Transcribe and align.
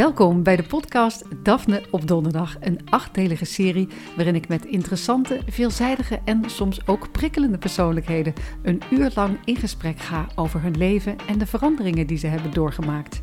Welkom 0.00 0.42
bij 0.42 0.56
de 0.56 0.62
podcast 0.62 1.24
Daphne 1.42 1.82
op 1.90 2.06
Donderdag, 2.06 2.56
een 2.60 2.80
achtdelige 2.90 3.44
serie 3.44 3.88
waarin 4.16 4.34
ik 4.34 4.48
met 4.48 4.66
interessante, 4.66 5.40
veelzijdige 5.46 6.20
en 6.24 6.50
soms 6.50 6.86
ook 6.86 7.12
prikkelende 7.12 7.58
persoonlijkheden 7.58 8.32
een 8.62 8.82
uur 8.90 9.10
lang 9.14 9.38
in 9.44 9.56
gesprek 9.56 9.98
ga 9.98 10.26
over 10.34 10.62
hun 10.62 10.76
leven 10.76 11.16
en 11.26 11.38
de 11.38 11.46
veranderingen 11.46 12.06
die 12.06 12.18
ze 12.18 12.26
hebben 12.26 12.52
doorgemaakt. 12.52 13.22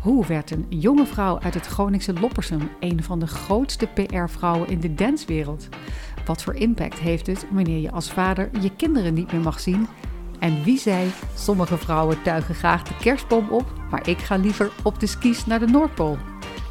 Hoe 0.00 0.26
werd 0.26 0.50
een 0.50 0.66
jonge 0.68 1.06
vrouw 1.06 1.38
uit 1.38 1.54
het 1.54 1.66
Groningse 1.66 2.12
Loppersum 2.12 2.70
een 2.80 3.02
van 3.02 3.18
de 3.18 3.26
grootste 3.26 3.86
PR-vrouwen 3.86 4.68
in 4.68 4.80
de 4.80 4.94
danswereld? 4.94 5.68
Wat 6.24 6.42
voor 6.42 6.54
impact 6.54 6.98
heeft 6.98 7.26
het 7.26 7.46
wanneer 7.50 7.80
je 7.80 7.90
als 7.90 8.12
vader 8.12 8.50
je 8.60 8.76
kinderen 8.76 9.14
niet 9.14 9.32
meer 9.32 9.42
mag 9.42 9.60
zien? 9.60 9.86
En 10.42 10.62
wie 10.62 10.78
zei, 10.78 11.10
sommige 11.34 11.78
vrouwen 11.78 12.22
tuigen 12.22 12.54
graag 12.54 12.82
de 12.82 12.96
kerstboom 12.96 13.48
op, 13.48 13.72
maar 13.90 14.08
ik 14.08 14.18
ga 14.18 14.36
liever 14.36 14.72
op 14.82 15.00
de 15.00 15.06
skis 15.06 15.46
naar 15.46 15.58
de 15.58 15.66
Noordpool. 15.66 16.18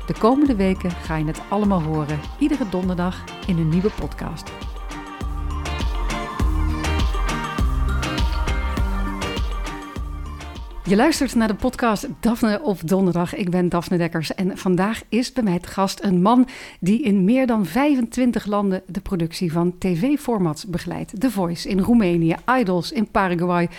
De 0.08 0.14
komende 0.20 0.56
weken 0.56 0.92
ga 0.92 1.16
je 1.16 1.26
het 1.26 1.42
allemaal 1.50 1.82
horen, 1.82 2.20
iedere 2.40 2.70
donderdag 2.70 3.24
in 3.48 3.58
een 3.58 3.70
nieuwe 3.70 3.90
podcast. 3.90 4.52
Je 10.86 10.96
luistert 10.96 11.36
naar 11.36 11.48
de 11.48 11.54
podcast 11.54 12.08
Daphne 12.20 12.62
op 12.62 12.88
donderdag. 12.88 13.36
Ik 13.36 13.50
ben 13.50 13.70
Daphne 13.70 13.98
Dekkers 13.98 14.36
en 14.36 14.58
vandaag 14.58 15.02
is 15.10 15.34
bij 15.34 15.44
mij 15.44 15.54
het 15.54 15.68
gast 15.68 16.04
een 16.04 16.22
man 16.22 16.48
die 16.80 17.02
in 17.02 17.24
meer 17.24 17.48
dan 17.48 17.66
25 17.66 18.46
landen 18.46 18.82
de 18.88 19.00
productie 19.00 19.52
van 19.52 19.78
tv-formats 19.78 20.66
begeleidt. 20.66 21.20
The 21.20 21.32
Voice 21.32 21.70
in 21.70 21.80
Roemenië, 21.80 22.36
Idols 22.60 22.92
in 22.92 23.08
Paraguay, 23.08 23.70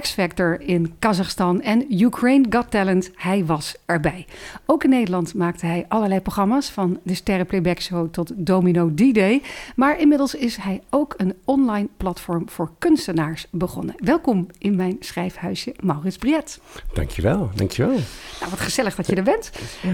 X 0.00 0.10
Factor 0.10 0.60
in 0.60 0.94
Kazachstan 0.98 1.60
en 1.60 2.02
Ukraine 2.02 2.46
Got 2.50 2.70
Talent. 2.70 3.10
Hij 3.14 3.44
was 3.44 3.76
erbij. 3.86 4.26
Ook 4.66 4.84
in 4.84 4.90
Nederland 4.90 5.34
maakte 5.34 5.66
hij 5.66 5.84
allerlei 5.88 6.20
programma's 6.20 6.70
van 6.70 6.98
de 7.02 7.14
Sterren 7.14 7.46
Playback 7.46 7.80
Show 7.80 8.08
tot 8.10 8.32
Domino 8.36 8.94
D-Day. 8.94 9.42
Maar 9.76 10.00
inmiddels 10.00 10.34
is 10.34 10.56
hij 10.56 10.82
ook 10.90 11.14
een 11.16 11.34
online 11.44 11.88
platform 11.96 12.48
voor 12.48 12.70
kunstenaars 12.78 13.46
begonnen. 13.50 13.94
Welkom 13.98 14.46
in 14.58 14.76
mijn 14.76 14.96
schrijfhuisje 15.00 15.74
Maurits 15.80 16.16
Briet. 16.16 16.49
Dankjewel, 16.92 17.50
dankjewel. 17.54 17.96
Nou, 18.40 18.50
wat 18.50 18.60
gezellig 18.60 18.94
dat 18.94 19.06
je 19.06 19.14
er 19.14 19.22
bent. 19.22 19.50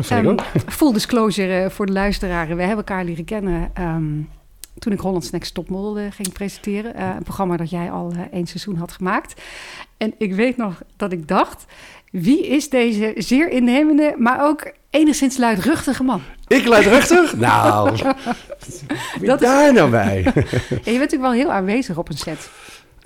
Ja, 0.08 0.18
um, 0.18 0.36
full 0.68 0.92
disclosure 0.92 1.64
uh, 1.64 1.70
voor 1.70 1.86
de 1.86 1.92
luisteraars. 1.92 2.48
We 2.48 2.60
hebben 2.60 2.76
elkaar 2.76 3.04
leren 3.04 3.24
kennen 3.24 3.70
um, 3.80 4.28
toen 4.78 4.92
ik 4.92 5.00
Holland's 5.00 5.30
Next 5.30 5.54
Topmodel 5.54 5.98
uh, 5.98 6.06
ging 6.10 6.32
presenteren. 6.32 6.92
Uh, 6.96 7.14
een 7.16 7.22
programma 7.22 7.56
dat 7.56 7.70
jij 7.70 7.90
al 7.90 8.12
één 8.32 8.46
seizoen 8.46 8.76
had 8.76 8.92
gemaakt. 8.92 9.42
En 9.96 10.14
ik 10.18 10.34
weet 10.34 10.56
nog 10.56 10.82
dat 10.96 11.12
ik 11.12 11.28
dacht... 11.28 11.64
wie 12.10 12.46
is 12.46 12.68
deze 12.68 13.14
zeer 13.16 13.50
innemende, 13.50 14.14
maar 14.18 14.44
ook 14.44 14.72
enigszins 14.90 15.36
luidruchtige 15.36 16.02
man? 16.02 16.22
Ik 16.46 16.66
luidruchtig? 16.66 17.36
nou, 17.46 17.96
dat 19.20 19.40
daar 19.40 19.66
is... 19.66 19.72
nou 19.72 19.90
bij? 19.90 20.22
en 20.24 20.32
je 20.32 20.82
bent 20.84 20.84
natuurlijk 20.84 21.22
wel 21.22 21.32
heel 21.32 21.52
aanwezig 21.52 21.96
op 21.96 22.08
een 22.08 22.18
set. 22.18 22.50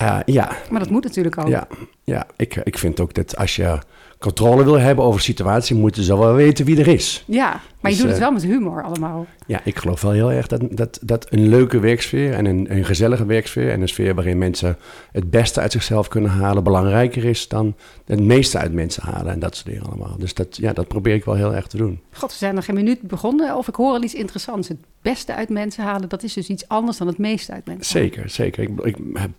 Uh, 0.03 0.19
ja. 0.25 0.53
Maar 0.71 0.81
dat 0.81 0.91
moet 0.91 1.05
natuurlijk 1.05 1.39
ook. 1.39 1.49
Ja, 1.49 1.67
ja. 2.05 2.27
Ik, 2.37 2.57
ik 2.57 2.79
vind 2.79 3.01
ook 3.01 3.15
dat 3.15 3.37
als 3.37 3.57
je 3.57 3.79
controle 4.19 4.65
wil 4.65 4.79
hebben 4.79 5.05
over 5.05 5.19
de 5.19 5.25
situatie, 5.25 5.77
moeten 5.77 6.03
ze 6.03 6.19
wel 6.19 6.35
weten 6.35 6.65
wie 6.65 6.79
er 6.79 6.89
is. 6.89 7.25
Ja, 7.27 7.61
maar 7.81 7.91
dus, 7.91 7.97
je 7.97 8.03
doet 8.03 8.13
het 8.13 8.21
wel 8.21 8.33
met 8.33 8.43
humor 8.43 8.83
allemaal. 8.83 9.27
Ja, 9.47 9.61
ik 9.65 9.79
geloof 9.79 10.01
wel 10.01 10.13
heel 10.13 10.33
erg 10.33 10.47
dat, 10.47 10.63
dat, 10.71 10.99
dat 11.03 11.27
een 11.31 11.49
leuke 11.49 11.79
werksfeer 11.79 12.33
en 12.33 12.45
een, 12.45 12.77
een 12.77 12.85
gezellige 12.85 13.27
werksfeer 13.27 13.71
en 13.71 13.81
een 13.81 13.89
sfeer 13.89 14.15
waarin 14.15 14.39
mensen 14.39 14.77
het 15.13 15.31
beste 15.31 15.61
uit 15.61 15.73
zichzelf 15.73 16.09
kunnen 16.09 16.31
halen, 16.31 16.65
belangrijker 16.65 17.25
is 17.25 17.49
dan 17.49 17.75
het 18.05 18.21
meeste 18.21 18.59
uit 18.59 18.73
mensen 18.73 19.03
halen 19.03 19.33
en 19.33 19.39
dat 19.39 19.55
soort 19.55 19.67
dingen 19.67 19.87
allemaal. 19.87 20.17
Dus 20.19 20.35
dat, 20.35 20.57
ja, 20.57 20.73
dat 20.73 20.89
probeer 20.89 21.15
ik 21.15 21.25
wel 21.25 21.35
heel 21.35 21.55
erg 21.55 21.67
te 21.67 21.77
doen. 21.77 22.01
God, 22.13 22.31
we 22.31 22.37
zijn 22.37 22.55
nog 22.55 22.65
geen 22.65 22.75
minuut 22.75 23.03
begonnen 23.03 23.57
of 23.57 23.69
ik 23.69 23.75
hoor 23.75 23.93
al 23.93 24.03
iets 24.03 24.15
interessants. 24.15 24.69
Het 24.69 24.79
beste 25.03 25.35
uit 25.35 25.49
mensen 25.49 25.85
halen, 25.85 26.09
dat 26.09 26.23
is 26.23 26.33
dus 26.33 26.49
iets 26.49 26.69
anders 26.69 26.97
dan 26.97 27.07
het 27.07 27.19
meeste 27.19 27.53
uit 27.53 27.67
mensen 27.67 27.99
halen. 27.99 28.13
Zeker, 28.13 28.31
zeker. 28.31 28.63
Ik, 28.63 28.81
ik 28.81 28.97
heb 29.13 29.31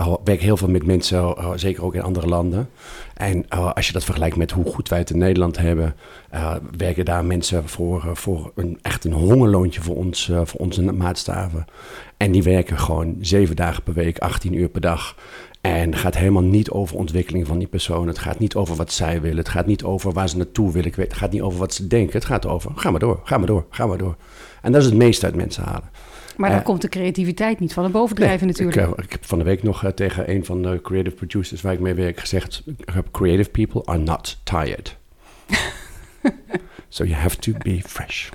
uh, 0.00 0.14
werk 0.24 0.40
heel 0.40 0.56
veel 0.56 0.68
met 0.68 0.86
mensen, 0.86 1.34
zeker 1.54 1.84
ook 1.84 1.94
in 1.94 2.02
andere 2.02 2.26
landen. 2.26 2.70
En 3.14 3.48
als 3.48 3.86
je 3.86 3.92
dat 3.92 4.04
vergelijkt 4.04 4.36
met 4.36 4.50
hoe 4.50 4.66
goed 4.66 4.88
wij 4.88 4.98
het 4.98 5.10
in 5.10 5.18
Nederland 5.18 5.58
hebben, 5.58 5.94
werken 6.76 7.04
daar 7.04 7.24
mensen 7.24 7.68
voor, 7.68 8.10
voor 8.12 8.52
een, 8.54 8.78
echt 8.82 9.04
een 9.04 9.12
hongerloontje 9.12 9.82
voor, 9.82 9.96
ons, 9.96 10.30
voor 10.44 10.60
onze 10.60 10.82
maatstaven. 10.82 11.64
En 12.16 12.32
die 12.32 12.42
werken 12.42 12.78
gewoon 12.78 13.16
zeven 13.20 13.56
dagen 13.56 13.82
per 13.82 13.94
week, 13.94 14.18
18 14.18 14.52
uur 14.54 14.68
per 14.68 14.80
dag. 14.80 15.16
En 15.60 15.90
het 15.90 16.00
gaat 16.00 16.16
helemaal 16.16 16.42
niet 16.42 16.70
over 16.70 16.96
ontwikkeling 16.96 17.46
van 17.46 17.58
die 17.58 17.68
persoon. 17.68 18.06
Het 18.06 18.18
gaat 18.18 18.38
niet 18.38 18.54
over 18.54 18.76
wat 18.76 18.92
zij 18.92 19.20
willen. 19.20 19.36
Het 19.36 19.48
gaat 19.48 19.66
niet 19.66 19.84
over 19.84 20.12
waar 20.12 20.28
ze 20.28 20.36
naartoe 20.36 20.72
willen. 20.72 20.92
Het 20.96 21.14
gaat 21.14 21.30
niet 21.30 21.42
over 21.42 21.58
wat 21.58 21.74
ze 21.74 21.86
denken. 21.86 22.12
Het 22.12 22.24
gaat 22.24 22.46
over, 22.46 22.70
ga 22.74 22.90
maar 22.90 23.00
door, 23.00 23.20
ga 23.24 23.38
maar 23.38 23.46
door, 23.46 23.66
ga 23.70 23.86
maar 23.86 23.98
door. 23.98 24.16
En 24.62 24.72
dat 24.72 24.80
is 24.80 24.86
het 24.86 24.96
meeste 24.96 25.26
uit 25.26 25.34
mensen 25.34 25.64
halen. 25.64 25.90
Maar 26.36 26.50
dan 26.50 26.58
uh, 26.58 26.64
komt 26.64 26.82
de 26.82 26.88
creativiteit 26.88 27.60
niet 27.60 27.72
van 27.72 27.84
een 27.84 27.90
bovendrijven 27.90 28.46
nee, 28.46 28.56
natuurlijk. 28.56 28.88
Ik, 28.88 28.98
uh, 28.98 29.04
ik, 29.04 29.12
heb 29.12 29.24
van 29.24 29.38
de 29.38 29.44
week 29.44 29.62
nog 29.62 29.84
uh, 29.84 29.90
tegen 29.90 30.30
een 30.30 30.44
van 30.44 30.62
de 30.62 30.80
creative 30.82 31.16
producers 31.16 31.62
waar 31.62 31.72
ik 31.72 31.80
mee 31.80 31.94
werk 31.94 32.20
gezegd... 32.20 32.62
creative 33.10 33.50
people 33.50 33.84
are 33.84 33.98
not 33.98 34.40
tired. 34.44 34.96
so 36.94 37.04
you 37.04 37.16
have 37.16 37.36
to 37.38 37.52
be 37.62 37.80
fresh. 37.86 38.28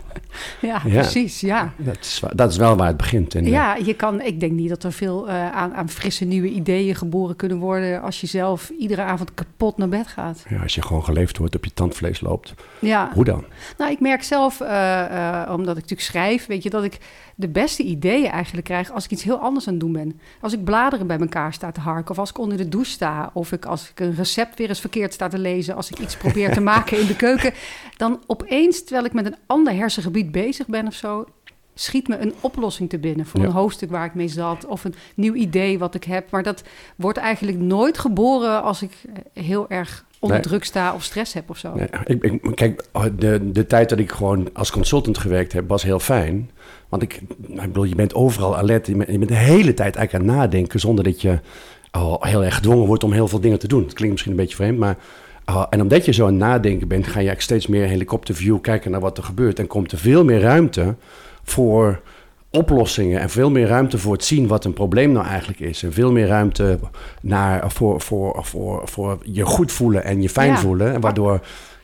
Ja, 0.62 0.81
ja, 0.86 1.00
precies, 1.00 1.42
ja. 1.42 1.74
Dat 1.78 1.97
is, 2.00 2.22
dat 2.36 2.52
is 2.52 2.58
wel 2.58 2.75
waar 2.75 2.88
het 2.88 2.97
begint. 2.97 3.36
En, 3.36 3.46
ja, 3.46 3.75
je 3.75 3.94
kan, 3.94 4.22
ik 4.22 4.40
denk 4.40 4.52
niet 4.52 4.70
dat 4.70 4.84
er 4.84 4.92
veel 4.92 5.30
aan, 5.30 5.74
aan 5.74 5.90
frisse 5.90 6.25
nieuwe 6.25 6.47
ideeën 6.47 6.96
geboren 6.96 7.36
kunnen 7.36 7.58
worden... 7.58 8.02
als 8.02 8.22
je 8.22 8.28
zelf 8.28 8.69
iedere 8.69 9.02
avond 9.02 9.34
kapot 9.34 9.78
naar 9.78 9.90
bed 9.90 10.08
gaat. 10.08 10.46
Ja, 10.50 10.62
als 10.62 10.75
je 10.75 10.81
gewoon 10.81 11.03
geleefd 11.03 11.38
wordt, 11.38 11.56
op 11.56 11.66
je 11.66 11.74
tandvlees 11.74 12.22
loopt. 12.22 12.53
Ja. 12.80 13.12
Hoe 13.14 13.24
dan? 13.24 13.46
Nou, 13.78 13.92
ik 13.92 14.00
merk 14.00 14.24
zelf, 14.24 14.62
omdat 15.50 15.78
ik 15.78 15.81
natuurlijk 15.81 16.02
schrijf, 16.02 16.46
weet 16.46 16.64
je, 16.64 16.69
dat 16.69 16.84
ik 16.84 16.98
de 17.40 17.48
beste 17.48 17.84
ideeën 17.84 18.31
eigenlijk 18.31 18.66
krijg 18.66 18.92
als 18.92 19.03
ik 19.03 19.12
iets 19.12 19.24
heel 19.24 19.38
anders 19.38 19.68
aan 19.68 19.74
het 19.74 19.81
doen 19.81 19.92
ben. 19.92 20.19
Als 20.42 20.53
ik 20.53 20.64
bladeren 20.64 21.08
bij 21.08 21.19
elkaar 21.19 21.53
sta 21.53 21.72
te 21.72 21.80
harken, 21.80 22.12
of 22.12 22.19
als 22.19 22.30
ik 22.30 22.38
onder 22.38 22.58
de 22.58 22.69
douche 22.69 22.92
sta, 22.92 23.30
of 23.34 23.52
ik, 23.52 23.66
als 23.66 23.90
ik 23.90 24.00
een 24.00 24.16
recept 24.16 24.58
weer 24.58 24.69
eens 24.69 24.80
verkeerd 24.80 25.14
sta 25.14 25.28
te 25.28 25.40
lezen, 25.40 25.75
als 25.75 25.90
ik 25.90 26.00
iets 26.00 26.18
probeer 26.18 26.53
te 26.53 26.62
maken 26.72 27.00
in 27.00 27.08
de 27.08 27.16
keuken, 27.16 27.53
dan 27.98 28.24
opeens, 28.52 28.84
terwijl 28.84 29.06
ik 29.06 29.14
met 29.14 29.26
een 29.26 29.36
ander 29.46 29.74
hersengebied 29.74 30.32
bezig 30.32 30.68
ben 30.68 30.88
of 30.88 30.94
zo, 30.94 31.26
schiet 31.74 32.08
me 32.08 32.18
een 32.18 32.34
oplossing 32.42 32.90
te 32.90 32.98
binnen 32.98 33.26
voor 33.26 33.40
Ja. 33.40 33.46
een 33.46 33.52
hoofdstuk 33.52 33.90
waar 33.90 34.06
ik 34.06 34.14
mee 34.14 34.28
zat, 34.28 34.66
of 34.66 34.84
een 34.84 34.94
nieuw 35.16 35.34
idee 35.34 35.80
wat 35.80 35.96
ik 35.96 36.04
heb. 36.04 36.32
Maar 36.32 36.44
dat 36.44 36.64
wordt 36.96 37.18
eigenlijk 37.18 37.58
nooit 37.58 37.98
geboren 37.98 38.64
als 38.64 38.82
ik 38.82 38.92
heel 39.34 39.70
erg 39.70 40.06
onder 40.20 40.38
Nee. 40.38 40.48
druk 40.48 40.64
sta 40.64 40.94
of 40.94 41.04
stress 41.04 41.34
heb 41.34 41.50
of 41.50 41.58
zo. 41.58 41.74
Nee, 41.76 41.88
ik, 42.06 42.24
ik, 42.24 42.56
kijk, 42.56 42.84
de, 43.18 43.52
de 43.52 43.68
tijd 43.68 43.90
dat 43.90 44.00
ik 44.00 44.12
gewoon 44.12 44.50
als 44.54 44.72
consultant 44.72 45.18
gewerkt 45.18 45.54
heb, 45.54 45.68
was 45.70 45.84
heel 45.84 46.00
fijn. 46.00 46.50
Want 46.90 47.02
ik, 47.02 47.22
ik 47.48 47.56
bedoel, 47.62 47.84
je 47.84 47.96
bent 47.96 48.14
overal 48.14 48.58
alert. 48.58 48.88
Je 48.88 48.96
bent, 48.96 49.10
je 49.12 49.18
bent 49.18 49.30
de 49.30 49.36
hele 49.38 49.74
tijd 49.74 49.96
eigenlijk 49.96 50.14
aan 50.14 50.30
het 50.34 50.40
nadenken 50.40 50.80
zonder 50.80 51.04
dat 51.04 51.22
je 51.22 51.40
oh, 51.92 52.24
heel 52.24 52.44
erg 52.44 52.56
gedwongen 52.56 52.88
wordt 52.88 53.04
om 53.04 53.12
heel 53.12 53.28
veel 53.28 53.40
dingen 53.40 53.60
te 53.60 53.68
doen. 53.68 53.84
Het 53.84 53.94
klinkt 53.94 54.12
misschien 54.12 54.31
een 54.31 54.40
beetje 54.40 54.56
vreemd, 54.56 54.78
maar... 54.80 54.98
oh, 55.56 55.66
en 55.70 55.82
omdat 55.82 56.06
je 56.06 56.12
zo 56.12 56.26
aan 56.26 56.30
het 56.30 56.40
nadenken 56.40 56.88
bent, 56.88 57.04
ga 57.04 57.10
je 57.10 57.16
eigenlijk 57.16 57.42
steeds 57.42 57.68
meer 57.68 57.88
helikopterview 57.88 58.62
kijken 58.62 58.92
naar 58.92 59.00
wat 59.00 59.18
er 59.18 59.24
gebeurt. 59.24 59.60
En 59.60 59.68
komt 59.68 59.92
er 59.92 59.98
veel 59.98 60.24
meer 60.24 60.40
ruimte 60.40 60.96
voor 61.44 62.02
oplossingen 62.52 63.20
en 63.20 63.30
veel 63.30 63.52
meer 63.52 63.68
ruimte 63.68 63.98
voor 63.98 64.14
het 64.14 64.24
zien 64.24 64.48
wat 64.48 64.66
een 64.66 64.74
probleem 64.74 65.12
nou 65.12 65.26
eigenlijk 65.26 65.60
is. 65.60 65.84
En 65.84 65.94
veel 65.94 66.12
meer 66.12 66.28
ruimte 66.28 66.80
naar, 67.22 67.72
voor, 67.72 68.02
voor, 68.02 68.40
voor, 68.46 68.82
voor 68.86 69.18
je 69.24 69.46
goed 69.46 69.72
voelen 69.72 70.04
en 70.04 70.22
je 70.22 70.30
fijn 70.30 70.52
Ja. 70.52 70.58
voelen. 70.58 70.94
En 70.94 71.02
waardoor 71.02 71.42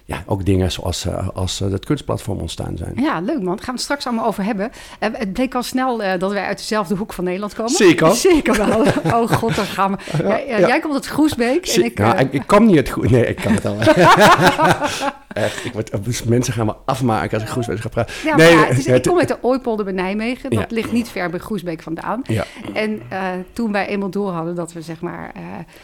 ja, 0.08 0.24
ook 0.26 0.46
dingen 0.46 0.72
zoals 0.72 1.06
eh, 1.06 1.28
als, 1.34 1.62
eh, 1.62 1.70
dat 1.70 1.86
kunstplatform 1.86 2.40
ontstaan 2.40 2.78
zijn. 2.78 2.94
Ja, 2.96 3.20
leuk 3.20 3.42
man. 3.42 3.46
Daar 3.46 3.56
gaan 3.56 3.66
we 3.66 3.72
het 3.72 3.82
straks 3.82 4.06
allemaal 4.08 4.26
over 4.26 4.44
hebben. 4.44 4.72
Eh, 5.00 5.10
het 5.14 5.34
bleek 5.34 5.56
al 5.56 5.64
snel 5.64 6.04
eh, 6.04 6.20
dat 6.20 6.32
wij 6.32 6.44
uit 6.46 6.58
dezelfde 6.58 6.96
hoek 6.96 7.14
van 7.14 7.24
Nederland 7.24 7.54
komen. 7.54 7.72
Zeker. 7.72 8.12
Zeker 8.32 8.58
wel. 8.68 8.82
Oh 9.22 9.32
god, 9.32 9.56
daar 9.56 9.66
gaan 9.66 9.92
we. 10.18 10.24
Ja. 10.48 10.60
Jij 10.68 10.80
komt 10.80 10.94
uit 10.94 11.06
Groesbeek. 11.08 11.66
En 11.66 11.72
Zie- 11.72 11.84
ik, 11.84 11.98
nou, 11.98 12.16
eh, 12.16 12.22
ik, 12.22 12.34
ik 12.34 12.44
kan 12.46 12.66
niet 12.66 12.76
het 12.76 12.90
goed. 12.90 13.10
Nee, 13.12 13.26
ik 13.28 13.36
kan 13.36 13.54
het 13.54 13.66
al. 13.66 13.78
Echt, 15.36 15.66
ik 15.66 15.74
word, 15.74 16.04
dus 16.06 16.24
mensen 16.24 16.54
gaan 16.54 16.66
me 16.66 16.76
afmaken 16.86 17.34
als 17.34 17.44
ik 17.44 17.50
Groesbeek 17.50 17.80
ga 17.80 17.90
praten. 17.90 18.14
ja, 18.24 18.36
nee, 18.36 18.52
ja, 18.52 18.66
het 18.66 18.78
is- 18.78 18.86
ik 18.86 19.04
kom 19.04 19.20
uit 19.20 19.28
de 19.28 19.38
Ooipolder 19.42 19.86
bij 19.86 19.94
Nijmegen. 19.94 20.50
Dat 20.50 20.72
ligt 20.72 20.92
niet 20.92 21.10
ver 21.10 21.30
bij 21.30 21.40
Groesbeek 21.40 21.82
vandaan. 21.82 22.22
Ja. 22.24 22.44
En 22.74 23.02
eh, 23.10 23.20
toen 23.54 23.72
wij 23.72 23.88
eenmaal 23.88 24.10
door 24.10 24.32
hadden 24.32 24.56
dat 24.56 24.74
we 24.74 24.82
zeg 24.82 25.02
maar 25.02 25.32
eh, 25.36 25.42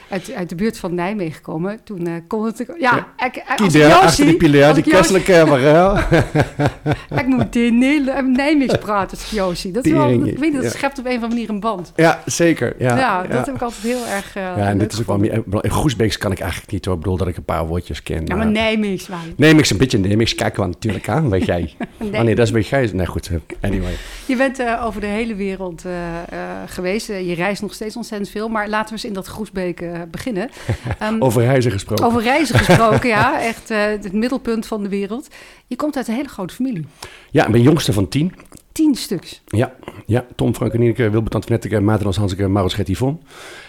uit, 0.09 0.33
uit 0.33 0.49
de 0.49 0.55
buurt 0.55 0.77
van 0.77 0.95
Nijmegen 0.95 1.41
komen, 1.41 1.79
toen 1.83 2.07
eh 2.07 2.13
kon 2.27 2.45
het... 2.45 2.57
Ja, 2.79 3.05
Ja. 3.17 3.25
ik, 3.25 3.43
als 3.57 3.73
ik 3.75 3.83
achter 3.91 4.25
die 4.25 4.37
pilaar, 4.37 4.67
als 4.73 4.81
die 4.83 4.93
kastelijke 4.93 5.33
wel. 5.61 5.97
Ik 7.21 7.27
moet 7.27 7.53
Nederland- 7.53 8.27
Nijmeegs 8.35 8.77
praten 8.77 9.17
als. 9.17 9.71
Dat, 9.71 9.85
is 9.85 9.91
wel, 9.91 10.09
ik 10.25 10.37
weet 10.37 10.53
dat 10.61 10.71
schept 10.71 10.99
op 10.99 11.05
een 11.05 11.09
of 11.11 11.23
andere 11.23 11.33
manier 11.33 11.49
een 11.49 11.59
band. 11.59 11.91
Ja, 11.95 12.21
zeker. 12.25 12.75
Ja, 12.79 13.23
dat 13.27 13.45
heb 13.45 13.55
ik 13.55 13.61
altijd 13.61 13.83
heel 13.83 14.05
erg 14.15 14.33
Ja, 14.33 14.55
en 14.57 14.77
dit 14.77 14.93
is 14.93 14.99
ook 14.99 15.05
wel. 15.45 15.61
In 15.61 15.71
Groesbeeks 15.71 16.17
kan 16.17 16.31
ik 16.31 16.39
eigenlijk 16.39 16.71
niet 16.71 16.85
hoor. 16.85 16.93
Ik 16.95 16.99
bedoel 17.01 17.17
dat 17.17 17.27
ik 17.27 17.37
een 17.37 17.43
paar 17.45 17.65
woordjes 17.67 18.03
ken. 18.03 18.25
Ja, 18.25 18.35
maar 18.35 18.47
Nijmeegs 18.47 19.07
waren. 19.07 19.33
Neem 19.41 19.59
ik 19.59 19.65
ze 19.65 19.73
een 19.73 19.79
beetje 19.79 19.97
neem 19.97 20.21
ik 20.21 20.35
kijken 20.35 20.61
we 20.63 20.67
natuurlijk 20.67 21.09
aan, 21.09 21.29
weet 21.29 21.45
jij. 21.45 21.73
Nee. 21.97 22.19
Oh 22.19 22.21
nee, 22.21 22.35
dat 22.35 22.47
is 22.47 22.53
een 22.53 22.57
beetje... 22.57 22.95
Nee, 22.95 23.05
goed, 23.05 23.29
anyway. 23.61 23.93
Je 24.25 24.35
bent 24.35 24.59
eh, 24.59 24.85
over 24.85 25.01
de 25.01 25.07
hele 25.07 25.35
wereld 25.35 25.85
eh, 25.85 26.17
eh, 26.17 26.47
geweest. 26.65 27.07
Je 27.07 27.33
reist 27.33 27.61
nog 27.61 27.73
steeds 27.73 27.95
ontzettend 27.95 28.29
veel. 28.29 28.49
Maar 28.49 28.69
laten 28.69 28.87
we 28.87 28.93
eens 28.93 29.05
in 29.05 29.13
dat 29.13 29.27
Groesbeek 29.27 29.83
beginnen. 30.11 30.49
Ehm, 30.99 31.21
Over 31.21 31.41
reizen 31.41 31.71
gesproken. 31.71 32.05
over 32.05 32.21
reizen 32.21 32.59
gesproken, 32.59 33.09
ja. 33.09 33.41
Echt 33.51 33.69
het 33.69 34.13
middelpunt 34.13 34.65
van 34.65 34.83
de 34.83 34.89
wereld. 34.89 35.27
Je 35.67 35.75
komt 35.75 35.95
uit 35.95 36.07
een 36.07 36.15
hele 36.15 36.27
grote 36.27 36.53
familie. 36.53 36.85
Ja, 37.31 37.45
ik 37.45 37.51
ben 37.51 37.61
jongste 37.61 37.93
van 37.93 38.07
tien. 38.07 38.33
Tien 38.71 38.95
stuks. 38.95 39.41
Ja, 39.45 39.71
ja. 40.05 40.25
Tom, 40.35 40.55
Frank 40.55 40.73
en 40.73 40.81
Ineke, 40.81 41.09
Wilbert 41.09 41.35
Antoinette, 41.35 41.79
Maarten 41.79 42.03
Hans 42.05 42.17
Hanseke, 42.17 42.47
Maurits 42.47 42.73
Gert 42.75 42.87
Yvonne. 42.89 43.17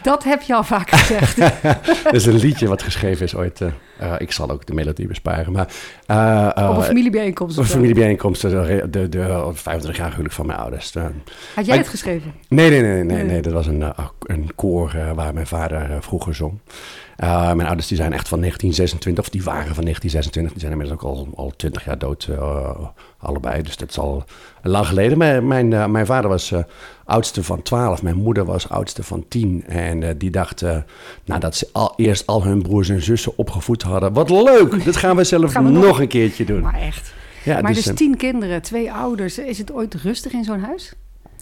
Dat 0.03 0.25
heb 0.25 0.43
je 0.43 0.55
al 0.55 0.65
vaak 0.65 0.91
gezegd. 0.91 1.37
Dat 2.05 2.13
is 2.15 2.27
een 2.27 2.37
liedje 2.39 2.69
wat 2.69 2.83
geschreven 2.83 3.25
is 3.25 3.35
ooit. 3.35 3.61
eh, 3.61 3.69
eh, 3.99 4.15
ik 4.19 4.33
zal 4.33 4.51
ook 4.51 4.67
de 4.67 4.75
melodie 4.75 5.07
besparen. 5.07 5.53
Maar, 5.53 5.69
eh, 6.07 6.69
Op 6.71 6.77
een 6.77 6.83
familiebijeenkomst. 6.83 7.57
een 7.57 7.63
of 7.63 7.69
zo. 7.69 7.75
familiebijeenkomst, 7.75 8.41
de, 8.43 8.87
de, 8.91 9.09
de 9.09 9.51
25 9.53 9.97
jaar 9.97 10.11
huwelijk 10.11 10.35
van 10.35 10.47
mijn 10.47 10.59
ouders. 10.59 10.95
Had 11.55 11.67
jij 11.67 11.77
het 11.77 11.89
geschreven? 11.89 12.33
nee, 12.49 12.71
nee, 12.71 12.81
nee, 12.81 12.93
nee, 12.93 13.05
nee, 13.05 13.25
Nee. 13.25 13.43
dat 13.43 13.53
was 13.53 13.67
een, 13.67 13.85
een 14.21 14.51
koor 14.55 14.97
waar 15.15 15.35
mijn 15.35 15.47
vader 15.47 16.03
vroeger 16.03 16.35
zong. 16.35 16.59
Eh, 17.23 17.53
mijn 17.53 17.67
ouders 17.67 17.89
die 17.89 17.97
zijn 17.97 18.13
echt 18.13 18.29
van 18.29 18.39
1926, 18.39 19.25
of 19.25 19.31
die 19.31 19.43
waren 19.43 19.75
van 19.75 19.85
1926. 19.85 20.53
Die 20.53 20.61
zijn 20.61 20.73
inmiddels 20.73 21.01
ook 21.01 21.09
al, 21.11 21.45
al 21.45 21.53
20 21.57 21.85
jaar 21.85 21.99
dood, 21.99 22.29
eh, 22.31 22.75
allebei. 23.19 23.63
Dus 23.63 23.77
dat 23.77 23.89
is 23.89 23.99
al 23.99 24.25
lang 24.63 24.87
geleden. 24.87 25.19
Maar 25.19 25.45
mijn, 25.45 25.73
eh, 25.73 25.87
mijn 25.87 26.07
vader 26.07 26.31
was 26.31 26.53
oudste 27.05 27.43
van 27.43 27.63
12, 27.63 28.03
mijn 28.03 28.17
moeder 28.17 28.45
was 28.45 28.69
oudste 28.69 29.03
van 29.03 29.25
10. 29.29 29.65
En 29.67 30.19
die 30.19 30.31
dacht, 30.31 30.65
nadat 31.25 31.57
ze 31.57 31.69
al, 31.73 31.93
eerst 31.97 32.27
al 32.27 32.45
hun 32.45 32.63
broers 32.63 32.89
en 32.89 33.03
zussen 33.03 33.39
opgevoed 33.39 33.83
hadden... 33.83 34.13
Wat 34.13 34.31
leuk, 34.31 34.85
dat 34.85 34.97
gaan 34.97 35.17
we 35.17 35.25
zelf 35.25 35.53
Gaan 35.53 35.65
we 35.65 35.71
nog, 35.71 36.01
een 36.01 36.09
keertje 36.09 36.45
doen. 36.45 36.61
Maar 36.61 36.81
echt. 36.81 37.15
Ja, 37.45 37.61
maar 37.61 37.75
dus 37.75 37.87
eh, 37.87 37.95
tien 37.95 38.17
kinderen, 38.17 38.63
twee 38.63 38.93
ouders. 38.93 39.39
Is 39.39 39.59
het 39.59 39.73
ooit 39.73 39.95
rustig 39.95 40.33
in 40.33 40.45
zo'n 40.45 40.61
huis? 40.61 40.95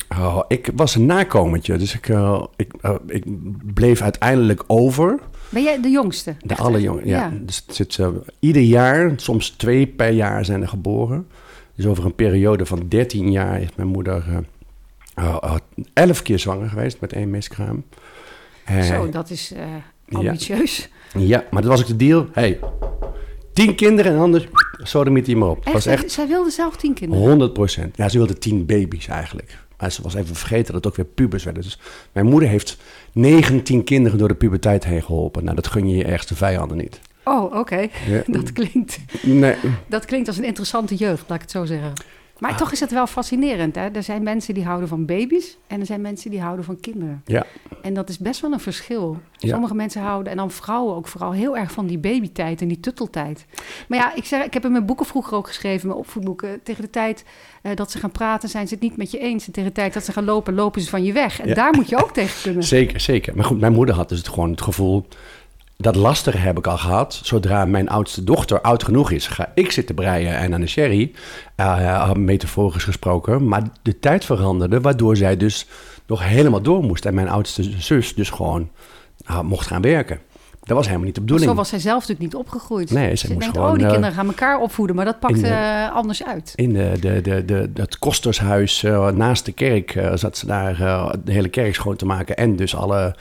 Oh, 0.08 0.40
ik 0.48 0.70
was 0.74 0.94
een 0.94 1.06
nakomertje, 1.06 1.76
dus 1.76 1.94
ik, 1.94 2.08
ik, 2.56 2.72
ik 3.06 3.24
bleef 3.74 4.00
uiteindelijk 4.00 4.64
over. 4.66 5.18
Ben 5.50 5.62
jij 5.62 5.80
de 5.80 5.88
jongste? 5.88 6.34
De 6.42 6.48
Echt, 6.48 6.60
allerjong, 6.60 7.00
ja. 7.04 7.18
ja. 7.18 7.32
Dus 7.40 7.62
het 7.66 7.74
zit, 7.74 7.98
eh, 7.98 8.08
ieder 8.38 8.62
jaar, 8.62 9.12
soms 9.16 9.50
twee 9.50 9.86
per 9.86 10.10
jaar 10.10 10.44
zijn 10.44 10.62
er 10.62 10.68
geboren. 10.68 11.26
Dus 11.74 11.86
over 11.86 12.04
een 12.04 12.14
periode 12.14 12.66
van 12.66 12.88
13 12.88 13.30
jaar 13.30 13.60
is 13.60 13.68
mijn 13.76 13.88
moeder 13.88 14.24
eh, 15.14 15.36
eh, 15.42 15.56
elf 15.92 16.22
keer 16.22 16.38
zwanger 16.38 16.68
geweest 16.68 17.00
met 17.00 17.12
één 17.12 17.30
miskraam. 17.30 17.84
Zo, 18.82 19.08
dat 19.08 19.30
is 19.30 19.54
ambitieus. 20.10 20.88
Ja, 21.18 21.44
maar 21.50 21.62
dat 21.62 21.70
was 21.70 21.80
ook 21.80 21.86
de 21.86 21.96
deal. 21.96 22.26
Hey, 22.32 22.58
tien 23.52 23.74
kinderen 23.74 24.12
en 24.12 24.18
anders 24.18 24.46
sodemiet 24.78 25.26
hij 25.26 25.34
maar 25.34 25.48
op. 25.48 25.64
Echt, 25.64 25.72
was 25.72 25.86
echt 25.86 26.10
Zij 26.10 26.26
wilde 26.26 26.50
zelf 26.50 26.76
tien 26.76 26.94
kinderen. 26.94 27.24
100 27.24 27.52
procent. 27.52 27.96
Ja, 27.96 28.08
ze 28.08 28.18
wilde 28.18 28.38
tien 28.38 28.66
baby's 28.66 29.08
eigenlijk. 29.08 29.58
Maar 29.80 29.92
ze 29.92 30.02
was 30.02 30.14
even 30.14 30.34
vergeten 30.34 30.72
dat 30.72 30.74
het 30.74 30.86
ook 30.86 30.96
weer 30.96 31.14
pubers 31.14 31.44
werden. 31.44 31.62
Dus 31.62 31.78
mijn 32.12 32.26
moeder 32.26 32.48
heeft 32.48 32.76
19 33.12 33.84
kinderen 33.84 34.18
door 34.18 34.28
de 34.28 34.34
puberteit 34.34 34.84
heen 34.84 35.02
geholpen. 35.02 35.44
Nou, 35.44 35.56
dat 35.56 35.66
gun 35.66 35.88
je 35.88 35.96
je 35.96 36.04
ergste 36.04 36.36
vijanden 36.36 36.76
niet. 36.76 37.00
Oh, 37.24 37.54
oké. 37.54 37.88
Ja. 38.06 38.22
Dat, 38.38 38.52
klinkt, 38.52 38.98
Nee, 39.22 39.56
dat 39.86 40.04
klinkt 40.04 40.28
als 40.28 40.36
een 40.38 40.44
interessante 40.44 40.94
jeugd, 40.94 41.24
laat 41.28 41.36
ik 41.36 41.42
het 41.42 41.50
zo 41.50 41.64
zeggen. 41.64 41.92
Ah. 42.40 42.48
Maar 42.48 42.56
toch 42.58 42.72
is 42.72 42.80
het 42.80 42.90
wel 42.90 43.06
fascinerend. 43.06 43.74
Hè? 43.74 43.88
Er 43.88 44.02
zijn 44.02 44.22
mensen 44.22 44.54
die 44.54 44.64
houden 44.64 44.88
van 44.88 45.06
baby's 45.06 45.56
en 45.66 45.80
er 45.80 45.86
zijn 45.86 46.00
mensen 46.00 46.30
die 46.30 46.40
houden 46.40 46.64
van 46.64 46.80
kinderen. 46.80 47.22
ja. 47.26 47.46
En 47.82 47.94
dat 47.94 48.08
is 48.08 48.18
best 48.18 48.40
wel 48.40 48.52
een 48.52 48.60
verschil. 48.60 49.20
Ja. 49.36 49.48
Sommige 49.48 49.74
mensen 49.74 50.02
houden, 50.02 50.30
en 50.32 50.38
dan 50.38 50.50
vrouwen 50.50 50.94
ook 50.94 51.06
vooral, 51.08 51.32
heel 51.32 51.56
erg 51.56 51.72
van 51.72 51.86
die 51.86 51.98
babytijd 51.98 52.60
en 52.60 52.68
die 52.68 52.80
tutteltijd. 52.80 53.46
Maar 53.88 53.98
ja, 53.98 54.14
ik, 54.14 54.24
zeg, 54.24 54.44
ik 54.44 54.52
heb 54.54 54.64
in 54.64 54.72
mijn 54.72 54.86
boeken 54.86 55.06
vroeger 55.06 55.36
ook 55.36 55.46
geschreven, 55.46 55.86
mijn 55.86 55.98
opvoedboeken. 55.98 56.62
Tegen 56.62 56.82
de 56.82 56.90
tijd 56.90 57.24
eh, 57.62 57.76
dat 57.76 57.90
ze 57.90 57.98
gaan 57.98 58.10
praten, 58.10 58.48
zijn 58.48 58.68
ze 58.68 58.74
het 58.74 58.82
niet 58.82 58.96
met 58.96 59.10
je 59.10 59.18
eens. 59.18 59.46
En 59.46 59.52
tegen 59.52 59.68
de 59.68 59.74
tijd 59.74 59.94
dat 59.94 60.04
ze 60.04 60.12
gaan 60.12 60.24
lopen, 60.24 60.54
lopen 60.54 60.80
ze 60.80 60.88
van 60.88 61.04
je 61.04 61.12
weg. 61.12 61.40
En 61.40 61.48
Ja. 61.48 61.54
daar 61.54 61.74
moet 61.74 61.88
je 61.88 62.02
ook 62.02 62.12
tegen 62.12 62.42
kunnen. 62.42 62.62
Zeker, 62.64 63.00
zeker. 63.00 63.36
Maar 63.36 63.44
goed, 63.44 63.60
mijn 63.60 63.72
moeder 63.72 63.94
had 63.94 64.08
dus 64.08 64.18
het 64.18 64.28
gewoon 64.28 64.50
het 64.50 64.62
gevoel... 64.62 65.06
Dat 65.80 65.96
lastige 65.96 66.36
heb 66.36 66.58
ik 66.58 66.66
al 66.66 66.78
gehad. 66.78 67.20
Zodra 67.22 67.64
mijn 67.64 67.88
oudste 67.88 68.24
dochter 68.24 68.60
oud 68.60 68.84
genoeg 68.84 69.10
is, 69.10 69.26
ga 69.26 69.52
ik 69.54 69.70
zitten 69.70 69.94
breien 69.94 70.36
en 70.36 70.54
aan 70.54 70.60
de 70.60 70.66
sherry. 70.66 71.12
eh, 71.56 72.12
metaforisch 72.12 72.84
gesproken. 72.84 73.48
Maar 73.48 73.62
de 73.82 73.98
tijd 73.98 74.24
veranderde, 74.24 74.80
waardoor 74.80 75.16
zij 75.16 75.36
dus 75.36 75.66
nog 76.06 76.24
helemaal 76.24 76.62
door 76.62 76.82
moest. 76.82 77.06
En 77.06 77.14
mijn 77.14 77.28
oudste 77.28 77.62
zus 77.78 78.14
dus 78.14 78.30
gewoon 78.30 78.70
nou, 79.26 79.44
mocht 79.44 79.66
gaan 79.66 79.82
werken. 79.82 80.20
Dat 80.62 80.76
was 80.76 80.86
helemaal 80.86 81.06
niet 81.06 81.14
de 81.14 81.20
bedoeling. 81.20 81.50
Zo 81.50 81.56
was 81.56 81.68
zij 81.68 81.78
zelf 81.78 82.00
natuurlijk 82.00 82.32
niet 82.32 82.42
opgegroeid. 82.42 82.90
Nee, 82.90 83.16
ze 83.16 83.16
ze 83.16 83.26
moest 83.26 83.40
denkt, 83.40 83.56
gewoon, 83.56 83.70
oh, 83.70 83.76
die 83.76 83.84
eh, 83.84 83.90
kinderen 83.90 84.16
gaan 84.16 84.26
elkaar 84.26 84.58
opvoeden. 84.58 84.96
Maar 84.96 85.04
dat 85.04 85.20
pakt 85.20 85.42
anders 85.92 86.24
uit. 86.24 86.52
In 86.54 86.72
de, 86.72 86.92
de, 87.00 87.20
de, 87.20 87.44
de, 87.44 87.72
dat 87.72 87.98
kostershuis 87.98 88.82
naast 89.14 89.44
de 89.44 89.52
kerk 89.52 90.00
zat 90.14 90.36
ze 90.36 90.46
daar 90.46 90.76
de 91.24 91.32
hele 91.32 91.48
kerk 91.48 91.74
schoon 91.74 91.96
te 91.96 92.06
maken. 92.06 92.36
En 92.36 92.56
dus 92.56 92.76
alle 92.76 93.14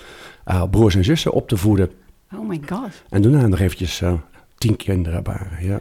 broers 0.71 0.95
en 0.95 1.03
zussen 1.03 1.31
op 1.31 1.47
te 1.47 1.57
voeden. 1.57 1.91
Oh 2.35 2.47
my 2.47 2.59
god. 2.69 2.89
En 3.09 3.21
daarna 3.21 3.47
nog 3.47 3.59
eventjes 3.59 4.01
eh, 4.01 4.13
tien 4.57 4.75
kinderen 4.75 5.23
baren. 5.23 5.65
Ja. 5.65 5.79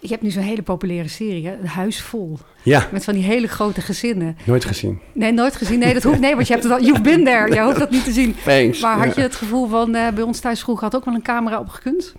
Je 0.00 0.08
hebt 0.08 0.22
nu 0.22 0.30
zo'n 0.30 0.42
hele 0.42 0.62
populaire 0.62 1.08
serie, 1.08 1.46
hè? 1.46 1.50
Het 1.60 1.66
Huis 1.66 2.02
Vol. 2.02 2.38
ja, 2.62 2.88
Met 2.92 3.04
van 3.04 3.14
die 3.14 3.22
hele 3.22 3.46
grote 3.48 3.80
gezinnen. 3.80 4.36
nooit 4.44 4.64
gezien. 4.64 5.00
Nee, 5.12 5.32
nooit 5.32 5.56
gezien. 5.56 5.78
Nee, 5.78 5.94
dat 5.94 6.02
hoeft. 6.02 6.20
Nee, 6.20 6.34
want 6.34 6.46
je 6.46 6.52
hebt 6.52 6.64
het 6.64 6.72
al. 6.72 6.82
You've 6.82 7.00
been 7.02 7.24
there. 7.24 7.54
Je 7.54 7.60
hoeft 7.62 7.78
dat 7.78 7.90
niet 7.90 8.04
te 8.04 8.12
zien. 8.12 8.34
Thanks. 8.44 8.80
Maar 8.80 8.96
had 8.98 9.06
Ja. 9.06 9.12
je 9.16 9.20
het 9.20 9.36
gevoel 9.36 9.68
van 9.68 9.94
eh, 9.94 10.08
bij 10.12 10.22
ons 10.22 10.40
thuis 10.40 10.60
vroeger 10.60 10.84
had 10.84 10.96
ook 10.96 11.04
wel 11.04 11.14
een 11.14 11.22
camera 11.22 11.58
opgekund? 11.58 12.14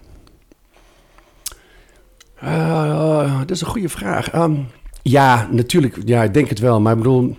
Eh, 2.36 3.40
dat 3.40 3.52
is 3.52 3.62
een 3.62 3.68
goede 3.68 3.90
vraag. 3.90 4.30
Ehm, 4.30 4.56
ja, 5.02 5.48
natuurlijk. 5.52 5.98
Ja, 6.06 6.24
ik 6.24 6.34
denk 6.34 6.50
het 6.50 6.60
wel. 6.60 6.82
Maar 6.82 6.92
ik 6.92 6.98
bedoel, 6.98 7.38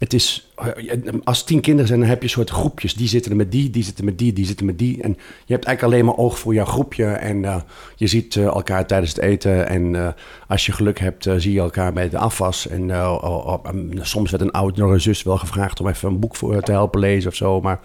het 0.00 0.12
is... 0.12 0.50
eh, 0.56 1.12
Als 1.24 1.44
tien 1.44 1.60
kinderen 1.60 1.86
zijn, 1.86 2.00
dan 2.00 2.08
heb 2.08 2.18
je 2.18 2.24
een 2.24 2.30
soort 2.30 2.50
groepjes. 2.50 2.94
Die 2.94 3.08
zitten 3.08 3.30
er 3.30 3.36
met 3.36 3.52
die, 3.52 3.70
die 3.70 3.82
zitten 3.82 4.04
met 4.04 4.18
die, 4.18 4.32
die 4.32 4.46
zitten 4.46 4.66
met 4.66 4.78
die. 4.78 5.02
En 5.02 5.10
je 5.44 5.52
hebt 5.52 5.64
eigenlijk 5.64 5.82
alleen 5.82 6.04
maar 6.04 6.24
oog 6.24 6.38
voor 6.38 6.54
jouw 6.54 6.64
groepje. 6.64 7.04
En 7.04 7.44
eh, 7.44 7.56
je 7.96 8.06
ziet 8.06 8.36
eh, 8.36 8.44
elkaar 8.44 8.86
tijdens 8.86 9.10
het 9.10 9.20
eten. 9.20 9.68
En 9.68 9.96
eh, 9.96 10.08
als 10.48 10.66
je 10.66 10.72
geluk 10.72 10.98
hebt, 10.98 11.28
zie 11.36 11.52
je 11.52 11.60
elkaar 11.60 11.92
bij 11.92 12.08
de 12.08 12.18
afwas. 12.18 12.68
En 12.68 12.90
oh, 12.90 13.46
oh, 13.46 13.64
soms 14.00 14.30
werd 14.30 14.42
een 14.42 14.50
oudere 14.50 14.98
zus 14.98 15.22
wel 15.22 15.38
gevraagd 15.38 15.80
om 15.80 15.88
even 15.88 16.08
een 16.08 16.18
boek 16.20 16.36
voor 16.36 16.62
te 16.62 16.72
helpen 16.72 17.00
lezen 17.00 17.30
of 17.30 17.36
zo. 17.36 17.60
Maar 17.60 17.80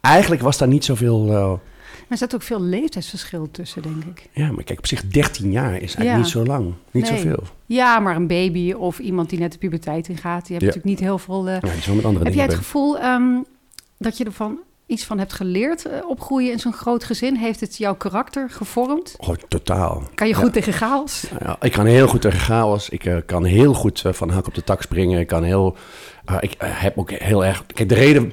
eigenlijk 0.00 0.42
was 0.42 0.58
daar 0.58 0.68
niet 0.68 0.84
zoveel... 0.84 1.60
Er 2.08 2.16
zit 2.16 2.34
ook 2.34 2.42
veel 2.42 2.60
leeftijdsverschil 2.60 3.50
tussen, 3.50 3.82
denk 3.82 4.04
ik. 4.04 4.28
ja, 4.32 4.52
maar 4.52 4.64
kijk, 4.64 4.78
op 4.78 4.86
zich 4.86 5.06
13 5.06 5.50
jaar 5.50 5.72
is 5.74 5.80
eigenlijk 5.80 6.08
Ja. 6.10 6.16
niet 6.16 6.28
zo 6.28 6.44
lang. 6.44 6.72
Niet 6.90 7.10
Nee. 7.10 7.16
zoveel. 7.20 7.42
Ja, 7.66 7.98
maar 8.00 8.16
een 8.16 8.26
baby 8.26 8.72
of 8.72 8.98
iemand 8.98 9.30
die 9.30 9.38
net 9.38 9.52
de 9.52 9.58
puberteit 9.58 10.08
ingaat, 10.08 10.46
die 10.46 10.56
heeft 10.56 10.60
Ja. 10.60 10.66
natuurlijk 10.66 10.84
niet 10.84 11.00
heel 11.00 11.18
veel. 11.18 11.48
eh, 11.48 11.60
Ja, 11.86 11.94
met 11.94 12.04
andere 12.04 12.24
heb 12.24 12.34
jij 12.34 12.44
het 12.44 12.54
gevoel 12.54 12.98
ehm, 12.98 13.24
dat 13.98 14.16
je 14.18 14.24
ervan 14.24 14.58
iets 14.86 15.04
van 15.04 15.18
hebt 15.18 15.32
geleerd 15.32 15.84
eh, 15.86 15.98
opgroeien 16.08 16.52
in 16.52 16.58
zo'n 16.58 16.72
groot 16.72 17.04
gezin? 17.04 17.36
Heeft 17.36 17.60
het 17.60 17.76
jouw 17.76 17.94
karakter 17.94 18.50
gevormd? 18.50 19.14
Oh, 19.18 19.34
totaal. 19.48 20.02
Kan 20.14 20.28
je 20.28 20.34
Ja. 20.34 20.40
goed 20.40 20.52
tegen 20.52 20.72
chaos? 20.72 21.24
Ja, 21.40 21.56
ik 21.60 21.72
kan 21.72 21.86
heel 21.86 22.06
goed 22.06 22.20
tegen 22.20 22.38
chaos. 22.40 22.88
Ik 22.88 23.04
eh, 23.04 23.16
kan 23.26 23.44
heel 23.44 23.74
goed 23.74 24.02
van 24.06 24.30
hak 24.30 24.46
op 24.46 24.54
de 24.54 24.64
tak 24.64 24.82
springen. 24.82 25.20
Ik 25.20 25.26
kan 25.26 25.42
heel... 25.42 25.76
ik 26.40 26.54
heb 26.58 26.98
ook 26.98 27.10
heel 27.10 27.44
erg... 27.44 27.66
Kijk, 27.66 27.88
de 27.88 27.94
reden, 27.94 28.32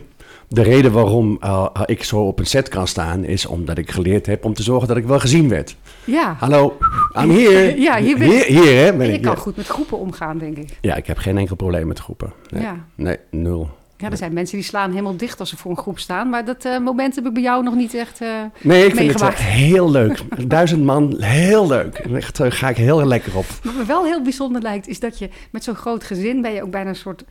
de 0.53 0.62
reden 0.62 0.91
waarom 0.91 1.38
eh, 1.39 1.65
ik 1.86 2.03
zo 2.03 2.20
op 2.27 2.39
een 2.39 2.46
set 2.46 2.70
kan 2.70 2.88
staan... 2.88 3.24
is 3.24 3.46
omdat 3.46 3.77
ik 3.77 3.91
geleerd 3.91 4.25
heb 4.25 4.46
om 4.46 4.53
te 4.53 4.63
zorgen 4.63 4.88
dat 4.88 4.98
ik 4.98 5.05
wel 5.05 5.20
gezien 5.20 5.50
werd. 5.50 5.75
Ja. 6.05 6.36
Hallo, 6.39 6.77
I'm 7.22 7.29
here. 7.29 7.75
Ja, 7.81 7.98
hier 7.98 8.17
ben 8.17 8.27
Hier, 8.29 8.43
hier 8.46 8.84
hè, 8.86 8.91
ben 8.91 9.01
En 9.01 9.08
je 9.08 9.13
ik. 9.13 9.22
kan 9.22 9.31
Ja. 9.31 9.38
goed 9.39 9.55
met 9.58 9.67
groepen 9.67 9.98
omgaan, 9.98 10.38
denk 10.38 10.58
ik. 10.58 10.70
ja, 10.81 10.96
ik 10.96 11.08
heb 11.08 11.17
geen 11.17 11.38
enkel 11.38 11.55
probleem 11.55 11.88
met 11.88 12.00
groepen. 12.00 12.34
Nee, 12.50 12.62
Ja. 12.62 12.75
nee 12.96 13.17
nul. 13.29 13.70
Ja, 13.98 14.10
er 14.12 14.17
zijn 14.17 14.34
mensen 14.34 14.58
die 14.58 14.65
slaan 14.65 14.89
helemaal 14.91 15.17
dicht 15.17 15.39
als 15.39 15.50
ze 15.50 15.58
voor 15.58 15.72
een 15.72 15.77
groep 15.77 16.00
staan. 16.00 16.29
Maar 16.29 16.46
dat 16.46 16.65
eh, 16.65 16.77
moment 16.79 17.15
heb 17.15 17.25
ik 17.25 17.34
bij 17.34 17.41
jou 17.43 17.63
nog 17.63 17.75
niet 17.75 17.93
echt... 17.93 18.22
eh, 18.22 18.27
Nee, 18.62 18.79
ik 18.86 18.96
vind 18.96 19.00
Meegemaakt. 19.05 19.38
het 19.38 19.48
eh, 19.48 19.53
heel 19.53 19.91
leuk. 19.91 20.24
Duizend 20.48 20.84
man, 20.84 21.15
heel 21.22 21.67
leuk. 21.67 21.96
Echt, 21.98 22.39
eh, 22.39 22.51
ga 22.51 22.70
ik 22.70 22.77
heel 22.77 23.05
lekker 23.05 23.38
op. 23.38 23.46
Wat 23.63 23.74
me 23.74 23.86
wel 23.86 24.03
heel 24.05 24.22
bijzonder 24.22 24.62
lijkt, 24.62 24.88
is 24.88 25.00
dat 25.00 25.20
je 25.20 25.29
met 25.51 25.63
zo'n 25.63 25.75
groot 25.75 26.03
gezin 26.03 26.41
ben 26.41 26.51
je 26.53 26.63
ook 26.63 26.72
bijna 26.72 26.89
een 26.89 26.96
soort 26.96 27.24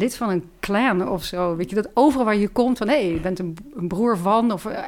lid 0.00 0.16
van 0.16 0.28
een 0.30 0.44
clan 0.60 1.08
of 1.08 1.24
zo. 1.24 1.56
Weet 1.56 1.68
je, 1.70 1.74
dat 1.76 1.88
overal 1.94 2.24
waar 2.24 2.36
je 2.36 2.48
komt 2.48 2.78
van 2.78 2.88
hé, 2.88 2.94
hey, 2.94 3.12
je 3.12 3.20
bent 3.20 3.38
een, 3.38 3.56
een 3.76 3.88
broer 3.88 4.18
van 4.18 4.52
of 4.52 4.64
eh, 4.66 4.82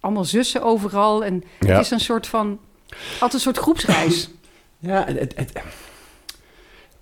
allemaal 0.00 0.24
zussen 0.24 0.62
overal. 0.62 1.24
En 1.24 1.42
Ja. 1.60 1.66
het 1.76 1.84
is 1.84 1.90
een 1.90 2.00
soort 2.00 2.26
van, 2.26 2.58
altijd 3.12 3.32
een 3.32 3.40
soort 3.40 3.58
groepsreis. 3.58 4.30
Ja, 4.78 5.04
het, 5.06 5.18
het, 5.18 5.32
het- 5.36 5.52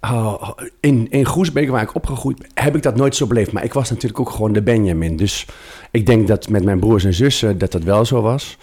Oh, 0.00 0.50
in, 0.80 1.10
in 1.10 1.26
Groesbeek, 1.26 1.70
waar 1.70 1.82
ik 1.82 1.94
opgegroeid 1.94 2.38
ben, 2.38 2.50
heb 2.54 2.76
ik 2.76 2.82
dat 2.82 2.96
nooit 2.96 3.16
zo 3.16 3.26
beleefd. 3.26 3.52
Maar 3.52 3.64
ik 3.64 3.72
was 3.72 3.90
natuurlijk 3.90 4.20
ook 4.20 4.30
gewoon 4.30 4.52
de 4.52 4.62
Benjamin. 4.62 5.16
Dus 5.16 5.46
ik 5.90 6.06
denk 6.06 6.26
dat 6.28 6.48
met 6.48 6.64
mijn 6.64 6.78
broers 6.78 7.04
en 7.04 7.14
zussen 7.14 7.58
dat 7.58 7.72
dat 7.72 7.82
wel 7.82 8.04
zo 8.04 8.20
was. 8.20 8.56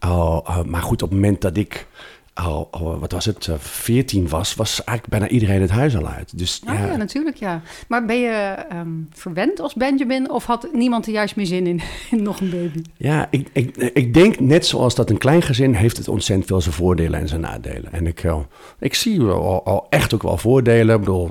Oh, 0.00 0.38
eh, 0.46 0.62
maar 0.62 0.82
goed, 0.82 1.02
op 1.02 1.08
het 1.10 1.18
moment 1.20 1.40
dat 1.40 1.56
ik 1.56 1.86
al, 2.34 2.68
al, 2.70 2.98
wat 2.98 3.12
was 3.12 3.24
het, 3.24 3.46
uh, 3.46 3.56
14 3.58 4.28
was, 4.28 4.54
was 4.54 4.84
eigenlijk 4.84 5.08
bijna 5.08 5.28
iedereen 5.34 5.60
het 5.60 5.70
huis 5.70 5.96
al 5.96 6.06
uit. 6.06 6.38
Dus, 6.38 6.62
oh, 6.68 6.74
ja. 6.74 6.86
ja. 6.86 6.96
natuurlijk, 6.96 7.36
ja. 7.36 7.62
Maar 7.88 8.04
ben 8.04 8.20
je 8.20 8.56
um, 8.72 9.08
verwend 9.12 9.60
als 9.60 9.74
Benjamin 9.74 10.30
of 10.30 10.44
had 10.44 10.68
niemand 10.72 11.06
er 11.06 11.12
juist 11.12 11.36
meer 11.36 11.46
zin 11.46 11.66
in, 11.66 11.80
in 12.10 12.22
nog 12.22 12.40
een 12.40 12.50
baby? 12.50 12.82
Ja, 12.96 13.28
ik, 13.30 13.48
ik, 13.52 13.76
ik 13.76 14.14
denk 14.14 14.40
net 14.40 14.66
zoals 14.66 14.94
dat 14.94 15.10
een 15.10 15.18
klein 15.18 15.42
gezin 15.42 15.74
heeft 15.74 15.96
het 15.96 16.08
ontzettend 16.08 16.48
veel 16.48 16.60
zijn 16.60 16.74
voordelen 16.74 17.20
en 17.20 17.28
zijn 17.28 17.40
nadelen. 17.40 17.92
En 17.92 18.06
ik, 18.06 18.22
uh, 18.22 18.36
ik 18.78 18.94
zie 18.94 19.20
al, 19.20 19.64
al, 19.64 19.86
echt 19.90 20.14
ook 20.14 20.22
wel 20.22 20.38
voordelen. 20.38 20.94
Ik 20.94 21.00
bedoel, 21.00 21.30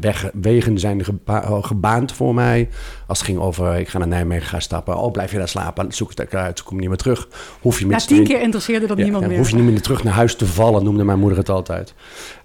weg, 0.00 0.30
wegen 0.32 0.78
zijn 0.78 1.04
geba 1.04 1.60
gebaand 1.60 2.12
voor 2.12 2.34
mij. 2.34 2.68
Als 3.06 3.18
het 3.18 3.28
ging 3.28 3.38
over, 3.38 3.78
ik 3.78 3.88
ga 3.88 3.98
naar 3.98 4.08
Nijmegen 4.08 4.48
gaan 4.48 4.62
stappen. 4.62 4.96
Oh, 4.96 5.12
blijf 5.12 5.30
je 5.32 5.38
daar 5.38 5.48
slapen? 5.48 5.92
Zoek 5.92 6.10
het 6.14 6.20
eruit, 6.20 6.62
kom 6.62 6.78
niet 6.78 6.88
meer 6.88 6.96
terug. 6.96 7.28
Hoef 7.60 7.78
je 7.78 7.86
met 7.86 7.98
Na 7.98 8.04
tien 8.04 8.24
keer 8.24 8.40
interesseerde 8.40 8.86
dat 8.86 8.96
ja, 8.96 9.02
niemand 9.02 9.26
meer. 9.26 9.36
Hoef 9.36 9.50
je 9.50 9.56
niet 9.56 9.64
meer 9.64 9.80
terug 9.80 10.04
naar 10.04 10.14
huis 10.14 10.34
vallen, 10.46 10.84
noemde 10.84 11.04
mijn 11.04 11.18
moeder 11.18 11.38
het 11.38 11.48
altijd. 11.48 11.94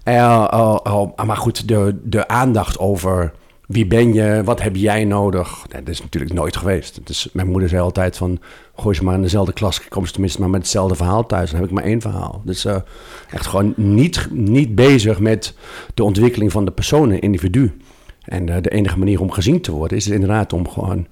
Uh, 0.04 0.14
uh, 0.54 0.76
uh, 0.86 1.24
maar 1.26 1.36
goed, 1.36 1.68
de, 1.68 1.96
de 2.02 2.28
aandacht 2.28 2.78
over 2.78 3.32
wie 3.68 3.86
ben 3.86 4.14
je, 4.14 4.40
wat 4.44 4.62
heb 4.62 4.76
jij 4.76 5.04
nodig, 5.04 5.66
dat 5.68 5.88
is 5.88 6.00
natuurlijk 6.02 6.32
nooit 6.32 6.56
geweest. 6.56 7.00
Dus 7.04 7.28
mijn 7.32 7.50
moeder 7.50 7.68
zei 7.68 7.82
altijd 7.82 8.16
van, 8.16 8.38
gooi 8.76 8.96
ze 8.96 9.04
maar 9.04 9.14
in 9.14 9.22
dezelfde 9.22 9.52
klas, 9.52 9.88
kom 9.88 10.06
ze 10.06 10.12
tenminste 10.12 10.40
maar 10.40 10.50
met 10.50 10.60
hetzelfde 10.60 10.94
verhaal 10.94 11.26
thuis. 11.26 11.50
Dan 11.50 11.60
heb 11.60 11.68
ik 11.68 11.74
maar 11.74 11.84
één 11.84 12.00
verhaal. 12.00 12.42
Dus 12.44 12.64
uh, 12.64 12.76
echt 13.30 13.46
gewoon 13.46 13.72
niet, 13.76 14.28
niet 14.30 14.74
bezig 14.74 15.20
met 15.20 15.54
de 15.94 16.04
ontwikkeling 16.04 16.52
van 16.52 16.64
de 16.64 16.70
persoon, 16.70 17.12
individu. 17.12 17.76
En 18.22 18.46
de 18.46 18.70
enige 18.70 18.98
manier 18.98 19.20
om 19.20 19.30
gezien 19.30 19.60
te 19.60 19.72
worden 19.72 19.96
is 19.96 20.08
inderdaad 20.08 20.52
om 20.52 20.68
gewoon 20.68 21.06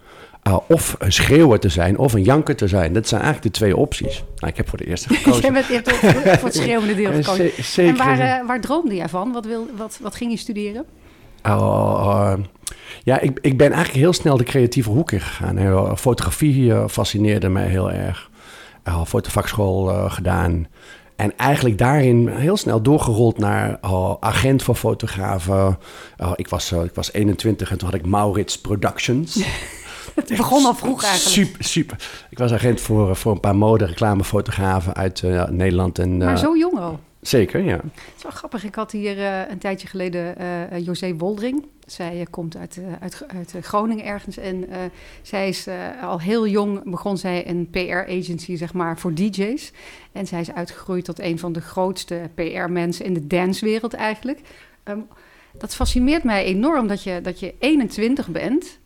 uh, 0.46 0.56
of 0.68 0.96
een 0.98 1.12
schreeuwer 1.12 1.58
te 1.58 1.68
zijn 1.68 1.98
of 1.98 2.12
een 2.12 2.22
janker 2.22 2.56
te 2.56 2.68
zijn. 2.68 2.92
Dat 2.92 3.08
zijn 3.08 3.22
eigenlijk 3.22 3.52
de 3.52 3.58
twee 3.58 3.76
opties. 3.76 4.24
Nou, 4.36 4.52
ik 4.52 4.56
heb 4.56 4.68
voor 4.68 4.78
de 4.78 4.86
eerste 4.86 5.08
gekozen. 5.14 5.54
je 5.54 5.62
hebt 5.72 5.90
voor 6.38 6.48
het 6.48 6.54
schreeuwende 6.62 6.94
deel 6.94 7.12
gekozen. 7.12 7.50
Zeker. 7.64 8.00
En 8.00 8.06
waar, 8.06 8.40
uh, 8.40 8.46
waar 8.46 8.60
droomde 8.60 8.94
jij 8.94 9.08
van? 9.08 9.32
Wat, 9.32 9.46
wil, 9.46 9.66
wat, 9.76 9.98
wat 10.02 10.14
ging 10.14 10.30
je 10.30 10.36
studeren? 10.36 10.84
Uh, 11.46 12.34
ja, 13.02 13.20
ik, 13.20 13.38
ik 13.40 13.56
ben 13.56 13.72
eigenlijk 13.72 14.04
heel 14.04 14.12
snel 14.12 14.36
de 14.36 14.44
creatieve 14.44 14.90
hoek 14.90 15.12
in 15.12 15.20
gegaan. 15.20 15.98
Fotografie 15.98 16.88
fascineerde 16.88 17.48
mij 17.48 17.66
heel 17.66 17.90
erg. 17.90 18.30
fotovakschool 19.04 20.08
gedaan. 20.08 20.66
En 21.16 21.36
eigenlijk 21.36 21.78
daarin 21.78 22.28
heel 22.28 22.56
snel 22.56 22.82
doorgerold 22.82 23.38
naar 23.38 23.78
uh, 23.84 24.14
agent 24.20 24.62
voor 24.62 24.74
fotografen. 24.74 25.78
Uh, 26.18 26.32
ik, 26.36 26.48
was, 26.48 26.72
uh, 26.72 26.84
ik 26.84 26.94
was 26.94 27.12
21 27.12 27.70
en 27.70 27.78
toen 27.78 27.88
had 27.88 27.98
ik 27.98 28.06
Maurits 28.06 28.60
Productions. 28.60 29.38
Het 30.14 30.28
begon 30.36 30.64
al 30.64 30.74
vroeg 30.74 31.02
eigenlijk. 31.02 31.48
Super, 31.48 31.64
super. 31.64 32.26
Ik 32.30 32.38
was 32.38 32.52
agent 32.52 32.80
voor, 32.80 33.16
voor 33.16 33.32
een 33.32 33.40
paar 33.40 33.56
mode-reclamefotografen 33.56 34.94
uit 34.94 35.22
Nederland. 35.50 35.98
En, 35.98 36.16
maar 36.16 36.38
zo 36.38 36.56
jong 36.56 36.78
al? 36.78 37.00
Zeker, 37.20 37.62
ja. 37.62 37.76
Het 37.76 38.14
is 38.16 38.22
wel 38.22 38.32
grappig. 38.32 38.64
Ik 38.64 38.74
had 38.74 38.92
hier 38.92 39.16
uh, 39.16 39.48
een 39.48 39.58
tijdje 39.58 39.88
geleden 39.88 40.34
uh, 40.40 40.84
José 40.84 41.14
Woldring. 41.16 41.66
Zij 41.86 42.20
uh, 42.20 42.26
komt 42.30 42.56
uit, 42.56 42.80
uit, 43.00 43.24
uit 43.34 43.64
Groningen 43.64 44.04
ergens. 44.04 44.36
En 44.36 44.64
zij 45.22 45.48
is 45.48 45.66
al 46.02 46.20
heel 46.20 46.46
jong, 46.46 46.90
begon 46.90 47.18
zij 47.18 47.48
een 47.48 47.68
PR-agency, 47.70 48.56
zeg 48.56 48.72
maar, 48.72 48.98
voor 48.98 49.14
DJ's. 49.14 49.72
En 50.12 50.26
zij 50.26 50.40
is 50.40 50.52
uitgegroeid 50.52 51.04
tot 51.04 51.20
een 51.20 51.38
van 51.38 51.52
de 51.52 51.60
grootste 51.60 52.30
PR-mensen 52.34 53.04
in 53.04 53.14
de 53.14 53.26
dancewereld 53.26 53.94
eigenlijk. 53.94 54.40
Um, 54.84 55.06
dat 55.58 55.74
fascineert 55.74 56.24
mij 56.24 56.44
enorm 56.44 56.86
dat 56.86 57.02
je, 57.02 57.20
dat 57.20 57.40
je 57.40 57.54
21 57.58 58.28
bent... 58.28 58.78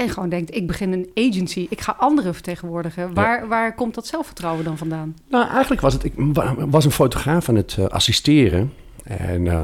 En 0.00 0.08
gewoon 0.08 0.28
denkt, 0.28 0.54
ik 0.54 0.66
begin 0.66 0.92
een 0.92 1.10
agency, 1.14 1.66
ik 1.70 1.80
ga 1.80 1.96
anderen 1.98 2.34
vertegenwoordigen. 2.34 3.14
Waar, 3.14 3.40
ja. 3.40 3.46
waar 3.46 3.74
komt 3.74 3.94
dat 3.94 4.06
zelfvertrouwen 4.06 4.64
dan 4.64 4.78
vandaan? 4.78 5.16
Nou, 5.28 5.48
eigenlijk 5.48 5.80
was 5.80 5.92
het, 5.92 6.04
ik 6.04 6.12
was 6.56 6.84
een 6.84 6.90
fotograaf 6.90 7.48
aan 7.48 7.54
het 7.54 7.76
uh, 7.78 7.86
assisteren. 7.86 8.72
En 9.04 9.44
uh, 9.44 9.60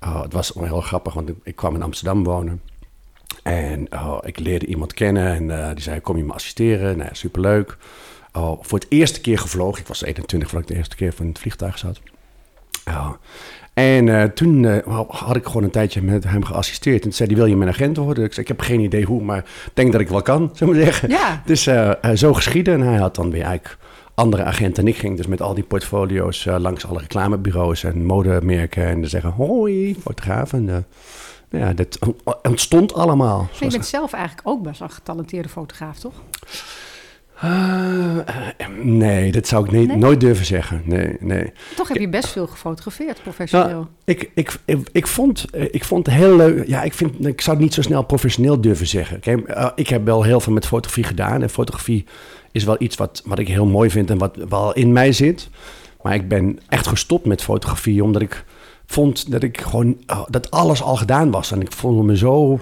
oh, 0.00 0.22
het 0.22 0.32
was 0.32 0.52
heel 0.54 0.80
grappig, 0.80 1.14
want 1.14 1.28
ik, 1.28 1.36
ik, 1.42 1.56
kwam 1.56 1.74
in 1.74 1.82
Amsterdam 1.82 2.24
wonen. 2.24 2.62
En 3.42 3.92
oh, 3.92 4.18
ik 4.22 4.38
leerde 4.38 4.66
iemand 4.66 4.94
kennen 4.94 5.34
en 5.34 5.44
uh, 5.44 5.68
die 5.74 5.82
zei, 5.82 6.00
kom 6.00 6.16
je 6.16 6.24
me 6.24 6.32
assisteren? 6.32 6.98
Nou, 6.98 7.10
superleuk. 7.12 7.76
Oh, 8.32 8.58
voor 8.62 8.78
het 8.78 8.88
eerste 8.90 9.20
keer 9.20 9.38
gevlogen, 9.38 9.80
ik 9.80 9.86
was 9.86 10.02
21 10.02 10.50
voordat 10.50 10.68
ik 10.68 10.74
de 10.74 10.80
eerste 10.80 10.96
keer 10.96 11.12
van 11.12 11.26
het 11.26 11.38
vliegtuig 11.38 11.78
zat. 11.78 12.00
En 13.78 14.06
uh, 14.06 14.22
toen 14.22 14.62
uh, 14.62 14.76
had 15.08 15.36
ik 15.36 15.46
gewoon 15.46 15.62
een 15.62 15.70
tijdje 15.70 16.02
met 16.02 16.24
hem 16.24 16.44
geassisteerd. 16.44 16.96
En 16.96 17.02
toen 17.02 17.12
zei 17.12 17.28
hij, 17.28 17.38
wil 17.38 17.46
je 17.46 17.56
mijn 17.56 17.70
agent 17.70 17.96
worden? 17.96 18.24
Ik 18.24 18.32
zei, 18.32 18.40
ik 18.40 18.48
heb 18.48 18.60
geen 18.60 18.80
idee 18.80 19.04
hoe, 19.04 19.22
maar 19.22 19.38
ik 19.38 19.70
denk 19.74 19.92
dat 19.92 20.00
ik 20.00 20.08
wel 20.08 20.22
kan, 20.22 20.50
zullen 20.52 20.74
we 20.74 20.82
zeggen. 20.82 21.08
Ja. 21.08 21.42
Dus 21.44 21.66
uh, 21.66 21.92
zo 22.14 22.34
geschieden. 22.34 22.74
En 22.74 22.80
hij 22.80 22.96
had 22.96 23.14
dan 23.14 23.30
weer 23.30 23.42
eigenlijk 23.42 23.78
andere 24.14 24.44
agenten. 24.44 24.82
En 24.82 24.88
ik 24.88 24.96
ging 24.96 25.16
dus 25.16 25.26
met 25.26 25.42
al 25.42 25.54
die 25.54 25.64
portfolio's 25.64 26.44
langs 26.44 26.86
alle 26.86 26.98
reclamebureaus 26.98 27.84
en 27.84 28.04
modemerken. 28.04 28.86
En 28.86 29.00
dan 29.00 29.10
zeggen, 29.10 29.30
hoi, 29.30 29.96
fotograaf. 30.02 30.52
En 30.52 30.86
ja, 31.50 31.72
dat 31.72 31.98
ontstond 32.42 32.94
allemaal. 32.94 33.38
Maar 33.38 33.48
je 33.58 33.68
bent 33.68 33.86
zelf 33.86 34.12
eigenlijk 34.12 34.48
ook 34.48 34.62
best 34.62 34.78
wel 34.78 34.88
een 34.88 34.94
getalenteerde 34.94 35.48
fotograaf, 35.48 35.98
toch? 35.98 36.14
Uh, 37.44 38.18
nee, 38.82 39.32
dat 39.32 39.46
zou 39.46 39.64
ik 39.64 39.70
niet, 39.70 39.88
nee? 39.88 39.96
nooit 39.96 40.20
durven 40.20 40.46
zeggen. 40.46 40.82
Nee, 40.84 41.16
nee. 41.20 41.52
Toch 41.76 41.88
heb 41.88 41.96
je 41.96 42.08
best 42.08 42.28
veel 42.28 42.46
gefotografeerd, 42.46 43.22
professioneel. 43.22 43.68
Nou, 43.68 43.86
ik, 44.04 44.30
ik, 44.34 44.58
ik, 44.64 44.88
ik, 44.92 45.06
vond, 45.06 45.44
ik 45.70 45.84
vond 45.84 46.06
het 46.06 46.14
heel 46.14 46.36
leuk. 46.36 46.66
Ja, 46.66 46.82
ik, 46.82 46.92
vind, 46.92 47.26
ik 47.26 47.40
zou 47.40 47.56
het 47.56 47.64
niet 47.64 47.74
zo 47.74 47.82
snel 47.82 48.02
professioneel 48.02 48.60
durven 48.60 48.86
zeggen. 48.86 49.20
Kijk, 49.20 49.48
uh, 49.48 49.68
ik 49.74 49.88
heb 49.88 50.04
wel 50.04 50.22
heel 50.22 50.40
veel 50.40 50.52
met 50.52 50.66
fotografie 50.66 51.04
gedaan. 51.04 51.42
En 51.42 51.50
fotografie 51.50 52.04
is 52.52 52.64
wel 52.64 52.76
iets 52.78 52.96
wat, 52.96 53.22
wat 53.24 53.38
ik 53.38 53.48
heel 53.48 53.66
mooi 53.66 53.90
vind 53.90 54.10
en 54.10 54.18
wat 54.18 54.36
wel 54.48 54.72
in 54.72 54.92
mij 54.92 55.12
zit. 55.12 55.48
Maar 56.02 56.14
ik 56.14 56.28
ben 56.28 56.58
echt 56.68 56.86
gestopt 56.86 57.26
met 57.26 57.42
fotografie 57.42 58.02
omdat 58.02 58.22
ik 58.22 58.44
vond 58.86 59.30
dat 59.30 59.42
ik 59.42 59.60
gewoon 59.60 59.96
uh, 60.06 60.22
dat 60.28 60.50
alles 60.50 60.82
al 60.82 60.96
gedaan 60.96 61.30
was. 61.30 61.52
En 61.52 61.60
ik 61.60 61.72
voelde 61.72 62.02
me 62.02 62.16
zo 62.16 62.60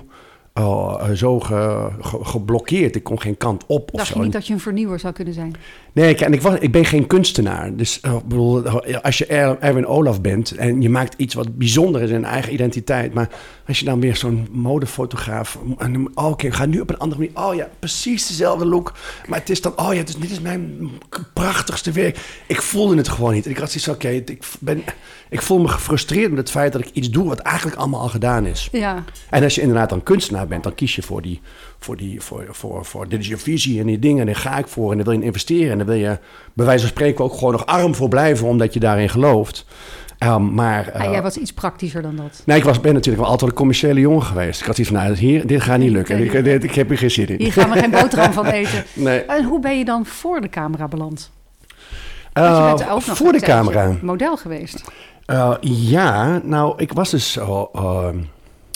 oh, 0.58 1.10
zo 1.10 1.40
ge, 1.40 1.88
ge, 2.00 2.24
geblokkeerd. 2.24 2.96
Ik 2.96 3.02
kon 3.02 3.20
geen 3.20 3.36
kant 3.36 3.64
op. 3.66 3.90
Dacht 3.92 4.10
of 4.10 4.16
je 4.16 4.22
niet 4.22 4.32
dat 4.32 4.46
je 4.46 4.52
een 4.52 4.60
vernieuwer 4.60 4.98
zou 4.98 5.14
kunnen 5.14 5.34
zijn? 5.34 5.54
Nee, 5.96 6.10
ik, 6.10 6.20
en 6.20 6.32
ik, 6.32 6.42
was, 6.42 6.58
ik 6.58 6.72
ben 6.72 6.84
geen 6.84 7.06
kunstenaar. 7.06 7.76
Dus 7.76 8.00
uh, 8.02 8.16
bedoel, 8.24 8.68
als 9.02 9.18
je 9.18 9.26
Erwin 9.26 9.86
Olaf 9.86 10.20
bent 10.20 10.50
en 10.50 10.82
je 10.82 10.90
maakt 10.90 11.14
iets 11.16 11.34
wat 11.34 11.56
bijzonder 11.56 12.02
is 12.02 12.10
in 12.10 12.24
eigen 12.24 12.52
identiteit. 12.52 13.14
Maar 13.14 13.28
als 13.66 13.78
je 13.78 13.84
dan 13.84 14.00
weer 14.00 14.16
zo'n 14.16 14.48
modefotograaf. 14.50 15.58
En, 15.78 15.96
oh, 15.96 16.24
oké, 16.24 16.24
okay, 16.24 16.50
ga 16.50 16.66
nu 16.66 16.80
op 16.80 16.90
een 16.90 16.98
andere 16.98 17.20
manier. 17.20 17.48
Oh 17.48 17.54
ja, 17.54 17.68
precies 17.78 18.26
dezelfde 18.26 18.66
look. 18.66 18.92
Maar 19.26 19.38
het 19.38 19.50
is 19.50 19.60
dan, 19.60 19.72
oh 19.76 19.94
ja, 19.94 20.02
dus 20.02 20.16
dit 20.16 20.30
is 20.30 20.40
mijn 20.40 20.90
prachtigste 21.32 21.92
werk. 21.92 22.18
Ik 22.46 22.62
voelde 22.62 22.96
het 22.96 23.08
gewoon 23.08 23.32
niet. 23.32 23.46
Ik 23.46 23.58
had 23.58 23.70
zoiets, 23.70 23.88
oké, 23.88 24.06
okay, 24.06 24.22
ik 24.26 24.44
ben. 24.60 24.82
Ik 25.30 25.42
voel 25.42 25.58
me 25.58 25.68
gefrustreerd 25.68 26.30
met 26.30 26.38
het 26.38 26.50
feit 26.50 26.72
dat 26.72 26.80
ik 26.80 26.90
iets 26.92 27.10
doe 27.10 27.28
wat 27.28 27.38
eigenlijk 27.38 27.76
allemaal 27.76 28.00
al 28.00 28.08
gedaan 28.08 28.46
is. 28.46 28.68
Ja. 28.72 29.04
En 29.30 29.42
als 29.42 29.54
je 29.54 29.60
inderdaad 29.60 29.88
dan 29.88 30.02
kunstenaar 30.02 30.46
bent, 30.46 30.62
dan 30.62 30.74
kies 30.74 30.96
je 30.96 31.02
voor 31.02 31.22
die, 31.22 31.40
voor 31.86 31.96
die, 31.96 32.20
voor, 32.20 32.46
voor, 32.50 32.84
voor 32.84 33.08
dit 33.08 33.20
is 33.20 33.28
je 33.28 33.36
visie 33.36 33.80
en 33.80 33.86
die 33.86 33.98
dingen. 33.98 34.20
En 34.20 34.26
daar 34.26 34.36
ga 34.36 34.58
ik 34.58 34.66
voor 34.66 34.90
en 34.90 34.96
daar 34.96 35.04
wil 35.04 35.14
je 35.14 35.20
in 35.20 35.26
investeren. 35.26 35.70
En 35.70 35.78
daar 35.78 35.86
wil 35.86 35.96
je 35.96 36.18
bij 36.52 36.66
wijze 36.66 36.80
van 36.80 36.90
spreken 36.90 37.24
ook 37.24 37.34
gewoon 37.34 37.52
nog 37.52 37.66
arm 37.66 37.94
voor 37.94 38.08
blijven, 38.08 38.46
omdat 38.46 38.74
je 38.74 38.80
daarin 38.80 39.08
gelooft. 39.08 39.66
Um, 40.18 40.54
maar, 40.54 40.88
uh, 40.88 41.00
ah, 41.00 41.10
jij 41.10 41.22
was 41.22 41.36
iets 41.36 41.52
praktischer 41.52 42.02
dan 42.02 42.16
dat. 42.16 42.42
Nee, 42.44 42.58
ik 42.58 42.64
was, 42.64 42.80
ben 42.80 42.94
natuurlijk 42.94 43.22
wel 43.22 43.32
altijd 43.32 43.50
een 43.50 43.56
commerciële 43.56 44.00
jongen 44.00 44.22
geweest. 44.22 44.60
Ik 44.60 44.66
had 44.66 44.78
iets 44.78 44.88
van, 44.88 44.96
nou, 44.96 45.14
hier, 45.14 45.46
dit 45.46 45.62
gaat 45.62 45.78
niet 45.78 45.90
lukken. 45.90 46.18
Ik, 46.18 46.44
dit, 46.44 46.64
ik 46.64 46.74
heb 46.74 46.88
hier 46.88 46.98
geen 46.98 47.10
zin 47.10 47.26
in. 47.26 47.38
Hier 47.38 47.52
gaan 47.52 47.70
we 47.70 47.78
geen 47.78 47.90
boterham 47.90 48.32
van 48.32 48.46
eten. 48.46 48.84
Nee. 48.94 49.20
En 49.20 49.44
hoe 49.44 49.60
ben 49.60 49.78
je 49.78 49.84
dan 49.84 50.06
voor 50.06 50.40
de 50.40 50.48
camera 50.48 50.88
beland? 50.88 51.30
Uh, 52.34 52.74
voor 52.98 53.32
de 53.32 53.40
camera. 53.40 53.96
model 54.02 54.36
geweest. 54.36 54.84
Uh, 55.26 55.54
ja, 55.60 56.40
nou, 56.44 56.74
ik 56.76 56.92
was 56.92 57.10
dus... 57.10 57.38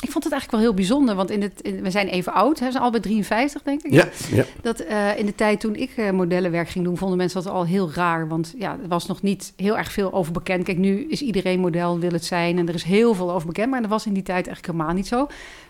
Ik 0.00 0.10
vond 0.10 0.24
het 0.24 0.32
eigenlijk 0.32 0.62
wel 0.62 0.70
heel 0.70 0.74
bijzonder, 0.74 1.14
want 1.14 1.30
in 1.30 1.42
het, 1.42 1.60
in, 1.60 1.82
we 1.82 1.90
zijn 1.90 2.08
even 2.08 2.32
oud, 2.32 2.58
hè, 2.58 2.66
we 2.66 2.72
zijn 2.72 2.84
al 2.84 2.90
bij 2.90 3.00
53 3.00 3.62
denk 3.62 3.82
ik. 3.82 3.92
Ja, 3.92 4.08
ja. 4.32 4.44
Dat 4.62 4.82
uh, 4.82 5.18
in 5.18 5.26
de 5.26 5.34
tijd 5.34 5.60
toen 5.60 5.74
ik 5.74 5.96
uh, 5.96 6.10
modellenwerk 6.10 6.68
ging 6.68 6.84
doen, 6.84 6.96
vonden 6.96 7.16
mensen 7.16 7.42
dat 7.42 7.52
al 7.52 7.64
heel 7.64 7.90
raar. 7.92 8.28
Want 8.28 8.54
ja, 8.58 8.72
er 8.82 8.88
was 8.88 9.06
nog 9.06 9.22
niet 9.22 9.52
heel 9.56 9.78
erg 9.78 9.92
veel 9.92 10.12
over 10.12 10.32
bekend. 10.32 10.64
Kijk, 10.64 10.78
nu 10.78 11.06
is 11.08 11.22
iedereen 11.22 11.60
model, 11.60 11.98
wil 11.98 12.12
het 12.12 12.24
zijn 12.24 12.58
en 12.58 12.68
er 12.68 12.74
is 12.74 12.82
heel 12.82 13.14
veel 13.14 13.32
over 13.32 13.46
bekend. 13.46 13.70
Maar 13.70 13.80
dat 13.80 13.90
was 13.90 14.06
in 14.06 14.12
die 14.12 14.22
tijd 14.22 14.46
eigenlijk 14.46 14.66
helemaal 14.66 14.94
niet 14.94 15.06
zo. 15.06 15.26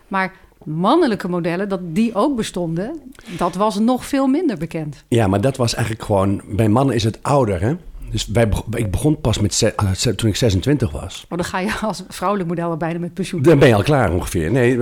Maar 0.07 0.33
mannelijke 0.63 1.27
modellen, 1.27 1.69
dat 1.69 1.79
die 1.83 2.15
ook 2.15 2.35
bestonden, 2.35 3.01
dat 3.37 3.55
was 3.55 3.79
nog 3.79 4.05
veel 4.05 4.27
minder 4.27 4.57
bekend. 4.57 5.03
Ja, 5.07 5.27
maar 5.27 5.41
dat 5.41 5.57
was 5.57 5.73
eigenlijk 5.73 6.05
gewoon, 6.05 6.41
bij 6.45 6.69
mannen 6.69 6.95
is 6.95 7.03
het 7.03 7.23
ouder 7.23 7.61
hè? 7.61 7.75
Dus 8.11 8.27
wij, 8.27 8.49
ik 8.71 8.91
begon 8.91 9.21
pas 9.21 9.39
met 9.39 9.73
toen 10.15 10.29
ik 10.29 10.35
26 10.35 10.91
was. 10.91 11.25
Oh, 11.29 11.37
dan 11.37 11.45
ga 11.45 11.59
je 11.59 11.77
als 11.81 12.03
vrouwelijk 12.07 12.49
model 12.49 12.77
bijna 12.77 12.99
met 12.99 13.13
pensioen. 13.13 13.41
Dan 13.41 13.59
ben 13.59 13.67
je 13.67 13.75
al 13.75 13.83
klaar 13.83 14.13
ongeveer. 14.13 14.51
Nee, 14.51 14.79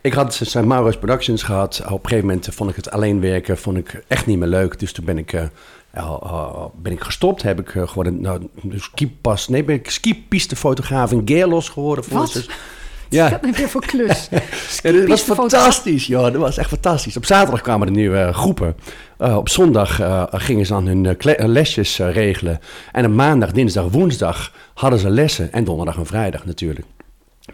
ik 0.00 0.12
had 0.12 0.34
St. 0.34 0.62
Maurits 0.62 0.98
Productions 0.98 1.42
gehad. 1.42 1.82
Op 1.84 2.02
een 2.02 2.08
gegeven 2.08 2.26
moment 2.26 2.48
vond 2.50 2.70
ik 2.70 2.76
het 2.76 2.90
alleen 2.90 3.20
werken 3.20 3.58
vond 3.58 3.76
ik 3.76 4.04
echt 4.08 4.26
niet 4.26 4.38
meer 4.38 4.48
leuk. 4.48 4.78
Dus 4.78 4.92
toen 4.92 5.04
ben 5.04 5.18
ik, 5.18 5.32
uh, 5.32 5.42
uh, 5.96 6.64
ben 6.82 6.92
ik 6.92 7.00
gestopt. 7.00 7.42
Heb 7.42 7.60
ik 7.60 7.74
uh, 7.74 7.88
gewoon 7.88 8.06
een 8.06 8.20
nou, 8.20 8.48
skipas, 8.76 9.48
nee, 9.48 9.64
ben 9.64 9.74
ik 9.74 9.90
skipistefotograaf 9.90 11.12
in 11.12 11.22
Geerlos 11.24 11.68
geworden. 11.68 12.04
Wat? 12.08 12.32
Dus, 12.32 12.48
Ja. 13.14 13.28
dat 13.28 13.42
nou 13.42 13.54
weer 13.56 13.68
voor 13.68 13.86
klus? 13.86 14.28
Ja, 14.82 14.92
dat 14.92 15.06
was 15.06 15.22
fantastisch, 15.22 16.06
joh. 16.06 16.22
Dat 16.22 16.34
was 16.34 16.56
echt 16.56 16.68
fantastisch. 16.68 17.16
Op 17.16 17.24
zaterdag 17.24 17.60
kwamen 17.60 17.86
er 17.86 17.92
nieuwe 17.92 18.32
groepen. 18.32 18.76
Eh, 19.18 19.36
op 19.36 19.48
zondag 19.48 20.00
eh, 20.00 20.24
gingen 20.30 20.66
ze 20.66 20.72
dan 20.72 20.86
hun 20.86 21.06
eh, 21.06 21.38
eh, 21.38 21.48
lesjes 21.48 21.98
eh, 21.98 22.12
regelen. 22.12 22.60
En 22.92 23.06
op 23.06 23.12
maandag, 23.12 23.52
dinsdag, 23.52 23.84
woensdag 23.90 24.52
hadden 24.74 24.98
ze 24.98 25.10
lessen. 25.10 25.52
En 25.52 25.64
donderdag 25.64 25.96
en 25.96 26.06
vrijdag 26.06 26.44
natuurlijk. 26.44 26.86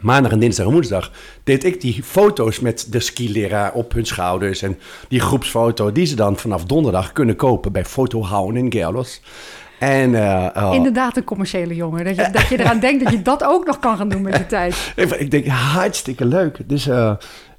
Maandag 0.00 0.32
en 0.32 0.38
dinsdag 0.38 0.66
en 0.66 0.72
woensdag 0.72 1.10
deed 1.44 1.64
ik 1.64 1.80
die 1.80 2.02
foto's 2.02 2.60
met 2.60 2.86
de 2.90 3.00
skileraar 3.00 3.72
op 3.72 3.92
hun 3.92 4.06
schouders. 4.06 4.62
En 4.62 4.78
die 5.08 5.20
groepsfoto 5.20 5.92
die 5.92 6.06
ze 6.06 6.14
dan 6.14 6.36
vanaf 6.36 6.64
donderdag 6.64 7.12
kunnen 7.12 7.36
kopen 7.36 7.72
bij 7.72 7.84
Fotohouden 7.84 8.64
in 8.64 8.72
Gerlos. 8.72 9.20
En 9.80 10.14
eh, 10.14 10.64
oh, 10.64 10.74
Inderdaad 10.74 11.16
een 11.16 11.24
commerciële 11.24 11.74
jongen. 11.74 12.04
Dat 12.04 12.16
je, 12.16 12.28
dat 12.32 12.48
je 12.48 12.58
eraan 12.58 12.80
denkt 12.80 13.04
dat 13.04 13.12
je 13.12 13.22
dat 13.22 13.44
ook 13.44 13.66
nog 13.66 13.78
kan 13.78 13.96
gaan 13.96 14.08
doen 14.08 14.22
met 14.22 14.36
je 14.36 14.46
tijd. 14.56 14.92
Ik, 14.96 15.30
denk, 15.30 15.46
hartstikke 15.46 16.24
leuk. 16.24 16.58
Dus 16.68 16.86
eh, 16.86 17.12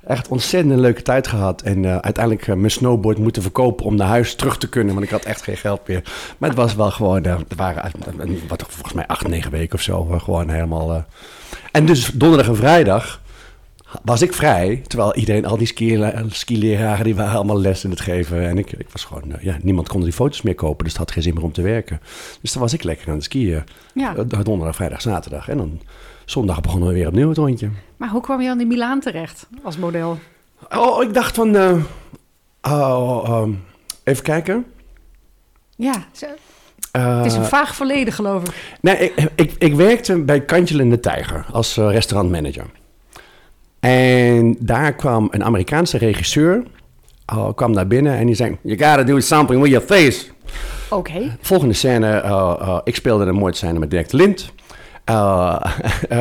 echt 0.08 0.28
ontzettend 0.28 0.74
een 0.74 0.80
leuke 0.80 1.01
tijd 1.01 1.28
gehad. 1.28 1.62
En 1.62 1.86
eh, 1.86 1.98
uiteindelijk 1.98 2.48
mijn 2.48 2.72
snowboard 2.72 3.18
moeten 3.18 3.42
verkopen 3.42 3.86
om 3.86 3.96
naar 3.96 4.08
huis 4.08 4.36
terug 4.36 4.58
te 4.58 4.70
kunnen. 4.70 4.94
Want 4.94 5.06
ik 5.06 5.12
had 5.12 5.24
echt 5.24 5.42
geen 5.42 5.58
geld 5.58 5.88
meer. 5.88 6.01
Maar 6.38 6.50
het 6.50 6.58
was 6.58 6.75
wel 6.75 6.92
gewoon, 6.92 7.24
het 7.24 7.56
waren 7.56 7.92
wat, 8.48 8.63
volgens 8.68 8.94
mij 8.94 9.08
acht, 9.08 9.28
negen 9.28 9.51
weken 9.51 9.75
of 9.75 9.82
zo. 9.82 10.04
gewoon 10.04 10.50
helemaal... 10.50 11.06
En 11.72 11.86
dus 11.86 12.06
donderdag 12.06 12.48
en 12.48 12.56
vrijdag 12.56 13.21
was 14.03 14.21
ik 14.21 14.33
vrij. 14.33 14.81
Terwijl 14.88 15.15
iedereen, 15.15 15.45
al 15.45 15.57
die 15.57 15.67
skilera- 15.67 16.24
skileraren, 16.29 17.03
die 17.05 17.15
waren 17.15 17.36
allemaal 17.36 17.60
les 17.62 17.83
in 17.83 17.89
het 17.89 18.01
geven. 18.01 18.48
En 18.48 18.57
ik, 18.57 18.71
ik 18.71 18.89
was 18.91 19.03
gewoon, 19.05 19.36
eh, 19.36 19.43
ja, 19.43 19.57
niemand 19.62 19.88
kon 19.88 20.01
die 20.03 20.13
foto's 20.13 20.41
meer 20.41 20.55
kopen. 20.55 20.83
Dus 20.83 20.93
het 20.93 21.01
had 21.01 21.12
geen 21.12 21.24
zin 21.24 21.33
meer 21.33 21.43
om 21.43 21.51
te 21.51 21.62
werken. 21.62 22.01
Dus 22.41 22.51
dan 22.53 22.62
was 22.62 22.74
ik 22.74 22.83
lekker 22.83 23.07
aan 23.07 23.13
het 23.15 23.24
skiën. 23.24 23.63
Ja. 23.93 24.15
Eh, 24.15 24.39
Donderdag, 24.43 24.75
vrijdag, 24.75 25.01
zaterdag. 25.01 25.50
En 25.50 25.57
dan 25.57 25.79
zondag 26.25 26.62
begonnen 26.62 26.88
we 26.88 26.93
weer 26.93 27.07
opnieuw 27.07 27.27
het 27.29 27.38
rondje. 27.38 27.69
Maar 27.98 28.10
hoe 28.10 28.21
kwam 28.21 28.41
je 28.41 28.50
aan 28.50 28.62
in 28.62 28.67
Milaan 28.67 29.00
terecht 29.00 29.48
als 29.63 29.77
model? 29.77 30.17
Oh, 30.75 31.03
ik 31.03 31.13
dacht 31.13 31.36
van... 31.36 31.55
ehm, 32.62 33.51
even 34.03 34.24
kijken. 34.24 34.65
Ja, 35.75 35.93
zo- 36.12 36.25
het 36.91 37.25
is 37.25 37.33
een 37.33 37.45
vaag 37.45 37.75
verleden 37.75 38.13
geloof 38.13 38.43
ik. 38.43 38.77
nee, 38.81 38.98
ik, 38.98 39.29
ik, 39.36 39.51
ik 39.57 39.74
werkte 39.74 40.17
bij 40.21 40.41
Kantjel 40.41 40.79
en 40.79 40.89
de 40.89 41.00
Tijger 41.00 41.45
als 41.51 41.75
restaurantmanager. 41.75 42.65
En 43.81 44.55
daar 44.59 44.93
kwam 44.93 45.27
een 45.31 45.43
Amerikaanse 45.43 45.97
regisseur... 45.97 46.63
kwam 47.55 47.73
daar 47.73 47.88
binnen 47.88 48.17
en 48.17 48.25
die 48.25 48.35
zei... 48.35 48.57
You 48.61 48.77
gotta 48.77 49.03
do 49.03 49.19
something 49.19 49.61
with 49.61 49.71
your 49.71 49.85
face. 49.85 50.25
Oké. 50.89 51.38
Volgende 51.41 51.73
scène, 51.73 52.07
eh, 52.19 52.55
eh, 52.59 52.79
ik 52.83 52.95
speelde 52.95 53.25
een 53.25 53.35
mooie 53.35 53.53
scène 53.53 53.79
met 53.79 53.91
Dirk 53.91 54.11
Lind. 54.11 54.51
Eh, 55.05 55.59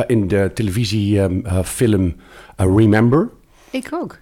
in 0.07 0.27
de 0.27 0.51
televisiefilm 0.53 2.15
Remember. 2.55 3.29
Ik 3.69 3.89
ook. 3.93 4.19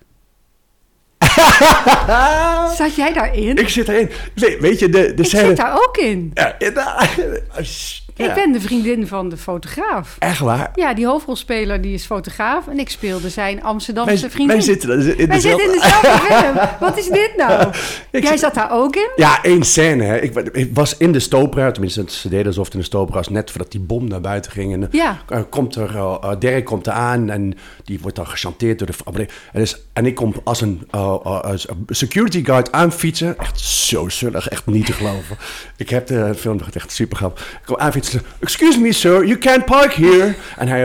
Zat 2.77 2.95
jij 2.95 3.13
daarin? 3.13 3.57
Ik 3.57 3.69
zit 3.69 3.87
erin. 3.87 4.09
Nee, 4.35 4.57
weet 4.59 4.79
je, 4.79 4.89
de, 4.89 5.13
de 5.13 5.21
Ik 5.21 5.27
scène... 5.27 5.47
zit 5.47 5.57
daar 5.57 5.73
ook 5.73 5.97
in. 5.97 6.31
Ja, 6.33 6.55
ja. 6.57 7.07
Ik 8.27 8.33
ben 8.33 8.51
de 8.51 8.61
vriendin 8.61 9.07
van 9.07 9.29
de 9.29 9.37
fotograaf. 9.37 10.15
Echt 10.19 10.39
waar? 10.39 10.71
Ja, 10.75 10.93
die 10.93 11.05
hoofdrolspeler 11.05 11.81
die 11.81 11.93
is 11.93 12.05
fotograaf 12.05 12.67
en 12.67 12.79
ik 12.79 12.89
speelde 12.89 13.29
zijn 13.29 13.63
Amsterdamse 13.63 14.21
Wij, 14.21 14.29
vriendin. 14.29 14.55
wij 14.55 14.65
zitten 14.65 14.89
in 15.17 15.27
Wij 15.27 15.35
dezelfde... 15.35 15.39
zitten 15.39 15.65
in 15.65 15.71
dezelfde 15.71 16.33
film. 16.33 16.67
Wat 16.89 16.97
is 16.97 17.07
dit 17.07 17.33
nou? 17.37 17.69
Ik 18.11 18.23
Jij 18.23 18.37
zat 18.37 18.53
daar 18.53 18.71
ook 18.71 18.95
in? 18.95 19.09
Ja, 19.15 19.43
één 19.43 19.63
scène. 19.63 20.03
Hè. 20.03 20.19
Ik, 20.19 20.35
ik 20.37 20.69
was 20.73 20.97
in 20.97 21.11
de 21.11 21.19
stopera, 21.19 21.71
tenminste 21.71 22.03
ze 22.07 22.29
deden 22.29 22.45
alsof 22.45 22.65
het 22.65 22.73
in 22.73 22.85
de 22.91 23.05
was, 23.09 23.29
net 23.29 23.51
voordat 23.51 23.71
die 23.71 23.81
bom 23.81 24.07
naar 24.07 24.21
buiten 24.21 24.51
ging. 24.51 24.73
En, 24.73 24.87
Ja. 24.91 25.17
eh, 25.29 25.41
komt 25.49 25.75
er, 25.75 26.19
Dirk 26.39 26.65
komt 26.65 26.87
er 26.87 26.93
aan 26.93 27.29
en 27.29 27.57
die 27.83 27.99
wordt 28.01 28.15
dan 28.15 28.27
gechanteerd 28.27 28.79
door 28.79 28.87
de. 28.87 29.27
En, 29.51 29.59
dus, 29.59 29.81
en 29.93 30.05
ik 30.05 30.15
kom 30.15 30.33
als 30.43 30.61
een 30.61 30.87
als 30.91 31.69
een 31.69 31.85
security 31.87 32.45
guard 32.45 32.71
aanfietsen. 32.71 33.37
Echt 33.37 33.59
zo 33.59 34.09
zullig, 34.09 34.47
echt 34.49 34.65
niet 34.65 34.85
te 34.85 34.93
geloven. 34.93 35.37
ik 35.77 35.89
heb 35.89 36.07
de 36.07 36.33
film 36.35 36.59
echt 36.73 36.91
super 36.91 37.17
grappig. 37.17 37.41
Ik 37.51 37.59
kom 37.65 37.77
aanfietsen. 37.77 38.08
Excuse 38.39 38.79
me 38.79 38.91
sir, 38.91 39.25
you 39.25 39.37
can't 39.37 39.65
park 39.65 39.93
here. 39.93 40.33
En 40.57 40.67
hij 40.67 40.83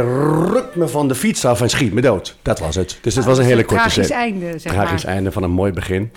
rukt 0.53 0.75
me 0.75 0.89
van 0.89 1.09
de 1.09 1.15
fiets 1.15 1.45
af 1.45 1.61
en 1.61 1.69
schiet 1.71 1.93
me 1.93 2.01
dood. 2.01 2.37
Dat 2.43 2.59
was 2.59 2.75
het. 2.75 2.99
Dus 3.01 3.15
het 3.15 3.25
was 3.25 3.39
een 3.39 3.45
hele 3.45 3.65
korte 3.65 3.83
Tragisch 3.83 4.05
scène. 4.07 4.21
einde, 4.21 4.59
zeg 4.59 4.73
Tragisch 4.73 5.05
maar. 5.05 5.15
einde 5.15 5.33
van 5.33 5.43
een 5.43 5.51
mooi 5.51 5.73
begin. 5.73 6.11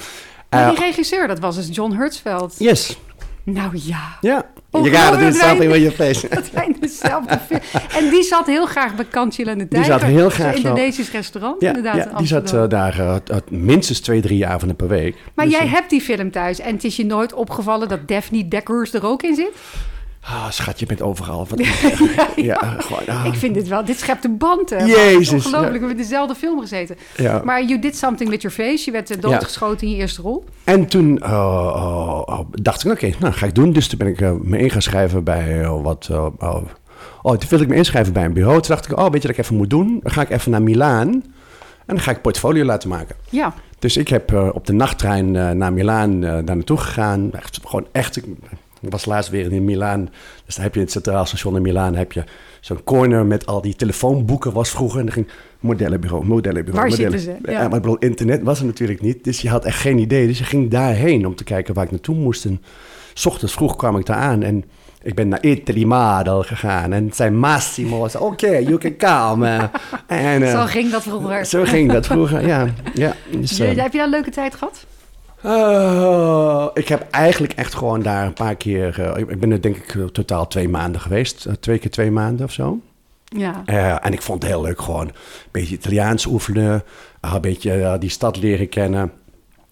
Maar 0.50 0.62
Eh, 0.64 0.70
die 0.70 0.80
regisseur, 0.80 1.28
dat 1.28 1.40
was 1.40 1.56
dus 1.56 1.68
John 1.72 1.94
Hurtsveld. 1.96 2.56
yes. 2.58 2.98
Nou 3.44 3.70
ja. 3.84 4.18
Ja. 4.22 4.46
Je 4.84 4.90
gaat 4.90 5.12
het 5.16 5.22
in 5.22 5.34
something 5.34 5.72
with 5.72 5.82
your 5.82 5.96
face. 5.96 6.28
Dat 6.36 6.44
zijn 6.54 6.76
dezelfde. 6.80 7.40
En 7.98 8.10
die 8.10 8.24
zat 8.24 8.46
heel 8.46 8.66
graag 8.66 8.96
bij 8.96 9.06
Kantjil 9.06 9.46
en 9.48 9.58
de 9.58 9.68
Die 9.68 9.80
Tijger. 9.80 10.00
zat 10.00 10.10
heel 10.10 10.30
graag 10.30 10.56
Een 10.56 10.62
zo. 10.62 10.68
Indonesisch 10.68 11.12
restaurant, 11.12 11.62
Ja, 11.62 11.68
inderdaad. 11.68 11.96
ja 11.96 12.10
in 12.10 12.16
die 12.18 12.28
zat 12.28 12.54
eh, 12.54 12.64
daar 12.68 13.00
eh, 13.00 13.38
minstens 13.50 14.00
twee, 14.00 14.22
drie 14.22 14.48
avonden 14.48 14.76
per 14.78 14.88
week. 14.88 15.16
Maar 15.34 15.46
Dus, 15.46 15.54
jij 15.56 15.64
eh, 15.66 15.74
hebt 15.74 15.90
die 15.90 16.02
film 16.02 16.32
thuis 16.32 16.60
en 16.60 16.74
het 16.74 16.84
is 16.84 16.96
je 16.96 17.06
nooit 17.06 17.34
opgevallen 17.34 17.88
dat 17.88 18.08
Daphne 18.08 18.48
Deckers 18.48 18.94
er 18.94 19.06
ook 19.06 19.24
in 19.24 19.36
zit? 19.36 19.52
Ah, 20.30 20.50
schat, 20.50 20.80
je 20.80 20.86
bent 20.86 21.02
overal. 21.02 21.48
Wat, 21.50 21.60
ja, 22.36 22.76
gewoon. 22.78 23.06
ah. 23.08 23.26
Ik 23.26 23.34
vind 23.34 23.54
dit 23.54 23.68
wel, 23.68 23.86
dit 23.86 24.00
schept 24.00 24.26
een 24.26 24.38
band. 24.38 24.70
Hè? 24.70 24.86
Jezus, 24.86 25.34
Ongelooflijk, 25.46 25.74
ja. 25.74 25.80
we 25.80 25.86
hebben 25.86 25.98
dezelfde 25.98 26.36
film 26.36 26.60
gezeten. 26.60 26.96
Ja. 27.18 27.42
Maar 27.44 27.63
you 27.63 27.80
did 27.80 27.96
something 27.98 28.30
with 28.30 28.42
your 28.42 28.58
face. 28.58 28.86
Je 28.86 28.92
werd 28.92 29.12
eh, 29.12 29.22
doodgeschoten 29.22 29.88
in 29.88 29.94
je 29.94 30.00
eerste 30.00 30.22
rol. 30.22 30.44
En 30.63 30.86
toen 30.88 31.20
eh, 31.20 31.32
oh, 31.32 32.22
oh, 32.26 32.40
dacht 32.52 32.86
ik, 32.86 32.92
oké, 32.92 33.12
nou 33.20 33.34
ga 33.34 33.46
ik 33.46 33.56
doen. 33.56 33.72
Dus 33.72 33.88
toen 33.88 33.98
ben 33.98 34.08
ik 34.08 34.22
eh, 34.22 34.32
me 34.42 34.58
in 34.58 34.70
gaan 34.70 34.82
schrijven 34.82 35.24
bij 35.24 35.62
eh, 35.62 35.82
wat... 35.82 36.08
oh, 36.12 36.26
oh, 37.22 37.36
toen 37.38 37.50
wilde 37.50 37.63
ik 37.63 37.70
me 37.70 37.76
inschrijven 37.76 38.13
bij 38.13 38.26
een 38.26 38.34
bureau. 38.34 38.62
Toen 38.62 38.76
dacht 38.76 38.92
ik, 38.92 38.98
oh, 38.98 39.04
weet 39.12 39.22
je 39.22 39.28
wat 39.28 39.38
ik 39.38 39.44
even 39.44 39.56
moet 39.56 39.70
doen? 39.70 40.00
Dan 40.04 40.12
ga 40.12 40.22
ik 40.22 40.30
even 40.30 40.52
naar 40.52 40.62
Milaan. 40.62 41.08
En 41.86 41.96
dan 41.96 42.00
ga 42.00 42.12
ik 42.12 42.22
portfolio 42.22 42.63
laten 42.63 42.90
maken. 42.90 43.16
Ja, 43.30 43.54
Dus 43.80 43.98
ik 43.98 44.08
heb 44.08 44.34
op 44.54 44.66
de 44.66 44.74
nachttrein 44.74 45.36
eh, 45.36 45.50
naar 45.52 45.74
Milaan 45.74 46.20
daar 46.22 46.44
naartoe 46.44 46.78
gegaan. 46.78 47.34
Echt, 47.34 47.60
gewoon 47.66 47.88
echt. 47.92 48.18
Ik, 48.18 48.24
ik 48.82 48.92
was 48.92 49.06
laatst 49.06 49.30
weer 49.30 49.52
in 49.52 49.66
Milaan. 49.66 50.10
Dus 50.46 50.56
dan 50.56 50.63
heb 50.63 50.74
je 50.74 50.80
in 50.80 50.86
het 50.86 50.94
Centraal 50.94 51.26
Station 51.26 51.56
in 51.56 51.62
Milaan 51.62 51.96
heb 51.96 52.12
je 52.12 52.24
zo'n 52.62 52.84
corner 52.84 53.26
met 53.26 53.46
al 53.46 53.62
die 53.62 53.76
telefoonboeken 53.76 54.52
was 54.54 54.70
vroeger. 54.70 55.00
En 55.00 55.06
dan 55.06 55.13
ging 55.13 55.28
modellenbureau, 55.60 56.26
modellenbureau, 56.26 56.90
Waar 56.90 56.98
modellen. 56.98 57.20
zitten 57.20 57.42
ze? 57.46 57.52
Ja. 57.52 57.60
Ja. 57.62 57.68
maar 57.68 57.76
ik 57.78 57.82
bedoel, 57.82 57.98
internet 57.98 58.44
was 58.44 58.60
er 58.60 58.66
natuurlijk 58.66 59.02
niet. 59.02 59.24
Dus 59.24 59.42
je 59.42 59.50
had 59.50 59.66
echt 59.66 59.80
geen 59.80 59.98
idee. 59.98 60.28
Dus 60.28 60.38
je 60.38 60.44
ging 60.44 60.70
daarheen 60.72 61.26
om 61.26 61.36
te 61.36 61.44
kijken 61.44 61.74
waar 61.74 61.84
ik 61.86 61.92
naartoe 61.92 62.16
moest. 62.16 62.46
En 62.46 62.62
s 63.13 63.26
ochtends 63.26 63.54
vroeg 63.54 63.76
kwam 63.76 63.98
ik 63.98 64.06
daar 64.06 64.18
aan 64.18 64.44
en 64.44 64.63
ik 65.04 65.16
ben 65.16 65.28
naar 65.28 65.44
Italy 65.44 65.84
Model 65.84 66.44
gegaan. 66.44 66.94
En 66.94 67.10
zei 67.13 67.30
Massimo, 67.30 68.08
zei, 68.08 68.24
oké, 68.24 68.58
you 68.58 68.78
can 68.78 68.98
come. 68.98 69.70
en, 70.08 70.44
eh, 70.44 70.52
zo 70.60 70.66
ging 70.66 70.92
dat 70.92 71.04
vroeger. 71.04 71.46
zo 71.46 71.63
ging 71.63 71.92
dat 71.92 72.06
vroeger, 72.06 72.48
ja. 72.48 72.68
ja 72.94 73.13
dus, 73.32 73.58
Je- 73.58 73.66
eh, 73.66 73.78
heb 73.78 73.92
je 73.92 73.98
daar 73.98 74.06
een 74.06 74.12
leuke 74.13 74.30
tijd 74.32 74.56
gehad? 74.56 74.86
Oh, 75.43 76.67
ik 76.73 76.88
heb 76.88 77.08
eigenlijk 77.12 77.54
echt 77.54 77.76
gewoon 77.76 78.02
daar 78.02 78.26
een 78.26 78.34
paar 78.34 78.56
keer... 78.56 79.02
eh, 79.02 79.19
ik 79.28 79.39
ben 79.39 79.52
er 79.52 79.62
denk 79.62 79.76
ik 79.76 79.95
eh, 79.95 80.04
totaal 80.04 80.47
twee 80.47 80.69
maanden 80.69 81.02
geweest. 81.02 81.45
Eh, 81.45 81.54
twee 81.54 81.78
keer 81.78 81.91
twee 81.91 82.12
maanden 82.12 82.45
of 82.45 82.52
zo. 82.52 82.80
Ja. 83.26 83.65
En 84.02 84.13
ik 84.13 84.21
vond 84.21 84.41
het 84.41 84.52
heel 84.52 84.62
leuk 84.62 84.82
gewoon. 84.82 85.08
Een 85.08 85.13
beetje 85.52 85.76
Italiaans 85.76 86.26
oefenen. 86.26 86.84
een 87.21 87.41
beetje 87.41 87.97
die 88.00 88.10
stad 88.10 88.38
leren 88.38 88.69
kennen. 88.69 89.12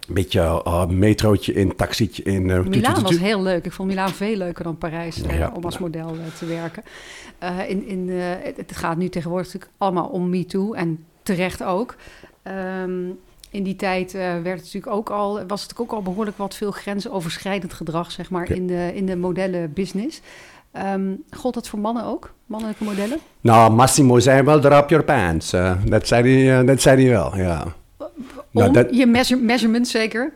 Een 0.08 0.14
beetje 0.14 0.62
metrootje 0.88 1.52
in, 1.52 1.76
taxietje 1.76 2.22
in. 2.22 2.68
Milaan 2.68 3.02
was 3.02 3.18
heel 3.18 3.42
leuk. 3.42 3.64
Ik 3.64 3.72
vond 3.72 3.88
Milaan 3.88 4.10
veel 4.10 4.36
leuker 4.36 4.64
dan 4.64 4.78
Parijs 4.78 5.20
Ja. 5.28 5.52
om 5.54 5.64
als 5.64 5.78
model 5.78 6.16
te 6.38 6.46
werken. 6.46 6.82
In, 7.68 7.86
in, 7.86 8.08
het, 8.10 8.72
gaat 8.76 8.96
nu 8.96 9.08
tegenwoordig 9.08 9.56
allemaal 9.78 10.06
om 10.06 10.30
MeToo 10.30 10.72
en 10.72 11.04
terecht 11.22 11.62
ook. 11.62 11.94
Ehm, 12.42 13.08
in 13.50 13.62
die 13.62 13.76
tijd 13.76 14.14
eh, 14.14 14.20
werd 14.20 14.44
het 14.44 14.64
natuurlijk 14.64 14.92
ook 14.92 15.10
al, 15.10 15.32
was 15.32 15.40
het 15.40 15.48
natuurlijk 15.48 15.80
ook 15.80 15.92
al 15.92 16.02
behoorlijk 16.02 16.38
wat 16.38 16.54
veel 16.54 16.70
grensoverschrijdend 16.70 17.72
gedrag, 17.72 18.10
zeg 18.12 18.30
maar, 18.30 18.50
in 18.50 18.66
de, 18.66 18.90
in 18.94 19.06
de 19.06 19.16
modellenbusiness. 19.16 20.20
Ehm 20.72 21.10
gold 21.30 21.54
dat 21.54 21.68
voor 21.68 21.78
mannen 21.78 22.04
ook? 22.04 22.32
Mannelijke 22.46 22.84
modellen? 22.84 23.18
Nou, 23.40 23.72
Massimo 23.72 24.18
zei 24.18 24.42
wel, 24.42 24.60
drop 24.60 24.88
your 24.90 25.04
pants. 25.04 25.52
Eh, 25.52 25.72
dat, 25.84 26.06
zei 26.06 26.44
hij, 26.46 26.58
eh, 26.60 26.66
dat 26.66 26.80
zei 26.80 27.02
hij 27.02 27.10
wel, 27.10 27.36
ja. 27.36 27.64
Nou, 28.50 28.66
Om 28.68 28.72
dat- 28.72 28.94
je 28.94 29.06
measure, 29.06 29.40
measurements 29.42 29.90
zeker? 29.90 30.32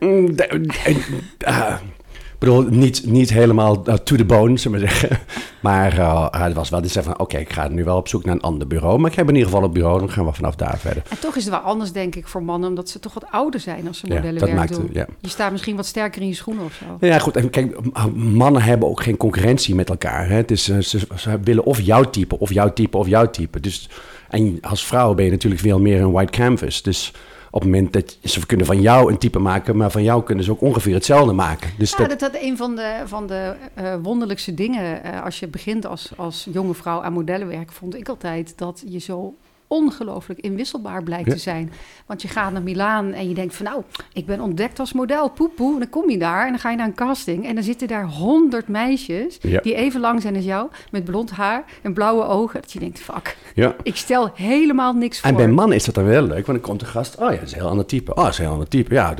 Bedoel, 2.40 2.62
niet, 2.62 3.07
niet 3.07 3.31
helemaal 3.31 3.83
eh, 3.85 3.94
to 3.94 4.16
the 4.16 4.24
bone, 4.24 4.59
zullen 4.59 4.79
we 4.79 4.85
maar 4.87 4.94
zeggen. 4.94 5.18
Maar 5.61 5.98
eh, 5.98 6.26
het 6.31 6.55
was 6.55 6.68
wel, 6.68 6.81
die 6.81 6.90
zei 6.90 7.05
van, 7.05 7.18
oké, 7.18 7.38
ik 7.38 7.53
ga 7.53 7.68
nu 7.68 7.85
wel 7.85 7.96
op 7.96 8.09
zoek 8.09 8.24
naar 8.24 8.35
een 8.35 8.40
ander 8.40 8.66
bureau. 8.66 8.98
Maar 8.98 9.11
ik 9.11 9.16
heb 9.16 9.29
in 9.29 9.35
ieder 9.35 9.50
geval 9.50 9.64
een 9.64 9.72
bureau, 9.72 9.98
dan 9.98 10.11
gaan 10.11 10.24
we 10.24 10.33
vanaf 10.33 10.55
daar 10.55 10.79
verder. 10.79 11.03
En 11.09 11.18
toch 11.18 11.37
is 11.37 11.44
het 11.44 11.53
wel 11.53 11.62
anders, 11.62 11.92
denk 11.92 12.14
ik, 12.14 12.29
voor 12.29 12.42
mannen, 12.42 12.68
omdat 12.68 12.88
ze 12.88 13.00
toch 13.00 13.14
wat 13.14 13.24
ouder 13.31 13.61
zijn 13.61 13.87
als 13.88 13.98
ze 13.98 14.07
Ja, 14.07 14.14
modellenwerk 14.14 14.50
dat 14.50 14.61
maakt 14.61 14.74
doen. 14.74 14.90
ja. 14.92 15.07
Je 15.20 15.29
staat 15.29 15.53
misschien 15.53 15.76
wat 15.76 15.87
sterker 15.87 16.22
in 16.22 16.29
je 16.29 16.35
schoenen 16.35 16.64
of 16.64 16.72
zo. 16.72 17.07
Ja, 17.07 17.18
goed. 17.18 17.37
En 17.37 17.50
kijk, 17.50 17.76
mannen 18.14 18.62
hebben 18.62 18.88
ook 18.88 19.03
geen 19.03 19.16
concurrentie 19.16 19.74
met 19.74 19.88
elkaar. 19.88 20.29
Hè? 20.29 20.35
Het 20.35 20.50
is, 20.50 20.68
eh, 20.68 20.79
ze, 20.79 20.98
ze 21.16 21.40
willen 21.44 21.64
of 21.64 21.81
jouw 21.81 22.03
type, 22.11 22.38
of 22.38 22.53
jouw 22.53 22.72
type, 22.72 22.96
of 22.96 23.09
jouw 23.09 23.31
type. 23.31 23.61
Dus, 23.61 23.88
en 24.29 24.59
als 24.61 24.87
vrouw 24.87 25.14
ben 25.14 25.24
je 25.24 25.31
natuurlijk 25.31 25.62
veel 25.62 25.81
meer 25.81 26.00
een 26.00 26.12
white 26.12 26.33
canvas. 26.33 26.83
Dus 26.83 27.12
op 27.50 27.60
het 27.60 27.70
moment 27.70 27.92
dat 27.92 28.18
ze 28.24 28.46
kunnen 28.46 28.66
van 28.66 28.80
jou 28.80 29.10
een 29.10 29.18
type 29.18 29.38
maken, 29.38 29.76
maar 29.76 29.90
van 29.90 30.02
jou 30.02 30.22
kunnen 30.22 30.44
ze 30.44 30.50
ook 30.50 30.60
ongeveer 30.60 30.94
hetzelfde 30.94 31.32
maken. 31.32 31.70
Dus 31.78 31.90
Ja, 31.90 31.96
dat, 31.96 32.08
dat 32.08 32.32
dat 32.32 32.42
een 32.42 32.56
van 32.56 32.76
de, 32.76 33.02
van 33.04 33.26
de 33.26 33.54
eh, 33.74 33.94
wonderlijkste 34.02 34.54
dingen 34.54 35.04
eh, 35.04 35.24
als 35.24 35.40
je 35.40 35.48
begint 35.48 35.86
als, 35.86 36.10
als 36.16 36.48
jonge 36.52 36.74
vrouw 36.74 37.02
aan 37.02 37.12
modellenwerk, 37.12 37.72
vond 37.72 37.94
ik 37.94 38.08
altijd 38.08 38.58
dat 38.58 38.82
je 38.86 38.98
zo 38.98 39.34
ongelooflijk 39.70 40.40
inwisselbaar 40.40 41.02
blijkt 41.02 41.30
te 41.30 41.38
zijn. 41.38 41.72
Want 42.06 42.22
je 42.22 42.28
gaat 42.28 42.52
naar 42.52 42.62
Milaan 42.62 43.12
en 43.12 43.28
je 43.28 43.35
denkt 43.35 43.54
van 43.54 43.66
nou, 43.66 43.83
ik 44.12 44.26
ben 44.26 44.40
ontdekt 44.40 44.78
als 44.78 44.92
model, 44.92 45.30
poepoe. 45.30 45.72
En 45.72 45.78
dan 45.78 45.88
kom 45.88 46.11
je 46.11 46.18
daar 46.18 46.44
en 46.44 46.50
dan 46.50 46.59
ga 46.59 46.70
je 46.70 46.76
naar 46.76 46.87
een 46.87 46.94
casting 46.94 47.46
en 47.46 47.54
dan 47.54 47.64
zitten 47.64 47.88
daar 47.88 48.06
honderd 48.06 48.68
meisjes 48.68 49.38
die 49.40 49.74
even 49.74 50.00
lang 50.00 50.22
zijn 50.22 50.37
als 50.37 50.44
jou, 50.44 50.68
met 50.90 51.04
blond 51.04 51.30
haar 51.30 51.64
en 51.83 51.94
blauwe 51.94 52.24
ogen. 52.24 52.61
Dat 52.61 52.72
je 52.72 52.78
denkt, 52.78 52.98
fuck, 52.98 53.37
ja. 53.54 53.74
ik 53.83 53.96
stel 53.96 54.30
helemaal 54.35 54.92
niks 54.92 55.20
voor. 55.20 55.28
En 55.28 55.37
bij 55.37 55.48
mannen 55.48 55.76
is 55.76 55.85
dat 55.85 55.94
dan 55.94 56.04
wel 56.04 56.22
leuk, 56.22 56.46
want 56.46 56.59
dan 56.59 56.61
komt 56.61 56.80
de 56.80 56.87
gast, 56.87 57.16
oh 57.16 57.30
ja, 57.30 57.37
dat 57.37 57.42
is 57.42 57.52
een 57.52 57.59
heel 57.59 57.68
ander 57.68 57.87
type. 57.87 58.14
Oh, 58.14 58.22
dat 58.24 58.33
is 58.33 58.38
een 58.38 58.44
heel 58.44 58.52
ander 58.52 58.68
type. 58.68 58.94
Ja, 58.94 59.14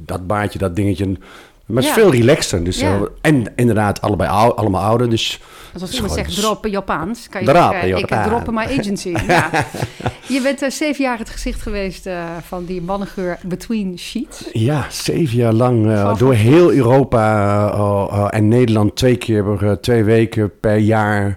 dat 0.00 0.26
baardje, 0.26 0.58
dat 0.58 0.76
dingetje 0.76 1.16
maar 1.66 1.82
het 1.82 1.84
is 1.84 2.02
veel 2.02 2.10
relaxter. 2.10 2.64
Dus 2.64 2.84
en 3.20 3.52
inderdaad, 3.56 4.00
allebei 4.00 4.30
ou, 4.30 4.56
allemaal 4.56 4.82
ouder. 4.82 5.10
Dus 5.10 5.40
Zoals 5.74 5.94
iemand 5.94 6.12
zegt, 6.12 6.36
droppen 6.36 6.70
Japans. 6.70 7.28
Kan 7.28 7.40
je 7.40 7.46
Drop, 7.46 7.70
zeggen, 7.70 7.98
ik 7.98 8.06
droppen 8.06 8.54
my 8.54 8.62
agency. 8.78 9.14
ja. 9.28 9.50
Je 10.28 10.40
bent 10.42 10.62
uh, 10.62 10.70
zeven 10.70 11.04
jaar 11.04 11.18
het 11.18 11.30
gezicht 11.30 11.62
geweest 11.62 12.06
uh, 12.06 12.24
van 12.46 12.64
die 12.64 12.82
mannengeur 12.82 13.38
Between 13.42 13.98
Sheets. 13.98 14.44
Ja, 14.52 14.86
zeven 14.90 15.36
jaar 15.36 15.52
lang 15.52 16.08
door 16.18 16.34
heel 16.34 16.72
Europa 16.72 18.28
en 18.30 18.48
Nederland 18.48 18.96
twee 18.96 19.16
keer, 19.16 19.78
twee 19.80 20.04
weken 20.04 20.52
per 20.60 20.76
jaar 20.76 21.26
eh, 21.26 21.32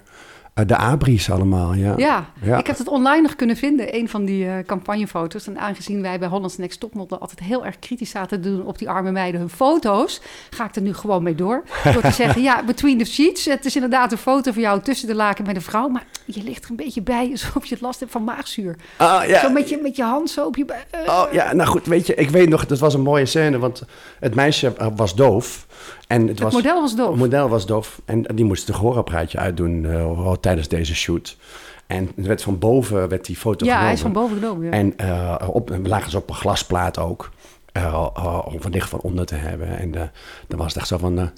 de 0.54 0.76
abris 0.76 1.30
allemaal, 1.30 1.74
ja. 1.74 1.94
ja. 1.96 2.58
ik 2.58 2.66
heb 2.66 2.78
het 2.78 2.88
online 2.88 3.22
nog 3.22 3.36
kunnen 3.36 3.56
vinden, 3.56 3.96
een 3.96 4.08
van 4.08 4.24
die 4.24 4.44
uh, 4.44 4.58
campagnefoto's. 4.66 5.46
En 5.46 5.58
aangezien 5.58 6.02
wij 6.02 6.18
bij 6.18 6.28
Holland's 6.28 6.56
Next 6.56 6.80
Topmodel 6.80 7.18
altijd 7.18 7.40
heel 7.40 7.66
erg 7.66 7.78
kritisch 7.78 8.10
zaten 8.10 8.42
te 8.42 8.48
doen 8.50 8.66
op 8.66 8.78
die 8.78 8.90
arme 8.90 9.10
meiden 9.10 9.40
hun 9.40 9.50
foto's, 9.50 10.20
ga 10.50 10.64
ik 10.64 10.76
er 10.76 10.82
nu 10.82 10.94
gewoon 10.94 11.22
mee 11.22 11.34
door. 11.34 11.62
Door 11.92 12.02
te 12.02 12.10
zeggen, 12.10 12.42
ja, 12.42 12.64
between 12.64 12.98
the 12.98 13.04
sheets, 13.04 13.44
het 13.44 13.64
is 13.64 13.74
inderdaad 13.74 14.12
een 14.12 14.18
foto 14.18 14.52
van 14.52 14.62
jou 14.62 14.80
tussen 14.80 15.08
de 15.08 15.14
laken 15.14 15.46
met 15.46 15.56
een 15.56 15.62
vrouw, 15.62 15.88
maar 15.88 16.06
je 16.24 16.42
ligt 16.42 16.64
er 16.64 16.70
een 16.70 16.76
beetje 16.76 17.02
bij 17.02 17.28
alsof 17.32 17.66
je 17.66 17.74
het 17.74 17.82
last 17.82 18.00
hebt 18.00 18.12
van 18.12 18.24
maagzuur. 18.24 18.76
Ah, 18.96 19.26
ja. 19.26 19.40
Zo 19.40 19.50
met 19.50 19.68
je, 19.68 19.78
met 19.82 19.96
je 19.96 20.02
hand 20.02 20.30
zo 20.30 20.46
op 20.46 20.56
je... 20.56 20.64
Uh, 20.94 21.08
oh 21.08 21.32
ja, 21.32 21.52
nou 21.52 21.68
goed, 21.68 21.86
weet 21.86 22.06
je, 22.06 22.14
ik 22.14 22.30
weet 22.30 22.48
nog, 22.48 22.66
dat 22.66 22.78
was 22.78 22.94
een 22.94 23.00
mooie 23.00 23.26
scène, 23.26 23.58
want 23.58 23.82
het 24.20 24.34
meisje 24.34 24.72
was 24.96 25.14
doof. 25.14 25.66
En 26.10 26.26
het, 26.26 26.40
was, 26.40 26.52
model 26.52 26.80
was 26.80 26.94
doof? 26.94 27.10
Het 27.10 27.18
model 27.18 27.48
was 27.48 27.66
doof. 27.66 28.00
En 28.04 28.22
die 28.34 28.44
moest 28.44 28.66
de 28.66 28.72
gehoorapparaatje 28.72 29.38
uitdoen 29.38 29.84
uh, 29.84 30.32
tijdens 30.32 30.68
deze 30.68 30.94
shoot. 30.94 31.36
En 31.86 32.10
het 32.16 32.26
werd 32.26 32.42
van 32.42 32.58
boven 32.58 33.08
werd 33.08 33.24
die 33.26 33.36
foto 33.36 33.64
ja, 33.64 33.72
genomen. 33.72 33.80
Ja, 33.80 33.84
hij 33.84 33.92
is 33.94 34.00
van 34.00 34.12
boven 34.12 34.38
genomen. 34.38 34.66
Ja. 34.66 34.72
En 34.72 34.94
uh, 35.00 35.48
op, 35.48 35.78
lagen 35.82 36.10
ze 36.10 36.16
op 36.16 36.28
een 36.28 36.34
glasplaat 36.34 36.98
ook. 36.98 37.30
Uh, 37.76 38.06
uh, 38.16 38.38
om 38.44 38.60
van 38.60 38.70
dicht 38.70 38.88
van 38.88 39.00
onder 39.00 39.26
te 39.26 39.34
hebben. 39.34 39.78
En 39.78 39.88
uh, 39.88 40.02
dan 40.48 40.58
was 40.58 40.66
het 40.66 40.76
echt 40.76 40.86
zo 40.86 40.98
van, 40.98 41.30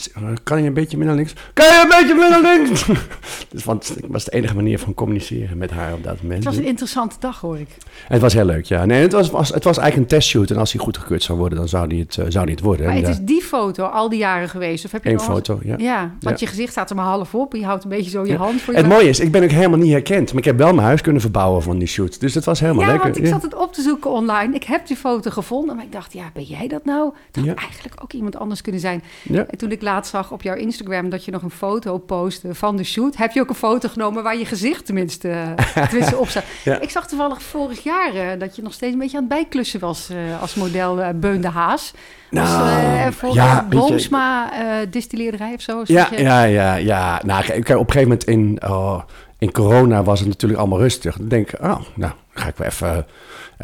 kan 0.42 0.62
je 0.62 0.66
een 0.66 0.74
beetje 0.74 0.96
meer 0.96 1.06
naar 1.06 1.16
links? 1.16 1.34
Kan 1.52 1.66
je 1.66 1.80
een 1.82 1.98
beetje 2.00 2.14
meer 2.14 2.30
naar 2.30 2.56
links? 2.56 2.86
dus 3.52 3.64
want 3.64 3.88
het 3.88 4.06
was 4.08 4.24
de 4.24 4.30
enige 4.30 4.54
manier 4.54 4.78
van 4.78 4.94
communiceren 4.94 5.58
met 5.58 5.70
haar 5.70 5.92
op 5.92 6.04
dat 6.04 6.22
moment. 6.22 6.44
Het 6.44 6.54
was 6.54 6.62
een 6.62 6.68
interessante 6.68 7.16
dag, 7.18 7.40
hoor 7.40 7.58
ik. 7.58 7.68
het 8.06 8.20
was 8.20 8.32
heel 8.32 8.44
leuk, 8.44 8.64
ja. 8.64 8.84
Nee, 8.84 9.02
het 9.02 9.12
was, 9.12 9.30
was, 9.30 9.48
het 9.48 9.64
was 9.64 9.78
eigenlijk 9.78 10.10
een 10.10 10.18
testshoot. 10.18 10.50
En 10.50 10.56
als 10.56 10.72
hij 10.72 10.80
goedgekeurd 10.80 11.22
zou 11.22 11.38
worden, 11.38 11.58
dan 11.58 11.68
zou 11.68 11.86
hij 11.86 11.98
het, 11.98 12.12
zou 12.14 12.44
hij 12.44 12.52
het 12.52 12.60
worden. 12.60 12.86
Maar 12.86 12.94
het 12.94 13.08
is 13.08 13.20
die 13.20 13.42
foto 13.42 13.84
al 13.84 14.08
die 14.08 14.18
jaren 14.18 14.48
geweest? 14.48 14.84
Of 14.84 14.92
heb 14.92 15.04
je 15.04 15.10
Eén 15.10 15.20
foto, 15.20 15.58
ja. 15.62 15.74
Ja, 15.78 16.14
want 16.20 16.40
je 16.40 16.46
gezicht 16.46 16.72
staat 16.72 16.90
er 16.90 16.96
maar 16.96 17.04
half 17.04 17.34
op. 17.34 17.54
Je 17.54 17.64
houdt 17.64 17.84
een 17.84 17.90
beetje 17.90 18.10
zo 18.10 18.26
je 18.26 18.36
hand 18.36 18.60
voor 18.60 18.74
je 18.74 18.80
Het 18.80 18.88
mooie 18.88 19.08
is, 19.08 19.20
ik 19.20 19.32
ben 19.32 19.42
ook 19.42 19.50
helemaal 19.50 19.78
niet 19.78 19.92
herkend. 19.92 20.28
Maar 20.28 20.38
ik 20.38 20.44
heb 20.44 20.58
wel 20.58 20.72
mijn 20.72 20.86
huis 20.86 21.00
kunnen 21.00 21.22
verbouwen 21.22 21.62
van 21.62 21.78
die 21.78 21.88
shoot. 21.88 22.20
Dus 22.20 22.34
het 22.34 22.44
was 22.44 22.60
helemaal 22.60 22.86
lekker. 22.86 23.06
Ja, 23.06 23.12
want 23.12 23.24
ik 23.24 23.26
zat 23.26 23.42
het 23.42 23.54
op 23.54 23.72
te 23.72 23.82
zoeken 23.82 24.10
online. 24.10 24.54
Ik 24.54 24.64
heb 24.64 24.86
die 24.86 24.96
foto 24.96 25.30
gevonden. 25.30 25.76
Maar 25.76 25.84
ik 25.84 25.92
dacht, 25.92 26.12
ja, 26.12 26.21
ben 26.32 26.42
jij 26.42 26.68
dat 26.68 26.84
nou? 26.84 27.12
Dat 27.30 27.46
had 27.46 27.56
eigenlijk 27.56 28.02
ook 28.02 28.12
iemand 28.12 28.36
anders 28.36 28.60
kunnen 28.60 28.80
zijn. 28.80 29.02
Ja. 29.22 29.46
En 29.46 29.58
toen 29.58 29.70
ik 29.70 29.82
laatst 29.82 30.10
zag 30.10 30.32
op 30.32 30.42
jouw 30.42 30.54
Instagram 30.54 31.10
dat 31.10 31.24
je 31.24 31.30
nog 31.30 31.42
een 31.42 31.50
foto 31.50 31.98
postte 31.98 32.54
van 32.54 32.76
de 32.76 32.84
shoot, 32.84 33.16
heb 33.16 33.32
je 33.32 33.40
ook 33.40 33.48
een 33.48 33.54
foto 33.54 33.88
genomen 33.88 34.22
waar 34.22 34.36
je 34.36 34.44
gezicht 34.44 34.86
tenminste, 34.86 35.54
tenminste 35.74 36.16
op 36.16 36.28
staat. 36.28 36.44
Ik 36.80 36.90
zag 36.90 37.08
toevallig 37.08 37.42
vorig 37.42 37.82
jaar 37.82 38.14
uh, 38.14 38.22
dat 38.38 38.56
je 38.56 38.62
nog 38.62 38.72
steeds 38.72 38.92
een 38.92 38.98
beetje 38.98 39.16
aan 39.16 39.24
het 39.24 39.32
bijklussen 39.32 39.80
was 39.80 40.10
uh, 40.10 40.40
als 40.40 40.54
model 40.54 40.98
uh, 40.98 41.08
Beun 41.14 41.40
de 41.40 41.48
Haas. 41.48 41.92
Nou, 42.30 43.12
voor 43.12 43.34
ja, 43.34 43.66
Boomsma 43.70 44.50
distilleerderij 44.90 45.54
of 45.54 45.60
zo. 45.60 45.82
Ja, 45.84 46.08
ja, 46.16 46.42
ja, 46.42 46.74
ja. 46.74 47.20
Nou, 47.24 47.42
op 47.42 47.56
een 47.56 47.64
gegeven 47.66 48.02
moment 48.02 48.24
in, 48.24 48.58
oh, 48.66 49.02
in 49.38 49.52
corona 49.52 50.02
was 50.02 50.18
het 50.18 50.28
natuurlijk 50.28 50.60
allemaal 50.60 50.78
rustig. 50.78 51.16
Dan 51.16 51.28
denk 51.28 51.52
ik, 51.52 51.60
oh, 51.60 51.80
nou, 51.94 52.12
ga 52.34 52.48
ik 52.48 52.56
wel 52.56 52.66
even 52.66 53.06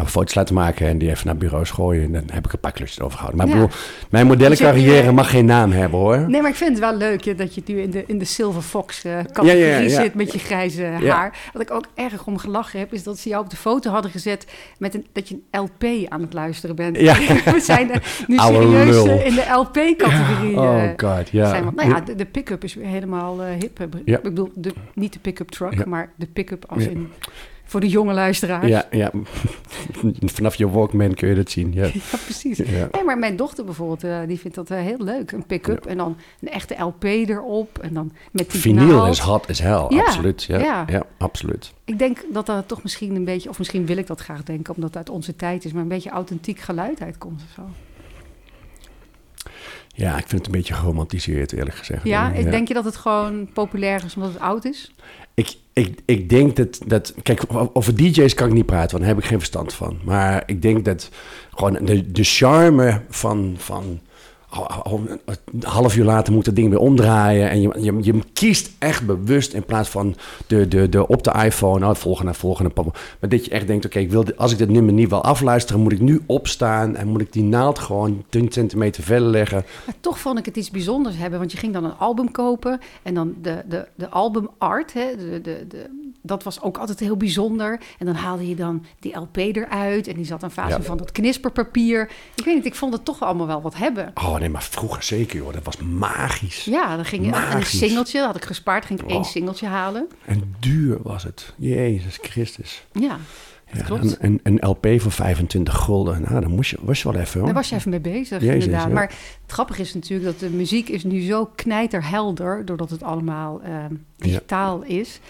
foto's 0.07 0.35
laten 0.35 0.55
maken 0.55 0.87
en 0.87 0.99
die 0.99 1.11
even 1.11 1.27
naar 1.27 1.37
bureaus 1.37 1.71
gooien. 1.71 2.05
En 2.05 2.13
dan 2.13 2.23
heb 2.33 2.47
ik 2.47 2.53
een 2.53 2.61
paar 2.61 2.73
klusjes 2.73 3.01
overgehouden. 3.01 3.47
Maar 3.47 3.55
bedoel, 3.55 3.71
mijn 4.11 4.27
modellencarrière 4.27 5.13
mag 5.13 5.31
geen 5.31 5.45
naam 5.45 5.71
hebben 5.71 5.99
hoor. 5.99 6.31
Nee, 6.31 6.41
maar 6.41 6.51
ik 6.51 6.57
vind 6.57 6.71
het 6.71 6.79
wel 6.79 6.97
leuk 6.97 7.39
dat 7.39 7.55
je 7.55 7.63
nu 7.67 7.81
in 7.81 7.91
de, 7.91 8.05
in 8.07 8.19
de 8.19 8.25
Silver 8.25 8.63
Fox 8.63 9.05
uh, 9.05 9.19
categorie 9.33 9.89
zit 9.89 10.15
met 10.15 10.33
je 10.33 10.39
grijze 10.39 10.83
haar. 10.83 11.39
Wat 11.53 11.63
ik 11.63 11.71
ook 11.71 11.87
erg 11.95 12.27
om 12.27 12.39
gelachen 12.39 12.79
heb, 12.79 12.93
is 12.93 13.03
dat 13.03 13.19
ze 13.19 13.29
jou 13.29 13.45
op 13.45 13.51
de 13.51 13.57
foto 13.57 13.91
hadden 13.91 14.11
gezet 14.11 14.47
met 14.79 14.95
een, 14.95 15.07
dat 15.13 15.29
je 15.29 15.39
een 15.51 15.61
LP 15.61 16.11
aan 16.11 16.21
het 16.21 16.33
luisteren 16.33 16.77
bent. 16.77 17.01
Ja. 17.01 17.15
We 17.59 17.61
zijn 17.61 17.91
nu 18.27 18.39
serieus 18.39 19.07
eh, 19.07 19.27
in 19.27 19.35
de 19.35 19.47
LP-categorie. 19.51 20.57
oh 20.57 20.85
eh, 20.85 20.91
god, 20.97 21.29
ja. 21.29 21.49
Zijn, 21.49 21.73
nou 21.75 21.89
ja, 21.89 22.01
de, 22.01 22.15
de 22.15 22.27
pick-up 22.27 22.65
is 22.65 22.75
weer 22.75 22.87
helemaal 22.87 23.45
hip. 23.45 23.81
Ik 24.05 24.23
bedoel, 24.23 24.51
de, 24.55 24.73
niet 24.95 25.13
de 25.13 25.19
pick-up 25.19 25.49
truck, 25.49 25.87
maar 25.87 26.13
de 26.17 26.27
pick-up 26.27 26.65
als 26.69 26.87
in 26.87 27.11
voor 27.69 27.81
de 27.81 27.89
jonge 27.89 28.13
luisteraars. 28.13 28.67
Ja, 28.67 28.87
ja. 28.91 29.11
vanaf 30.39 30.55
je 30.55 30.71
Walkman 30.71 31.15
kun 31.15 31.29
je 31.29 31.35
dat 31.35 31.51
zien. 31.51 31.73
Ja, 31.73 31.85
ja 32.11 32.19
precies. 32.25 32.59
Ja. 32.59 32.89
Maar 33.05 33.19
mijn 33.19 33.37
dochter 33.37 33.65
bijvoorbeeld, 33.65 34.05
uh, 34.05 34.19
die 34.27 34.39
vindt 34.39 34.57
dat 34.57 34.71
uh, 34.71 34.79
heel 34.79 34.99
leuk. 34.99 35.33
Een 35.33 35.47
pick-up 35.47 35.87
en 35.87 35.97
dan 35.97 36.17
een 36.41 36.49
echte 36.49 36.75
LP 36.75 37.05
erop. 37.05 37.79
En 37.79 37.95
dan 37.95 38.13
met 38.31 38.51
die 38.51 38.61
Vinyl 38.61 39.07
is 39.07 39.19
hot 39.19 39.49
as 39.49 39.59
hell, 39.59 39.73
absoluut. 39.75 40.43
Ja, 40.43 40.85
ja. 40.89 41.03
absoluut. 41.19 41.73
Ik 41.85 41.99
denk 41.99 42.25
dat 42.33 42.49
er 42.49 42.67
toch 42.67 42.83
misschien 42.83 43.15
een 43.15 43.25
beetje, 43.25 43.49
of 43.49 43.59
misschien 43.59 43.87
wil 43.87 43.97
ik 43.97 44.07
dat 44.07 44.21
graag 44.21 44.43
denken, 44.43 44.75
omdat 44.75 44.89
het 44.89 44.99
uit 44.99 45.11
onze 45.11 45.37
tijd 45.37 45.65
is, 45.65 45.73
maar 45.73 45.83
een 45.83 45.89
beetje 45.89 46.11
authentiek 46.11 46.59
geluid 46.59 47.01
uitkomt 47.01 47.43
of 47.43 47.55
zo. 47.55 47.63
Ja, 49.89 50.11
ik 50.17 50.27
vind 50.27 50.33
het 50.33 50.47
een 50.47 50.53
beetje 50.53 50.75
geromantiseerd, 50.75 51.53
eerlijk 51.53 51.77
gezegd. 51.77 52.05
Ja, 52.05 52.29
ja, 52.29 52.51
denk 52.51 52.69
je 52.69 52.75
dat 52.75 52.85
het 52.85 52.97
gewoon 52.97 53.49
populair 53.53 54.05
is 54.05 54.15
omdat 54.15 54.33
het 54.33 54.41
oud 54.41 54.65
is? 54.65 54.93
Ik, 55.35 55.57
ik, 55.79 55.99
ik 56.05 56.29
denk 56.29 56.57
dat, 56.57 56.81
dat... 56.87 57.15
Kijk, 57.23 57.43
over 57.73 57.97
DJ's 57.97 58.35
kan 58.35 58.49
ik 58.49 58.55
niet 58.55 58.67
praten, 58.67 58.91
want 58.91 59.03
daar 59.03 59.15
heb 59.15 59.23
ik 59.23 59.29
geen 59.29 59.39
verstand 59.39 59.75
van. 59.75 59.99
Maar 60.05 60.43
ik 60.47 60.63
denk 60.63 60.85
dat 60.85 61.11
gewoon 61.55 61.79
de, 61.85 62.11
de 62.11 62.25
charme 62.25 63.01
van... 63.09 63.55
van 63.59 64.01
een 64.85 65.21
half 65.63 65.97
uur 65.97 66.05
later 66.05 66.33
moet 66.33 66.47
het 66.47 66.57
ding 66.57 66.71
weer 66.71 66.79
omdraaien. 66.79 67.51
En 67.51 67.61
je, 67.61 67.71
je, 67.81 67.99
je 68.01 68.23
kiest 68.33 68.71
echt 68.79 69.07
bewust 69.07 69.53
in 69.53 69.65
plaats 69.65 69.89
van 69.89 70.17
de, 70.47 70.69
de, 70.69 70.89
de, 70.89 71.07
op 71.09 71.23
de 71.23 71.33
iPhone, 71.45 71.79
nou, 71.79 71.97
volgende, 71.97 72.35
volgende. 72.35 72.71
Maar 72.75 73.31
dat 73.31 73.45
je 73.45 73.51
echt 73.51 73.67
denkt, 73.67 73.85
oké, 73.85 73.99
ik 73.99 74.11
wil 74.11 74.25
als 74.37 74.53
ik 74.53 74.59
dit 74.59 74.69
nummer 74.69 74.93
niet 74.93 75.09
wil 75.09 75.23
afluisteren, 75.23 75.83
moet 75.83 75.93
ik 75.93 76.01
nu 76.01 76.21
opstaan 76.27 76.97
en 76.97 77.09
moet 77.09 77.21
ik 77.21 77.33
die 77.33 77.43
naald 77.43 77.79
gewoon 77.79 78.25
10 78.29 78.53
centimeter 78.53 79.03
verder 79.03 79.29
leggen. 79.29 79.65
Maar 79.87 79.95
toch 80.01 80.19
vond 80.19 80.39
ik 80.39 80.45
het 80.45 80.57
iets 80.57 80.71
bijzonders 80.71 81.17
hebben, 81.17 81.39
want 81.39 81.53
je 81.53 81.59
ging 81.59 81.73
dan 81.73 81.85
een 81.85 81.97
album 81.97 82.31
kopen 82.31 82.81
en 83.03 83.15
dan 83.15 83.35
de, 83.43 83.63
de, 83.69 83.89
de 83.95 84.09
albumart, 84.09 84.93
hè, 84.93 85.17
de, 85.17 85.41
de, 85.41 85.67
de, 85.69 86.09
dat 86.23 86.43
was 86.43 86.63
ook 86.63 86.79
altijd 86.79 86.99
heel 86.99 87.17
bijzonder. 87.17 87.81
En 87.99 88.07
dan 88.07 88.15
haalde 88.15 88.49
je 88.49 88.55
dan 88.55 88.85
die 88.99 89.17
LP 89.17 89.37
eruit 89.37 90.07
en 90.07 90.15
die 90.15 90.25
zat 90.25 90.43
aan 90.43 90.51
fase 90.51 90.83
van 90.83 90.97
dat 90.97 91.13
knisperpapier. 91.13 92.11
Ik 92.35 92.45
weet 92.45 92.55
niet, 92.55 92.67
ik 92.67 92.75
vond 92.75 92.93
het 92.93 93.05
toch 93.05 93.23
allemaal 93.23 93.47
wel 93.47 93.63
wat 93.63 93.77
hebben. 93.77 94.11
Oh 94.15 94.39
nee, 94.39 94.48
maar 94.51 94.63
vroeger 94.63 95.03
zeker 95.03 95.41
hoor, 95.41 95.53
dat 95.53 95.65
was 95.65 95.77
magisch. 95.77 96.65
Ja, 96.65 96.97
dan 96.97 97.05
ging 97.05 97.27
je 97.27 97.55
een 97.55 97.67
singeltje, 97.67 98.21
had 98.21 98.37
ik 98.37 98.45
gespaard, 98.45 98.85
ging 98.85 99.01
ik 99.01 99.07
oh. 99.07 99.13
één 99.13 99.25
singeltje 99.25 99.67
halen. 99.67 100.09
En 100.25 100.55
duur 100.59 100.99
was 101.03 101.23
het, 101.23 101.55
Jezus 101.57 102.19
Christus. 102.23 102.85
Ja. 102.93 103.19
Ja, 103.73 103.83
klopt. 103.83 104.17
Een, 104.21 104.41
een, 104.43 104.57
LP 104.61 104.87
voor 104.97 105.13
25 105.13 105.75
gulden. 105.75 106.23
Nou, 106.23 106.41
dan 106.41 106.51
moest 106.51 106.71
je, 106.71 106.77
was 106.81 107.03
je 107.03 107.13
wel 107.13 107.21
even. 107.21 107.39
Hoor. 107.39 107.45
Daar 107.45 107.55
was 107.55 107.69
je 107.69 107.75
even 107.75 107.91
mee 107.91 108.01
bezig, 108.01 108.43
Jezus, 108.43 108.65
inderdaad. 108.65 108.93
Maar 108.93 109.09
het 109.43 109.53
grappige 109.53 109.81
is 109.81 109.95
natuurlijk 109.95 110.31
dat 110.31 110.39
de 110.39 110.57
muziek 110.57 110.89
is 110.89 111.05
nu 111.05 111.21
zo 111.21 111.51
knijterhelder... 111.55 112.65
doordat 112.65 112.91
het 112.91 113.03
allemaal 113.03 113.61
uh, 113.65 113.85
digitaal 114.17 114.83
is 114.83 115.21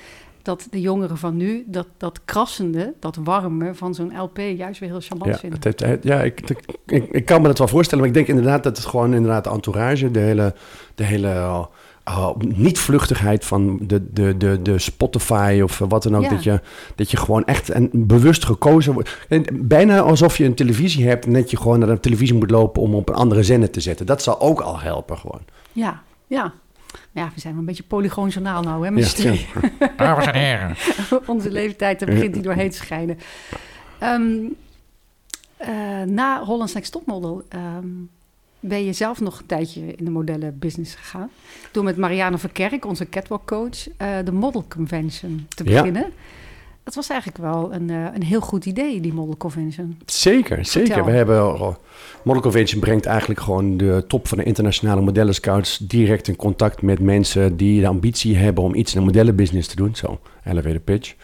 dat 0.43 0.67
de 0.71 0.81
jongeren 0.81 1.19
van 1.19 1.37
nu 1.37 1.65
dat, 1.67 1.87
dat 1.97 2.21
krassende, 2.25 2.95
dat 3.01 3.17
warme 3.17 3.75
van 3.75 3.95
zo'n 3.95 4.19
LP 4.19 4.39
juist 4.39 4.81
weer 4.81 4.89
heel 4.89 5.01
charmant 5.01 5.31
ja, 5.31 5.39
vinden. 5.39 5.59
Het, 5.63 5.81
het, 5.81 6.03
ja, 6.03 6.23
ik, 6.23 6.51
ik, 6.87 7.05
ik, 7.11 7.25
kan 7.25 7.41
me 7.41 7.47
dat 7.47 7.59
wel 7.59 7.69
voorstellen, 7.69 8.05
maar 8.05 8.15
ik 8.15 8.27
denk 8.27 8.39
inderdaad 8.39 8.63
dat 8.63 8.77
het 8.77 8.87
gewoon 8.87 9.15
inderdaad 9.15 9.45
de 9.45 9.51
entourage, 9.51 10.11
de 10.11 10.19
hele, 10.19 10.55
de 10.95 11.05
hele 11.05 11.69
uh, 12.09 12.31
niet-vluchtigheid 12.39 13.45
van 13.45 13.79
de, 13.83 14.13
de, 14.13 14.37
de, 14.37 14.63
de 14.63 14.79
Spotify 14.79 15.61
of 15.63 15.79
wat 15.79 16.03
dan 16.03 16.17
ook, 16.17 16.31
dat, 16.31 16.45
je, 16.45 16.61
dat 16.95 17.11
je 17.11 17.17
gewoon 17.17 17.45
echt 17.45 17.71
en 17.71 17.91
bewust 17.93 18.45
gekozen 18.45 18.93
wordt. 18.93 19.27
Bijna 19.53 20.01
alsof 20.01 20.37
je 20.37 20.45
een 20.45 20.55
televisie 20.55 21.07
hebt 21.07 21.27
en 21.27 21.33
dat 21.33 21.51
je 21.51 21.57
gewoon 21.57 21.79
naar 21.79 21.89
de 21.89 22.01
televisie 22.01 22.35
moet 22.35 22.51
lopen 22.51 22.83
om 22.83 22.95
op 22.95 23.09
een 23.09 23.15
andere 23.15 23.43
zender 23.43 23.71
te 23.71 23.81
zetten. 23.81 24.07
Dat 24.07 24.23
zal 24.23 24.41
ook 24.41 24.61
al 24.61 24.81
helpen 24.81 25.19
gewoon. 25.19 25.41
Ja, 25.73 26.03
ja. 26.27 26.53
Ja, 27.13 27.31
we 27.35 27.41
zijn 27.41 27.53
wel 27.53 27.63
een 27.63 27.69
beetje 27.69 27.83
polygoonjournaal 27.83 28.63
nou, 28.63 28.85
hè, 28.85 28.91
met 28.91 29.17
ja, 29.17 29.35
Dames 29.97 30.27
en 30.27 30.35
heren. 30.35 30.77
Onze 31.27 31.51
leeftijd 31.51 32.05
begint 32.05 32.35
die 32.35 32.43
doorheen 32.43 32.71
te 32.71 32.77
schijnen. 32.77 33.19
Um, 34.03 34.57
uh, 35.61 36.03
na 36.03 36.45
Holland's 36.45 36.75
Next 36.75 36.93
Topmodel 36.93 37.45
um, 37.55 38.11
ben 38.61 38.85
je 38.85 38.93
zelf 38.93 39.21
nog 39.21 39.39
een 39.39 39.47
tijdje 39.47 39.95
in 39.95 40.05
de 40.05 40.11
modellenbusiness 40.11 40.95
gegaan. 40.95 41.31
Door 41.71 41.85
met 41.85 41.97
Marianne 41.97 42.39
Verkerk, 42.39 42.85
onze 42.85 43.09
catwalk 43.09 43.47
coach, 43.47 43.89
uh, 43.89 44.17
de 44.25 44.33
Model 44.33 44.65
Convention 44.69 45.47
te 45.49 45.65
beginnen. 45.65 46.13
Het 46.89 46.97
was 46.97 47.09
eigenlijk 47.09 47.41
wel 47.41 47.73
een, 47.73 47.91
eh, 47.91 48.05
een 48.15 48.23
heel 48.23 48.41
goed 48.41 48.67
idee, 48.67 49.01
die 49.01 49.13
Model 49.13 49.37
Convention. 49.37 49.99
Zeker, 50.07 50.65
zeker. 50.65 51.05
We 51.05 51.11
hebben, 51.11 51.61
oh, 51.61 51.75
Model 52.23 52.43
Convention 52.43 52.81
brengt 52.81 53.07
eigenlijk 53.07 53.41
gewoon 53.41 53.77
de 53.77 54.05
top 54.09 54.29
van 54.29 54.39
de 54.39 54.45
internationale 54.45 55.01
modellen 55.01 55.35
scouts 55.35 55.79
direct 55.79 56.29
in 56.29 56.37
contact 56.37 56.83
met 56.83 57.01
mensen 57.01 57.57
die 57.57 57.81
de 57.81 57.87
ambitie 57.87 58.37
hebben 58.37 58.65
om 58.65 58.75
iets 58.75 58.95
in 58.95 59.01
de 59.01 59.07
modellenbusiness 59.07 59.69
te 59.69 59.77
doen. 59.77 59.95
Zo, 59.95 60.21
elevator 60.45 60.81
pitch. 60.81 61.15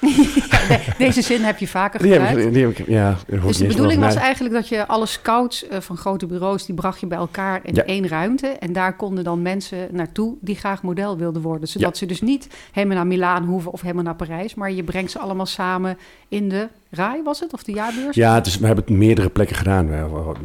ja, 0.68 0.78
deze 1.06 1.22
zin 1.22 1.42
heb 1.42 1.58
je 1.58 1.68
vaker 1.68 2.00
gebruikt. 2.00 2.36
Die 2.36 2.50
die 2.50 2.62
heb 2.66 2.78
ik, 2.78 2.86
ja, 2.86 3.16
dus 3.26 3.56
de 3.56 3.66
bedoeling 3.66 4.00
was 4.00 4.14
eigenlijk 4.14 4.54
dat 4.54 4.68
je 4.68 4.86
alle 4.86 5.06
scouts 5.06 5.64
uh, 5.64 5.80
van 5.80 5.96
grote 5.96 6.26
bureaus, 6.26 6.66
die 6.66 6.74
bracht 6.74 7.00
je 7.00 7.06
bij 7.06 7.18
elkaar 7.18 7.60
in 7.62 7.74
ja. 7.74 7.84
één 7.84 8.08
ruimte. 8.08 8.46
En 8.46 8.72
daar 8.72 8.96
konden 8.96 9.24
dan 9.24 9.42
mensen 9.42 9.88
naartoe 9.90 10.36
die 10.40 10.56
graag 10.56 10.82
model 10.82 11.16
wilden 11.16 11.42
worden. 11.42 11.68
Zodat 11.68 11.96
ze 11.96 12.06
dus 12.06 12.20
niet 12.20 12.48
helemaal 12.72 12.96
naar 12.96 13.06
Milaan 13.06 13.44
hoeven 13.44 13.72
of 13.72 13.80
helemaal 13.80 14.04
naar 14.04 14.14
Parijs. 14.14 14.54
Maar 14.54 14.72
je 14.72 14.84
brengt 14.84 15.10
ze 15.10 15.18
allemaal 15.18 15.46
samen 15.54 15.98
in 16.28 16.48
de 16.48 16.68
RAI, 16.90 17.22
was 17.22 17.40
het? 17.40 17.52
Of 17.52 17.62
de 17.62 17.72
jaarbeurs? 17.72 18.16
Ja, 18.16 18.44
is, 18.44 18.58
we 18.58 18.66
hebben 18.66 18.84
het 18.84 18.94
meerdere 18.94 19.28
plekken 19.28 19.56
gedaan. 19.56 19.88
We, 19.88 20.36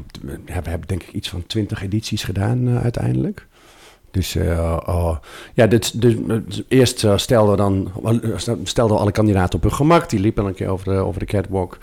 hebben 0.45 0.87
denk 0.87 1.03
ik 1.03 1.13
iets 1.13 1.29
van 1.29 1.47
twintig 1.47 1.83
edities 1.83 2.23
gedaan 2.23 2.67
uh, 2.67 2.81
uiteindelijk. 2.81 3.47
Dus 4.11 4.35
uh, 4.35 4.77
uh, 4.87 5.17
ja, 5.53 5.67
dit, 5.67 6.01
dus, 6.01 6.15
eerst 6.67 7.03
uh, 7.03 7.17
stelden 7.17 7.51
we 7.51 7.57
dan 7.57 7.91
stelden 8.63 8.95
we 8.95 9.01
alle 9.01 9.11
kandidaten 9.11 9.55
op 9.55 9.63
hun 9.63 9.73
gemak. 9.73 10.09
Die 10.09 10.19
liepen 10.19 10.45
een 10.45 10.53
keer 10.53 10.67
over 10.67 10.93
de, 10.93 10.99
over 10.99 11.19
de 11.19 11.25
catwalk. 11.25 11.77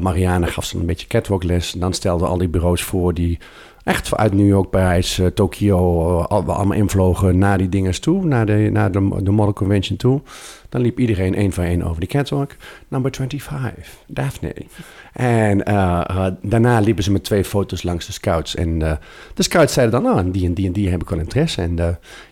Marianne 0.00 0.46
gaf 0.46 0.64
ze 0.64 0.78
een 0.78 0.86
beetje 0.86 1.06
catwalkles. 1.06 1.72
Dan 1.72 1.92
stelden 1.92 2.28
al 2.28 2.38
die 2.38 2.48
bureaus 2.48 2.82
voor 2.82 3.14
die 3.14 3.38
echt 3.84 4.08
vanuit 4.08 4.32
New 4.32 4.48
York, 4.48 4.70
Parijs, 4.70 5.20
Tokio... 5.34 6.18
allemaal 6.20 6.72
invlogen 6.72 7.38
naar 7.38 7.58
die 7.58 7.68
dingen 7.68 8.00
toe, 8.00 8.24
naar 8.24 8.46
de, 8.46 8.68
naar 8.72 8.92
de, 8.92 9.22
de 9.22 9.30
Model 9.30 9.52
Convention 9.52 9.96
toe. 9.96 10.20
Dan 10.68 10.80
liep 10.80 10.98
iedereen 10.98 11.34
één 11.34 11.52
voor 11.52 11.64
één 11.64 11.82
over 11.82 12.00
die 12.00 12.08
catwalk. 12.08 12.50
Number 12.88 13.14
25, 13.14 13.88
Daphne. 14.06 14.54
En 15.12 15.70
uh, 15.70 16.26
daarna 16.42 16.78
liepen 16.78 17.04
ze 17.04 17.12
met 17.12 17.24
twee 17.24 17.44
foto's 17.44 17.82
langs 17.82 18.06
de 18.06 18.12
scouts. 18.12 18.54
En 18.54 18.80
uh, 18.80 18.92
de 19.34 19.42
scouts 19.42 19.72
zeiden 19.72 20.02
dan, 20.02 20.12
oh, 20.12 20.32
die 20.32 20.46
en 20.46 20.54
die 20.54 20.66
en 20.66 20.72
die 20.72 20.90
heb 20.90 21.02
ik 21.02 21.08
wel 21.08 21.18
interesse. 21.18 21.62
En 21.62 21.76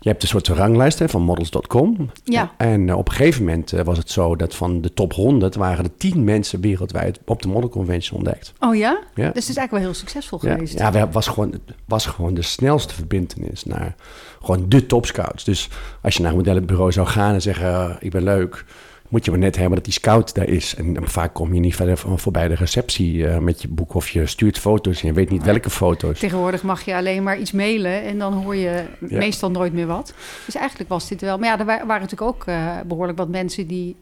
je 0.01 0.09
hebt 0.09 0.23
een 0.23 0.29
soort 0.29 0.49
ranglijst 0.49 0.99
hè, 0.99 1.09
van 1.09 1.23
models.com. 1.23 2.11
Ja. 2.25 2.53
En 2.57 2.95
op 2.95 3.09
een 3.09 3.15
gegeven 3.15 3.45
moment 3.45 3.71
was 3.71 3.99
het 3.99 4.11
zo 4.11 4.37
dat 4.37 4.55
van 4.55 4.81
de 4.81 4.95
top 4.95 5.13
100 5.13 5.55
waren 5.55 5.85
er 5.85 5.97
10 5.97 6.25
mensen 6.25 6.61
wereldwijd 6.61 7.19
op 7.25 7.43
de 7.43 7.49
Model 7.49 7.69
Convention 7.69 8.19
ontdekt. 8.19 8.53
Oh 8.59 8.77
ja? 8.77 8.99
ja. 9.15 9.31
Dus 9.31 9.43
het 9.43 9.49
is 9.49 9.57
eigenlijk 9.57 9.71
wel 9.71 9.81
heel 9.81 9.95
succesvol 9.95 10.39
geweest. 10.39 10.79
Ja, 10.79 10.93
het 10.93 11.13
was 11.13 11.27
gewoon, 11.27 11.55
was 11.85 12.07
gewoon 12.07 12.35
de 12.35 12.43
snelste 12.43 12.95
verbindenis 12.95 13.65
naar 13.65 13.95
gewoon 14.43 14.65
de 14.69 14.87
topscouts. 14.87 15.45
Dus 15.45 15.69
als 16.03 16.15
je 16.15 16.23
naar 16.23 16.31
een 16.31 16.37
modellenbureau 16.37 16.93
zou 16.93 17.07
gaan 17.07 17.35
en 17.35 17.43
zeggen, 17.43 17.97
ik 18.01 18.11
ben 18.11 18.23
leuk 18.23 18.65
moet 19.11 19.25
je 19.25 19.31
maar 19.31 19.41
net 19.41 19.57
hebben 19.57 19.75
dat 19.75 19.85
die 19.85 19.93
scout 19.93 20.35
daar 20.35 20.49
is. 20.49 20.75
En, 20.75 20.97
vaak 21.01 21.35
kom 21.35 21.55
je 21.55 21.61
niet 21.61 21.77
verder 21.77 21.97
van, 21.97 22.19
voorbij 22.19 22.49
de 22.49 22.55
receptie 22.55 23.15
uh, 23.15 23.39
met 23.39 23.63
je 23.63 23.69
boek 23.69 23.95
of 23.95 24.09
je 24.09 24.27
stuurt 24.27 24.59
foto's 24.59 25.03
en 25.03 25.09
je 25.09 25.15
weet 25.15 25.31
niet 25.31 25.43
welke 25.43 25.71
foto's. 25.71 26.19
Tegenwoordig 26.19 26.63
mag 26.63 26.83
je 26.83 26.95
alleen 26.95 27.23
maar 27.23 27.39
iets 27.39 27.53
mailen 27.53 28.03
en 28.03 28.19
dan 28.19 28.33
hoor 28.33 28.57
je 28.57 28.85
ja. 29.09 29.19
meestal 29.19 29.51
nooit 29.51 29.73
meer 29.73 29.87
wat. 29.87 30.15
Dus 30.45 30.55
eigenlijk 30.55 30.89
was 30.89 31.09
dit 31.09 31.21
wel. 31.21 31.39
Maar 31.39 31.49
ja, 31.49 31.59
er 31.59 31.67
waren 31.87 31.87
natuurlijk 31.87 32.23
ook 32.23 32.45
uh, 32.47 32.77
behoorlijk 32.87 33.19
wat 33.19 33.29
mensen 33.29 33.67
die 33.67 33.97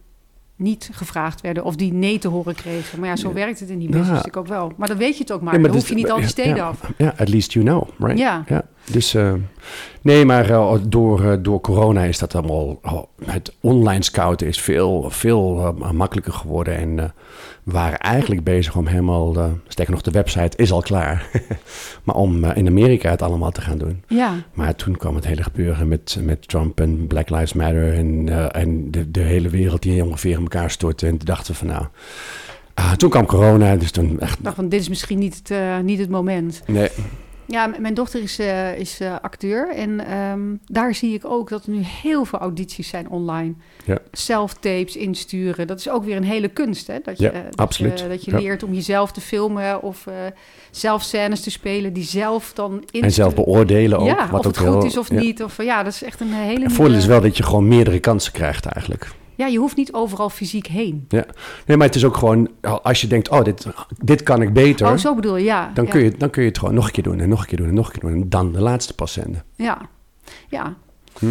niet 0.59 0.91
gevraagd 0.93 1.41
werden 1.41 1.65
of 1.65 1.77
die 1.77 1.93
nee 1.93 2.19
te 2.19 2.29
horen 2.29 2.55
kregen. 2.55 3.01
Maar 3.01 3.09
ja, 3.09 3.17
zo 3.17 3.33
werkt 3.33 3.61
het 3.61 3.69
in 3.69 3.79
die 3.79 3.87
business 3.89 4.11
natuurlijk 4.11 4.37
ook 4.37 4.47
wel. 4.47 4.73
Maar 4.77 4.89
dan 4.89 4.97
weet 4.97 5.17
je 5.17 5.23
het 5.23 5.33
ook 5.33 5.41
maar. 5.41 5.55
Ja, 5.55 5.61
maar 5.61 5.69
dan 5.69 5.79
hoef 5.79 5.89
je 5.89 5.95
niet 5.95 6.11
al 6.11 6.19
die 6.19 6.29
steden 6.29 6.65
af. 6.65 6.81
Ja, 6.97 7.15
at 7.17 7.29
least 7.29 7.53
you 7.53 7.65
know, 7.65 7.89
right? 7.99 8.19
Ja. 8.19 8.45
ja. 8.47 8.65
Dus 8.93 9.15
uh, 9.15 9.33
nee, 10.03 10.25
maar 10.25 10.51
uh, 10.51 10.75
door, 10.83 11.21
uh, 11.21 11.33
door 11.41 11.61
corona 11.61 12.03
is 12.03 12.19
dat 12.19 12.35
allemaal... 12.35 12.79
Oh, 12.83 13.03
het 13.25 13.55
online 13.61 14.03
scouten 14.03 14.47
is 14.47 14.61
veel, 14.61 15.11
veel 15.11 15.75
makkelijker 15.93 16.33
geworden. 16.33 16.77
En 16.77 17.15
we 17.69 17.75
waren 17.75 17.99
eigenlijk 17.99 18.45
bezig 18.45 18.77
om 18.77 18.87
helemaal... 18.87 19.35
sterker 19.67 19.95
nog, 19.95 20.03
de 20.03 20.11
website 20.11 20.57
is 20.57 20.73
al 20.73 20.83
klaar. 20.83 21.29
maar 22.05 22.15
om 22.15 22.45
in 22.45 22.67
Amerika 22.67 23.11
het 23.11 23.23
allemaal 23.23 23.51
te 23.51 23.61
gaan 23.61 23.79
doen. 23.79 24.03
Ja. 24.07 24.35
Maar 24.53 24.75
toen 24.75 24.97
kwam 24.97 25.15
het 25.15 25.27
hele 25.27 25.43
gebeuren 25.43 25.89
met, 25.89 26.19
met 26.21 26.49
Trump 26.49 26.81
en 26.81 27.07
Black 27.07 27.31
Lives 27.31 27.53
Matter... 27.53 27.95
en, 27.95 28.29
en 28.53 28.91
de, 28.91 29.11
de 29.11 29.21
hele 29.21 29.49
wereld 29.49 29.83
die 29.83 30.05
ongeveer 30.05 30.35
in 30.35 30.43
elkaar 30.43 30.71
stortte. 30.71 31.07
En 31.07 31.17
toen 31.17 31.27
dachten 31.27 31.53
we 31.53 31.59
van 31.59 31.67
nou... 31.67 31.85
Ah, 32.75 32.93
toen 32.93 33.11
kwam 33.11 33.27
corona, 33.27 33.77
dus 33.77 33.91
toen 33.91 34.21
echt... 34.21 34.39
Ik 34.39 34.45
dacht 34.45 34.57
van, 34.57 34.69
dit 34.69 34.81
is 34.81 34.89
misschien 34.89 35.19
niet 35.19 35.41
het, 35.49 35.83
niet 35.85 35.99
het 35.99 36.11
moment. 36.11 36.63
Nee. 36.67 36.89
Ja, 37.51 37.71
mijn 37.79 37.95
dochter 37.95 38.23
is, 38.23 38.41
uh, 38.41 38.79
is 38.79 39.01
uh, 39.01 39.15
acteur 39.21 39.75
en 39.75 40.19
um, 40.19 40.61
daar 40.65 40.95
zie 40.95 41.15
ik 41.15 41.25
ook 41.25 41.49
dat 41.49 41.65
er 41.65 41.71
nu 41.71 41.81
heel 41.83 42.25
veel 42.25 42.39
audities 42.39 42.89
zijn 42.89 43.11
online. 43.11 43.55
Ja. 43.85 43.99
Self-tapes 44.13 44.97
insturen, 44.97 45.67
dat 45.67 45.79
is 45.79 45.89
ook 45.89 46.05
weer 46.05 46.17
een 46.17 46.25
hele 46.25 46.49
kunst, 46.49 46.87
hè? 46.87 46.99
Dat 47.03 47.19
je, 47.19 47.25
ja, 47.25 47.33
uh, 47.33 47.45
dat 47.45 47.57
absoluut. 47.57 48.01
Je, 48.01 48.09
dat 48.09 48.25
je 48.25 48.31
ja. 48.31 48.39
leert 48.39 48.63
om 48.63 48.75
jezelf 48.75 49.13
te 49.13 49.21
filmen 49.21 49.83
of 49.83 50.07
zelf 50.71 51.03
scènes 51.03 51.41
te 51.41 51.51
spelen 51.51 51.93
die 51.93 52.05
zelf 52.05 52.53
dan 52.53 52.73
insturen. 52.73 53.03
En 53.03 53.13
zelf 53.13 53.35
beoordelen 53.35 53.99
ook. 53.99 54.07
Ja, 54.07 54.29
wat 54.31 54.41
of 54.41 54.47
het 54.47 54.59
ook 54.59 54.67
goed 54.67 54.75
heel, 54.75 54.91
is 54.91 54.99
of 54.99 55.11
niet. 55.11 55.43
Of, 55.43 55.63
ja, 55.63 55.83
dat 55.83 55.93
is 55.93 56.03
echt 56.03 56.21
een 56.21 56.33
hele... 56.33 56.65
Het 56.65 56.73
voordeel 56.73 56.97
is 56.97 57.07
wel 57.07 57.21
dat 57.21 57.37
je 57.37 57.43
gewoon 57.43 57.69
meerdere 57.69 57.99
kansen 57.99 58.33
krijgt 58.33 58.67
eigenlijk. 58.67 59.09
Ja, 59.39 59.47
je 59.47 59.59
hoeft 59.59 59.77
niet 59.77 59.93
overal 59.93 60.31
fysiek 60.31 60.67
heen. 60.67 61.05
Ja, 61.09 61.27
nee, 61.67 61.77
maar 61.77 61.87
het 61.87 61.97
is 61.97 62.05
ook 62.05 62.17
gewoon, 62.17 62.49
als 62.83 63.01
je 63.01 63.07
denkt, 63.07 63.29
oh, 63.29 63.45
dit, 63.45 63.67
dit 64.05 64.23
kan 64.23 64.43
ik 64.43 64.53
beter. 64.53 64.87
Oh, 64.87 64.97
zo 64.97 65.15
bedoel 65.15 65.37
je, 65.37 65.45
ja. 65.45 65.71
Dan, 65.75 65.85
ja. 65.85 65.91
Kun 65.91 66.03
je, 66.05 66.11
dan 66.17 66.31
kun 66.31 66.43
je 66.43 66.49
het 66.49 66.59
gewoon 66.59 66.75
nog 66.75 66.87
een 66.87 66.93
keer 66.93 67.03
doen 67.03 67.21
en 67.21 67.29
nog 67.29 67.41
een 67.41 67.47
keer 67.47 67.59
doen 67.59 67.69
en 67.69 67.75
nog 67.75 67.87
een 67.87 67.93
keer 67.93 68.11
doen. 68.11 68.23
En 68.23 68.29
dan 68.29 68.53
de 68.53 68.61
laatste 68.61 68.95
pas 68.95 69.13
zenden. 69.13 69.45
Ja, 69.57 69.81
ja. 70.49 70.75
Hm. 71.19 71.27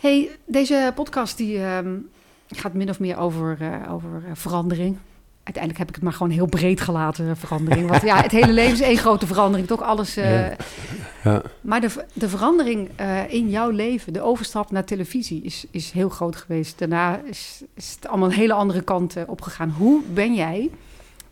hey, 0.00 0.30
deze 0.46 0.92
podcast 0.94 1.36
die 1.36 1.58
um, 1.64 2.08
gaat 2.48 2.72
min 2.72 2.88
of 2.88 3.00
meer 3.00 3.18
over, 3.18 3.58
uh, 3.60 3.92
over 3.92 4.22
uh, 4.26 4.30
verandering. 4.34 4.96
Uiteindelijk 5.44 5.78
heb 5.78 5.88
ik 5.88 5.94
het 5.94 6.04
maar 6.04 6.12
gewoon 6.12 6.32
heel 6.32 6.46
breed 6.46 6.80
gelaten, 6.80 7.36
verandering. 7.36 7.88
Want 7.88 8.02
ja, 8.02 8.22
het 8.22 8.30
hele 8.30 8.52
leven 8.52 8.72
is 8.72 8.80
één 8.80 8.96
grote 8.96 9.26
verandering. 9.26 9.68
Toch 9.68 9.82
alles. 9.82 10.18
Uh, 10.18 10.48
ja. 10.48 10.56
Ja. 11.24 11.42
Maar 11.60 11.80
de, 11.80 12.04
de 12.12 12.28
verandering 12.28 12.90
uh, 13.00 13.32
in 13.32 13.50
jouw 13.50 13.70
leven, 13.70 14.12
de 14.12 14.20
overstap 14.20 14.70
naar 14.70 14.84
televisie, 14.84 15.42
is, 15.42 15.66
is 15.70 15.90
heel 15.90 16.08
groot 16.08 16.36
geweest. 16.36 16.78
Daarna 16.78 17.20
is, 17.24 17.62
is 17.74 17.92
het 17.94 18.08
allemaal 18.08 18.28
een 18.28 18.34
hele 18.34 18.52
andere 18.52 18.82
kant 18.82 19.16
opgegaan. 19.26 19.70
Hoe 19.70 20.02
ben 20.12 20.34
jij 20.34 20.70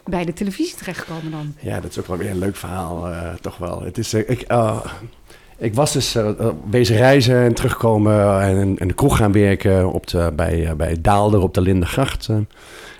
bij 0.04 0.24
de 0.24 0.32
televisie 0.32 0.76
terechtgekomen 0.76 1.30
dan? 1.30 1.54
Ja, 1.60 1.80
dat 1.80 1.90
is 1.90 1.98
ook 1.98 2.06
wel 2.06 2.16
weer 2.16 2.30
een 2.30 2.38
leuk 2.38 2.56
verhaal, 2.56 3.10
uh, 3.10 3.34
toch 3.34 3.56
wel. 3.56 3.82
Het 3.82 3.98
is, 3.98 4.14
ik, 4.14 4.44
ik 5.60 5.74
was 5.74 5.92
dus 5.92 6.16
bezig 6.64 6.96
reizen 6.96 7.36
en 7.36 7.54
terugkomen 7.54 8.40
en 8.40 8.78
in 8.78 8.88
de 8.88 8.94
kroeg 8.94 9.16
gaan 9.16 9.32
werken 9.32 9.92
op 9.92 10.06
de, 10.06 10.32
bij, 10.36 10.76
bij 10.76 10.96
Daalder 11.00 11.40
op 11.40 11.54
de 11.54 11.60
Lindengracht. 11.60 12.28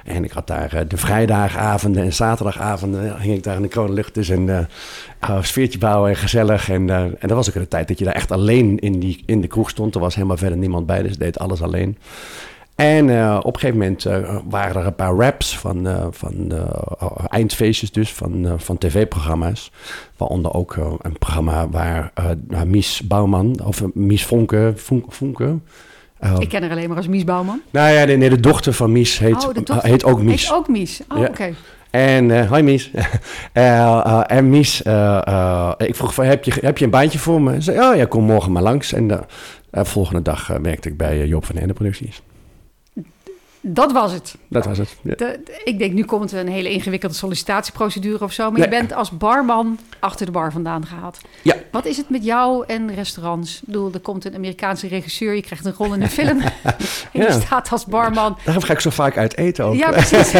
En 0.04 0.24
ik 0.24 0.30
had 0.30 0.46
daar 0.46 0.74
uh, 0.74 0.80
de 0.88 0.96
vrijdagavonden 0.96 2.02
en 2.02 2.12
zaterdagavonden 2.12 3.20
hing 3.20 3.36
ik 3.36 3.42
daar 3.42 3.56
in 3.56 3.62
de 3.62 3.68
kronenlucht 3.68 4.14
dus 4.14 4.28
en 4.28 4.46
uh, 4.46 5.42
sfeertje 5.42 5.78
bouwen 5.78 6.10
en 6.10 6.16
gezellig. 6.16 6.70
En, 6.70 6.88
uh, 6.88 6.96
en 6.96 7.16
dat 7.20 7.30
was 7.30 7.48
ook 7.48 7.54
de 7.54 7.68
tijd 7.68 7.88
dat 7.88 7.98
je 7.98 8.04
daar 8.04 8.14
echt 8.14 8.30
alleen 8.30 8.78
in, 8.78 8.98
die, 8.98 9.22
in 9.26 9.40
de 9.40 9.46
kroeg 9.46 9.70
stond. 9.70 9.94
Er 9.94 10.00
was 10.00 10.14
helemaal 10.14 10.36
verder 10.36 10.58
niemand 10.58 10.86
bij, 10.86 11.02
dus 11.02 11.18
deed 11.18 11.38
alles 11.38 11.62
alleen. 11.62 11.98
En 12.80 13.36
op 13.38 13.54
een 13.54 13.60
gegeven 13.60 13.78
moment 13.78 14.04
waren 14.48 14.80
er 14.80 14.86
een 14.86 14.94
paar 14.94 15.14
raps 15.14 15.58
van, 15.58 16.08
van 16.10 16.52
eindfeestjes 17.28 17.92
dus, 17.92 18.12
van, 18.12 18.54
van 18.56 18.78
tv-programma's. 18.78 19.72
Waaronder 20.16 20.54
ook 20.54 20.76
een 21.02 21.18
programma 21.18 21.68
waar 21.68 22.12
Mies 22.66 23.00
Bouwman, 23.06 23.60
of 23.64 23.82
Mies 23.94 24.26
Vonke, 24.26 24.72
Vonke, 24.76 25.10
Vonke 25.10 25.58
Uh, 26.24 26.36
ik 26.38 26.48
ken 26.48 26.62
haar 26.62 26.70
alleen 26.70 26.88
maar 26.88 26.96
als 26.96 27.08
Mies 27.08 27.24
Bouwman. 27.24 27.60
Nou 27.70 27.92
ja, 27.92 28.04
nee, 28.04 28.16
nee 28.16 28.28
de 28.28 28.40
dochter 28.40 28.72
van 28.72 28.92
Mies 28.92 29.18
heet, 29.18 29.46
oh, 29.46 29.54
dochter, 29.54 29.84
heet 29.84 30.04
ook 30.04 30.22
Mies. 30.22 30.42
Heet 30.42 30.56
ook 30.56 30.68
Mies, 30.68 31.00
oh, 31.08 31.18
ja. 31.18 31.22
oké. 31.22 31.30
Okay. 31.30 31.54
En, 31.90 32.28
uh, 32.28 32.52
hi 32.52 32.62
Mies. 32.62 32.90
uh, 32.94 33.04
uh, 34.06 34.22
en 34.26 34.50
Mies, 34.50 34.78
ik 35.76 35.94
vroeg 35.94 36.14
van, 36.14 36.24
heb 36.24 36.44
je, 36.44 36.52
heb 36.60 36.78
je 36.78 36.84
een 36.84 36.90
baantje 36.90 37.18
voor 37.18 37.42
me? 37.42 37.54
Ze 37.54 37.60
zei, 37.60 37.90
oh 37.90 37.96
ja, 37.96 38.04
kom 38.04 38.24
morgen 38.24 38.52
maar 38.52 38.62
langs. 38.62 38.92
En 38.92 39.06
de 39.06 39.20
volgende 39.70 40.22
dag 40.22 40.46
werkte 40.62 40.88
ik 40.88 40.96
bij 40.96 41.26
Joop 41.26 41.44
van 41.44 41.56
Ende 41.56 41.72
Producties. 41.72 42.22
Dat 43.60 43.92
was 43.92 44.12
het. 44.12 44.34
Dat 44.48 44.64
was 44.64 44.78
het. 44.78 44.96
Ja. 45.02 45.14
De, 45.14 45.40
de, 45.44 45.60
ik 45.64 45.78
denk, 45.78 45.92
nu 45.92 46.04
komt 46.04 46.32
een 46.32 46.48
hele 46.48 46.70
ingewikkelde 46.70 47.14
sollicitatieprocedure 47.14 48.24
of 48.24 48.32
zo. 48.32 48.50
Maar 48.50 48.60
nee. 48.60 48.68
je 48.68 48.76
bent 48.76 48.92
als 48.92 49.10
barman 49.10 49.78
achter 49.98 50.26
de 50.26 50.32
bar 50.32 50.52
vandaan 50.52 50.86
gehaald. 50.86 51.18
Ja. 51.42 51.54
Wat 51.70 51.84
is 51.84 51.96
het 51.96 52.10
met 52.10 52.24
jou 52.24 52.64
en 52.66 52.94
restaurants? 52.94 53.56
Ik 53.56 53.66
bedoel, 53.66 53.92
er 53.92 54.00
komt 54.00 54.24
een 54.24 54.34
Amerikaanse 54.34 54.88
regisseur, 54.88 55.34
je 55.34 55.42
krijgt 55.42 55.64
een 55.64 55.74
rol 55.76 55.94
in 55.94 56.02
een 56.02 56.10
film. 56.10 56.40
en 56.40 56.50
ja. 57.12 57.26
je 57.26 57.32
staat 57.32 57.72
als 57.72 57.84
barman. 57.84 58.38
Daarom 58.44 58.62
ga 58.62 58.72
ik 58.72 58.80
zo 58.80 58.90
vaak 58.90 59.16
uit 59.16 59.36
eten 59.36 59.64
ook. 59.64 59.74
Ja, 59.74 59.90
precies. 60.02 60.30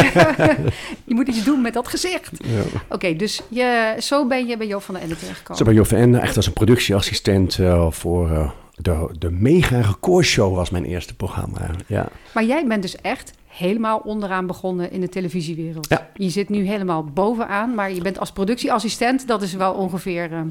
je 1.03 1.15
moet 1.15 1.27
iets 1.27 1.43
doen 1.43 1.61
met 1.61 1.73
dat 1.73 1.87
gezicht. 1.87 2.29
Ja. 2.31 2.59
Oké, 2.59 2.77
okay, 2.89 3.15
dus 3.15 3.41
je, 3.47 3.95
zo 3.99 4.27
ben 4.27 4.47
je 4.47 4.57
bij 4.57 4.67
Joop 4.67 4.83
van 4.83 4.93
den 4.93 5.03
Ende 5.03 5.15
terechtgekomen. 5.15 5.57
Zo 5.57 5.63
bij 5.63 5.73
Joop 5.73 5.87
van 5.87 5.97
den 5.97 6.05
Ende, 6.05 6.19
echt 6.19 6.35
als 6.35 6.45
een 6.47 6.53
productieassistent 6.53 7.57
uh, 7.57 7.91
voor... 7.91 8.31
Uh, 8.31 8.49
de, 8.81 9.15
de 9.19 9.31
mega 9.31 9.81
recordshow 9.81 10.55
was 10.55 10.69
mijn 10.69 10.85
eerste 10.85 11.15
programma. 11.15 11.69
Ja. 11.87 12.07
Maar 12.33 12.43
jij 12.43 12.67
bent 12.67 12.81
dus 12.81 12.95
echt 12.95 13.33
helemaal 13.47 13.97
onderaan 13.97 14.47
begonnen 14.47 14.91
in 14.91 15.01
de 15.01 15.09
televisiewereld. 15.09 15.89
Ja. 15.89 16.09
Je 16.13 16.29
zit 16.29 16.49
nu 16.49 16.67
helemaal 16.67 17.03
bovenaan, 17.03 17.75
maar 17.75 17.93
je 17.93 18.01
bent 18.01 18.19
als 18.19 18.31
productieassistent. 18.31 19.27
Dat 19.27 19.41
is 19.41 19.53
wel 19.53 19.73
ongeveer 19.73 20.31
uh, 20.31 20.41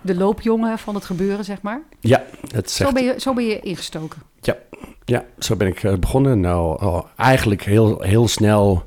de 0.00 0.14
loopjongen 0.14 0.78
van 0.78 0.94
het 0.94 1.04
gebeuren, 1.04 1.44
zeg 1.44 1.62
maar. 1.62 1.82
Ja, 2.00 2.24
dat 2.52 2.70
zo, 2.70 2.92
ben 2.92 3.04
je, 3.04 3.14
zo 3.18 3.34
ben 3.34 3.44
je 3.44 3.60
ingestoken. 3.60 4.22
Ja, 4.40 4.56
Ja, 5.04 5.24
zo 5.38 5.56
ben 5.56 5.68
ik 5.68 6.00
begonnen. 6.00 6.40
Nou, 6.40 6.82
oh, 6.82 7.04
eigenlijk 7.16 7.62
heel, 7.62 8.00
heel 8.00 8.28
snel 8.28 8.84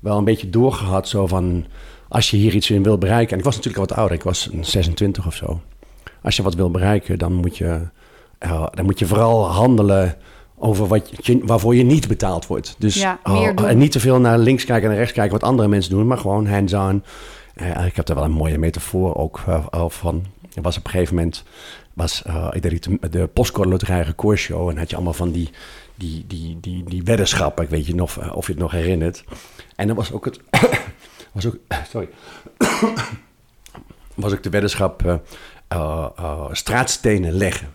wel 0.00 0.18
een 0.18 0.24
beetje 0.24 0.50
doorgehad. 0.50 1.08
Zo 1.08 1.26
van, 1.26 1.66
als 2.08 2.30
je 2.30 2.36
hier 2.36 2.54
iets 2.54 2.70
in 2.70 2.82
wil 2.82 2.98
bereiken... 2.98 3.32
En 3.32 3.38
ik 3.38 3.44
was 3.44 3.56
natuurlijk 3.56 3.88
wat 3.88 3.98
ouder, 3.98 4.16
ik 4.16 4.22
was 4.22 4.50
26 4.60 5.26
of 5.26 5.34
zo. 5.34 5.60
Als 6.22 6.36
je 6.36 6.42
wat 6.42 6.54
wil 6.54 6.70
bereiken, 6.70 7.18
dan 7.18 7.32
moet 7.32 7.56
je, 7.56 7.80
dan 8.48 8.84
moet 8.84 8.98
je 8.98 9.06
vooral 9.06 9.46
handelen 9.46 10.16
over 10.62 10.86
wat 10.86 11.26
je, 11.26 11.40
waarvoor 11.44 11.74
je 11.74 11.82
niet 11.82 12.08
betaald 12.08 12.46
wordt. 12.46 12.74
Dus 12.78 12.94
ja, 12.94 13.18
oh, 13.22 13.68
en 13.68 13.78
niet 13.78 13.92
te 13.92 14.00
veel 14.00 14.20
naar 14.20 14.38
links 14.38 14.64
kijken 14.64 14.82
en 14.82 14.88
naar 14.88 14.98
rechts 14.98 15.12
kijken 15.12 15.32
wat 15.32 15.48
andere 15.48 15.68
mensen 15.68 15.90
doen, 15.90 16.06
maar 16.06 16.18
gewoon 16.18 16.46
hands-on. 16.46 17.02
Uh, 17.56 17.86
ik 17.86 17.96
heb 17.96 18.06
daar 18.06 18.16
wel 18.16 18.24
een 18.24 18.30
mooie 18.30 18.58
metafoor 18.58 19.14
ook 19.14 19.40
uh, 19.48 19.84
van. 19.88 20.24
Er 20.54 20.62
was 20.62 20.76
op 20.76 20.84
een 20.84 20.90
gegeven 20.90 21.14
moment, 21.14 21.44
was, 21.92 22.22
uh, 22.26 22.48
ik 22.52 22.62
deed 22.62 22.82
de, 22.82 23.08
de 23.10 23.26
postcode 23.26 23.68
loterij 23.68 24.02
recordsshow 24.02 24.68
en 24.68 24.78
had 24.78 24.90
je 24.90 24.96
allemaal 24.96 25.14
van 25.14 25.30
die, 25.30 25.50
die, 25.94 26.24
die, 26.26 26.58
die, 26.60 26.84
die 26.84 27.02
weddenschappen, 27.02 27.64
ik 27.64 27.70
weet 27.70 27.86
je 27.86 27.94
nog, 27.94 28.32
of 28.34 28.46
je 28.46 28.52
het 28.52 28.60
nog 28.60 28.72
herinnert. 28.72 29.24
En 29.76 29.86
dan 29.86 29.96
was 29.96 30.12
ook 30.12 30.24
het, 30.24 30.40
was 31.32 31.46
ook, 31.46 31.56
sorry, 31.90 32.08
was 34.14 34.32
ook 34.32 34.42
de 34.42 34.50
weddenschap 34.50 35.20
straatstenen 36.52 37.32
leggen. 37.32 37.68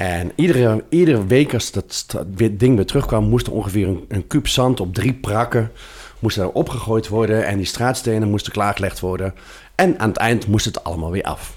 En 0.00 0.32
iedere, 0.34 0.84
iedere 0.88 1.26
week 1.26 1.54
als 1.54 1.72
dat 1.72 2.16
ding 2.50 2.76
weer 2.76 2.86
terugkwam, 2.86 3.28
moest 3.28 3.46
er 3.46 3.52
ongeveer 3.52 3.88
een, 3.88 4.04
een 4.08 4.26
kuub 4.26 4.48
zand 4.48 4.80
op 4.80 4.94
drie 4.94 5.12
prakken 5.12 5.70
moest 6.18 6.36
er 6.36 6.50
opgegooid 6.50 7.08
worden. 7.08 7.46
En 7.46 7.56
die 7.56 7.66
straatstenen 7.66 8.30
moesten 8.30 8.52
klaargelegd 8.52 9.00
worden. 9.00 9.34
En 9.74 9.98
aan 9.98 10.08
het 10.08 10.16
eind 10.16 10.46
moest 10.46 10.64
het 10.64 10.84
allemaal 10.84 11.10
weer 11.10 11.22
af. 11.22 11.54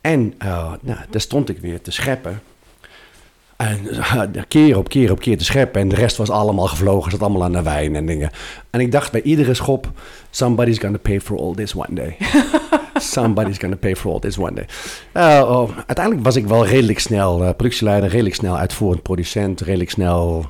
En 0.00 0.34
uh, 0.42 0.72
nou, 0.80 0.98
daar 1.10 1.20
stond 1.20 1.48
ik 1.48 1.58
weer 1.58 1.80
te 1.80 1.90
scheppen. 1.90 2.42
En 3.56 3.78
uh, 3.84 4.22
keer 4.48 4.76
op 4.76 4.88
keer 4.88 5.10
op 5.10 5.20
keer 5.20 5.38
te 5.38 5.44
scheppen. 5.44 5.80
En 5.80 5.88
de 5.88 5.96
rest 5.96 6.16
was 6.16 6.30
allemaal 6.30 6.66
gevlogen. 6.66 7.10
Zat 7.10 7.20
allemaal 7.20 7.44
aan 7.44 7.52
de 7.52 7.62
wijn 7.62 7.96
en 7.96 8.06
dingen. 8.06 8.30
En 8.70 8.80
ik 8.80 8.92
dacht 8.92 9.12
bij 9.12 9.22
iedere 9.22 9.54
schop... 9.54 9.90
Somebody's 10.30 10.78
gonna 10.78 10.98
pay 10.98 11.20
for 11.20 11.38
all 11.38 11.54
this 11.54 11.74
one 11.74 11.94
day. 11.94 12.16
Somebody's 13.00 13.58
gonna 13.58 13.76
pay 13.76 13.96
for 13.96 14.12
all 14.12 14.18
this 14.18 14.38
one 14.38 14.52
day. 14.54 14.66
Uh, 15.14 15.50
oh, 15.50 15.70
uiteindelijk 15.76 16.24
was 16.24 16.36
ik 16.36 16.46
wel 16.46 16.66
redelijk 16.66 16.98
snel 16.98 17.54
productieleider. 17.54 18.10
Redelijk 18.10 18.34
snel 18.34 18.56
uitvoerend 18.56 19.02
producent. 19.02 19.60
Redelijk 19.60 19.90
snel 19.90 20.46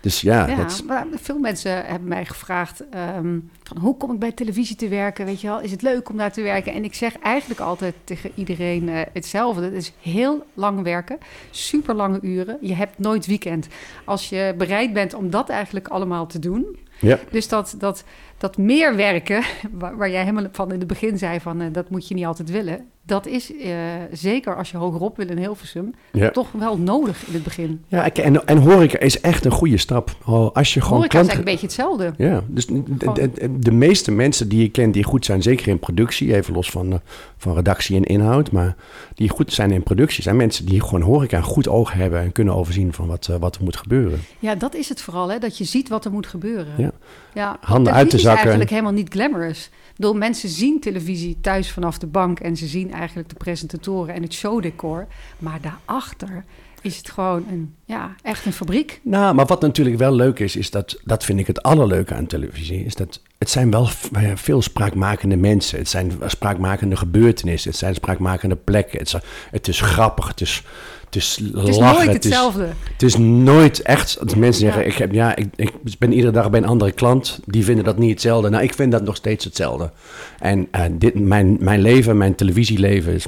dus 0.00 0.20
ja, 0.20 0.46
ja 0.46 0.66
maar 0.86 1.06
veel 1.12 1.38
mensen 1.38 1.86
hebben 1.86 2.08
mij 2.08 2.24
gevraagd 2.24 2.88
ehm, 2.88 3.38
van 3.62 3.78
hoe 3.80 3.96
kom 3.96 4.12
ik 4.12 4.18
bij 4.18 4.32
televisie 4.32 4.76
te 4.76 4.88
werken, 4.88 5.24
weet 5.24 5.40
je 5.40 5.46
wel? 5.46 5.60
Is 5.60 5.70
het 5.70 5.82
leuk 5.82 6.08
om 6.08 6.16
daar 6.16 6.32
te 6.32 6.42
werken? 6.42 6.72
En 6.72 6.84
ik 6.84 6.94
zeg 6.94 7.18
eigenlijk 7.18 7.60
altijd 7.60 7.94
tegen 8.04 8.30
iedereen 8.34 8.88
uh, 8.88 9.00
hetzelfde. 9.12 9.62
Het 9.62 9.72
is 9.72 9.92
heel 10.00 10.46
lang 10.54 10.82
werken, 10.82 11.18
super 11.50 11.94
lange 11.94 12.18
uren. 12.22 12.58
Je 12.60 12.74
hebt 12.74 12.98
nooit 12.98 13.26
weekend. 13.26 13.68
Als 14.04 14.28
je 14.28 14.54
bereid 14.58 14.92
bent 14.92 15.14
om 15.14 15.30
dat 15.30 15.48
eigenlijk 15.48 15.88
allemaal 15.88 16.26
te 16.26 16.38
doen, 16.38 16.76
ja. 17.00 17.18
Dus 17.30 17.48
dat, 17.48 17.74
dat, 17.78 18.04
dat 18.38 18.56
meer 18.56 18.96
werken, 18.96 19.42
waar, 19.72 19.96
waar 19.96 20.10
jij 20.10 20.20
helemaal 20.20 20.46
van 20.52 20.72
in 20.72 20.78
het 20.78 20.88
begin 20.88 21.18
zei 21.18 21.40
van 21.40 21.62
uh, 21.62 21.72
dat 21.72 21.90
moet 21.90 22.08
je 22.08 22.14
niet 22.14 22.26
altijd 22.26 22.50
willen 22.50 22.86
dat 23.08 23.26
is 23.26 23.50
uh, 23.50 23.74
zeker 24.12 24.56
als 24.56 24.70
je 24.70 24.76
hogerop 24.76 25.16
wil 25.16 25.28
in 25.28 25.38
Hilversum 25.38 25.94
ja. 26.12 26.30
toch 26.30 26.52
wel 26.52 26.78
nodig 26.78 27.26
in 27.26 27.34
het 27.34 27.42
begin. 27.42 27.84
Ja, 27.86 28.12
en, 28.12 28.46
en 28.46 28.58
horeca 28.58 28.98
is 28.98 29.20
echt 29.20 29.44
een 29.44 29.50
goede 29.50 29.76
stap. 29.76 30.16
Als 30.52 30.74
je 30.74 30.80
gewoon 30.80 30.96
horeca 30.96 31.20
klant... 31.20 31.28
is 31.28 31.34
eigenlijk 31.34 31.38
een 31.38 31.44
beetje 31.44 31.66
hetzelfde. 31.66 32.12
Ja, 32.16 32.42
dus 32.46 32.66
de, 32.66 32.82
de, 33.14 33.58
de, 33.58 33.72
meeste 33.72 34.10
mensen 34.10 34.48
die 34.48 34.62
je 34.62 34.70
kent 34.70 34.94
die 34.94 35.04
goed 35.04 35.24
zijn, 35.24 35.42
zeker 35.42 35.68
in 35.68 35.78
productie, 35.78 36.34
even 36.34 36.54
los 36.54 36.70
van, 36.70 36.92
uh, 36.92 36.98
van 37.36 37.54
redactie 37.54 37.96
en 37.96 38.04
inhoud, 38.04 38.50
maar 38.50 38.76
die 39.14 39.28
goed 39.28 39.52
zijn 39.52 39.70
in 39.70 39.82
productie, 39.82 40.22
zijn 40.22 40.36
mensen 40.36 40.66
die 40.66 40.82
gewoon 40.82 41.02
horeca 41.02 41.36
een 41.36 41.42
goed 41.42 41.68
oog 41.68 41.92
hebben 41.92 42.20
en 42.20 42.32
kunnen 42.32 42.54
overzien 42.54 42.92
van 42.92 43.06
wat, 43.06 43.30
wat 43.40 43.56
er 43.56 43.62
moet 43.62 43.76
gebeuren. 43.76 44.20
Ja, 44.38 44.54
dat 44.54 44.74
is 44.74 44.88
het 44.88 45.00
vooral, 45.00 45.30
hè, 45.30 45.38
dat 45.38 45.58
je 45.58 45.64
ziet 45.64 45.88
wat 45.88 46.04
er 46.04 46.12
moet 46.12 46.26
gebeuren. 46.26 46.72
Ja, 46.76 46.92
ja 47.34 47.56
handen 47.60 47.92
uit 47.92 48.10
de 48.10 48.18
zakken. 48.28 48.50
is 48.50 48.56
eigenlijk 48.56 48.70
helemaal 48.70 48.92
niet 48.92 49.12
glamorous. 49.12 49.70
Door 49.96 50.16
mensen 50.16 50.48
zien 50.48 50.80
televisie 50.80 51.38
thuis 51.40 51.70
vanaf 51.70 51.98
de 51.98 52.06
bank 52.06 52.40
en 52.40 52.56
ze 52.56 52.66
zien 52.66 52.92
eigenlijk 52.92 53.28
de 53.28 53.34
presentatoren 53.34 54.14
en 54.14 54.22
het 54.22 54.32
showdecor. 54.32 55.06
Maar 55.38 55.58
daarachter 55.60 56.44
is 56.82 56.96
het 56.96 57.10
gewoon 57.10 57.46
een, 57.50 57.74
ja, 57.84 58.14
echt 58.22 58.46
een 58.46 58.52
fabriek. 58.52 59.00
Nou, 59.02 59.34
maar 59.34 59.46
wat 59.46 59.60
natuurlijk 59.60 59.96
wel 59.96 60.14
leuk 60.14 60.38
is, 60.38 60.56
is 60.56 60.70
dat, 60.70 61.00
dat 61.04 61.24
vind 61.24 61.38
ik 61.38 61.46
het 61.46 61.62
allerleuke 61.62 62.14
aan 62.14 62.26
televisie, 62.26 62.84
is 62.84 62.94
dat 62.94 63.20
het 63.38 63.50
zijn 63.50 63.70
wel 63.70 63.88
eh, 64.12 64.30
veel 64.34 64.62
spraakmakende 64.62 65.36
mensen. 65.36 65.78
Het 65.78 65.88
zijn 65.88 66.12
spraakmakende 66.26 66.96
gebeurtenissen, 66.96 67.70
het 67.70 67.78
zijn 67.78 67.94
spraakmakende 67.94 68.56
plekken. 68.56 68.98
Het 68.98 69.06
is, 69.06 69.20
het 69.50 69.68
is 69.68 69.80
grappig, 69.80 70.28
het 70.28 70.40
is 70.40 70.62
het 71.08 71.16
is, 71.16 71.40
het 71.54 71.68
is 71.68 71.78
nooit 71.78 72.12
hetzelfde. 72.12 72.68
Het 72.92 73.02
is, 73.02 73.16
nooit 73.16 73.82
echt. 73.82 74.18
Als 74.20 74.34
mensen 74.34 74.60
zeggen, 74.62 74.86
ik, 74.86 74.94
heb, 74.94 75.12
ja, 75.12 75.36
ik, 75.36 75.46
ik 75.56 75.72
ben 75.98 76.12
iedere 76.12 76.32
dag 76.32 76.50
bij 76.50 76.60
een 76.60 76.66
andere 76.66 76.92
klant. 76.92 77.40
Die 77.44 77.64
vinden 77.64 77.84
dat 77.84 77.98
niet 77.98 78.10
hetzelfde. 78.10 78.48
Nou, 78.48 78.62
ik 78.62 78.74
vind 78.74 78.92
dat 78.92 79.02
nog 79.02 79.16
steeds 79.16 79.44
hetzelfde. 79.44 79.90
En 80.38 80.68
uh, 80.72 80.82
dit, 80.90 81.20
mijn, 81.20 81.56
mijn 81.60 81.80
leven, 81.80 82.16
mijn 82.16 82.34
televisieleven 82.34 83.12
is 83.12 83.26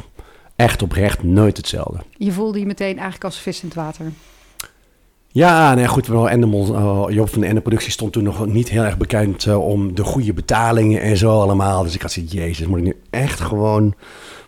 echt 0.57 0.83
oprecht 0.83 1.23
nooit 1.23 1.57
hetzelfde. 1.57 1.99
Je 2.16 2.33
voelde 2.33 2.59
je 2.59 2.66
meteen 2.66 2.95
eigenlijk 2.95 3.25
als 3.25 3.38
vis 3.38 3.62
in 3.62 3.69
het 3.69 3.77
water. 3.77 4.12
Ja, 5.33 5.75
nee, 5.75 5.88
goed. 5.88 6.09
Endemol, 6.09 6.75
uh, 6.75 7.14
Job 7.14 7.29
van 7.29 7.40
de 7.40 7.47
Ende 7.47 7.61
Productie 7.61 7.90
stond 7.93 8.12
toen 8.12 8.23
nog 8.23 8.47
niet 8.47 8.69
heel 8.69 8.83
erg 8.83 8.97
bekend 8.97 9.47
uh, 9.47 9.69
om 9.69 9.95
de 9.95 10.05
goede 10.05 10.33
betalingen 10.33 11.01
en 11.01 11.16
zo 11.16 11.40
allemaal. 11.40 11.83
Dus 11.83 11.95
ik 11.95 12.03
had 12.03 12.12
zoiets, 12.12 12.33
jezus, 12.33 12.66
moet 12.66 12.79
ik 12.79 12.85
nu 12.85 12.97
echt 13.11 13.40
gewoon 13.40 13.95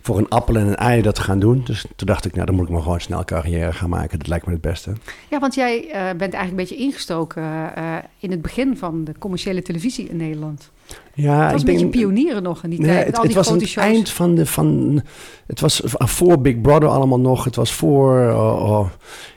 voor 0.02 0.18
een 0.18 0.28
appel 0.28 0.56
en 0.56 0.66
een 0.66 0.76
ei 0.76 1.02
dat 1.02 1.18
gaan 1.18 1.38
doen. 1.38 1.62
Dus 1.64 1.84
toen 1.96 2.06
dacht 2.06 2.24
ik, 2.24 2.34
nou, 2.34 2.46
dan 2.46 2.54
moet 2.54 2.64
ik 2.64 2.72
maar 2.72 2.82
gewoon 2.82 3.00
snel 3.00 3.24
carrière 3.24 3.72
gaan 3.72 3.88
maken. 3.88 4.18
Dat 4.18 4.28
lijkt 4.28 4.46
me 4.46 4.52
het 4.52 4.60
beste. 4.60 4.92
Ja, 5.30 5.38
want 5.38 5.54
jij 5.54 5.84
uh, 5.84 5.92
bent 5.92 6.20
eigenlijk 6.20 6.50
een 6.50 6.56
beetje 6.56 6.76
ingestoken 6.76 7.42
uh, 7.42 7.96
in 8.18 8.30
het 8.30 8.42
begin 8.42 8.76
van 8.76 9.04
de 9.04 9.12
commerciële 9.18 9.62
televisie 9.62 10.08
in 10.08 10.16
Nederland. 10.16 10.70
Ja, 11.14 11.42
het 11.42 11.52
was 11.52 11.60
een 11.60 11.66
beetje 11.66 11.86
pionieren 11.86 12.42
nog 12.42 12.64
in 12.64 12.70
die 12.70 12.80
nee, 12.80 12.88
tijd. 12.88 13.06
Het, 13.06 13.16
al 13.16 13.22
het 13.22 13.34
was 13.34 13.50
aan 13.50 13.58
het 13.58 13.68
shows. 13.68 13.86
eind 13.86 14.10
van 14.10 14.34
de. 14.34 14.46
Van, 14.46 15.02
het 15.46 15.60
was 15.60 15.82
voor 15.84 16.40
Big 16.40 16.60
Brother 16.60 16.88
allemaal 16.88 17.20
nog. 17.20 17.44
Het 17.44 17.56
was 17.56 17.72
voor. 17.72 18.32
Oh, 18.32 18.70
oh. 18.70 18.88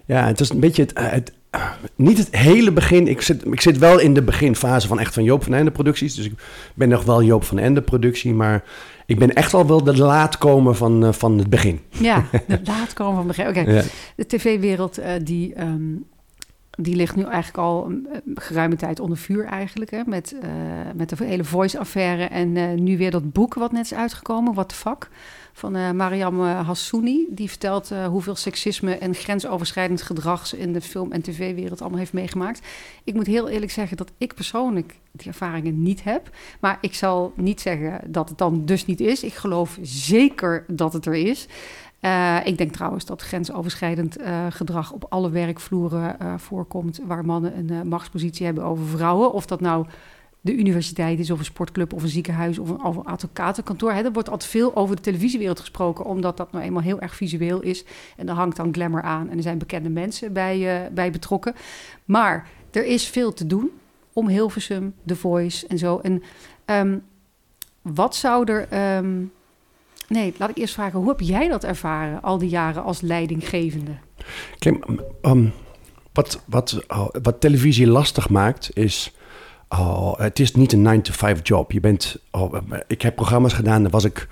ja, 0.05 0.25
het 0.25 0.39
was 0.39 0.49
een 0.49 0.59
beetje 0.59 0.81
het, 0.81 0.93
het 0.95 1.33
niet 1.95 2.17
het 2.17 2.35
hele 2.35 2.71
begin. 2.71 3.07
Ik 3.07 3.21
zit, 3.21 3.45
ik 3.45 3.61
zit 3.61 3.77
wel 3.77 3.99
in 3.99 4.13
de 4.13 4.21
beginfase 4.21 4.87
van 4.87 4.99
echt 4.99 5.13
van 5.13 5.23
Joop 5.23 5.43
van 5.43 5.53
Ende 5.53 5.71
producties. 5.71 6.15
Dus 6.15 6.25
ik 6.25 6.33
ben 6.73 6.89
nog 6.89 7.03
wel 7.03 7.23
Joop 7.23 7.43
van 7.43 7.57
Ende 7.57 7.81
productie. 7.81 8.33
Maar 8.33 8.63
ik 9.05 9.19
ben 9.19 9.33
echt 9.33 9.53
al 9.53 9.67
wel 9.67 9.83
de 9.83 9.97
laatkomer 9.97 10.75
van, 10.75 11.03
uh, 11.03 11.11
van 11.11 11.37
het 11.37 11.49
begin. 11.49 11.79
Ja, 11.89 12.25
de 12.47 12.59
laatkomer 12.63 13.15
van 13.15 13.27
het 13.27 13.37
begin. 13.37 13.47
Oké, 13.47 13.71
ja. 13.71 13.83
de 14.15 14.25
tv-wereld 14.25 14.99
uh, 14.99 15.05
die... 15.23 15.61
Um, 15.61 16.05
die 16.77 16.95
ligt 16.95 17.15
nu 17.15 17.23
eigenlijk 17.23 17.57
al 17.57 17.85
een 17.85 18.07
geruime 18.35 18.75
tijd 18.75 18.99
onder 18.99 19.17
vuur 19.17 19.45
eigenlijk. 19.45 19.91
Hè, 19.91 20.01
met, 20.05 20.35
uh, 20.43 20.49
met 20.95 21.09
de 21.09 21.25
hele 21.25 21.43
voice-affaire 21.43 22.23
en 22.23 22.83
nu 22.83 22.97
weer 22.97 23.11
dat 23.11 23.31
boek 23.31 23.53
wat 23.53 23.71
net 23.71 23.85
is 23.85 23.93
uitgekomen, 23.93 24.53
What 24.53 24.69
the 24.69 24.75
Fuck 24.75 25.09
van 25.57 25.75
uh, 25.75 25.91
Mariam 25.91 26.41
Hassouni. 26.41 27.25
Die 27.29 27.49
vertelt 27.49 27.91
uh, 27.91 28.07
hoeveel 28.07 28.35
seksisme 28.35 28.97
en 28.97 29.13
grensoverschrijdend 29.15 30.01
gedrag 30.01 30.47
ze 30.47 30.57
in 30.57 30.73
de 30.73 30.81
film- 30.81 31.11
en 31.11 31.21
tv-wereld 31.21 31.81
allemaal 31.81 31.99
heeft 31.99 32.13
meegemaakt. 32.13 32.61
Ik 33.03 33.13
moet 33.13 33.25
heel 33.25 33.49
eerlijk 33.49 33.71
zeggen 33.71 33.97
dat 33.97 34.11
ik 34.17 34.33
persoonlijk 34.33 34.95
die 35.11 35.27
ervaringen 35.27 35.83
niet 35.83 36.03
heb. 36.03 36.29
Maar 36.59 36.77
ik 36.81 36.93
zal 36.93 37.33
niet 37.35 37.61
zeggen 37.61 38.11
dat 38.11 38.29
het 38.29 38.37
dan 38.37 38.65
dus 38.65 38.85
niet 38.85 38.99
is. 38.99 39.23
Ik 39.23 39.33
geloof 39.33 39.77
zeker 39.81 40.63
dat 40.67 40.93
het 40.93 41.05
er 41.05 41.15
is. 41.15 41.47
Ik 42.43 42.57
denk 42.57 42.71
trouwens 42.71 43.05
dat 43.05 43.21
grensoverschrijdend 43.21 44.17
gedrag 44.49 44.91
op 44.91 45.05
alle 45.09 45.29
werkvloeren 45.29 46.39
voorkomt 46.39 46.99
waar 47.05 47.25
mannen 47.25 47.57
een 47.57 47.87
machtspositie 47.87 48.45
hebben 48.45 48.63
over 48.63 48.85
vrouwen. 48.85 49.33
Of 49.33 49.45
dat 49.45 49.61
nou 49.61 49.85
de 50.45 50.53
universiteit 50.53 51.19
is, 51.19 51.31
of 51.31 51.39
een 51.39 51.45
sportclub, 51.45 51.93
of 51.93 52.03
een 52.03 52.09
ziekenhuis, 52.09 52.59
of 52.59 52.69
een, 52.69 53.03
advocatenkantoor. 53.03 53.91
Er 53.91 54.11
wordt 54.11 54.29
altijd 54.29 54.51
veel 54.51 54.75
over 54.75 54.95
de 54.95 55.01
televisiewereld 55.01 55.59
gesproken, 55.59 56.05
omdat 56.05 56.37
dat 56.37 56.51
nou 56.51 56.63
eenmaal 56.63 56.81
heel 56.81 56.99
erg 56.99 57.15
visueel 57.15 57.61
is. 57.61 57.83
En 58.17 58.25
daar 58.25 58.35
hangt 58.35 58.57
dan 58.57 58.73
glamour 58.73 59.01
aan 59.01 59.29
en 59.29 59.37
er 59.37 59.43
zijn 59.43 59.57
bekende 59.57 59.89
mensen 59.89 60.33
bij, 60.33 60.83
uh, 60.83 60.87
bij 60.91 61.11
betrokken. 61.11 61.55
Maar 62.05 62.47
er 62.71 62.85
is 62.85 63.07
veel 63.07 63.33
te 63.33 63.47
doen 63.47 63.71
om 64.13 64.27
Hilversum, 64.27 64.93
The 65.05 65.15
Voice 65.15 65.67
en 65.67 65.77
zo. 65.77 65.99
En 65.99 66.23
um, 66.65 67.03
wat 67.81 68.15
zou 68.15 68.51
er... 68.51 68.97
Um, 68.97 69.31
nee, 70.07 70.33
laat 70.37 70.49
ik 70.49 70.57
eerst 70.57 70.73
vragen, 70.73 70.99
hoe 70.99 71.09
heb 71.09 71.19
jij 71.19 71.47
dat 71.47 71.63
ervaren 71.63 72.21
al 72.21 72.37
die 72.37 72.49
jaren 72.49 72.83
als 72.83 73.01
leidinggevende? 73.01 73.97
Kijk, 74.57 74.85
um, 75.21 75.53
wat, 76.13 76.41
wat, 76.45 76.85
wat 77.21 77.41
televisie 77.41 77.87
lastig 77.87 78.29
maakt 78.29 78.69
is 78.73 79.13
Oh, 79.69 80.19
het 80.19 80.39
is 80.39 80.55
niet 80.55 80.73
een 80.73 81.01
9-to-5 81.01 81.41
job. 81.43 81.71
Je 81.71 81.79
bent, 81.79 82.17
oh, 82.31 82.53
ik 82.87 83.01
heb 83.01 83.15
programma's 83.15 83.53
gedaan, 83.53 83.81
daar 83.81 83.91
was 83.91 84.03
ik 84.03 84.27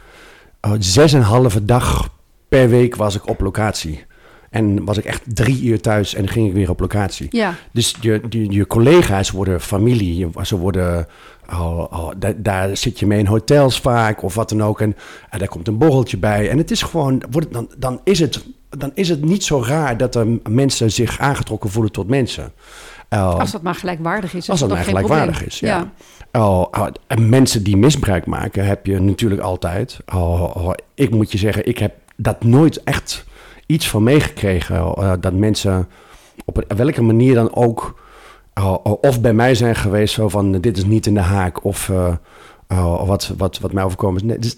uh, 0.66 0.72
zes 0.80 1.14
en 1.14 1.20
een 1.20 1.26
halve 1.26 1.66
dag 1.66 2.10
per 2.48 2.70
week 2.70 2.96
was 2.96 3.16
ik 3.16 3.30
op 3.30 3.42
locatie. 3.42 4.06
En 4.50 4.86
was 4.86 4.98
ik 4.98 5.06
echt 5.06 5.22
drie 5.26 5.64
uur 5.64 5.82
thuis 5.82 6.14
en 6.14 6.28
ging 6.28 6.48
ik 6.48 6.54
weer 6.54 6.70
op 6.70 6.80
locatie. 6.80 7.28
Ja. 7.30 7.56
Dus 7.72 7.96
je, 8.02 8.22
je, 8.30 8.52
je 8.52 8.68
collega's 8.68 9.32
worden 9.32 9.62
familie. 9.62 10.18
Je, 10.18 10.30
ze 10.42 10.58
worden, 10.58 11.08
oh, 11.50 11.80
oh, 11.80 12.12
daar, 12.18 12.34
daar 12.38 12.78
zit 12.78 13.00
je 13.00 13.08
mee 13.08 13.20
in 13.20 13.26
hotels 13.26 13.80
vaak 13.80 14.24
of 14.24 14.36
wat 14.36 14.50
dan 14.50 14.64
ook. 14.64 14.82
En, 14.82 14.96
en 15.30 15.40
daar 15.40 15.48
komt 15.48 15.68
een 15.68 15.78
borreltje 15.78 16.18
bij. 16.18 16.50
En 16.50 16.58
het 16.58 16.72
is 16.72 16.82
gewoon, 16.82 17.24
wordt, 17.30 17.54
dan, 17.54 17.70
dan, 17.78 18.00
is 18.04 18.20
het, 18.20 18.44
dan 18.70 18.92
is 18.94 19.10
het 19.10 19.26
niet 19.26 19.44
zo 19.44 19.64
raar 19.66 19.98
dat 19.98 20.16
er 20.16 20.28
mensen 20.50 20.92
zich 20.92 21.20
aangetrokken 21.20 21.70
voelen 21.70 21.92
tot 21.92 22.08
mensen. 22.08 22.52
Uh, 23.14 23.40
als 23.40 23.52
dat 23.52 23.62
maar 23.62 23.76
gelijkwaardig 23.76 24.34
is. 24.34 24.50
Als 24.50 24.60
dat 24.60 24.70
dat 24.70 24.78
maar 24.78 24.88
gelijkwaardig 24.88 25.46
is, 25.46 25.60
ja. 25.60 25.92
Oh, 26.32 26.66
oh, 26.72 26.88
en 27.08 27.30
mensen 27.30 27.64
die 27.64 27.78
misbruik 27.78 28.26
maken 28.26 28.66
heb 28.66 28.86
je 28.86 29.00
natuurlijk 29.00 29.42
altijd. 29.42 30.00
Oh, 30.14 30.56
oh, 30.56 30.74
ik 30.94 31.12
moet 31.12 31.32
je 31.32 31.38
zeggen, 31.38 31.68
ik 31.68 31.78
heb 31.78 31.94
dat 32.16 32.44
nooit 32.44 32.84
echt 32.84 33.26
iets 33.66 33.90
van 33.90 34.04
meegekregen. 34.04 34.76
Uh, 34.76 35.14
dat 35.20 35.34
mensen 35.34 35.88
op 36.46 36.64
welke 36.76 37.02
manier 37.02 37.34
dan 37.34 37.56
ook 37.56 38.02
of 38.84 39.22
bij 39.22 39.34
mij 39.34 39.56
zijn 39.56 39.76
geweest 39.76 40.14
zo 40.14 40.30
van 40.30 40.52
dit 40.52 40.78
is 40.78 40.86
niet 40.86 41.06
in 41.06 41.14
de 41.14 41.20
haak 41.20 41.64
of 41.64 41.88
uh, 41.88 42.16
wat, 43.06 43.34
wat, 43.38 43.60
wat 43.60 43.72
mij 43.72 43.84
overkomen 43.84 44.22
is. 44.22 44.28
Nee, 44.28 44.40
dus, 44.40 44.58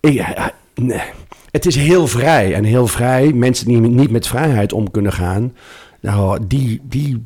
ik, 0.00 0.52
nee. 0.74 1.02
Het 1.50 1.66
is 1.66 1.76
heel 1.76 2.06
vrij 2.06 2.54
en 2.54 2.64
heel 2.64 2.86
vrij. 2.86 3.32
Mensen 3.32 3.66
die 3.66 3.80
niet 3.80 4.10
met 4.10 4.26
vrijheid 4.26 4.72
om 4.72 4.90
kunnen 4.90 5.12
gaan, 5.12 5.52
nou, 6.00 6.38
die, 6.46 6.80
die, 6.82 7.20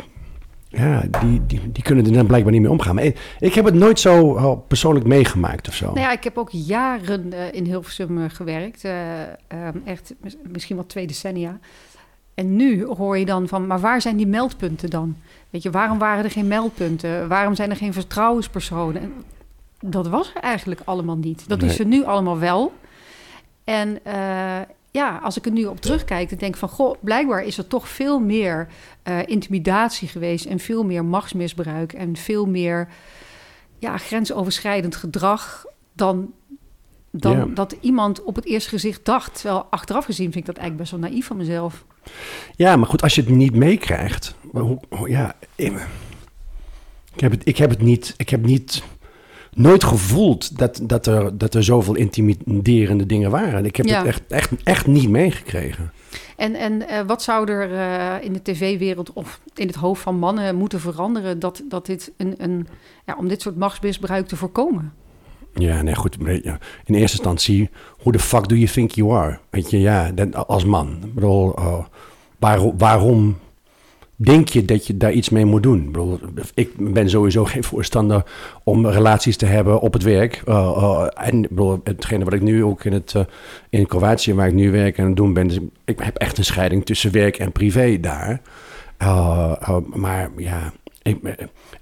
ja, 0.76 1.02
die, 1.20 1.46
die, 1.46 1.72
die 1.72 1.82
kunnen 1.82 2.04
er 2.04 2.12
dan 2.12 2.26
blijkbaar 2.26 2.52
niet 2.52 2.62
mee 2.62 2.70
omgaan. 2.70 2.94
Maar 2.94 3.04
ik, 3.38 3.54
heb 3.54 3.64
het 3.64 3.74
nooit 3.74 4.00
zo 4.00 4.36
uh, 4.36 4.52
persoonlijk 4.68 5.06
meegemaakt 5.06 5.68
of 5.68 5.74
zo. 5.74 5.86
Nou 5.86 6.00
ja, 6.00 6.12
ik 6.12 6.24
heb 6.24 6.38
ook 6.38 6.50
jaren 6.50 7.32
uh, 7.32 7.52
in 7.52 7.64
Hilversum 7.64 8.18
uh, 8.18 8.24
gewerkt. 8.28 8.84
Um, 8.84 9.82
echt 9.84 10.14
misschien 10.42 10.76
wel 10.76 10.86
twee 10.86 11.06
decennia. 11.06 11.58
En 12.34 12.56
nu 12.56 12.84
hoor 12.84 13.18
je 13.18 13.24
dan 13.24 13.48
van, 13.48 13.66
maar 13.66 13.80
waar 13.80 14.00
zijn 14.00 14.16
die 14.16 14.26
meldpunten 14.26 14.90
dan? 14.90 15.16
Weet 15.50 15.62
je, 15.62 15.70
waarom 15.70 15.98
waren 15.98 16.24
er 16.24 16.30
geen 16.30 16.48
meldpunten? 16.48 17.28
Waarom 17.28 17.54
zijn 17.54 17.70
er 17.70 17.76
geen 17.76 17.92
vertrouwenspersonen? 17.92 19.02
En 19.02 19.12
dat 19.80 20.08
was 20.08 20.32
er 20.34 20.40
eigenlijk 20.40 20.80
allemaal 20.84 21.16
niet. 21.16 21.48
Dat 21.48 21.60
nee. 21.60 21.70
is 21.70 21.78
er 21.78 21.86
nu 21.86 22.04
allemaal 22.04 22.38
wel. 22.38 22.72
En 23.64 23.98
ja, 24.94 25.20
als 25.22 25.36
ik 25.36 25.46
er 25.46 25.52
nu 25.52 25.64
op 25.64 25.80
terugkijk, 25.80 26.28
dan 26.28 26.38
denk 26.38 26.52
ik 26.52 26.58
van... 26.58 26.68
goh, 26.68 26.96
blijkbaar 27.00 27.44
is 27.44 27.58
er 27.58 27.66
toch 27.66 27.88
veel 27.88 28.20
meer 28.20 28.68
uh, 29.04 29.18
intimidatie 29.26 30.08
geweest... 30.08 30.44
en 30.44 30.58
veel 30.58 30.84
meer 30.84 31.04
machtsmisbruik 31.04 31.92
en 31.92 32.16
veel 32.16 32.46
meer 32.46 32.88
ja, 33.78 33.98
grensoverschrijdend 33.98 34.96
gedrag... 34.96 35.66
dan, 35.92 36.32
dan 37.10 37.54
dat 37.54 37.76
iemand 37.80 38.22
op 38.22 38.34
het 38.34 38.44
eerste 38.44 38.68
gezicht 38.68 39.04
dacht. 39.04 39.34
Terwijl 39.34 39.66
achteraf 39.70 40.04
gezien 40.04 40.32
vind 40.32 40.48
ik 40.48 40.54
dat 40.54 40.56
eigenlijk 40.56 40.90
best 40.90 41.00
wel 41.00 41.10
naïef 41.10 41.26
van 41.26 41.36
mezelf. 41.36 41.84
Ja, 42.56 42.76
maar 42.76 42.88
goed, 42.88 43.02
als 43.02 43.14
je 43.14 43.20
het 43.20 43.30
niet 43.30 43.54
meekrijgt... 43.54 44.34
Ja, 45.06 45.34
ik 47.14 47.20
heb 47.20 47.30
het, 47.30 47.46
ik 47.46 47.56
heb 47.56 47.70
het 47.70 47.82
niet... 47.82 48.14
Ik 48.16 48.28
heb 48.28 48.42
niet 48.42 48.82
nooit 49.56 49.84
gevoeld 49.84 50.58
dat, 50.58 50.80
dat, 50.82 51.06
er, 51.06 51.38
dat 51.38 51.54
er 51.54 51.64
zoveel 51.64 51.94
intimiderende 51.94 53.06
dingen 53.06 53.30
waren. 53.30 53.64
Ik 53.64 53.76
heb 53.76 53.86
ja. 53.86 53.98
het 53.98 54.06
echt, 54.06 54.22
echt, 54.28 54.50
echt 54.64 54.86
niet 54.86 55.08
meegekregen. 55.08 55.92
En, 56.36 56.54
en 56.54 56.72
uh, 56.72 57.00
wat 57.06 57.22
zou 57.22 57.50
er 57.50 57.70
uh, 57.70 58.24
in 58.24 58.32
de 58.32 58.42
tv-wereld 58.42 59.12
of 59.12 59.40
in 59.54 59.66
het 59.66 59.76
hoofd 59.76 60.02
van 60.02 60.18
mannen 60.18 60.56
moeten 60.56 60.80
veranderen 60.80 61.38
dat, 61.38 61.62
dat 61.68 61.86
dit 61.86 62.12
een, 62.16 62.34
een, 62.38 62.66
ja, 63.06 63.16
om 63.18 63.28
dit 63.28 63.42
soort 63.42 63.56
machtsmisbruik 63.56 64.26
te 64.26 64.36
voorkomen? 64.36 64.92
Ja, 65.54 65.82
nee, 65.82 65.94
goed. 65.94 66.16
In 66.18 66.40
eerste 66.84 67.16
instantie, 67.16 67.70
hoe 67.98 68.12
de 68.12 68.18
fuck 68.18 68.48
do 68.48 68.54
you 68.54 68.66
think 68.66 68.90
you 68.90 69.12
are? 69.12 69.38
Weet 69.50 69.70
je, 69.70 69.80
ja, 69.80 70.12
als 70.46 70.64
man. 70.64 70.96
Ik 71.04 71.14
bedoel, 71.14 71.58
uh, 71.58 71.84
waar, 72.38 72.76
waarom 72.76 73.36
denk 74.16 74.48
je 74.48 74.64
dat 74.64 74.86
je 74.86 74.96
daar 74.96 75.12
iets 75.12 75.28
mee 75.28 75.44
moet 75.44 75.62
doen? 75.62 75.78
Ik, 75.78 75.86
bedoel, 75.92 76.18
ik 76.54 76.92
ben 76.92 77.10
sowieso 77.10 77.44
geen 77.54 77.64
voorstander 77.64 78.24
om 78.64 78.86
relaties 78.86 79.36
te 79.36 79.46
hebben 79.46 79.80
op 79.80 79.92
het 79.92 80.02
werk. 80.02 80.42
Uh, 80.48 81.06
en 81.14 81.40
bedoel, 81.40 81.80
hetgene 81.84 82.24
wat 82.24 82.32
ik 82.32 82.42
nu 82.42 82.64
ook 82.64 82.84
in, 82.84 82.92
het, 82.92 83.14
uh, 83.16 83.22
in 83.70 83.86
Kroatië, 83.86 84.34
waar 84.34 84.46
ik 84.46 84.54
nu 84.54 84.70
werk 84.70 84.98
en 84.98 85.14
doen 85.14 85.32
ben, 85.32 85.48
dus 85.48 85.58
ik 85.84 85.98
heb 85.98 86.16
echt 86.16 86.38
een 86.38 86.44
scheiding 86.44 86.84
tussen 86.84 87.12
werk 87.12 87.38
en 87.38 87.52
privé 87.52 88.00
daar. 88.00 88.40
maar 89.94 90.30
ja, 90.36 90.72
ik, 91.02 91.18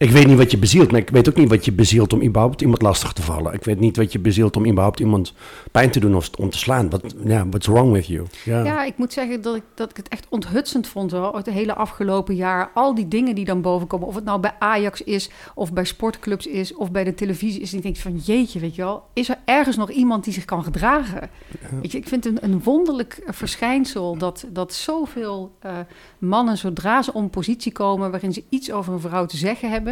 ik, 0.02 0.10
weet 0.10 0.26
niet 0.26 0.36
wat 0.36 0.50
je 0.50 0.58
bezielt, 0.58 0.90
maar 0.90 1.00
ik 1.00 1.10
weet 1.10 1.28
ook 1.28 1.36
niet 1.36 1.48
wat 1.48 1.64
je 1.64 1.72
bezielt 1.72 2.12
om 2.12 2.22
überhaupt 2.22 2.60
iemand 2.60 2.82
lastig 2.82 3.12
te 3.12 3.22
vallen. 3.22 3.52
Ik 3.52 3.64
weet 3.64 3.80
niet 3.80 3.96
wat 3.96 4.12
je 4.12 4.18
bezielt 4.18 4.56
om 4.56 4.66
überhaupt 4.66 5.00
iemand 5.00 5.34
pijn 5.70 5.90
te 5.90 6.00
doen 6.00 6.14
of 6.14 6.30
om 6.38 6.50
te 6.50 6.58
slaan. 6.58 6.90
Wat, 6.90 7.14
ja, 7.24 7.48
what's 7.48 7.66
wrong 7.66 7.92
with 7.92 8.06
you? 8.06 8.26
Ja. 8.44 8.64
ja, 8.64 8.84
ik 8.84 8.96
moet 8.96 9.12
zeggen 9.12 9.42
dat 9.42 9.56
ik, 9.56 9.62
dat 9.74 9.90
ik 9.90 9.96
het 9.96 10.08
echt 10.08 10.26
onthutsend 10.28 10.86
vond 10.86 11.10
hoor, 11.10 11.36
het 11.36 11.46
hele 11.46 11.74
afgelopen 11.74 12.34
jaar. 12.34 12.70
Al 12.74 12.94
die 12.94 13.08
dingen 13.08 13.34
die 13.34 13.44
dan 13.44 13.60
boven 13.60 13.86
komen, 13.86 14.06
of 14.06 14.14
het 14.14 14.24
nou 14.24 14.40
bij 14.40 14.54
Ajax 14.58 15.02
is, 15.02 15.30
of 15.54 15.72
bij 15.72 15.84
sportclubs 15.84 16.46
is, 16.46 16.74
of 16.74 16.90
bij 16.90 17.04
de 17.04 17.14
televisie 17.14 17.60
is. 17.60 17.70
En 17.70 17.76
ik 17.76 17.82
denk 17.82 17.96
van 17.96 18.16
jeetje, 18.16 18.60
weet 18.60 18.74
je 18.74 18.82
wel, 18.82 19.02
is 19.12 19.28
er 19.28 19.38
ergens 19.44 19.76
nog 19.76 19.90
iemand 19.90 20.24
die 20.24 20.32
zich 20.32 20.44
kan 20.44 20.64
gedragen? 20.64 21.30
Ja. 21.60 21.78
Weet 21.80 21.92
je, 21.92 21.98
ik 21.98 22.08
vind 22.08 22.24
het 22.24 22.42
een, 22.42 22.50
een 22.52 22.62
wonderlijk 22.62 23.22
verschijnsel 23.26 24.16
dat, 24.16 24.46
dat 24.48 24.72
zoveel 24.72 25.56
uh, 25.66 25.72
mannen, 26.18 26.58
zodra 26.58 27.02
ze 27.02 27.12
om 27.12 27.30
positie 27.30 27.72
komen 27.72 28.10
waarin 28.10 28.32
ze 28.32 28.44
iets 28.48 28.72
over 28.72 28.92
een 28.92 29.00
vrouw 29.00 29.26
te 29.26 29.36
zeggen 29.36 29.70
hebben, 29.70 29.91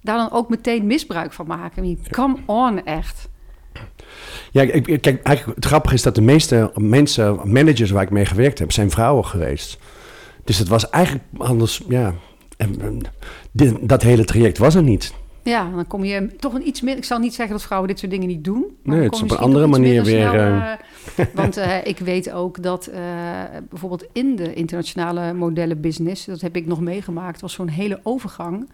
daar 0.00 0.16
dan 0.16 0.32
ook 0.32 0.48
meteen 0.48 0.86
misbruik 0.86 1.32
van 1.32 1.46
maken. 1.46 1.84
I 1.84 1.86
mean, 1.86 1.98
come 2.10 2.36
on, 2.46 2.84
echt. 2.84 3.28
Ja, 4.50 4.62
ik, 4.62 4.84
kijk, 4.84 5.22
eigenlijk 5.22 5.56
het 5.56 5.64
grappige 5.64 5.94
is 5.94 6.02
dat 6.02 6.14
de 6.14 6.20
meeste 6.20 6.70
mensen, 6.74 7.40
managers 7.44 7.90
waar 7.90 8.02
ik 8.02 8.10
mee 8.10 8.26
gewerkt 8.26 8.58
heb, 8.58 8.72
zijn 8.72 8.90
vrouwen 8.90 9.24
geweest. 9.24 9.78
Dus 10.44 10.58
het 10.58 10.68
was 10.68 10.90
eigenlijk 10.90 11.24
anders, 11.36 11.82
ja. 11.88 12.14
Dit, 13.50 13.88
dat 13.88 14.02
hele 14.02 14.24
traject 14.24 14.58
was 14.58 14.74
er 14.74 14.82
niet. 14.82 15.14
Ja, 15.42 15.70
dan 15.74 15.86
kom 15.86 16.04
je 16.04 16.36
toch 16.36 16.54
een 16.54 16.66
iets 16.66 16.80
meer. 16.80 16.96
Ik 16.96 17.04
zal 17.04 17.18
niet 17.18 17.34
zeggen 17.34 17.54
dat 17.54 17.64
vrouwen 17.64 17.88
dit 17.88 17.98
soort 17.98 18.10
dingen 18.10 18.28
niet 18.28 18.44
doen. 18.44 18.76
Maar 18.82 18.96
nee, 18.96 19.04
het 19.04 19.14
is 19.14 19.22
op 19.22 19.30
een 19.30 19.36
andere 19.36 19.66
manier 19.66 20.04
weer. 20.04 20.28
Snel, 20.28 20.44
uh, 20.44 20.72
want 21.34 21.58
uh, 21.58 21.84
ik 21.92 21.98
weet 21.98 22.30
ook 22.30 22.62
dat 22.62 22.88
uh, 22.88 22.96
bijvoorbeeld 23.68 24.06
in 24.12 24.36
de 24.36 24.54
internationale 24.54 25.32
modellenbusiness, 25.32 26.24
dat 26.24 26.40
heb 26.40 26.56
ik 26.56 26.66
nog 26.66 26.80
meegemaakt, 26.80 27.40
was 27.40 27.52
zo'n 27.52 27.68
hele 27.68 28.00
overgang 28.02 28.68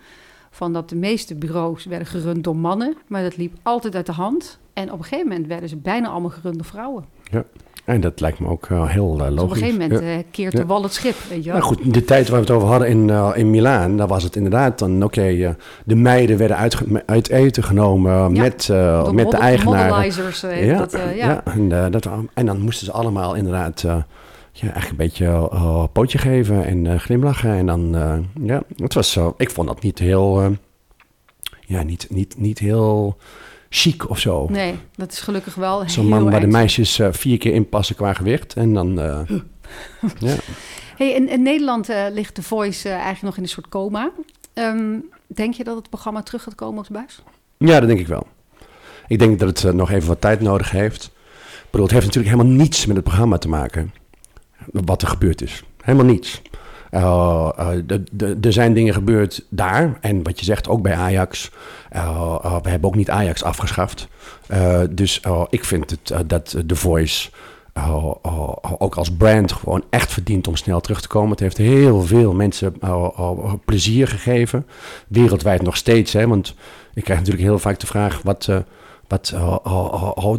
van 0.55 0.72
dat 0.72 0.88
de 0.88 0.96
meeste 0.96 1.34
bureaus 1.34 1.84
werden 1.84 2.07
gerund 2.09 2.44
door 2.44 2.57
mannen, 2.57 2.96
maar 3.07 3.22
dat 3.22 3.36
liep 3.36 3.55
altijd 3.62 3.94
uit 3.94 4.07
de 4.07 4.12
hand. 4.12 4.59
En 4.72 4.92
op 4.92 4.98
een 4.98 5.05
gegeven 5.05 5.28
moment 5.28 5.46
werden 5.46 5.68
ze 5.68 5.76
bijna 5.76 6.09
allemaal 6.09 6.30
gerund 6.30 6.55
door 6.55 6.64
vrouwen. 6.64 7.05
Ja. 7.30 7.44
En 7.84 8.00
dat 8.00 8.20
lijkt 8.20 8.38
me 8.38 8.48
ook 8.48 8.68
uh, 8.68 8.88
heel 8.88 9.14
uh, 9.14 9.18
logisch. 9.18 9.34
Dus 9.34 9.42
op 9.42 9.50
een 9.50 9.57
gegeven 9.57 9.80
moment 9.80 10.00
ja. 10.00 10.16
uh, 10.16 10.22
keert 10.30 10.52
de 10.52 10.59
ja. 10.59 10.66
wal 10.66 10.82
het 10.82 10.92
schip, 10.92 11.16
weet 11.28 11.44
je 11.44 11.50
wel. 11.50 11.59
Nou 11.59 11.74
goed, 11.74 11.94
de 11.94 12.05
tijd 12.05 12.28
waar 12.28 12.40
we 12.40 12.46
het 12.46 12.55
over 12.55 12.68
hadden 12.68 12.88
in, 12.88 13.11
in 13.34 13.50
Milaan, 13.50 13.96
daar 13.96 14.07
was 14.07 14.22
het 14.22 14.36
inderdaad 14.36 14.78
dan, 14.78 15.05
oké, 15.05 15.05
okay, 15.05 15.57
de 15.84 15.94
meiden 15.94 16.36
werden 16.36 16.57
uit, 16.57 16.76
uit 17.07 17.28
eten 17.28 17.64
genomen 17.64 18.12
ja. 18.12 18.28
met, 18.28 18.62
de 18.62 19.11
met 19.12 19.30
de 19.30 19.36
eigenaar. 19.36 20.07
ja, 20.64 20.78
dat, 20.78 20.92
ja. 20.92 21.11
ja. 21.11 21.42
En, 21.44 21.90
dat, 21.90 22.09
en 22.34 22.46
dan 22.46 22.61
moesten 22.61 22.86
ze 22.86 22.92
allemaal 22.92 23.34
inderdaad 23.34 23.84
ja, 24.57 24.72
eigenlijk 24.72 24.90
een 24.90 24.96
beetje 24.96 25.24
uh, 25.52 25.84
pootje 25.92 26.18
geven 26.18 26.64
en 26.64 26.84
uh, 26.84 26.98
glimlachen. 26.98 27.50
En 27.50 27.66
dan, 27.66 27.96
uh, 27.96 28.18
ja, 28.46 28.62
het 28.76 28.94
was 28.94 29.12
zo. 29.12 29.34
Ik 29.36 29.50
vond 29.50 29.68
dat 29.68 29.82
niet 29.82 29.98
heel, 29.98 30.57
ja, 31.66 31.82
niet, 31.82 32.07
niet, 32.11 32.38
niet 32.38 32.59
heel 32.59 33.16
chic 33.68 34.11
of 34.11 34.18
zo. 34.18 34.46
Nee, 34.50 34.74
dat 34.96 35.12
is 35.12 35.20
gelukkig 35.20 35.55
wel 35.55 35.88
Zo'n 35.88 36.09
man 36.09 36.30
waar 36.30 36.40
de 36.40 36.46
meisjes 36.46 37.00
vier 37.11 37.38
keer 37.38 37.55
inpassen 37.55 37.96
qua 37.96 38.12
gewicht. 38.12 38.55
En 38.55 38.74
dan, 38.74 38.94
ja. 40.18 40.36
Hey, 40.96 41.12
in, 41.12 41.28
in 41.28 41.42
Nederland 41.42 41.88
ligt 42.12 42.34
The 42.34 42.42
Voice 42.42 42.88
eigenlijk 42.88 43.22
nog 43.22 43.36
in 43.36 43.42
een 43.42 43.48
soort 43.48 43.68
coma. 43.68 44.11
Um, 44.55 45.05
denk 45.26 45.55
je 45.55 45.64
dat 45.64 45.76
het 45.76 45.88
programma 45.88 46.22
terug 46.22 46.42
gaat 46.42 46.55
komen 46.55 46.78
op 46.78 46.86
de 46.86 46.92
buis? 46.92 47.22
Ja, 47.59 47.78
dat 47.78 47.88
denk 47.88 48.00
ik 48.00 48.07
wel. 48.07 48.26
Ik 49.07 49.18
denk 49.18 49.38
dat 49.38 49.62
het 49.62 49.74
nog 49.74 49.90
even 49.90 50.09
wat 50.09 50.20
tijd 50.20 50.40
nodig 50.40 50.70
heeft. 50.70 51.05
Ik 51.05 51.70
bedoel, 51.70 51.86
het 51.86 51.94
heeft 51.94 52.07
natuurlijk 52.07 52.34
helemaal 52.34 52.57
niets 52.57 52.86
met 52.86 52.96
het 52.96 53.05
programma 53.05 53.38
te 53.38 53.48
maken 53.48 53.92
wat 54.72 55.02
er 55.02 55.08
gebeurd 55.08 55.42
is. 55.42 55.64
Helemaal 55.82 56.06
niets. 56.06 56.42
Uh, 56.94 57.48
uh, 57.58 58.44
er 58.44 58.52
zijn 58.52 58.74
dingen 58.74 58.94
gebeurd 58.94 59.46
daar. 59.48 59.98
En 60.00 60.22
wat 60.22 60.38
je 60.38 60.44
zegt, 60.44 60.68
ook 60.68 60.82
bij 60.82 60.94
Ajax. 60.94 61.50
Uh, 61.92 62.60
we 62.62 62.68
hebben 62.68 62.88
ook 62.88 62.96
niet 62.96 63.10
Ajax 63.10 63.42
afgeschaft. 63.42 64.08
dus 64.90 65.20
ik 65.48 65.64
vind 65.64 65.90
het, 65.90 66.28
dat 66.28 66.56
The 66.66 66.76
Voice 66.76 67.30
ook 68.78 68.94
als 68.94 69.10
brand 69.10 69.52
gewoon 69.52 69.84
echt 69.90 70.12
verdient 70.12 70.48
om 70.48 70.56
snel 70.56 70.80
terug 70.80 71.00
te 71.00 71.08
komen. 71.08 71.30
Het 71.30 71.40
heeft 71.40 71.56
heel 71.56 72.02
veel 72.02 72.34
mensen 72.34 72.74
plezier 73.64 74.08
gegeven. 74.08 74.66
Wereldwijd 75.08 75.62
nog 75.62 75.76
steeds. 75.76 76.12
Hè, 76.12 76.26
want 76.26 76.54
ik 76.94 77.04
krijg 77.04 77.18
natuurlijk 77.18 77.46
heel 77.46 77.58
vaak 77.58 77.80
de 77.80 77.86
vraag... 77.86 78.20
wat, 78.22 78.48
oh, 79.09 80.36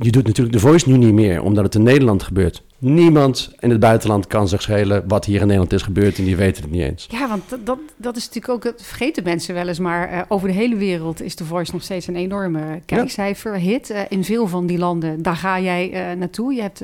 je 0.00 0.10
doet 0.10 0.26
natuurlijk 0.26 0.56
The 0.56 0.62
Voice 0.62 0.88
nu 0.88 0.96
niet 0.96 1.14
meer... 1.14 1.42
omdat 1.42 1.64
het 1.64 1.74
in 1.74 1.82
Nederland 1.82 2.22
gebeurt. 2.22 2.64
Niemand 2.78 3.54
in 3.58 3.70
het 3.70 3.80
buitenland 3.80 4.26
kan 4.26 4.48
zich 4.48 4.62
schelen 4.62 5.04
wat 5.08 5.24
hier 5.24 5.40
in 5.40 5.46
Nederland 5.46 5.72
is 5.72 5.82
gebeurd 5.82 6.18
en 6.18 6.24
die 6.24 6.36
weten 6.36 6.62
het 6.62 6.72
niet 6.72 6.82
eens. 6.82 7.06
Ja, 7.10 7.28
want 7.28 7.42
dat, 7.64 7.78
dat 7.96 8.16
is 8.16 8.26
natuurlijk 8.26 8.54
ook, 8.54 8.64
het 8.64 8.82
vergeten 8.82 9.22
mensen 9.22 9.54
wel 9.54 9.68
eens, 9.68 9.78
maar 9.78 10.12
uh, 10.12 10.20
over 10.28 10.48
de 10.48 10.54
hele 10.54 10.76
wereld 10.76 11.22
is 11.22 11.34
The 11.34 11.44
Voice 11.44 11.72
nog 11.72 11.82
steeds 11.82 12.06
een 12.06 12.16
enorme 12.16 12.80
kijkcijfer 12.84 13.54
hit. 13.58 13.90
Uh, 13.90 14.00
in 14.08 14.24
veel 14.24 14.46
van 14.46 14.66
die 14.66 14.78
landen, 14.78 15.22
daar 15.22 15.36
ga 15.36 15.60
jij 15.60 16.10
uh, 16.10 16.18
naartoe. 16.18 16.54
Je 16.54 16.60
hebt 16.60 16.82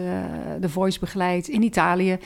The 0.61 0.69
Voice 0.69 0.99
begeleid 0.99 1.49
in 1.49 1.63
Italië. 1.63 2.19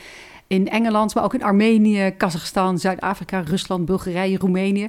in 0.47 0.69
Engeland, 0.69 1.15
maar 1.15 1.23
ook 1.23 1.33
in 1.33 1.43
Armenië, 1.43 2.13
Kazachstan, 2.17 2.79
Zuid-Afrika, 2.79 3.39
Rusland, 3.39 3.85
Bulgarije, 3.85 4.37
Roemenië. 4.37 4.87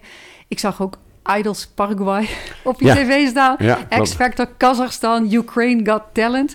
Ik 0.48 0.58
zag 0.58 0.82
ook 0.82 0.98
Idols 1.36 1.66
Paraguay 1.66 2.28
op 2.64 2.80
je 2.80 2.86
Ja. 2.86 2.94
tv 2.94 3.28
staan. 3.28 3.56
Ja. 3.58 3.78
X 4.02 4.12
Factor 4.14 4.46
Kazachstan, 4.56 5.32
Ukraine 5.32 5.90
Got 5.90 6.02
Talent. 6.12 6.54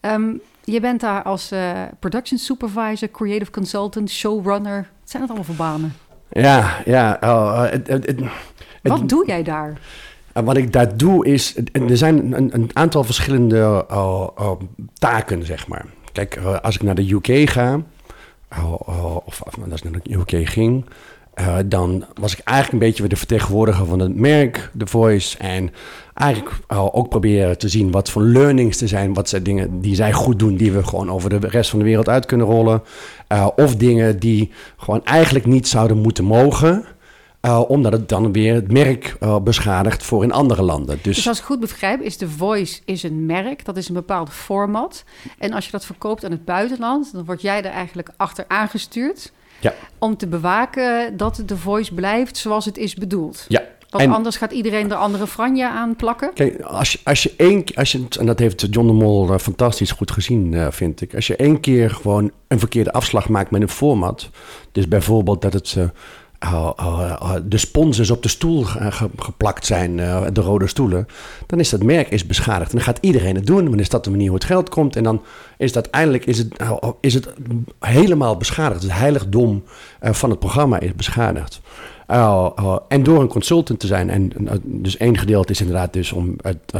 Ehm, 0.00 0.32
je 0.64 0.80
bent 0.80 1.00
daar 1.00 1.22
als 1.22 1.50
eh, 1.50 1.70
production 1.98 2.38
supervisor, 2.38 3.10
creative 3.10 3.50
consultant, 3.50 4.10
showrunner. 4.10 4.76
Wat 5.00 5.10
zijn 5.10 5.22
dat 5.22 5.30
allemaal 5.30 5.54
voor 5.54 5.66
banen? 5.66 5.94
Ja, 6.30 6.76
ja. 6.84 7.16
oh, 7.20 7.64
eh, 7.86 8.28
Wat 8.82 9.08
doe 9.08 9.26
jij 9.26 9.42
daar? 9.42 9.80
En 10.32 10.44
wat 10.44 10.56
ik 10.56 10.72
daar 10.72 10.96
doe 10.96 11.26
is, 11.26 11.56
er 11.72 11.96
zijn 11.96 12.32
een, 12.32 12.54
een 12.54 12.70
aantal 12.72 13.04
verschillende 13.04 13.86
uh, 13.90 14.26
uh, 14.40 14.50
taken, 14.94 15.44
zeg 15.44 15.68
maar. 15.68 15.84
Kijk, 16.12 16.36
als 16.62 16.74
ik 16.74 16.82
naar 16.82 16.94
de 16.94 17.12
UK 17.12 17.50
ga, 17.50 17.80
of, 18.78 19.40
of 19.40 19.42
als 19.70 19.82
ik 19.82 19.90
naar 19.90 20.00
de 20.02 20.14
UK 20.14 20.48
ging, 20.48 20.84
uh, 21.40 21.56
dan 21.66 22.04
was 22.14 22.32
ik 22.32 22.44
eigenlijk 22.44 22.82
een 22.82 22.88
beetje 22.88 23.08
de 23.08 23.16
vertegenwoordiger 23.16 23.86
van 23.86 23.98
het 23.98 24.16
merk, 24.16 24.70
The 24.78 24.86
Voice. 24.86 25.38
En 25.38 25.70
eigenlijk 26.14 26.56
uh, 26.72 26.94
ook 26.94 27.08
proberen 27.08 27.58
te 27.58 27.68
zien 27.68 27.90
wat 27.90 28.10
voor 28.10 28.22
learnings 28.22 28.80
er 28.80 28.88
zijn, 28.88 29.14
wat 29.14 29.28
zijn 29.28 29.42
dingen 29.42 29.80
die 29.80 29.94
zij 29.94 30.12
goed 30.12 30.38
doen, 30.38 30.56
die 30.56 30.72
we 30.72 30.84
gewoon 30.84 31.10
over 31.10 31.30
de 31.30 31.48
rest 31.48 31.70
van 31.70 31.78
de 31.78 31.84
wereld 31.84 32.08
uit 32.08 32.26
kunnen 32.26 32.46
rollen. 32.46 32.82
Uh, 33.28 33.48
of 33.56 33.76
dingen 33.76 34.18
die 34.18 34.50
gewoon 34.76 35.04
eigenlijk 35.04 35.46
niet 35.46 35.68
zouden 35.68 35.98
moeten 35.98 36.24
mogen. 36.24 36.84
Omdat 37.68 37.92
het 37.92 38.08
dan 38.08 38.32
weer 38.32 38.54
het 38.54 38.72
merk 38.72 39.16
beschadigt 39.44 40.02
voor 40.02 40.22
in 40.22 40.32
andere 40.32 40.62
landen. 40.62 40.98
Dus, 41.02 41.16
Dus 41.16 41.28
als 41.28 41.38
ik 41.38 41.44
goed 41.44 41.60
begrijp, 41.60 42.00
is 42.00 42.16
The 42.16 42.28
Voice 42.28 42.80
is 42.84 43.02
een 43.02 43.26
merk. 43.26 43.64
Dat 43.64 43.76
is 43.76 43.88
een 43.88 43.94
bepaald 43.94 44.30
format. 44.30 45.04
En 45.38 45.52
als 45.52 45.64
je 45.64 45.70
dat 45.70 45.84
verkoopt 45.84 46.24
aan 46.24 46.30
het 46.30 46.44
buitenland, 46.44 47.12
dan 47.12 47.24
word 47.24 47.42
jij 47.42 47.62
er 47.62 47.70
eigenlijk 47.70 48.10
achter 48.16 48.44
aangestuurd. 48.48 49.32
Ja. 49.60 49.74
Om 49.98 50.16
te 50.16 50.26
bewaken 50.26 51.16
dat 51.16 51.42
The 51.46 51.56
Voice 51.56 51.94
blijft 51.94 52.36
zoals 52.36 52.64
het 52.64 52.78
is 52.78 52.94
bedoeld. 52.94 53.44
Ja. 53.48 53.62
Want 53.90 54.04
En- 54.04 54.12
anders 54.12 54.36
gaat 54.36 54.52
iedereen 54.52 54.90
er 54.90 54.96
andere 54.96 55.26
franje 55.26 55.68
aan 55.68 55.96
plakken. 55.96 56.30
Kijk, 56.34 56.60
als 56.60 56.92
je, 56.92 56.98
als 57.04 57.22
je 57.22 57.32
één 57.36 57.64
keer, 57.64 57.76
als 57.76 57.92
je, 57.92 58.06
en 58.18 58.26
dat 58.26 58.38
heeft 58.38 58.66
John 58.70 58.86
de 58.86 58.92
Mol 58.92 59.32
eh, 59.32 59.38
fantastisch 59.38 59.90
goed 59.90 60.10
gezien, 60.10 60.54
eh, 60.54 60.66
vind 60.70 61.00
ik. 61.00 61.14
Als 61.14 61.26
je 61.26 61.36
één 61.36 61.60
keer 61.60 61.90
gewoon 61.90 62.30
een 62.48 62.58
verkeerde 62.58 62.92
afslag 62.92 63.28
maakt 63.28 63.50
met 63.50 63.62
een 63.62 63.68
format. 63.68 64.30
Dus 64.72 64.88
bijvoorbeeld 64.88 65.42
dat 65.42 65.52
het. 65.52 65.76
Eh, 66.40 66.70
uh, 66.80 66.86
uh, 67.00 67.16
uh, 67.22 67.34
de 67.44 67.58
sponsors 67.58 68.10
op 68.10 68.22
de 68.22 68.28
stoel 68.28 68.62
ge- 68.62 68.92
ge- 68.92 69.10
geplakt 69.16 69.66
zijn, 69.66 69.98
uh, 69.98 70.22
de 70.32 70.40
rode 70.40 70.66
stoelen, 70.66 71.06
dan 71.46 71.58
is 71.58 71.68
dat 71.68 71.82
merk 71.82 72.10
is 72.10 72.26
beschadigd. 72.26 72.70
En 72.70 72.76
dan 72.76 72.86
gaat 72.86 72.98
iedereen 73.00 73.34
het 73.34 73.46
doen, 73.46 73.64
dan 73.64 73.78
is 73.78 73.88
dat 73.88 74.04
de 74.04 74.10
manier 74.10 74.26
hoe 74.26 74.36
het 74.36 74.46
geld 74.46 74.68
komt. 74.68 74.96
En 74.96 75.02
dan 75.02 75.22
is 75.58 75.66
het 75.66 75.74
uiteindelijk 75.74 76.24
is 76.24 76.38
het, 76.38 76.56
is 77.00 77.14
het 77.14 77.28
helemaal 77.78 78.36
beschadigd. 78.36 78.82
Het 78.82 78.92
heiligdom 78.92 79.62
uh, 80.02 80.12
van 80.12 80.30
het 80.30 80.38
programma 80.38 80.80
is 80.80 80.94
beschadigd. 80.94 81.60
En 82.88 83.02
door 83.02 83.20
een 83.20 83.28
consultant 83.28 83.80
te 83.80 83.86
zijn, 83.86 84.10
en 84.10 84.32
uh, 84.38 84.50
dus 84.62 84.96
één 84.96 85.18
gedeelte 85.18 85.52
is 85.52 85.60
inderdaad 85.60 85.92
dus 85.92 86.12
om 86.12 86.36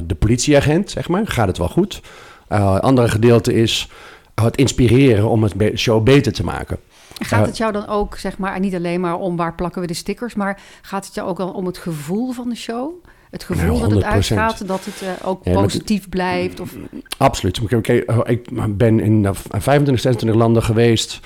de 0.06 0.14
politieagent, 0.14 0.90
zeg 0.90 1.08
maar, 1.08 1.26
gaat 1.26 1.46
het 1.46 1.58
wel 1.58 1.68
goed. 1.68 2.00
Uh, 2.48 2.78
andere 2.78 3.08
gedeelte 3.08 3.54
is 3.54 3.88
het 4.34 4.56
inspireren 4.56 5.28
om 5.28 5.42
het 5.42 5.54
show 5.74 6.02
beter 6.02 6.32
te 6.32 6.44
maken. 6.44 6.78
Gaat 7.20 7.46
het 7.46 7.56
jou 7.56 7.72
dan 7.72 7.86
ook, 7.86 8.16
zeg 8.16 8.38
maar, 8.38 8.60
niet 8.60 8.74
alleen 8.74 9.00
maar 9.00 9.18
om 9.18 9.36
waar 9.36 9.54
plakken 9.54 9.80
we 9.80 9.86
de 9.86 9.94
stickers, 9.94 10.34
maar 10.34 10.60
gaat 10.82 11.06
het 11.06 11.14
jou 11.14 11.28
ook 11.28 11.40
al 11.40 11.50
om 11.50 11.66
het 11.66 11.78
gevoel 11.78 12.32
van 12.32 12.48
de 12.48 12.54
show? 12.56 12.92
Het 13.30 13.44
gevoel 13.44 13.74
Ja, 13.74 13.80
dat 13.80 13.90
het 13.90 14.02
100%. 14.02 14.06
uitgaat, 14.06 14.66
dat 14.66 14.84
het 14.84 15.02
uh, 15.02 15.28
ook 15.28 15.44
Ja, 15.44 15.52
positief 15.52 16.08
blijft? 16.08 16.60
Of... 16.60 16.74
Absoluut. 17.16 17.60
Oh, 18.06 18.18
ik 18.24 18.48
ben 18.76 19.00
in 19.00 19.22
uh, 19.22 19.30
25, 19.32 20.00
26 20.00 20.38
landen 20.38 20.62
geweest. 20.62 21.20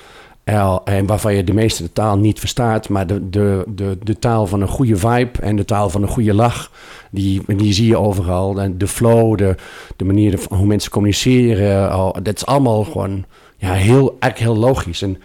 Uh, 0.45 0.77
en 0.83 1.05
waarvan 1.05 1.35
je 1.35 1.43
de 1.43 1.53
meeste 1.53 1.93
taal 1.93 2.17
niet 2.17 2.39
verstaat. 2.39 2.89
Maar 2.89 3.07
de, 3.07 3.29
de, 3.29 3.63
de, 3.67 3.97
de 4.03 4.19
taal 4.19 4.47
van 4.47 4.61
een 4.61 4.67
goede 4.67 4.97
vibe 4.97 5.39
en 5.41 5.55
de 5.55 5.65
taal 5.65 5.89
van 5.89 6.01
een 6.01 6.07
goede 6.07 6.33
lach. 6.33 6.71
Die, 7.11 7.41
die 7.55 7.73
zie 7.73 7.87
je 7.87 7.97
overal. 7.97 8.61
En 8.61 8.77
de 8.77 8.87
flow, 8.87 9.37
de, 9.37 9.55
de 9.95 10.05
manier 10.05 10.39
van 10.39 10.57
hoe 10.57 10.67
mensen 10.67 10.91
communiceren. 10.91 11.95
Oh, 11.95 12.13
dat 12.23 12.35
is 12.35 12.45
allemaal 12.45 12.83
gewoon 12.83 13.25
ja, 13.57 13.73
heel, 13.73 14.17
eigenlijk 14.19 14.37
heel 14.37 14.67
logisch. 14.67 15.01
En, 15.01 15.17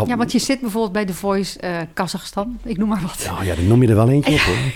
oh, 0.00 0.08
Ja, 0.08 0.16
want 0.16 0.32
je 0.32 0.38
zit 0.38 0.60
bijvoorbeeld 0.60 0.92
bij 0.92 1.04
The 1.04 1.14
Voice 1.14 1.58
uh, 1.64 1.80
Kazachstan, 1.92 2.58
ik 2.62 2.76
noem 2.76 2.88
maar 2.88 3.02
wat. 3.02 3.28
oh, 3.30 3.44
ja, 3.44 3.54
dan 3.54 3.66
noem 3.66 3.82
je 3.82 3.88
er 3.88 3.94
wel 3.94 4.08
eentje 4.08 4.32
op 4.32 4.40
hoor. 4.40 4.56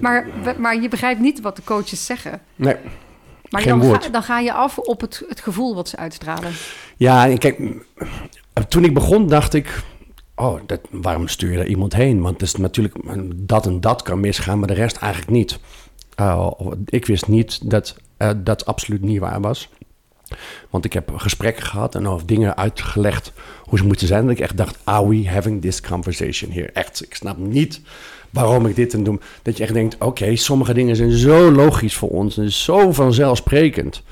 Maar, 0.00 0.26
maar 0.58 0.80
je 0.82 0.88
begrijpt 0.88 1.20
niet 1.20 1.40
wat 1.40 1.56
de 1.56 1.62
coaches 1.64 2.06
zeggen. 2.06 2.40
Nee. 2.56 2.74
Maar 3.50 3.60
Geen 3.60 3.78
dan 3.78 3.88
woord. 3.88 4.04
ga, 4.04 4.10
dan 4.10 4.22
ga 4.22 4.38
je 4.38 4.52
af 4.52 4.78
op 4.78 5.00
het, 5.00 5.24
het 5.28 5.40
gevoel 5.40 5.74
wat 5.74 5.88
ze 5.88 5.96
uitstralen. 5.96 6.52
Ja, 6.96 7.28
en 7.28 7.38
kijk, 7.38 7.60
toen 8.68 8.84
ik 8.84 8.94
begon 8.94 9.28
dacht 9.28 9.54
ik, 9.54 9.82
oh, 10.34 10.60
dat, 10.66 10.80
waarom 10.90 11.28
stuur 11.28 11.50
je 11.50 11.56
daar 11.56 11.66
iemand 11.66 11.94
heen? 11.94 12.20
Want 12.20 12.40
het 12.40 12.42
is 12.42 12.56
natuurlijk, 12.56 12.94
dat 13.34 13.66
en 13.66 13.80
dat 13.80 14.02
kan 14.02 14.20
misgaan, 14.20 14.58
maar 14.58 14.68
de 14.68 14.74
rest 14.74 14.96
eigenlijk 14.96 15.32
niet. 15.32 15.58
Uh, 16.20 16.50
ik 16.84 17.06
wist 17.06 17.28
niet 17.28 17.70
dat 17.70 17.96
uh, 18.18 18.30
dat 18.36 18.66
absoluut 18.66 19.02
niet 19.02 19.20
waar 19.20 19.40
was. 19.40 19.68
Want 20.70 20.84
ik 20.84 20.92
heb 20.92 21.10
gesprekken 21.16 21.64
gehad 21.64 21.94
en 21.94 22.08
of 22.08 22.24
dingen 22.24 22.56
uitgelegd 22.56 23.32
hoe 23.62 23.78
ze 23.78 23.84
moeten 23.84 24.06
zijn. 24.06 24.22
Dat 24.22 24.30
ik 24.30 24.40
echt 24.40 24.56
dacht, 24.56 24.78
are 24.84 25.08
we 25.08 25.28
having 25.28 25.60
this 25.60 25.80
conversation 25.80 26.50
here? 26.52 26.70
Echt, 26.72 27.02
ik 27.02 27.14
snap 27.14 27.38
niet 27.38 27.80
waarom 28.30 28.66
ik 28.66 28.76
dit 28.76 28.94
en 28.94 29.04
doe. 29.04 29.18
Dat 29.42 29.56
je 29.56 29.62
echt 29.62 29.74
denkt, 29.74 29.94
oké, 29.94 30.04
okay, 30.04 30.36
sommige 30.36 30.74
dingen 30.74 30.96
zijn 30.96 31.10
zo 31.12 31.50
logisch 31.50 31.94
voor 31.94 32.08
ons 32.08 32.38
en 32.38 32.52
zo 32.52 32.92
vanzelfsprekend. 32.92 34.02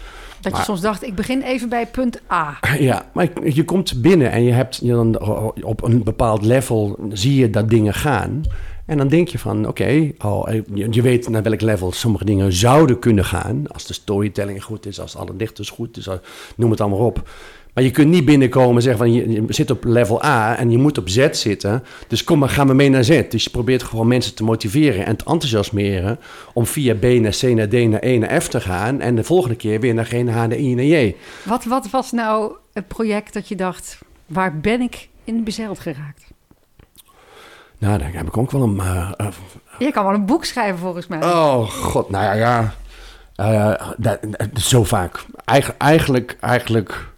Dat 0.41 0.57
je 0.57 0.63
soms 0.63 0.81
dacht, 0.81 1.03
ik 1.03 1.15
begin 1.15 1.43
even 1.43 1.69
bij 1.69 1.87
punt 1.87 2.21
A. 2.33 2.59
Ja, 2.79 3.11
maar 3.13 3.29
je 3.45 3.65
komt 3.65 4.03
binnen 4.03 4.31
en 4.31 4.43
je 4.43 4.53
hebt 4.53 4.79
je 4.83 4.93
dan 4.93 5.21
op 5.63 5.83
een 5.83 6.03
bepaald 6.03 6.45
level 6.45 6.99
zie 7.13 7.41
je 7.41 7.51
dat 7.51 7.69
dingen 7.69 7.95
gaan. 7.95 8.43
En 8.87 8.99
dan 8.99 9.09
denk 9.09 9.29
je 9.29 9.39
van, 9.39 9.69
oké, 9.69 10.13
oh, 10.19 10.49
je, 10.75 10.87
je, 10.91 11.03
weet 11.03 11.29
naar 11.29 11.43
welk 11.43 11.61
level 11.61 11.93
sommige 11.93 12.25
dingen 12.25 12.53
zouden 12.53 12.99
kunnen 12.99 13.25
gaan. 13.25 13.65
Als 13.73 13.87
de 13.87 13.95
storytelling 13.95 14.65
goed 14.65 14.87
is, 14.87 15.01
als 15.01 15.17
alle 15.17 15.37
dichters 15.37 15.71
goed 15.71 15.97
is, 15.97 16.09
noem 16.57 16.71
het 16.71 16.81
allemaal 16.81 17.07
op. 17.07 17.29
Maar 17.77 17.85
je 17.85 17.91
kunt 17.91 18.11
niet 18.11 18.25
binnenkomen 18.25 18.77
en 18.77 18.83
zeggen 18.83 19.01
van, 19.01 19.13
je, 19.13 19.45
zit 19.49 19.71
op 19.71 19.85
level 19.85 20.25
A 20.25 20.57
en 20.57 20.71
je 20.71 20.79
moet 20.79 20.99
op 20.99 21.09
Z 21.09 21.29
zitten. 21.31 21.83
Dus 22.09 22.25
kom 22.25 22.39
maar, 22.39 22.49
ga 22.49 22.65
maar 22.65 22.77
mee 22.77 22.89
naar 22.89 23.05
Z. 23.05 23.23
Dus 23.29 23.45
je 23.45 23.51
probeert 23.51 23.83
gewoon 23.83 24.07
mensen 24.07 24.35
te 24.35 24.45
motiveren 24.45 25.07
en 25.07 25.17
te 25.17 25.25
enthousiasmeren 25.25 26.19
om 26.55 26.67
via 26.67 26.95
B 26.95 27.03
naar 27.05 27.37
C 27.41 27.43
naar 27.43 27.69
D 27.69 27.73
naar 27.73 28.03
E 28.03 28.19
naar 28.19 28.43
F 28.43 28.49
te 28.49 28.61
gaan. 28.61 29.01
En 29.01 29.15
de 29.15 29.25
volgende 29.25 29.57
keer 29.57 29.81
weer 29.81 29.95
naar 29.95 30.05
G 30.05 30.13
naar 30.13 30.35
H 30.35 30.47
naar 30.47 30.59
I 30.59 30.75
naar 30.75 30.85
J. 30.85 31.15
Wat, 31.45 31.65
wat 31.65 31.91
was 31.91 32.13
nou 32.13 32.53
het 32.73 32.89
project 32.89 33.33
dat 33.33 33.49
je 33.49 33.57
dacht, 33.57 33.99
waar 34.27 34.61
ben 34.61 34.81
ik 34.81 35.09
in 35.25 35.45
bezeild 35.45 35.79
geraakt? 35.79 36.35
Nou, 37.79 37.99
daar 37.99 38.13
heb 38.13 38.27
ik 38.27 38.37
ook 38.37 38.51
wel 38.51 38.63
een... 38.63 38.77
Uh, 38.77 39.11
uh, 39.21 39.27
je 39.79 39.91
kan 39.91 40.05
wel 40.05 40.15
een 40.15 40.27
boek 40.27 40.45
schrijven 40.45 40.79
volgens 40.79 41.07
mij. 41.07 41.25
Oh, 41.25 41.71
god, 41.71 42.11
nou 42.11 42.25
ja, 42.25 42.33
ja. 42.33 42.75
Uh, 43.37 43.89
dat, 43.97 44.19
dat, 44.23 44.49
zo 44.55 44.85
vaak. 44.85 45.25
Eigen, 45.45 45.75
eigenlijk, 45.79 46.37
eigenlijk... 46.41 47.09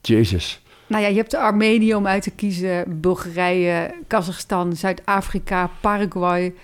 Jezus. 0.00 0.60
Nou 0.86 1.02
ja, 1.02 1.08
je 1.08 1.16
hebt 1.16 1.34
Armenië 1.34 1.94
om 1.94 2.06
uit 2.06 2.22
te 2.22 2.30
kiezen, 2.30 3.00
Bulgarije, 3.00 3.94
Kazachstan, 4.06 4.76
Zuid-Afrika, 4.76 5.70
Paraguay. 5.80 6.54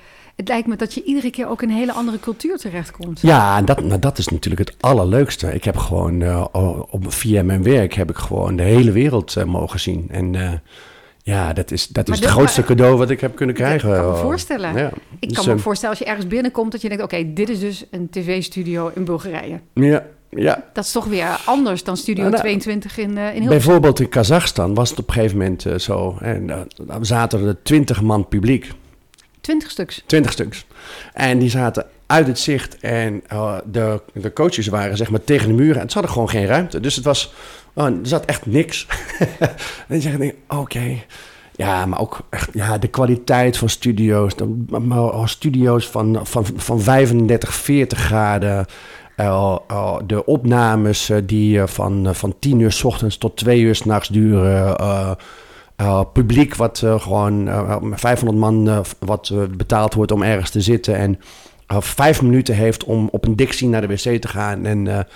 Het 0.42 0.50
lijkt 0.50 0.68
me 0.68 0.76
dat 0.76 0.94
je 0.94 1.02
iedere 1.04 1.30
keer 1.30 1.48
ook 1.48 1.62
in 1.62 1.68
een 1.68 1.76
hele 1.76 1.92
andere 1.92 2.20
cultuur 2.20 2.56
terechtkomt. 2.56 3.20
Ja, 3.20 3.56
en 3.56 3.64
dat, 3.64 3.84
nou, 3.84 3.98
dat 3.98 4.18
is 4.18 4.28
natuurlijk 4.28 4.68
het 4.68 4.76
allerleukste. 4.80 5.54
Ik 5.54 5.64
heb 5.64 5.76
gewoon, 5.76 6.20
uh, 6.20 6.44
op, 6.90 7.12
via 7.12 7.42
mijn 7.42 7.62
werk 7.62 7.94
heb 7.94 8.10
ik 8.10 8.16
gewoon 8.16 8.56
de 8.56 8.62
hele 8.62 8.92
wereld 8.92 9.34
uh, 9.38 9.44
mogen 9.44 9.80
zien. 9.80 10.06
En 10.10 10.34
uh, 10.34 10.52
ja, 11.22 11.52
dat 11.52 11.70
is, 11.70 11.86
dat 11.86 12.08
is 12.08 12.20
het 12.20 12.28
grootste 12.28 12.64
cadeau 12.64 12.96
wat 12.96 13.10
ik 13.10 13.20
heb 13.20 13.36
kunnen 13.36 13.54
krijgen. 13.54 13.88
Ik 13.88 13.94
kan 13.96 14.10
me 14.10 14.16
voorstellen. 14.16 14.76
Ja. 14.76 14.90
Ik 15.18 15.28
Dus, 15.28 15.36
kan 15.36 15.46
me 15.46 15.52
eh, 15.52 15.58
voorstellen 15.58 15.96
als 15.96 16.04
je 16.04 16.10
ergens 16.10 16.26
binnenkomt 16.26 16.72
dat 16.72 16.82
je 16.82 16.88
denkt, 16.88 17.04
oké, 17.04 17.32
dit 17.32 17.48
is 17.48 17.60
dus 17.60 17.84
een 17.90 18.10
tv-studio 18.10 18.90
in 18.94 19.04
Bulgarije. 19.04 19.60
Ja, 19.74 20.06
ja. 20.28 20.64
Dat 20.72 20.84
is 20.84 20.92
toch 20.92 21.04
weer 21.04 21.40
anders 21.44 21.84
dan 21.84 21.96
Studio 21.96 22.22
Nou, 22.22 22.42
nou, 22.42 22.42
22 22.44 22.98
in, 22.98 23.10
uh, 23.10 23.14
in 23.14 23.18
Hilversum. 23.18 23.48
Bijvoorbeeld 23.48 24.00
in 24.00 24.08
Kazachstan 24.08 24.74
was 24.74 24.90
het 24.90 24.98
op 24.98 25.08
een 25.08 25.14
gegeven 25.14 25.38
moment 25.38 25.64
uh, 25.64 25.78
zo. 25.78 26.16
En 26.20 26.48
uh, 26.48 26.96
zaten 27.00 27.46
er 27.46 27.62
twintig 27.62 28.02
man 28.02 28.28
publiek. 28.28 28.72
20 29.42 29.70
stuks. 29.70 30.02
20 30.06 30.32
stuks. 30.32 30.66
En 31.12 31.38
die 31.38 31.50
zaten 31.50 31.86
uit 32.06 32.26
het 32.26 32.38
zicht 32.38 32.78
en 32.80 33.22
uh, 33.32 33.58
de, 33.64 34.00
de 34.12 34.32
coaches 34.32 34.66
waren 34.66 34.96
zeg 34.96 35.10
maar 35.10 35.24
tegen 35.24 35.48
de 35.48 35.54
muren. 35.54 35.80
En 35.80 35.88
ze 35.88 35.94
hadden 35.94 36.12
gewoon 36.12 36.28
geen 36.28 36.46
ruimte. 36.46 36.80
Dus 36.80 36.96
het 36.96 37.04
was, 37.04 37.32
oh, 37.72 37.84
er 37.84 37.98
zat 38.02 38.24
echt 38.24 38.46
niks. 38.46 38.86
en 39.88 39.96
je 39.96 40.00
zegt, 40.00 40.34
oké. 40.48 41.02
Ja, 41.56 41.86
maar 41.86 42.00
ook 42.00 42.20
echt, 42.30 42.48
ja, 42.52 42.78
de 42.78 42.88
kwaliteit 42.88 43.56
van 43.56 43.68
studio's. 43.68 44.36
De, 44.36 45.22
studio's 45.24 45.88
van, 45.88 46.20
van, 46.22 46.46
van 46.56 46.80
35, 46.80 47.54
40 47.54 47.98
graden. 47.98 48.66
Uh, 49.16 49.56
de 50.06 50.24
opnames 50.24 51.10
uh, 51.10 51.16
die 51.24 51.66
van, 51.66 52.14
van 52.14 52.34
10 52.38 52.60
uur 52.60 52.72
s 52.72 52.84
ochtends 52.84 53.18
tot 53.18 53.36
2 53.36 53.60
uur 53.60 53.74
s'nachts 53.74 54.08
duren. 54.08 54.76
Uh, 55.80 56.00
publiek 56.12 56.54
wat 56.54 56.80
uh, 56.84 57.00
gewoon 57.00 57.48
uh, 57.48 57.76
500 57.92 58.38
man 58.38 58.68
uh, 58.68 58.78
wat 58.98 59.32
betaald 59.56 59.94
wordt 59.94 60.12
om 60.12 60.22
ergens 60.22 60.50
te 60.50 60.60
zitten. 60.60 60.96
En 60.96 61.20
vijf 61.66 62.22
minuten 62.22 62.54
heeft 62.54 62.84
om 62.84 63.08
op 63.12 63.26
een 63.26 63.36
dictie 63.36 63.68
naar 63.68 63.80
de 63.80 63.86
wc 63.86 64.20
te 64.20 64.28
gaan. 64.28 64.66
En 64.66 65.06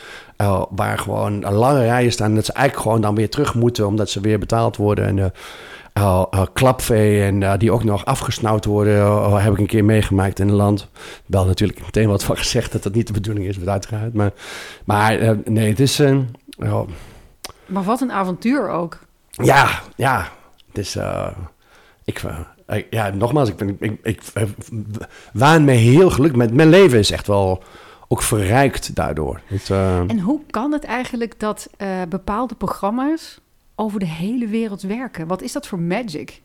waar 0.70 0.98
gewoon 0.98 1.40
lange 1.40 1.84
rijen 1.84 2.12
staan. 2.12 2.34
Dat 2.34 2.44
ze 2.44 2.52
eigenlijk 2.52 2.86
gewoon 2.86 3.00
dan 3.02 3.14
weer 3.14 3.30
terug 3.30 3.54
moeten 3.54 3.86
omdat 3.86 4.10
ze 4.10 4.20
weer 4.20 4.38
betaald 4.38 4.76
worden. 4.76 5.06
En 5.06 5.32
klapvee 6.52 7.22
en 7.22 7.58
die 7.58 7.72
ook 7.72 7.84
nog 7.84 8.04
afgesnauwd 8.04 8.64
worden, 8.64 9.32
heb 9.42 9.52
ik 9.52 9.58
een 9.58 9.66
keer 9.66 9.84
meegemaakt 9.84 10.38
in 10.38 10.48
een 10.48 10.54
land. 10.54 10.88
Wel 11.26 11.44
natuurlijk 11.44 11.80
meteen 11.80 12.08
wat 12.08 12.24
van 12.24 12.36
gezegd 12.36 12.72
dat 12.72 12.82
dat 12.82 12.94
niet 12.94 13.06
de 13.06 13.12
bedoeling 13.12 13.46
is, 13.46 13.66
uiteraard. 13.66 14.14
Maar, 14.14 14.32
maar 14.84 15.36
nee, 15.44 15.68
het 15.68 15.80
is... 15.80 16.02
maar 17.66 17.82
wat 17.82 18.00
een 18.00 18.12
avontuur 18.12 18.68
ook. 18.68 18.98
Ja, 19.30 19.68
ja. 19.96 20.28
Is... 20.78 20.98
ik, 22.04 22.22
ja, 22.90 23.10
nogmaals, 23.10 23.48
ik, 23.48 23.56
ben, 23.56 23.76
ik, 23.80 23.98
ik, 24.02 24.22
waan 25.32 25.64
me 25.64 25.72
heel 25.72 26.10
gelukkig 26.10 26.38
met 26.38 26.54
mijn 26.54 26.68
leven 26.68 26.98
is 26.98 27.10
echt 27.10 27.26
wel 27.26 27.62
ook 28.08 28.22
verrijkt 28.22 28.94
daardoor. 28.94 29.40
Het, 29.46 29.70
En 29.70 30.20
hoe 30.20 30.40
kan 30.50 30.72
het 30.72 30.84
eigenlijk 30.84 31.40
dat 31.40 31.70
bepaalde 32.08 32.54
programma's 32.54 33.40
over 33.74 34.00
de 34.00 34.06
hele 34.06 34.46
wereld 34.46 34.82
werken. 34.82 35.26
Wat 35.26 35.42
is 35.42 35.52
dat 35.52 35.66
voor 35.66 35.78
magic? 35.78 36.40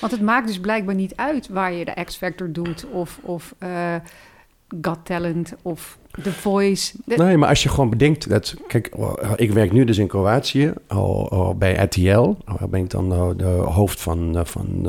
Want 0.00 0.12
het 0.12 0.20
maakt 0.20 0.46
dus 0.46 0.60
blijkbaar 0.60 0.94
niet 0.94 1.16
uit 1.16 1.48
waar 1.48 1.72
je 1.72 1.84
de 1.84 2.04
X-Factor 2.04 2.52
doet 2.52 2.86
of, 2.86 3.18
of 3.22 3.54
uh, 3.58 3.94
Got 4.80 4.98
Talent 5.02 5.54
of 5.62 5.98
The 6.22 6.32
Voice. 6.32 6.94
Nee, 7.04 7.36
maar 7.36 7.48
als 7.48 7.62
je 7.62 7.68
gewoon 7.68 7.90
bedenkt 7.90 8.28
dat... 8.28 8.54
Kijk, 8.68 8.90
ik 9.36 9.52
werk 9.52 9.72
nu 9.72 9.84
dus 9.84 9.98
in 9.98 10.06
Kroatië 10.06 10.72
bij 11.56 11.74
RTL. 11.74 12.34
Daar 12.44 12.68
ben 12.68 12.80
ik 12.80 12.90
dan 12.90 13.36
de 13.36 13.44
hoofd 13.44 14.00
van, 14.00 14.42
van, 14.44 14.86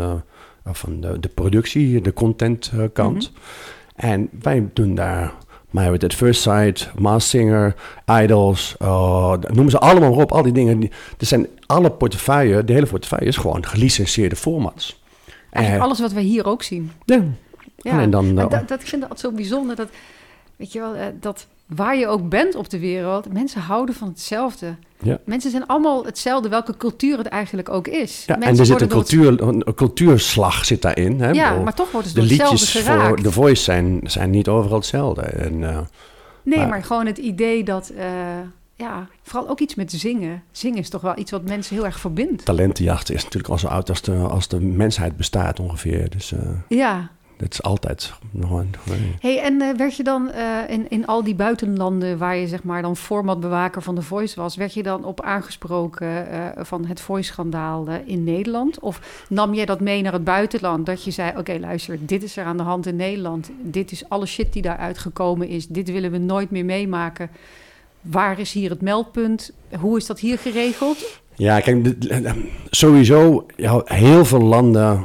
van 0.65 1.01
de, 1.01 1.19
de 1.19 1.29
productie, 1.29 2.01
de 2.01 2.13
content 2.13 2.71
kant. 2.93 3.31
Mhm. 3.31 4.07
En 4.09 4.29
wij 4.41 4.69
doen 4.73 4.95
daar 4.95 5.33
Married 5.69 6.03
at 6.03 6.13
First 6.13 6.41
Sight, 6.41 6.91
Masked 6.99 7.29
Singer, 7.29 7.75
Idols, 8.05 8.75
uh, 8.81 9.33
noem 9.51 9.69
ze 9.69 9.79
allemaal 9.79 10.13
op. 10.13 10.31
Al 10.31 10.43
die 10.43 10.51
dingen. 10.51 10.81
Er 11.17 11.25
zijn 11.25 11.47
alle 11.65 11.91
portefeuille, 11.91 12.63
de 12.63 12.73
hele 12.73 12.85
portefeuille 12.85 13.25
is 13.25 13.37
gewoon 13.37 13.65
gelicenseerde 13.65 14.35
formats. 14.35 15.01
Eigenlijk 15.49 15.85
alles 15.85 15.99
wat 15.99 16.11
we 16.11 16.21
hier 16.21 16.45
ook 16.45 16.63
zien. 16.63 16.91
Ja. 17.05 17.23
Ja. 17.77 17.99
En 17.99 18.09
dan, 18.09 18.35
dat, 18.35 18.67
dat, 18.67 18.81
ik 18.81 18.87
vind 18.87 19.07
dat 19.09 19.19
zo 19.19 19.31
bijzonder. 19.31 19.75
Dat, 19.75 19.89
weet 20.55 20.71
je 20.71 20.79
wel, 20.79 20.95
eh, 20.95 21.05
dat 21.19 21.47
waar 21.67 21.97
je 21.97 22.07
ook 22.07 22.29
bent 22.29 22.55
op 22.55 22.69
de 22.69 22.79
wereld, 22.79 23.33
mensen 23.33 23.61
houden 23.61 23.95
van 23.95 24.07
hetzelfde. 24.07 24.75
Ja. 25.01 25.19
Mensen 25.25 25.51
zijn 25.51 25.65
allemaal 25.65 26.05
hetzelfde, 26.05 26.49
welke 26.49 26.77
cultuur 26.77 27.17
het 27.17 27.27
eigenlijk 27.27 27.69
ook 27.69 27.87
is. 27.87 28.23
Ja, 28.25 28.39
en 28.39 28.57
er 28.59 28.65
zit 28.65 28.81
een, 28.81 28.87
cultuur, 28.87 29.41
een 29.41 29.63
cultuurslag 29.75 30.65
zit 30.65 30.81
daarin. 30.81 31.21
Hè? 31.21 31.29
Ja, 31.29 31.59
maar 31.59 31.73
toch 31.73 31.91
wordt 31.91 32.07
het 32.07 32.15
de 32.15 32.21
liedjes 32.21 32.79
voor 32.79 33.21
The 33.21 33.31
Voice 33.31 33.63
zijn, 33.63 33.99
zijn 34.03 34.29
niet 34.29 34.47
overal 34.47 34.77
hetzelfde. 34.77 35.21
En, 35.21 35.53
uh, 35.53 35.79
nee, 36.43 36.65
maar, 36.65 36.83
gewoon 36.83 37.05
het 37.05 37.17
idee 37.17 37.63
dat... 37.63 37.91
Uh, 37.97 38.03
ja, 38.75 39.07
vooral 39.23 39.49
ook 39.49 39.59
iets 39.59 39.75
met 39.75 39.91
zingen. 39.91 40.43
Zingen 40.51 40.77
is 40.77 40.89
toch 40.89 41.01
wel 41.01 41.17
iets 41.17 41.31
wat 41.31 41.43
mensen 41.43 41.75
heel 41.75 41.85
erg 41.85 41.99
verbindt. 41.99 42.45
Talentenjacht 42.45 43.11
is 43.11 43.23
natuurlijk 43.23 43.53
al 43.53 43.57
zo 43.59 43.67
oud 43.67 43.89
als 43.89 44.01
de, 44.01 44.15
als 44.15 44.47
de 44.47 44.59
mensheid 44.61 45.17
bestaat 45.17 45.59
ongeveer. 45.59 46.09
Dus, 46.09 46.31
uh, 46.31 46.39
ja, 46.67 47.09
dat 47.37 47.53
is 47.53 47.61
altijd 47.61 48.13
gewoon. 48.39 48.67
Hey, 49.19 49.41
en 49.41 49.61
uh, 49.61 49.75
werd 49.75 49.95
je 49.95 50.03
dan 50.03 50.31
uh, 50.35 50.69
in, 50.69 50.89
in 50.89 51.05
al 51.07 51.23
die 51.23 51.35
buitenlanden 51.35 52.17
waar 52.17 52.35
je 52.35 52.47
zeg 52.47 52.63
maar 52.63 52.81
dan 52.81 52.97
formatbewaker 52.97 53.81
van 53.81 53.95
de 53.95 54.01
Voice 54.01 54.41
was, 54.41 54.55
werd 54.55 54.73
je 54.73 54.83
dan 54.83 55.05
op 55.05 55.21
aangesproken 55.21 56.07
uh, 56.07 56.45
van 56.55 56.85
het 56.85 57.01
Voice-schandaal 57.01 57.87
in 58.05 58.23
Nederland? 58.23 58.79
Of 58.79 59.25
nam 59.29 59.53
jij 59.53 59.65
dat 59.65 59.79
mee 59.79 60.01
naar 60.01 60.13
het 60.13 60.23
buitenland? 60.23 60.85
Dat 60.85 61.03
je 61.03 61.11
zei: 61.11 61.37
Oké, 61.37 61.57
luister, 61.59 61.97
dit 62.05 62.23
is 62.23 62.37
er 62.37 62.45
aan 62.45 62.57
de 62.57 62.63
hand 62.63 62.85
in 62.85 62.95
Nederland. 62.95 63.49
Dit 63.61 63.91
is 63.91 64.09
alle 64.09 64.25
shit 64.25 64.53
die 64.53 64.61
daaruit 64.61 64.97
gekomen 64.97 65.47
is. 65.47 65.67
Dit 65.67 65.91
willen 65.91 66.11
we 66.11 66.17
nooit 66.17 66.51
meer 66.51 66.65
meemaken. 66.65 67.29
Waar 68.01 68.39
is 68.39 68.51
hier 68.51 68.69
het 68.69 68.81
meldpunt? 68.81 69.51
Hoe 69.79 69.97
is 69.97 70.05
dat 70.05 70.19
hier 70.19 70.37
geregeld? 70.37 71.21
Ja, 71.37 71.59
kijk, 71.59 71.95
sowieso, 72.69 73.45
heel 73.85 74.25
veel 74.25 74.41
landen 74.41 75.03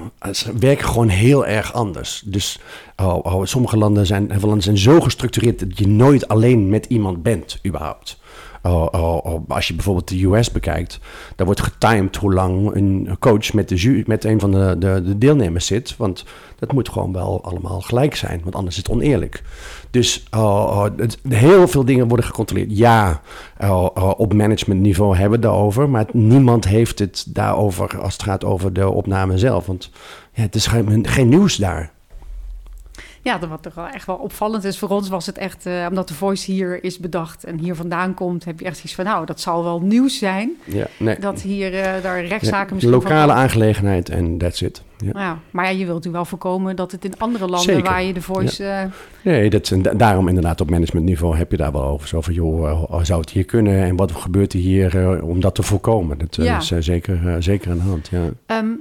werken 0.59 0.87
gewoon 0.87 1.09
heel 1.09 1.47
erg 1.47 1.73
anders. 1.73 2.23
Dus 2.25 2.59
oh, 2.97 3.19
oh, 3.23 3.45
sommige 3.45 3.77
landen 3.77 4.07
zijn, 4.07 4.29
veel 4.29 4.41
landen 4.41 4.63
zijn 4.63 4.79
zo 4.79 5.01
gestructureerd 5.01 5.59
dat 5.59 5.79
je 5.79 5.89
nooit 5.89 6.29
alleen 6.29 6.69
met 6.69 6.87
iemand 6.87 7.23
bent, 7.23 7.59
überhaupt. 7.67 8.21
Oh, 8.65 8.87
oh, 8.91 9.25
oh, 9.25 9.43
als 9.49 9.69
je 9.69 9.75
bijvoorbeeld 9.75 10.09
de 10.09 10.25
US 10.25 10.51
bekijkt, 10.51 10.99
daar 11.37 11.47
wordt 11.47 11.61
getimed 11.61 12.17
hoe 12.17 12.33
lang 12.33 12.75
een 12.75 13.17
coach 13.19 13.53
met, 13.53 13.69
de 13.69 14.03
met 14.07 14.25
een 14.25 14.41
van 14.41 14.51
de, 14.51 14.77
de, 14.79 15.03
de, 15.05 15.19
deelnemers 15.19 15.67
zit. 15.67 15.97
Want 15.97 16.25
dat 16.59 16.73
moet 16.73 16.89
gewoon 16.89 17.13
wel 17.13 17.45
allemaal 17.45 17.81
gelijk 17.81 18.15
zijn, 18.15 18.41
want 18.43 18.55
anders 18.55 18.77
is 18.77 18.83
het 18.83 18.93
oneerlijk. 18.93 19.43
Dus 19.91 20.25
heel 21.29 21.69
veel 21.69 21.85
dingen 21.85 22.09
worden 22.09 22.27
gecontroleerd. 22.27 22.77
Ja, 22.77 23.21
op 24.17 24.35
managementniveau 24.35 25.17
hebben 25.17 25.41
we 25.41 25.47
het 25.47 25.55
daarover, 25.55 25.89
maar 25.89 26.07
niemand 26.13 26.65
heeft 26.69 26.99
het 26.99 27.25
daarover 27.29 28.01
als 28.01 28.13
het 28.13 28.23
gaat 28.23 28.45
over 28.45 28.73
de 28.73 28.89
opname 28.89 29.39
zelf. 29.39 29.67
Want 29.67 29.91
ja, 30.33 30.43
het 30.43 30.55
is 30.55 30.67
geen 31.03 31.29
nieuws 31.29 31.57
daar. 31.57 31.93
Ja, 33.25 33.39
wat 33.49 33.63
toch 33.63 33.75
wel 33.75 33.87
echt 33.87 34.07
wel 34.07 34.17
opvallend 34.17 34.65
is 34.65 34.79
voor 34.79 34.89
ons 34.89 35.09
was 35.09 35.27
het 35.27 35.39
echt, 35.39 35.67
uh, 35.67 35.87
omdat 35.89 36.09
de 36.09 36.15
voice 36.15 36.53
hier 36.53 36.85
is 36.85 36.99
bedacht 36.99 37.45
en 37.45 37.59
hier 37.59 37.75
vandaan 37.75 38.15
komt, 38.15 38.45
heb 38.45 38.61
je 38.61 38.67
echt 38.67 38.85
iets 38.85 38.95
van, 38.95 39.05
nou, 39.05 39.27
dat 39.27 39.41
zal 39.41 39.65
wel 39.65 39.81
nieuws 39.81 40.19
zijn. 40.19 40.51
Ja, 40.65 40.87
nee. 40.97 41.19
Dat 41.19 41.41
hier 41.41 41.75
uh, 41.75 42.03
daar 42.03 42.25
rechtszaken 42.25 42.75
misschien 42.75 42.95
Lokale 42.95 43.33
aangelegenheid 43.33 44.09
en 44.09 44.39
that's 44.39 44.61
it. 44.61 44.83
Ja. 44.99 45.11
ja. 45.15 45.39
maar 45.51 45.65
ja, 45.65 45.71
je 45.71 45.77
wilt 45.77 45.89
natuurlijk 45.89 46.15
wel 46.15 46.25
voorkomen 46.25 46.77
dat 46.77 46.93
het 46.93 47.05
in 47.05 47.19
andere 47.19 47.47
landen 47.47 47.83
waar 47.83 48.03
je 48.03 48.13
de 48.13 48.23
voice... 48.23 48.63
Ja. 48.63 48.85
Uh, 48.85 48.91
nee, 49.23 49.51
dat, 49.51 49.73
daarom 49.97 50.29
inderdaad 50.29 50.61
op 50.61 50.71
managementniveau 50.71 51.37
heb 51.37 51.51
je 51.51 51.57
daar 51.57 51.73
wel 51.73 51.85
over. 51.85 52.09
Zo 52.09 52.21
van, 52.21 52.35
joh, 52.35 53.01
zou 53.03 53.21
het 53.21 53.31
hier 53.31 53.45
kunnen 53.45 53.83
en 53.83 53.97
wat 53.97 54.13
gebeurt 54.13 54.53
er 54.53 54.59
hier 54.59 55.23
om 55.23 55.41
dat 55.41 55.55
te 55.55 55.63
voorkomen? 55.63 56.19
Dat 56.19 56.39
is 56.39 56.73
zeker, 56.79 57.43
zeker 57.43 57.71
aan 57.71 57.77
de 57.77 57.83
hand, 57.83 58.09
ja. 58.09 58.57
Um, 58.59 58.81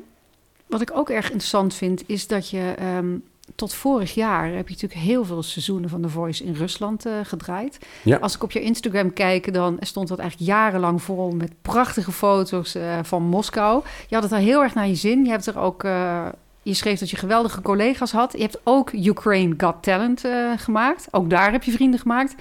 wat 0.68 0.82
ik 0.82 0.92
ook 0.94 1.10
erg 1.10 1.26
interessant 1.26 1.74
vind, 1.74 2.04
is 2.08 2.28
dat 2.28 2.50
je... 2.50 2.74
Um, 2.98 3.24
tot 3.56 3.74
vorig 3.74 4.14
jaar 4.14 4.46
heb 4.46 4.68
je 4.68 4.74
natuurlijk 4.74 5.02
heel 5.02 5.26
veel 5.26 5.44
seizoenen 5.44 5.90
van 5.90 6.02
The 6.02 6.10
Voice 6.10 6.44
in 6.44 6.54
Rusland 6.54 7.06
uh, 7.06 7.14
gedraaid. 7.24 7.78
Ja. 8.04 8.18
Als 8.18 8.36
ik 8.36 8.44
op 8.44 8.52
je 8.52 8.62
Instagram 8.62 9.14
kijk, 9.14 9.54
dan 9.54 9.78
stond 9.80 10.08
dat 10.08 10.20
eigenlijk 10.20 10.50
jarenlang 10.50 11.02
vol 11.02 11.32
met 11.32 11.54
prachtige 11.62 12.12
foto's 12.12 12.76
uh, 12.76 13.00
van 13.02 13.24
Moskou. 13.24 13.84
Je 14.08 14.16
had 14.16 14.24
het 14.24 14.34
er 14.34 14.38
heel 14.38 14.64
erg 14.64 14.74
naar 14.74 14.88
je 14.88 14.96
zin. 14.96 15.24
Je 15.26 15.32
hebt 15.32 15.46
er 15.46 15.60
ook. 15.60 15.84
Uh, 15.84 16.26
je 16.62 16.74
schreef 16.74 17.00
dat 17.00 17.10
je 17.10 17.18
geweldige 17.18 17.62
collega's 17.62 18.12
had. 18.12 18.32
Je 18.32 18.42
hebt 18.42 18.60
ook 18.64 18.94
Ukraine 18.94 19.54
Got 19.58 19.84
Talent 19.84 20.24
gemaakt. 20.56 21.08
Ook 21.12 21.30
daar 21.30 21.52
heb 21.52 21.64
je 21.64 21.72
vrienden 21.72 22.00
gemaakt. 22.00 22.36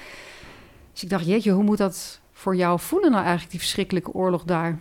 Dus 0.93 1.03
ik 1.03 1.11
dacht, 1.11 1.27
jeetje, 1.27 1.53
hoe 1.53 1.65
moet 1.65 1.79
dat 1.79 2.21
voor 2.33 2.57
jou 2.57 2.81
voelen 2.81 3.11
nou 3.11 3.23
eigenlijk, 3.23 3.51
die 3.51 3.61
verschrikkelijke 3.61 4.13
oorlog 4.13 4.43
daar? 4.43 4.79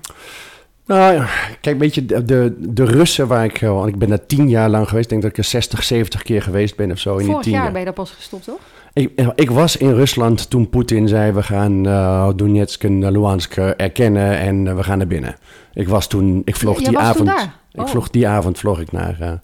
Nou, 0.90 1.24
kijk, 1.62 1.80
weet 1.80 1.96
je, 1.96 2.06
de, 2.06 2.56
de 2.60 2.84
Russen 2.84 3.28
waar 3.28 3.46
ik... 3.46 3.60
Want 3.60 3.88
ik 3.88 3.98
ben 3.98 4.10
daar 4.10 4.26
tien 4.26 4.50
jaar 4.50 4.70
lang 4.70 4.88
geweest. 4.88 5.04
Ik 5.04 5.10
denk 5.10 5.22
dat 5.22 5.32
ik 5.32 5.38
er 5.38 5.44
60, 5.44 5.84
70 5.84 6.22
keer 6.24 6.42
geweest 6.42 6.76
ben 6.76 6.92
of 6.92 7.00
zo 7.00 7.18
in 7.18 7.26
Vorig 7.26 7.44
die 7.44 7.52
tien 7.52 7.62
jaar 7.62 7.72
ben 7.72 7.80
je 7.80 7.86
daar 7.86 7.94
pas 7.94 8.12
gestopt, 8.12 8.44
toch? 8.44 8.60
Ik, 8.94 9.32
ik 9.36 9.52
was 9.52 9.78
in 9.78 9.94
Rusland 9.94 10.50
toen 10.50 10.70
Poetin 10.70 11.08
zei... 11.08 11.32
we 11.32 11.44
gaan 11.44 11.88
uh, 11.88 12.30
Donetsk 12.36 12.84
en 12.84 13.12
Luhansk 13.12 13.56
erkennen 13.58 14.38
en 14.38 14.66
uh, 14.66 14.76
we 14.76 14.84
gaan 14.84 14.98
naar 14.98 15.08
binnen. 15.08 15.36
Ik 15.74 15.88
was 15.88 16.08
toen... 16.08 16.42
Ik 16.46 16.56
vlog 16.56 16.78
die 16.78 16.98
avond... 16.98 17.30
Ik 17.72 17.82
oh. 17.82 17.88
vlog 17.88 18.10
die 18.10 18.28
avond 18.28 18.60
vlog 18.60 18.80
ik 18.80 18.92
naar... 18.92 19.40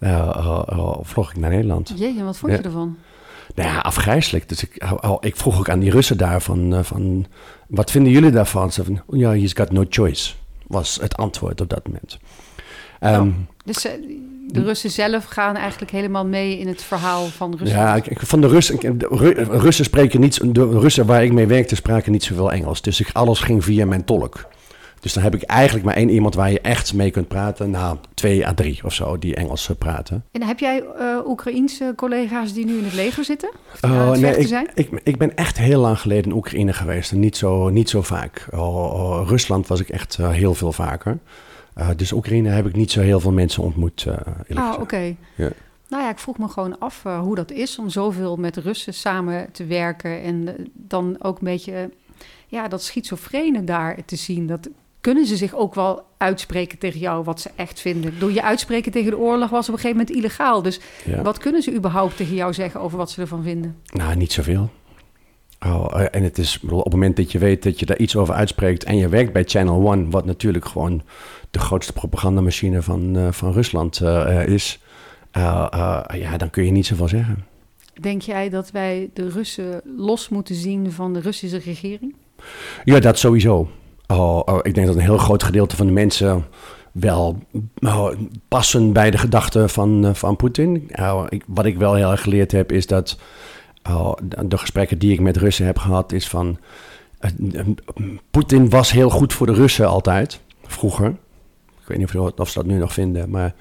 Uh, 0.00 0.62
vlog 1.02 1.30
ik 1.30 1.36
naar 1.36 1.50
Nederland. 1.50 1.92
Jeetje, 1.96 2.24
wat 2.24 2.36
vond 2.38 2.52
je 2.52 2.58
ervan? 2.58 2.96
Nou 3.54 3.68
ja, 3.68 3.78
afgrijzelijk. 3.78 4.48
Dus 4.48 4.62
ik, 4.62 4.84
ik 5.20 5.36
vroeg 5.36 5.58
ook 5.58 5.68
aan 5.68 5.80
die 5.80 5.90
Russen 5.90 6.18
daar 6.18 6.40
van, 6.40 6.84
van... 6.84 7.26
Wat 7.68 7.90
vinden 7.90 8.12
jullie 8.12 8.30
daarvan? 8.30 8.72
Ze 8.72 8.84
van, 8.84 9.00
ja, 9.10 9.30
he's 9.30 9.52
got 9.52 9.72
no 9.72 9.84
choice 9.88 10.32
was 10.68 10.98
het 11.00 11.16
antwoord 11.16 11.60
op 11.60 11.68
dat 11.68 11.86
moment. 11.86 12.18
Um, 13.00 13.46
dus 13.64 13.86
eh, 13.86 13.92
de 14.46 14.62
Russen 14.62 14.90
zelf 14.90 15.24
gaan 15.24 15.56
eigenlijk 15.56 15.90
helemaal 15.90 16.26
mee 16.26 16.58
in 16.58 16.68
het 16.68 16.82
verhaal 16.82 17.26
van 17.26 17.50
Rusland? 17.50 18.06
Ja, 18.06 18.14
van 18.14 18.40
de 18.40 18.46
Russen, 18.46 18.98
de 18.98 19.46
Russen 19.50 19.84
spreken 19.84 20.20
niet, 20.20 20.54
de 20.54 20.68
Russen 20.68 21.06
waar 21.06 21.24
ik 21.24 21.32
mee 21.32 21.46
werkte 21.46 21.74
spraken 21.74 22.12
niet 22.12 22.24
zoveel 22.24 22.52
Engels. 22.52 22.82
Dus 22.82 23.00
ik, 23.00 23.10
alles 23.12 23.40
ging 23.40 23.64
via 23.64 23.86
mijn 23.86 24.04
tolk. 24.04 24.46
Dus 25.00 25.12
dan 25.12 25.22
heb 25.22 25.34
ik 25.34 25.42
eigenlijk 25.42 25.84
maar 25.84 25.94
één 25.94 26.10
iemand 26.10 26.34
waar 26.34 26.50
je 26.50 26.60
echt 26.60 26.94
mee 26.94 27.10
kunt 27.10 27.28
praten. 27.28 27.70
Nou, 27.70 27.96
twee 28.14 28.46
à 28.46 28.54
drie 28.54 28.80
of 28.84 28.94
zo 28.94 29.18
die 29.18 29.34
Engels 29.34 29.70
praten. 29.78 30.24
En 30.32 30.42
heb 30.42 30.58
jij 30.58 30.84
uh, 30.98 31.18
Oekraïense 31.26 31.92
collega's 31.96 32.52
die 32.52 32.64
nu 32.64 32.78
in 32.78 32.84
het 32.84 32.94
leger 32.94 33.24
zitten? 33.24 33.50
Uh, 33.84 34.10
nee, 34.10 34.36
ik, 34.36 34.70
ik, 34.74 35.00
ik, 35.02 35.16
ben 35.16 35.36
echt 35.36 35.58
heel 35.58 35.80
lang 35.80 36.00
geleden 36.00 36.30
in 36.30 36.36
Oekraïne 36.36 36.72
geweest. 36.72 37.12
En 37.12 37.20
niet 37.20 37.36
zo, 37.36 37.68
niet 37.68 37.90
zo 37.90 38.02
vaak. 38.02 38.46
Oh, 38.50 39.28
Rusland 39.28 39.66
was 39.66 39.80
ik 39.80 39.88
echt 39.88 40.18
uh, 40.20 40.30
heel 40.30 40.54
veel 40.54 40.72
vaker. 40.72 41.18
dus 41.96 42.12
Oekraïne 42.12 42.48
heb 42.48 42.66
ik 42.66 42.76
niet 42.76 42.90
zo 42.90 43.00
heel 43.00 43.20
veel 43.20 43.32
mensen 43.32 43.62
ontmoet. 43.62 44.06
ah, 44.54 44.80
oké. 44.80 45.16
Ja. 45.34 45.50
Nou 45.88 46.02
ja, 46.02 46.10
ik 46.10 46.18
vroeg 46.18 46.38
me 46.38 46.48
gewoon 46.48 46.78
af 46.78 47.02
hoe 47.02 47.34
dat 47.34 47.50
is 47.50 47.78
om 47.78 47.88
zoveel 47.88 48.36
met 48.36 48.56
Russen 48.56 48.94
samen 48.94 49.52
te 49.52 49.66
werken. 49.66 50.22
En 50.22 50.54
dan 50.72 51.16
ook 51.18 51.38
een 51.38 51.44
beetje 51.44 51.90
ja, 52.46 52.68
dat 52.68 52.82
schizofrene 52.82 53.64
daar 53.64 54.04
te 54.04 54.16
zien. 54.16 54.46
Dat 54.46 54.68
kunnen 55.00 55.26
ze 55.26 55.36
zich 55.36 55.54
ook 55.54 55.74
wel 55.74 56.02
uitspreken 56.16 56.78
tegen 56.78 57.00
jou 57.00 57.24
wat 57.24 57.40
ze 57.40 57.50
echt 57.54 57.80
vinden? 57.80 58.18
Door 58.18 58.32
je 58.32 58.42
uitspreken 58.42 58.92
tegen 58.92 59.10
de 59.10 59.18
oorlog 59.18 59.50
was 59.50 59.68
op 59.68 59.74
een 59.74 59.80
gegeven 59.80 59.96
moment 60.00 60.16
illegaal. 60.16 60.62
Dus 60.62 60.80
Ja. 61.04 61.22
wat 61.22 61.38
kunnen 61.38 61.62
ze 61.62 61.74
überhaupt 61.74 62.16
tegen 62.16 62.34
jou 62.34 62.52
zeggen 62.52 62.80
over 62.80 62.98
wat 62.98 63.10
ze 63.10 63.20
ervan 63.20 63.42
vinden? 63.42 63.76
Nou, 63.92 64.16
niet 64.16 64.32
zoveel. 64.32 64.70
Oh, 65.66 66.00
eh, 66.00 66.06
en 66.10 66.22
het 66.22 66.38
is, 66.38 66.60
op 66.70 66.84
het 66.84 66.92
moment 66.92 67.16
dat 67.16 67.32
je 67.32 67.38
weet 67.38 67.62
dat 67.62 67.80
je 67.80 67.86
daar 67.86 67.98
iets 67.98 68.16
over 68.16 68.34
uitspreekt 68.34 68.84
en 68.84 68.96
je 68.96 69.08
werkt 69.08 69.32
bij 69.32 69.44
Channel 69.44 69.88
One, 69.88 70.10
wat 70.10 70.24
natuurlijk 70.24 70.64
gewoon 70.64 71.02
de 71.50 71.58
grootste 71.58 71.92
propagandamachine 71.92 72.82
van, 72.82 73.16
eh, 73.16 73.32
van 73.32 73.52
Rusland 73.52 74.00
eh, 74.00 74.46
is, 74.46 74.80
ja, 75.32 76.36
dan 76.36 76.50
kun 76.50 76.64
je 76.64 76.70
niet 76.70 76.86
zoveel 76.86 77.08
zeggen. 77.08 77.44
Denk 78.00 78.22
jij 78.22 78.48
dat 78.48 78.70
wij 78.70 79.10
de 79.14 79.28
Russen 79.28 79.80
los 79.96 80.28
moeten 80.28 80.54
zien 80.54 80.92
van 80.92 81.12
de 81.12 81.20
Russische 81.20 81.58
regering? 81.58 82.14
Ja, 82.84 82.98
dat 83.00 83.18
sowieso. 83.18 83.68
Oh, 84.12 84.42
oh, 84.44 84.58
ik 84.62 84.74
denk 84.74 84.86
dat 84.86 84.96
een 84.96 85.02
heel 85.02 85.18
groot 85.18 85.42
gedeelte 85.42 85.76
van 85.76 85.86
de 85.86 85.92
mensen 85.92 86.44
wel 86.92 87.38
oh, 87.80 88.10
passen 88.48 88.92
bij 88.92 89.10
de 89.10 89.18
gedachten 89.18 89.70
van, 89.70 90.06
eh, 90.06 90.14
van 90.14 90.36
Poetin. 90.36 90.90
Oh, 91.00 91.24
ik, 91.28 91.44
wat 91.46 91.64
ik 91.64 91.78
wel 91.78 91.94
heel 91.94 92.10
erg 92.10 92.20
geleerd 92.20 92.52
heb, 92.52 92.72
is 92.72 92.86
dat 92.86 93.18
oh, 93.90 94.12
de 94.46 94.58
gesprekken 94.58 94.98
die 94.98 95.12
ik 95.12 95.20
met 95.20 95.36
Russen 95.36 95.66
heb 95.66 95.78
gehad, 95.78 96.12
is 96.12 96.28
van. 96.28 96.58
eh, 97.18 97.66
Poetin 98.30 98.70
was 98.70 98.90
heel 98.90 99.10
goed 99.10 99.32
voor 99.32 99.46
de 99.46 99.52
Russen 99.52 99.88
altijd, 99.88 100.40
vroeger. 100.66 101.08
Ik 101.80 101.86
weet 101.86 101.98
niet 101.98 102.16
of, 102.36 102.48
ze 102.48 102.58
dat 102.58 102.66
nu 102.66 102.78
nog 102.78 102.92
vinden, 102.92 103.30
maar. 103.30 103.54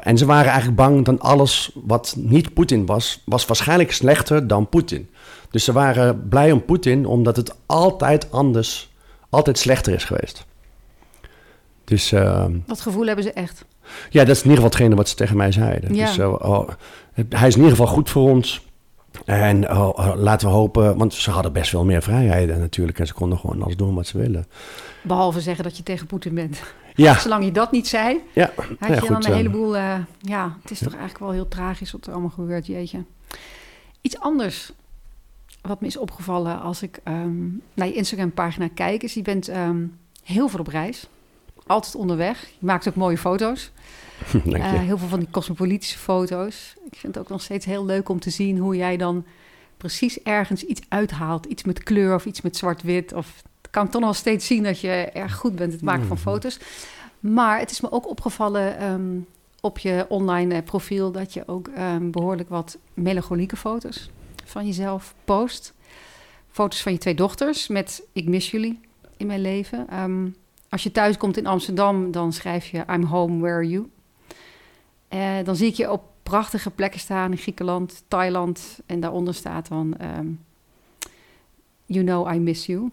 en 0.00 0.18
ze 0.18 0.26
waren 0.26 0.50
eigenlijk 0.50 0.76
bang 0.76 1.04
dat 1.04 1.20
alles 1.20 1.70
wat 1.74 2.14
niet 2.18 2.54
Poetin 2.54 2.86
was, 2.86 3.22
was 3.24 3.46
waarschijnlijk 3.46 3.92
slechter 3.92 4.46
dan 4.46 4.68
Poetin. 4.68 5.08
Dus 5.50 5.64
ze 5.64 5.72
waren 5.72 6.28
blij 6.28 6.52
om 6.52 6.64
Poetin, 6.64 7.06
omdat 7.06 7.36
het 7.36 7.54
altijd 7.66 8.32
anders, 8.32 8.90
altijd 9.36 9.58
slechter 9.58 9.94
is 9.94 10.04
geweest. 10.04 10.46
Dus 11.84 12.12
uh, 12.12 12.44
Dat 12.66 12.80
gevoel 12.80 13.06
hebben 13.06 13.24
ze 13.24 13.32
echt. 13.32 13.64
ja, 14.10 14.24
dat 14.24 14.36
is 14.36 14.42
in 14.42 14.50
ieder 14.50 14.64
geval 14.64 14.70
hetgene 14.70 14.94
wat 14.94 15.08
ze 15.08 15.14
tegen 15.14 15.36
mij 15.36 15.52
zeiden. 15.52 15.94
Ja. 15.94 16.06
Dus, 16.06 16.18
uh, 16.18 16.32
oh, 16.32 16.68
hij 17.28 17.48
is 17.48 17.54
in 17.54 17.60
ieder 17.62 17.76
geval 17.76 17.92
goed 17.94 18.10
voor 18.10 18.30
ons. 18.30 18.64
En 19.24 19.70
oh, 19.70 19.88
oh, 19.88 20.12
laten 20.14 20.48
we 20.48 20.54
hopen, 20.54 20.96
want 20.96 21.14
ze 21.14 21.30
hadden 21.30 21.52
best 21.52 21.72
wel 21.72 21.84
meer 21.84 22.02
vrijheden 22.02 22.58
natuurlijk. 22.58 22.98
En 22.98 23.06
ze 23.06 23.14
konden 23.14 23.38
gewoon 23.38 23.62
alles 23.62 23.76
doen 23.76 23.94
wat 23.94 24.06
ze 24.06 24.18
willen. 24.18 24.46
Behalve 25.02 25.40
zeggen 25.40 25.64
dat 25.64 25.76
je 25.76 25.82
tegen 25.82 26.06
Poetin 26.06 26.34
bent. 26.34 26.62
Ja, 26.94 27.14
Zolang 27.18 27.44
je 27.44 27.52
dat 27.52 27.72
niet 27.72 27.88
zei, 27.88 28.20
ja. 28.32 28.50
had 28.56 28.88
Ja, 28.88 28.94
je 28.94 29.00
goed, 29.00 29.08
dan 29.08 29.16
een 29.24 29.30
eh. 29.30 29.36
heleboel... 29.36 29.76
eh, 29.76 29.94
ja, 30.20 30.56
het 30.62 30.70
is 30.70 30.78
toch 30.78 30.92
eigenlijk 30.92 31.18
wel 31.18 31.30
heel 31.30 31.48
tragisch 31.48 31.92
wat 31.92 32.06
er 32.06 32.12
allemaal 32.12 32.30
gebeurt, 32.30 32.66
jeetje. 32.66 33.04
Iets 34.00 34.18
anders 34.20 34.72
wat 35.66 35.80
me 35.80 35.86
is 35.86 35.96
opgevallen 35.96 36.60
als 36.60 36.82
ik 36.82 37.00
ehm, 37.04 37.44
naar 37.74 37.86
je 37.86 37.92
Instagram-pagina 37.92 38.68
kijk... 38.74 39.02
is 39.02 39.14
je 39.14 39.22
bent 39.22 39.48
ehm, 39.48 39.86
heel 40.24 40.48
veel 40.48 40.60
op 40.60 40.66
reis. 40.66 41.08
Altijd 41.66 41.94
onderweg. 41.94 42.42
Je 42.42 42.66
maakt 42.66 42.88
ook 42.88 42.94
mooie 42.94 43.18
foto's. 43.18 43.70
Dank 44.32 44.44
je. 44.44 44.52
Eh, 44.62 44.72
heel 44.80 44.98
veel 44.98 45.08
van 45.08 45.18
die 45.18 45.30
cosmopolitische 45.30 45.98
foto's. 45.98 46.74
Ik 46.90 46.96
vind 46.98 47.14
het 47.14 47.24
ook 47.24 47.30
nog 47.30 47.42
steeds 47.42 47.66
heel 47.66 47.84
leuk 47.84 48.08
om 48.08 48.20
te 48.20 48.30
zien 48.30 48.58
hoe 48.58 48.76
jij 48.76 48.96
dan 48.96 49.24
precies 49.76 50.22
ergens 50.22 50.62
iets 50.62 50.80
uithaalt. 50.88 51.46
Iets 51.46 51.64
met 51.64 51.82
kleur 51.82 52.14
of 52.14 52.26
iets 52.26 52.40
met 52.40 52.56
zwart-wit. 52.56 53.12
Of 53.12 53.42
het 53.62 53.70
kan 53.70 53.84
ik 53.84 53.90
toch 53.90 54.00
nog 54.02 54.16
steeds 54.16 54.46
zien 54.46 54.62
dat 54.62 54.80
je 54.80 54.88
erg 55.12 55.34
goed 55.34 55.54
bent 55.56 55.70
in 55.70 55.76
het 55.76 55.84
maken 55.84 56.06
van 56.06 56.16
Mhm. 56.16 56.26
foto's. 56.26 56.58
Maar 57.20 57.58
het 57.58 57.70
is 57.70 57.80
me 57.80 57.92
ook 57.92 58.08
opgevallen 58.08 58.78
ehm, 58.78 59.18
op 59.60 59.78
je 59.78 60.06
online 60.08 60.54
eh, 60.54 60.62
profiel 60.62 61.12
dat 61.12 61.32
je 61.32 61.48
ook 61.48 61.70
behoorlijk 62.00 62.48
wat 62.48 62.78
melancholieke 62.94 63.56
foto's 63.56 64.10
van 64.46 64.66
jezelf 64.66 65.14
post. 65.24 65.74
Foto's 66.50 66.82
van 66.82 66.92
je 66.92 66.98
twee 66.98 67.14
dochters 67.14 67.68
met 67.68 68.02
ik 68.12 68.28
mis 68.28 68.50
jullie 68.50 68.80
in 69.16 69.26
mijn 69.26 69.40
leven. 69.40 69.88
Ehm, 69.88 70.28
als 70.68 70.82
je 70.82 70.92
thuis 70.92 71.16
komt 71.16 71.36
in 71.36 71.46
Amsterdam, 71.46 72.10
dan 72.10 72.32
schrijf 72.32 72.66
je 72.66 72.84
I'm 72.90 73.04
home, 73.04 73.38
where 73.38 73.54
are 73.54 73.68
you? 73.68 73.90
Eh, 75.08 75.44
dan 75.44 75.56
zie 75.56 75.68
ik 75.68 75.74
je 75.74 75.90
op 75.90 76.02
prachtige 76.22 76.70
plekken 76.70 77.00
staan 77.00 77.30
in 77.30 77.36
Griekenland, 77.36 78.02
Thailand. 78.08 78.78
En 78.86 79.00
daaronder 79.00 79.34
staat 79.34 79.68
dan 79.68 79.96
ehm, 79.96 80.26
You 81.86 82.04
know 82.04 82.34
I 82.34 82.38
miss 82.38 82.66
you. 82.66 82.90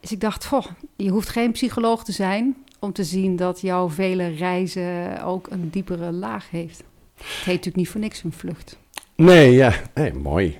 Dus 0.00 0.12
ik 0.12 0.20
dacht, 0.20 0.48
je 0.96 1.10
hoeft 1.10 1.28
geen 1.28 1.52
psycholoog 1.52 2.04
te 2.04 2.12
zijn 2.12 2.56
om 2.78 2.92
te 2.92 3.04
zien 3.04 3.36
dat 3.36 3.60
jouw 3.60 3.88
vele 3.88 4.26
reizen 4.26 5.22
ook 5.22 5.50
een 5.50 5.70
diepere 5.70 6.12
laag 6.12 6.50
heeft. 6.50 6.82
Het 7.14 7.26
heet 7.26 7.46
natuurlijk 7.46 7.76
niet 7.76 7.88
voor 7.88 8.00
niks 8.00 8.22
een 8.22 8.32
vlucht. 8.32 8.78
Nee, 9.16 9.52
ja, 9.52 9.72
nee, 9.94 10.14
mooi. 10.14 10.58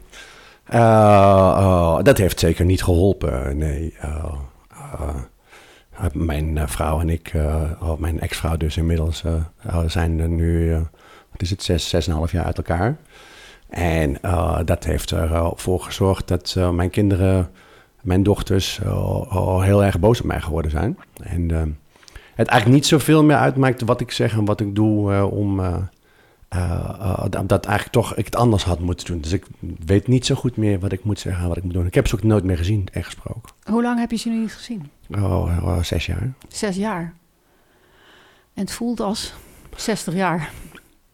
Uh, 0.71 0.77
uh, 1.61 1.99
dat 2.03 2.19
heeft 2.19 2.41
zeker 2.41 2.65
niet 2.65 2.83
geholpen, 2.83 3.57
nee. 3.57 3.95
Uh, 4.05 4.35
mijn 6.13 6.59
eh, 6.59 6.67
vrouw 6.67 7.01
en 7.01 7.09
ik, 7.09 7.33
oh, 7.81 7.99
mijn 7.99 8.21
ex-vrouw 8.21 8.57
dus 8.57 8.77
inmiddels, 8.77 9.25
zijn 9.87 10.21
er 10.21 10.29
nu, 10.29 10.75
wat 11.31 11.43
is 11.43 11.51
het, 11.51 11.63
zes, 11.63 11.89
zes 11.89 12.07
en 12.07 12.15
half 12.15 12.33
jaar 12.33 12.45
uit 12.45 12.57
elkaar. 12.57 12.97
En 13.69 14.19
dat 14.65 14.85
heeft 14.85 15.11
ervoor 15.11 15.81
gezorgd 15.81 16.29
dat 16.29 16.57
mijn 16.73 16.91
kinderen, 16.91 17.51
mijn 18.03 18.23
dochters, 18.23 18.81
heel 19.61 19.85
erg 19.85 19.99
boos 19.99 20.21
op 20.21 20.27
mij 20.27 20.41
geworden 20.41 20.71
zijn. 20.71 20.99
En 21.23 21.79
het 22.35 22.49
eigenlijk 22.49 22.81
niet 22.81 22.87
zoveel 22.87 23.25
meer 23.25 23.37
uitmaakt 23.37 23.83
wat 23.83 24.01
ik 24.01 24.11
zeg 24.11 24.33
en 24.33 24.45
wat 24.45 24.61
ik 24.61 24.75
doe 24.75 25.27
om... 25.31 25.61
Uh, 26.55 27.25
dat 27.47 27.65
eigenlijk 27.65 27.93
toch 27.93 28.15
ik 28.15 28.25
het 28.25 28.37
anders 28.37 28.65
had 28.65 28.81
moeten 28.81 29.07
doen. 29.07 29.21
Dus 29.21 29.33
ik 29.33 29.47
weet 29.87 30.07
niet 30.07 30.27
zo 30.27 30.35
goed 30.35 30.57
meer 30.57 30.79
wat 30.79 30.93
ik 30.93 31.05
moet 31.05 31.19
zeggen 31.19 31.43
en 31.43 31.49
wat 31.49 31.57
ik 31.57 31.63
moet 31.63 31.73
doen. 31.73 31.87
Ik 31.87 31.95
heb 31.95 32.07
ze 32.07 32.15
ook 32.15 32.23
nooit 32.23 32.45
meer 32.45 32.57
gezien 32.57 32.89
en 32.93 33.05
gesproken. 33.05 33.53
Hoe 33.65 33.83
lang 33.83 33.99
heb 33.99 34.11
je 34.11 34.17
ze 34.17 34.29
nu 34.29 34.39
niet 34.39 34.53
gezien? 34.53 34.91
Oh, 35.11 35.59
oh, 35.63 35.83
zes 35.83 36.07
jaar. 36.07 36.33
Zes 36.49 36.77
jaar. 36.77 37.15
En 38.55 38.63
het 38.63 38.73
voelt 38.73 39.01
als 39.01 39.35
60 39.77 40.15
jaar. 40.15 40.51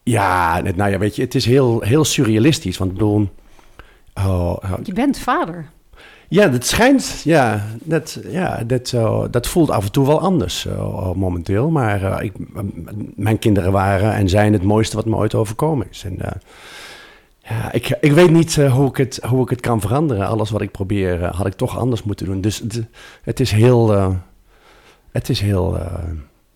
Ja, 0.03 0.61
nou 0.61 0.91
ja, 0.91 0.97
weet 0.97 1.15
je, 1.15 1.21
het 1.21 1.35
is 1.35 1.45
heel, 1.45 1.81
heel 1.81 2.03
surrealistisch. 2.03 2.77
Want 2.77 2.91
ik 2.91 2.97
bedoel... 2.97 3.29
Oh, 4.13 4.55
oh. 4.63 4.73
Je 4.83 4.93
bent 4.93 5.17
vader. 5.17 5.69
Ja, 6.33 6.47
dat 6.47 6.65
schijnt, 6.65 7.21
ja, 7.23 7.67
dat, 7.83 8.19
ja, 8.25 8.63
dat, 8.63 8.91
uh, 8.91 9.23
dat 9.31 9.47
voelt 9.47 9.69
af 9.69 9.85
en 9.85 9.91
toe 9.91 10.07
wel 10.07 10.19
anders 10.19 10.65
uh, 10.65 11.11
momenteel. 11.11 11.69
Maar 11.69 12.01
uh, 12.01 12.17
ik, 12.21 12.33
mijn 13.15 13.39
kinderen 13.39 13.71
waren 13.71 14.13
en 14.13 14.29
zijn 14.29 14.53
het 14.53 14.63
mooiste 14.63 14.95
wat 14.95 15.05
me 15.05 15.15
ooit 15.15 15.35
overkomen 15.35 15.87
is. 15.89 16.03
En 16.03 16.17
ja, 17.41 17.71
ik, 17.71 17.97
ik 18.01 18.11
weet 18.11 18.31
niet 18.31 18.55
hoe, 18.55 18.87
ik 18.89 18.97
het, 18.97 19.19
hoe 19.27 19.43
ik 19.43 19.49
het 19.49 19.59
kan 19.59 19.81
veranderen. 19.81 20.27
Alles 20.27 20.49
wat 20.49 20.61
ik 20.61 20.71
probeer 20.71 21.25
had 21.25 21.45
ik 21.45 21.53
toch 21.53 21.77
anders 21.77 22.03
moeten 22.03 22.25
doen. 22.25 22.41
Dus 22.41 22.59
het, 22.59 22.83
het 23.23 23.39
is 23.39 23.51
heel, 23.51 24.15
het 25.11 25.29
is 25.29 25.39
heel, 25.39 25.77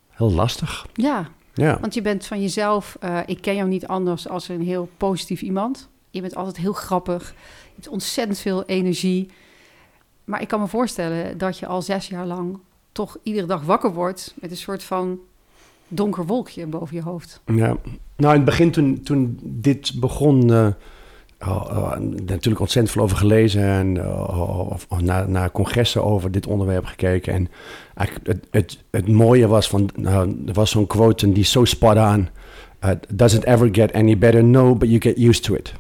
heel 0.10 0.32
lastig. 0.32 0.88
Ja, 0.94 1.28
ja, 1.54 1.78
want 1.80 1.94
je 1.94 2.02
bent 2.02 2.26
van 2.26 2.42
jezelf, 2.42 2.98
ik 3.26 3.42
ken 3.42 3.56
jou 3.56 3.70
niet 3.70 3.88
anders 3.88 4.30
als 4.30 4.50
een 4.50 4.62
heel 4.62 4.90
positief 4.98 5.42
iemand. 5.42 5.90
Je 6.10 6.22
bent 6.22 6.36
altijd 6.36 6.58
heel 6.58 6.74
grappig, 6.74 7.34
je 7.66 7.74
hebt 7.76 7.88
ontzettend 7.88 8.40
veel 8.40 8.64
energie. 8.66 9.30
Maar 10.28 10.42
ik 10.42 10.48
kan 10.48 10.60
me 10.60 10.68
voorstellen 10.68 11.38
dat 11.38 11.58
je 11.58 11.66
al 11.66 11.82
zes 11.82 12.08
jaar 12.08 12.26
lang 12.26 12.60
toch 12.92 13.18
iedere 13.24 13.48
dag 13.48 13.64
wakker 13.64 13.94
wordt 13.94 14.34
met 14.42 14.52
een 14.52 14.58
soort 14.58 14.84
van 14.84 15.20
donker 15.88 16.26
wolkje 16.26 16.66
boven 16.66 16.96
je 16.96 17.02
hoofd. 17.02 17.42
Ja, 17.46 17.78
nou 18.16 18.34
in 18.34 18.40
het 18.40 18.46
begin 18.46 18.72
toen, 18.72 19.02
toen 19.02 19.40
dit 19.44 20.00
begon, 20.00 20.52
uh, 20.52 20.68
uh, 21.42 21.66
uh, 21.72 21.98
natuurlijk 22.26 22.60
ontzettend 22.60 22.92
veel 22.92 23.02
over 23.02 23.18
gelezen 23.18 23.64
en 23.64 24.08
of, 24.70 24.88
naar, 25.02 25.30
naar 25.30 25.52
congressen 25.52 26.04
over 26.04 26.32
dit 26.32 26.48
onderwerp 26.48 26.86
gekeken. 26.86 27.34
En 27.34 27.50
eigenlijk 27.94 28.28
het, 28.28 28.48
het, 28.52 28.84
het 28.92 29.08
mooie 29.08 29.48
was 29.48 29.70
van, 29.70 29.90
nou, 29.96 30.44
er 30.48 30.54
was 30.54 30.72
zo'n 30.72 30.88
quote 30.88 31.32
die 31.32 31.44
zo 31.44 31.66
spot 31.66 31.96
on. 31.96 32.30
doesn't 33.14 33.44
ever 33.46 33.70
get 33.72 33.94
any 33.94 34.18
better, 34.18 34.44
no, 34.44 34.76
but 34.76 34.90
you 34.90 35.02
get 35.02 35.18
used 35.18 35.44
to 35.44 35.54
it. 35.54 35.74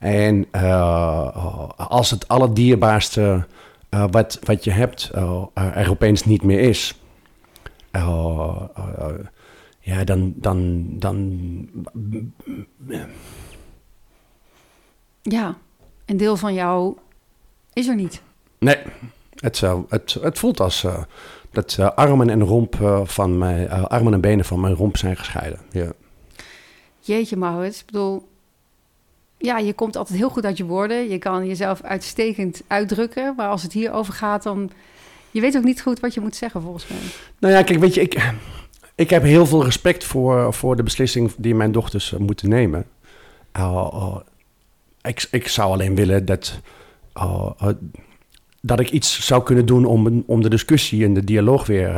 En 0.00 0.46
uh, 0.52 1.68
als 1.76 2.10
het 2.10 2.28
allerdierbaarste 2.28 3.46
uh, 3.90 4.04
wat, 4.10 4.38
wat 4.42 4.64
je 4.64 4.70
hebt 4.70 5.10
uh, 5.14 5.44
er 5.54 5.90
opeens 5.90 6.24
niet 6.24 6.42
meer 6.42 6.58
is, 6.58 7.00
ja, 9.80 10.04
dan, 10.04 10.34
dan, 10.36 10.86
dan. 10.98 11.40
Ja, 15.22 15.56
een 16.04 16.16
deel 16.16 16.36
van 16.36 16.54
jou 16.54 16.96
is 17.72 17.88
er 17.88 17.94
niet. 17.94 18.22
Nee, 18.58 18.76
het, 19.34 19.60
het, 19.88 20.16
het 20.20 20.38
voelt 20.38 20.60
als 20.60 20.86
dat 21.50 21.78
armen 21.78 22.30
en 22.30 22.44
romp 22.44 23.02
van 23.04 23.38
mijn 23.38 23.70
armen 23.70 24.12
en 24.12 24.20
benen 24.20 24.44
van 24.44 24.60
mijn 24.60 24.74
romp 24.74 24.96
zijn 24.96 25.16
gescheiden. 25.16 25.58
Ja. 25.70 25.92
Jeetje, 27.00 27.36
Maurits, 27.36 27.80
ik 27.80 27.86
bedoel, 27.86 28.28
ja, 29.40 29.58
je 29.58 29.72
komt 29.72 29.96
altijd 29.96 30.18
heel 30.18 30.30
goed 30.30 30.44
uit 30.44 30.56
je 30.56 30.64
woorden. 30.64 31.08
Je 31.08 31.18
kan 31.18 31.46
jezelf 31.46 31.82
uitstekend 31.82 32.62
uitdrukken. 32.66 33.34
Maar 33.36 33.48
als 33.48 33.62
het 33.62 33.72
hierover 33.72 34.12
gaat, 34.12 34.42
dan... 34.42 34.70
Je 35.30 35.40
weet 35.40 35.56
ook 35.56 35.64
niet 35.64 35.82
goed 35.82 36.00
wat 36.00 36.14
je 36.14 36.20
moet 36.20 36.36
zeggen, 36.36 36.62
volgens 36.62 36.86
mij. 36.86 36.98
Nou 37.38 37.54
ja, 37.54 37.62
kijk, 37.62 37.78
weet 37.78 37.94
je, 37.94 38.00
ik, 38.00 38.32
ik 38.94 39.10
heb 39.10 39.22
heel 39.22 39.46
veel 39.46 39.64
respect 39.64 40.04
voor, 40.04 40.54
voor 40.54 40.76
de 40.76 40.82
beslissing 40.82 41.32
die 41.36 41.54
mijn 41.54 41.72
dochters 41.72 42.14
moeten 42.18 42.48
nemen. 42.48 42.86
Uh, 43.56 43.88
uh, 43.94 44.16
ik, 45.02 45.28
ik 45.30 45.48
zou 45.48 45.72
alleen 45.72 45.94
willen 45.94 46.24
dat... 46.24 46.60
Dat 48.62 48.80
ik 48.80 48.90
iets 48.90 49.26
zou 49.26 49.42
kunnen 49.42 49.66
doen 49.66 49.84
om, 49.84 50.24
om 50.26 50.42
de 50.42 50.48
discussie 50.48 51.04
en 51.04 51.14
de 51.14 51.24
dialoog 51.24 51.66
weer 51.66 51.92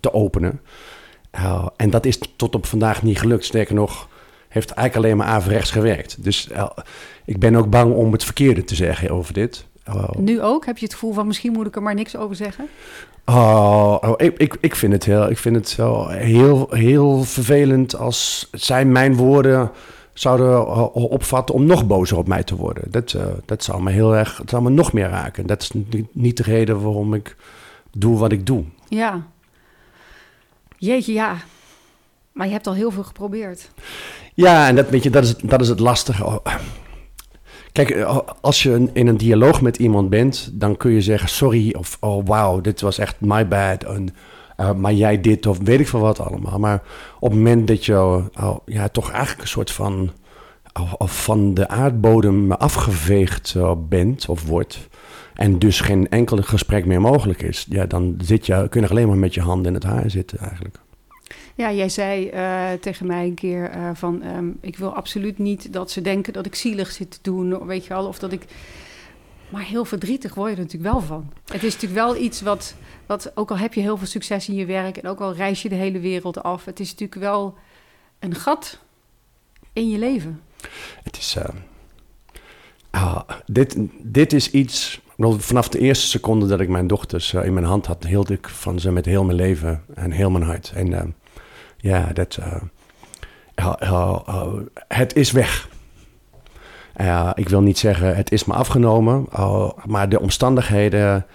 te 0.00 0.12
openen. 0.12 0.60
En 1.76 1.90
dat 1.90 2.06
is 2.06 2.18
tot 2.36 2.54
op 2.54 2.66
vandaag 2.66 3.02
niet 3.02 3.18
gelukt. 3.18 3.44
Sterker 3.44 3.74
nog, 3.74 4.08
heeft 4.54 4.70
eigenlijk 4.70 5.06
alleen 5.06 5.16
maar 5.16 5.36
averechts 5.36 5.70
gewerkt. 5.70 6.24
Dus 6.24 6.48
ik 7.24 7.38
ben 7.38 7.54
ook 7.56 7.70
bang 7.70 7.94
om 7.94 8.12
het 8.12 8.24
verkeerde 8.24 8.64
te 8.64 8.74
zeggen 8.74 9.10
over 9.10 9.32
dit. 9.32 9.66
nu 10.18 10.42
ook? 10.42 10.66
Heb 10.66 10.78
je 10.78 10.84
het 10.84 10.94
gevoel 10.94 11.12
van 11.12 11.26
misschien 11.26 11.52
moet 11.52 11.66
ik 11.66 11.76
er 11.76 11.82
maar 11.82 11.94
niks 11.94 12.16
over 12.16 12.36
zeggen? 12.36 12.68
Oh, 13.24 13.96
oh 14.00 14.14
ik, 14.16 14.38
ik, 14.38 14.56
ik 14.60 14.74
vind 14.74 14.92
het, 14.92 15.04
heel, 15.04 15.30
ik 15.30 15.38
vind 15.38 15.56
het 15.56 15.76
wel 15.76 16.08
heel, 16.08 16.66
heel 16.70 17.22
vervelend 17.22 17.96
als 17.96 18.48
zij 18.52 18.84
mijn 18.84 19.16
woorden 19.16 19.70
zouden 20.12 20.92
opvatten 20.92 21.54
om 21.54 21.64
nog 21.64 21.86
bozer 21.86 22.16
op 22.16 22.28
mij 22.28 22.42
te 22.42 22.56
worden. 22.56 22.90
Dat, 22.90 23.12
uh, 23.12 23.22
dat 23.44 23.64
zou 23.64 23.82
me 23.82 23.90
heel 23.90 24.16
erg, 24.16 24.36
dat 24.36 24.50
zou 24.50 24.62
me 24.62 24.70
nog 24.70 24.92
meer 24.92 25.08
raken. 25.08 25.46
Dat 25.46 25.62
is 25.62 25.70
niet 26.12 26.36
de 26.36 26.42
reden 26.42 26.82
waarom 26.82 27.14
ik 27.14 27.36
doe 27.92 28.18
wat 28.18 28.32
ik 28.32 28.46
doe. 28.46 28.64
Ja. 28.88 29.26
Jeetje, 30.78 31.12
ja. 31.12 31.36
Maar 32.34 32.46
je 32.46 32.52
hebt 32.52 32.66
al 32.66 32.74
heel 32.74 32.90
veel 32.90 33.02
geprobeerd. 33.02 33.70
Ja, 34.34 34.68
en 34.68 34.76
dat, 34.76 34.90
weet 34.90 35.02
je, 35.02 35.10
dat, 35.10 35.24
is, 35.24 35.36
dat 35.36 35.60
is 35.60 35.68
het 35.68 35.80
lastige. 35.80 36.24
Oh, 36.24 36.46
kijk, 37.72 37.90
eh, 37.90 38.18
als 38.40 38.62
je 38.62 38.90
in 38.92 39.06
een 39.06 39.16
dialoog 39.16 39.60
met 39.60 39.76
iemand 39.76 40.10
bent, 40.10 40.50
dan 40.52 40.76
kun 40.76 40.90
je 40.90 41.00
zeggen 41.02 41.28
sorry 41.28 41.74
of 41.78 41.96
oh 42.00 42.26
wow, 42.26 42.64
dit 42.64 42.80
was 42.80 42.98
echt 42.98 43.20
my 43.20 43.48
bad. 43.48 43.84
En, 43.84 44.08
uh, 44.56 44.72
maar 44.72 44.92
jij 44.92 45.20
dit 45.20 45.46
of 45.46 45.58
weet 45.58 45.80
ik 45.80 45.88
veel 45.88 46.00
wat 46.00 46.20
allemaal. 46.20 46.58
Maar 46.58 46.82
op 47.20 47.30
het 47.30 47.38
moment 47.38 47.68
dat 47.68 47.84
je 47.84 47.96
oh, 48.40 48.56
ja, 48.66 48.88
toch 48.88 49.10
eigenlijk 49.10 49.42
een 49.42 49.48
soort 49.48 49.70
van 49.70 50.10
oh, 50.80 51.08
van 51.08 51.54
de 51.54 51.68
aardbodem 51.68 52.52
afgeveegd 52.52 53.54
uh, 53.56 53.72
bent 53.88 54.28
of 54.28 54.46
wordt. 54.46 54.88
En 55.34 55.58
dus 55.58 55.80
geen 55.80 56.08
enkel 56.08 56.36
gesprek 56.36 56.86
meer 56.86 57.00
mogelijk 57.00 57.42
is. 57.42 57.66
Ja, 57.68 57.86
dan 57.86 58.14
zit 58.22 58.46
je, 58.46 58.66
kun 58.68 58.80
je 58.80 58.88
alleen 58.88 59.08
maar 59.08 59.16
met 59.16 59.34
je 59.34 59.40
handen 59.40 59.66
in 59.66 59.74
het 59.74 59.84
haar 59.84 60.10
zitten 60.10 60.38
eigenlijk. 60.38 60.83
Ja, 61.56 61.72
jij 61.72 61.88
zei 61.88 62.30
uh, 62.30 62.72
tegen 62.80 63.06
mij 63.06 63.24
een 63.24 63.34
keer 63.34 63.76
uh, 63.76 63.90
van... 63.94 64.22
Um, 64.26 64.58
ik 64.60 64.76
wil 64.76 64.94
absoluut 64.94 65.38
niet 65.38 65.72
dat 65.72 65.90
ze 65.90 66.00
denken 66.00 66.32
dat 66.32 66.46
ik 66.46 66.54
zielig 66.54 66.90
zit 66.90 67.10
te 67.10 67.18
doen, 67.22 67.66
weet 67.66 67.82
je 67.82 67.88
wel. 67.88 68.06
Of 68.06 68.18
dat 68.18 68.32
ik... 68.32 68.44
Maar 69.48 69.62
heel 69.62 69.84
verdrietig 69.84 70.34
word 70.34 70.50
je 70.50 70.56
er 70.56 70.62
natuurlijk 70.62 70.92
wel 70.92 71.00
van. 71.00 71.32
Het 71.44 71.62
is 71.62 71.72
natuurlijk 71.72 72.06
wel 72.06 72.16
iets 72.16 72.40
wat, 72.40 72.74
wat... 73.06 73.32
Ook 73.34 73.50
al 73.50 73.58
heb 73.58 73.74
je 73.74 73.80
heel 73.80 73.96
veel 73.96 74.06
succes 74.06 74.48
in 74.48 74.54
je 74.54 74.64
werk... 74.64 74.96
en 74.96 75.08
ook 75.08 75.20
al 75.20 75.34
reis 75.34 75.62
je 75.62 75.68
de 75.68 75.74
hele 75.74 75.98
wereld 75.98 76.42
af... 76.42 76.64
het 76.64 76.80
is 76.80 76.90
natuurlijk 76.90 77.20
wel 77.20 77.54
een 78.18 78.34
gat 78.34 78.78
in 79.72 79.90
je 79.90 79.98
leven. 79.98 80.40
Het 81.02 81.16
is... 81.16 81.36
Uh, 81.38 81.44
uh, 82.94 83.20
dit, 83.46 83.76
dit 84.02 84.32
is 84.32 84.50
iets... 84.50 85.00
Vanaf 85.18 85.68
de 85.68 85.78
eerste 85.78 86.06
seconde 86.06 86.46
dat 86.46 86.60
ik 86.60 86.68
mijn 86.68 86.86
dochters 86.86 87.32
in 87.32 87.54
mijn 87.54 87.66
hand 87.66 87.86
had... 87.86 88.04
hield 88.04 88.30
ik 88.30 88.48
van 88.48 88.80
ze 88.80 88.90
met 88.90 89.04
heel 89.04 89.24
mijn 89.24 89.36
leven 89.36 89.84
en 89.94 90.10
heel 90.10 90.30
mijn 90.30 90.44
hart. 90.44 90.72
En 90.74 91.14
ja, 91.84 92.12
dat, 92.12 92.38
uh, 92.40 92.62
het 94.88 95.16
is 95.16 95.32
weg. 95.32 95.68
ik 97.34 97.48
wil 97.48 97.60
niet 97.60 97.78
zeggen 97.78 98.16
het 98.16 98.32
is 98.32 98.44
me 98.44 98.54
afgenomen, 98.54 99.26
maar 99.84 100.08
de 100.08 100.20
omstandigheden 100.20 101.26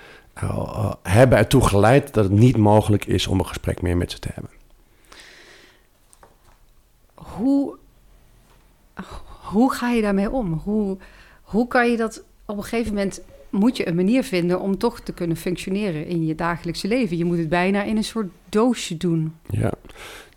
hebben 1.04 1.38
ertoe 1.38 1.68
geleid 1.68 2.14
dat 2.14 2.24
het 2.24 2.34
niet 2.34 2.58
mogelijk 2.58 3.06
is 3.06 3.28
om 3.28 3.40
een 3.40 3.48
gesprek 3.48 3.82
meer 3.82 3.98
met 3.98 4.12
ze 4.12 4.20
te 4.20 4.30
hebben. 4.34 4.52
Hoe, 7.14 7.78
hoe 9.42 9.74
ga 9.74 9.90
je 9.90 10.02
daarmee 10.02 10.32
om? 10.32 10.62
Hoe, 10.64 10.98
hoe 11.42 11.68
kan 11.68 11.92
je 11.92 11.98
dat 11.98 12.24
op 12.46 12.58
een 12.58 12.64
gegeven 12.64 12.94
moment 12.94 13.22
moet 13.50 13.78
je 13.78 13.88
een 13.88 13.96
manier 13.96 14.24
vinden 14.24 14.60
om 14.60 14.78
toch 14.78 15.00
te 15.00 15.14
kunnen 15.14 15.38
functioneren 15.38 16.08
in 16.08 16.26
je 16.26 16.36
dagelijkse 16.36 16.88
leven. 16.88 17.18
Je 17.18 17.26
moet 17.26 17.38
het 17.38 17.50
bijna 17.50 17.84
in 17.84 17.98
een 17.98 18.04
soort 18.04 18.28
doosje 18.50 18.98
doen. 18.98 19.34
Ja, 19.50 19.72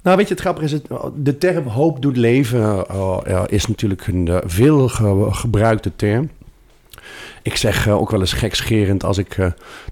nou, 0.03 0.17
weet 0.17 0.29
je, 0.29 0.35
het 0.35 0.43
grappige 0.43 0.65
is, 0.65 0.73
het, 0.73 0.87
de 1.15 1.39
term 1.39 1.67
hoop 1.67 2.03
doet 2.03 2.17
leven 2.17 2.85
uh, 2.91 3.43
is 3.47 3.67
natuurlijk 3.67 4.07
een 4.07 4.27
uh, 4.27 4.37
veel 4.45 4.89
gebruikte 5.31 5.93
term. 5.97 6.31
Ik 7.43 7.57
zeg 7.57 7.89
ook 7.89 8.11
wel 8.11 8.21
eens 8.21 8.33
gekscherend 8.33 9.05
als 9.05 9.19
ik 9.19 9.37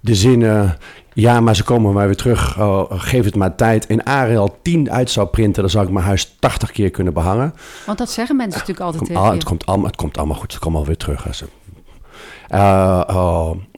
de 0.00 0.14
zinnen, 0.14 0.78
ja, 1.12 1.40
maar 1.40 1.56
ze 1.56 1.64
komen 1.64 1.92
maar 1.92 2.06
weer 2.06 2.16
terug, 2.16 2.56
geef 2.88 3.24
het 3.24 3.36
maar 3.36 3.54
tijd, 3.54 3.86
in 3.86 4.04
Arial 4.04 4.58
10 4.62 4.90
uit 4.90 5.10
zou 5.10 5.26
printen, 5.26 5.62
dan 5.62 5.70
zou 5.70 5.86
ik 5.86 5.92
mijn 5.92 6.04
huis 6.04 6.36
80 6.38 6.70
keer 6.70 6.90
kunnen 6.90 7.12
behangen. 7.12 7.54
Want 7.86 7.98
dat 7.98 8.10
zeggen 8.10 8.36
mensen 8.36 8.58
natuurlijk 8.58 8.86
altijd 8.86 9.16
al, 9.16 9.32
het, 9.32 9.44
komt 9.44 9.66
allemaal, 9.66 9.86
het 9.86 9.96
komt 9.96 10.18
allemaal 10.18 10.36
goed, 10.36 10.52
ze 10.52 10.58
komen 10.58 10.78
alweer 10.78 10.96
terug. 10.96 11.44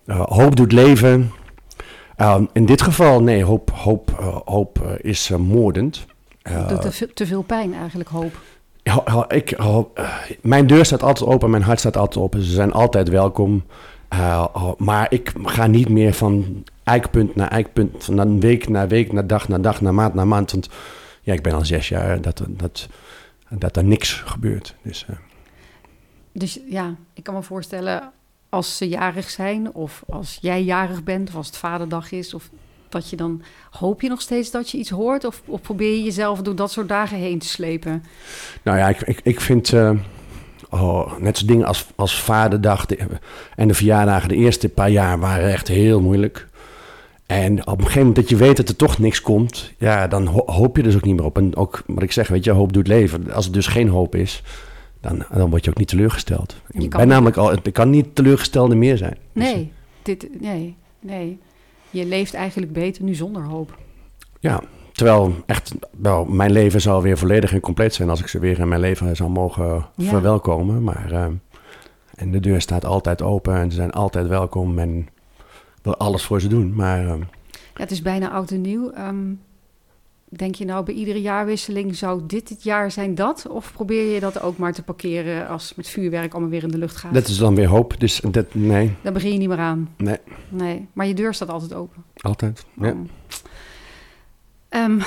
Hoop 0.07 0.57
doet 0.57 0.73
leven. 0.73 1.33
in 2.53 2.67
dit 2.67 2.83
geval, 2.83 3.23
nee, 3.23 3.45
hoop, 3.45 3.71
hoop, 3.71 4.11
hoop 4.45 4.79
is 5.01 5.29
moordend. 5.29 6.07
Het 6.43 6.69
doet 6.69 7.17
te, 7.17 7.27
veel 7.27 7.43
pijn 7.43 7.75
eigenlijk, 7.75 8.09
hoop. 8.09 8.41
Ik, 9.29 9.57
mijn 10.41 10.67
deur 10.67 10.85
staat 10.85 11.03
altijd 11.03 11.31
open, 11.31 11.51
mijn 11.51 11.63
hart 11.63 11.79
staat 11.79 11.97
altijd 11.97 12.25
open. 12.25 12.43
Ze 12.43 12.53
zijn 12.53 12.73
altijd 12.73 13.09
welkom. 13.09 13.65
Uh, 14.13 14.73
maar 14.79 15.07
ik 15.13 15.33
ga 15.43 15.67
niet 15.67 15.89
meer 15.89 16.15
van 16.15 16.65
eikpunt 16.85 17.35
naar 17.35 17.49
eikpunt, 17.49 18.05
van 18.05 18.41
week 18.41 18.69
naar 18.69 18.89
week, 18.89 19.13
naar 19.13 19.27
dag 19.27 19.49
naar 19.49 19.61
dag, 19.61 19.81
naar 19.81 19.95
maand 19.95 20.15
naar 20.15 20.27
maand. 20.27 20.51
Want 20.53 20.69
ja, 21.23 21.33
ik 21.33 21.43
ben 21.43 21.53
al 21.53 21.65
zes 21.65 21.89
jaar 21.89 22.21
dat, 22.21 22.43
dat, 22.49 22.89
dat 23.49 23.77
er 23.77 23.85
niks 23.85 24.13
gebeurt. 24.13 24.75
Dus, 24.83 25.07
uh. 25.11 25.17
dus 26.33 26.61
ja, 26.69 26.95
ik 27.15 27.23
kan 27.23 27.35
me 27.35 27.43
voorstellen 27.43 28.13
als 28.53 28.77
ze 28.77 28.89
jarig 28.89 29.31
zijn, 29.31 29.75
of 29.75 30.03
als 30.09 30.39
jij 30.41 30.63
jarig 30.63 31.03
bent, 31.03 31.29
of 31.29 31.35
als 31.35 31.47
het 31.47 31.57
vaderdag 31.57 32.13
is, 32.13 32.35
of 32.35 32.51
dat 32.89 33.11
je 33.11 33.17
dan 33.17 33.43
hoop 33.71 34.01
je 34.01 34.09
nog 34.09 34.21
steeds 34.21 34.51
dat 34.51 34.71
je 34.71 34.79
iets 34.79 34.91
hoort? 34.91 35.25
Of, 35.25 35.43
of 35.47 35.61
probeer 35.61 35.91
je 35.91 36.03
jezelf 36.03 36.41
door 36.41 36.57
dat 36.57 36.71
soort 36.71 36.89
dagen 36.89 37.17
heen 37.17 37.39
te 37.39 37.47
slepen? 37.47 38.05
Nou 38.63 38.79
ja, 38.79 38.89
ik, 38.89 39.01
ik, 39.01 39.21
ik 39.23 39.41
vind 39.41 39.73
uh, 39.73 39.91
oh, 40.71 41.19
net 41.19 41.39
zo'n 41.39 41.47
dingen 41.47 41.67
als, 41.67 41.87
als 41.95 42.21
Vaderdag 42.23 42.87
en 43.57 43.69
de 43.69 43.75
verjaardagen 43.75 44.29
de 44.29 44.37
eerste 44.37 44.69
paar 44.69 44.91
jaar 44.91 45.19
waren 45.19 45.53
echt 45.53 45.69
heel 45.69 46.01
moeilijk. 46.01 46.49
En 47.27 47.67
op 47.67 47.79
een 47.79 47.79
gegeven 47.79 47.99
moment 47.99 48.17
dat 48.17 48.29
je 48.29 48.37
weet 48.37 48.57
dat 48.57 48.69
er 48.69 48.77
toch 48.77 48.99
niks 48.99 49.21
komt, 49.21 49.73
ja, 49.79 50.09
dan 50.09 50.27
hoop 50.27 50.77
je 50.77 50.83
dus 50.83 50.95
ook 50.95 51.05
niet 51.05 51.17
meer 51.17 51.25
op. 51.25 51.37
En 51.37 51.57
ook 51.57 51.83
wat 51.87 52.03
ik 52.03 52.13
zeg, 52.13 52.29
weet 52.29 52.45
je, 52.45 52.51
hoop 52.51 52.73
doet 52.73 52.87
leven. 52.87 53.33
Als 53.33 53.47
er 53.47 53.53
dus 53.53 53.67
geen 53.67 53.89
hoop 53.89 54.15
is, 54.15 54.43
dan, 55.03 55.25
dan 55.33 55.51
word 55.51 55.65
je 55.65 55.71
ook 55.71 55.79
niet 55.79 55.89
teleurgesteld. 55.89 56.57
Ik 56.71 56.91
ben 56.91 57.09
namelijk 57.09 57.37
al, 57.37 57.53
ik 57.53 57.73
kan 57.73 57.91
niet 57.91 58.15
teleurgestelde 58.15 58.75
meer 58.75 58.97
zijn. 58.97 59.17
Nee, 59.33 59.73
dus, 60.03 60.19
dit, 60.19 60.41
nee, 60.41 60.77
nee 61.01 61.39
je 61.91 62.07
leeft 62.07 62.35
eigenlijk 62.35 62.73
beter 62.73 63.03
nu 63.03 63.15
zonder 63.15 63.43
hoop. 63.43 63.79
Ja, 64.41 64.63
terwijl 64.93 65.35
echt 65.47 65.75
wel, 65.91 66.25
mijn 66.25 66.53
leven 66.53 66.81
zou 66.81 67.03
weer 67.03 67.19
volledig 67.19 67.53
en 67.53 67.61
compleet 67.61 67.95
zijn 67.95 68.11
als 68.11 68.21
ik 68.21 68.27
ze 68.27 68.39
weer 68.39 68.59
in 68.59 68.69
mijn 68.69 68.81
leven 68.81 69.17
zou 69.17 69.31
mogen 69.31 69.87
verwelkomen. 69.99 70.83
Maar 70.83 71.13
uh, 71.13 71.27
en 72.15 72.31
de 72.31 72.41
deur 72.41 72.61
staat 72.61 72.85
altijd 72.85 73.23
open 73.23 73.55
en 73.55 73.71
ze 73.71 73.77
zijn 73.77 73.93
altijd 73.93 74.27
welkom 74.27 74.79
en 74.79 75.09
wil 75.83 75.97
alles 75.97 76.23
voor 76.25 76.41
ze 76.41 76.49
doen. 76.49 76.75
Maar, 76.75 77.05
uh, 77.05 77.15
ja, 77.49 77.81
het 77.81 77.91
is 77.91 78.03
bijna 78.03 78.31
oud 78.31 78.51
en 78.51 78.61
nieuw. 78.61 78.93
Um, 78.99 79.41
denk 80.37 80.55
je 80.55 80.65
nou 80.65 80.85
bij 80.85 80.95
iedere 80.95 81.21
jaarwisseling 81.21 81.97
zou 81.97 82.23
dit 82.27 82.49
het 82.49 82.63
jaar 82.63 82.91
zijn 82.91 83.15
dat? 83.15 83.47
Of 83.49 83.73
probeer 83.73 84.15
je 84.15 84.21
dat 84.21 84.41
ook 84.41 84.57
maar 84.57 84.73
te 84.73 84.83
parkeren 84.83 85.49
als 85.49 85.75
met 85.75 85.89
vuurwerk 85.89 86.33
allemaal 86.33 86.51
weer 86.51 86.63
in 86.63 86.71
de 86.71 86.79
lucht 86.79 86.97
gaat? 86.97 87.15
Dat 87.15 87.29
is 87.29 87.37
dan 87.37 87.55
weer 87.55 87.69
hoop, 87.69 88.01
dus 88.01 88.21
dat, 88.31 88.55
nee. 88.55 88.97
Dan 89.03 89.13
begin 89.13 89.33
je 89.33 89.39
niet 89.39 89.49
meer 89.49 89.59
aan? 89.59 89.95
Nee. 89.97 90.19
Nee, 90.49 90.89
maar 90.93 91.07
je 91.07 91.15
deur 91.15 91.35
staat 91.35 91.49
altijd 91.49 91.75
open? 91.75 92.05
Altijd, 92.17 92.65
ja. 92.81 92.91
Oh. 92.91 94.81
Um, 94.81 95.01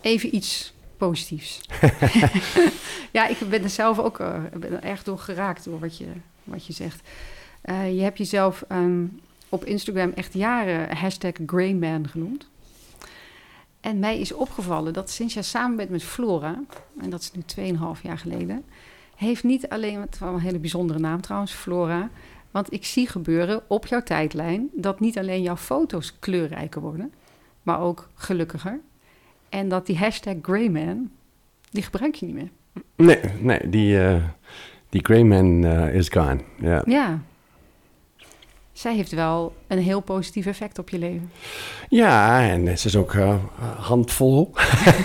even 0.00 0.34
iets 0.34 0.74
positiefs. 0.96 1.60
ja, 3.12 3.26
ik 3.26 3.38
ben 3.48 3.62
er 3.62 3.70
zelf 3.70 3.98
ook 3.98 4.20
uh, 4.20 4.34
ben 4.58 4.72
er 4.72 4.82
erg 4.82 5.02
door 5.02 5.18
geraakt 5.18 5.64
door 5.64 5.78
wat 5.78 5.98
je, 5.98 6.06
wat 6.44 6.66
je 6.66 6.72
zegt. 6.72 7.08
Uh, 7.64 7.96
je 7.96 8.02
hebt 8.02 8.18
jezelf... 8.18 8.64
Um, 8.72 9.20
op 9.48 9.64
Instagram 9.64 10.12
echt 10.14 10.34
jaren 10.34 10.96
hashtag 10.96 11.32
Greyman 11.46 12.08
genoemd. 12.08 12.48
En 13.80 13.98
mij 13.98 14.18
is 14.18 14.32
opgevallen 14.32 14.92
dat 14.92 15.10
sinds 15.10 15.34
jij 15.34 15.42
samen 15.42 15.76
bent 15.76 15.90
met 15.90 16.02
Flora, 16.02 16.62
en 17.00 17.10
dat 17.10 17.20
is 17.20 17.32
nu 17.32 17.72
2,5 17.96 18.02
jaar 18.02 18.18
geleden, 18.18 18.64
heeft 19.16 19.44
niet 19.44 19.68
alleen, 19.68 20.00
het 20.00 20.18
een 20.20 20.38
hele 20.38 20.58
bijzondere 20.58 20.98
naam 20.98 21.20
trouwens, 21.20 21.52
Flora, 21.52 22.10
want 22.50 22.72
ik 22.72 22.84
zie 22.84 23.08
gebeuren 23.08 23.62
op 23.66 23.86
jouw 23.86 24.02
tijdlijn 24.02 24.68
dat 24.72 25.00
niet 25.00 25.18
alleen 25.18 25.42
jouw 25.42 25.56
foto's 25.56 26.18
kleurrijker 26.18 26.80
worden, 26.80 27.12
maar 27.62 27.80
ook 27.80 28.08
gelukkiger. 28.14 28.80
En 29.48 29.68
dat 29.68 29.86
die 29.86 29.98
hashtag 29.98 30.34
Greyman, 30.42 31.10
die 31.70 31.82
gebruik 31.82 32.14
je 32.14 32.26
niet 32.26 32.34
meer. 32.34 32.50
Nee, 32.96 33.20
nee 33.40 33.70
die, 33.70 33.98
uh, 33.98 34.24
die 34.88 35.04
Greyman 35.04 35.64
uh, 35.64 35.94
is 35.94 36.08
gone. 36.08 36.40
Yeah. 36.60 36.86
Ja, 36.86 37.22
zij 38.74 38.94
heeft 38.94 39.12
wel 39.12 39.52
een 39.66 39.78
heel 39.78 40.00
positief 40.00 40.46
effect 40.46 40.78
op 40.78 40.88
je 40.88 40.98
leven. 40.98 41.30
Ja, 41.88 42.40
en 42.48 42.78
ze 42.78 42.86
is 42.86 42.96
ook 42.96 43.12
uh, 43.12 43.34
handvol. 43.76 44.50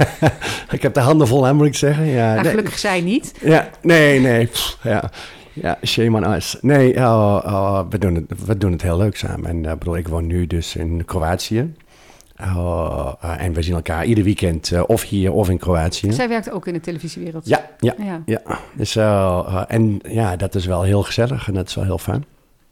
ik 0.71 0.81
heb 0.81 0.93
de 0.93 0.99
handen 0.99 1.27
vol, 1.27 1.43
hè, 1.43 1.53
moet 1.53 1.65
ik 1.65 1.75
zeggen. 1.75 2.05
Ja, 2.05 2.33
nou, 2.33 2.47
gelukkig 2.47 2.79
zij 2.79 3.01
niet. 3.01 3.33
Ja, 3.41 3.69
nee, 3.81 4.19
nee. 4.19 4.49
ja. 4.83 5.11
Ja, 5.53 5.77
shame 5.83 6.17
on 6.17 6.33
us. 6.33 6.57
Nee, 6.61 6.93
uh, 6.93 6.99
uh, 7.45 7.81
we, 7.89 7.97
doen 7.97 8.15
het, 8.15 8.45
we 8.45 8.57
doen 8.57 8.71
het 8.71 8.81
heel 8.81 8.97
leuk 8.97 9.17
samen. 9.17 9.49
En 9.49 9.63
uh, 9.63 9.71
bedoel, 9.71 9.97
ik 9.97 10.07
woon 10.07 10.27
nu 10.27 10.47
dus 10.47 10.75
in 10.75 11.05
Kroatië. 11.05 11.73
en 13.37 13.53
we 13.53 13.61
zien 13.61 13.75
elkaar 13.75 14.05
ieder 14.05 14.23
weekend 14.23 14.85
of 14.85 15.03
hier 15.03 15.31
of 15.31 15.49
in 15.49 15.57
Kroatië. 15.57 16.11
Zij 16.11 16.29
werkt 16.29 16.51
ook 16.51 16.67
in 16.67 16.73
de 16.73 16.79
televisiewereld. 16.79 17.47
Ja, 17.47 17.69
ja, 17.79 17.93
ja. 17.97 18.21
ja. 18.25 18.41
Dus, 18.73 18.95
en 19.67 19.99
ja, 20.07 20.35
dat 20.35 20.55
is 20.55 20.65
wel 20.65 20.83
heel 20.83 21.03
gezellig 21.03 21.47
en 21.47 21.53
dat 21.53 21.67
is 21.67 21.75
wel 21.75 21.83
heel 21.83 21.97
fijn. 21.97 22.25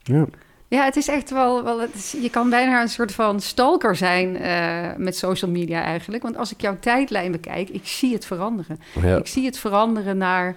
Ja. 0.04 0.26
Ja, 0.70 0.84
het 0.84 0.96
is 0.96 1.08
echt 1.08 1.30
wel. 1.30 1.64
wel 1.64 1.82
het 1.82 1.94
is, 1.94 2.16
je 2.22 2.30
kan 2.30 2.50
bijna 2.50 2.82
een 2.82 2.90
soort 2.90 3.12
van 3.12 3.40
stalker 3.40 3.96
zijn 3.96 4.42
uh, 4.42 4.90
met 4.98 5.18
social 5.18 5.52
media 5.52 5.84
eigenlijk. 5.84 6.24
Want 6.24 6.38
als 6.38 6.52
ik 6.52 6.62
jouw 6.62 6.78
tijdlijn 6.80 7.32
bekijk, 7.32 7.70
ik 7.70 7.88
zie 7.88 8.14
het 8.14 8.26
veranderen. 8.26 8.80
Ja. 9.02 9.18
Ik 9.18 9.28
zie 9.28 9.46
het 9.46 9.58
veranderen 9.58 10.18
naar 10.18 10.56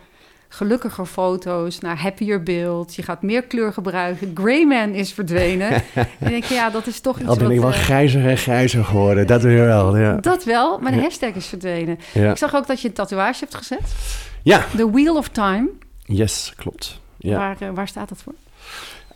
gelukkiger 0.48 1.06
foto's, 1.06 1.78
naar 1.78 2.00
happier 2.00 2.42
beeld. 2.42 2.94
Je 2.94 3.02
gaat 3.02 3.22
meer 3.22 3.42
kleur 3.42 3.72
gebruiken. 3.72 4.30
Greyman 4.34 4.90
is 4.90 5.12
verdwenen. 5.12 5.70
en 5.94 6.28
denk 6.28 6.44
je, 6.44 6.54
ja, 6.54 6.70
dat 6.70 6.86
is 6.86 7.00
toch 7.00 7.18
iets 7.18 7.28
Al 7.28 7.36
ben 7.36 7.50
ik 7.50 7.60
wel 7.60 7.68
uh, 7.68 7.76
grijzer 7.76 8.28
en 8.28 8.38
grijzer 8.38 8.84
geworden, 8.84 9.26
dat 9.26 9.42
weer 9.42 9.64
wel. 9.64 9.96
Ja. 9.96 10.16
Dat 10.16 10.44
wel, 10.44 10.78
maar 10.78 10.90
de 10.90 10.96
ja. 10.96 11.02
hashtag 11.02 11.34
is 11.34 11.46
verdwenen. 11.46 11.98
Ik 12.12 12.36
zag 12.36 12.54
ook 12.54 12.66
dat 12.66 12.80
je 12.80 12.88
een 12.88 12.94
tatoeage 12.94 13.40
hebt 13.40 13.54
gezet. 13.54 13.94
Ja. 14.42 14.66
The 14.76 14.90
Wheel 14.90 15.16
of 15.16 15.28
Time. 15.28 15.68
Yes, 16.04 16.52
klopt. 16.56 17.00
Ja. 17.16 17.36
Waar, 17.36 17.56
uh, 17.62 17.68
waar 17.74 17.88
staat 17.88 18.08
dat 18.08 18.18
voor? 18.22 18.34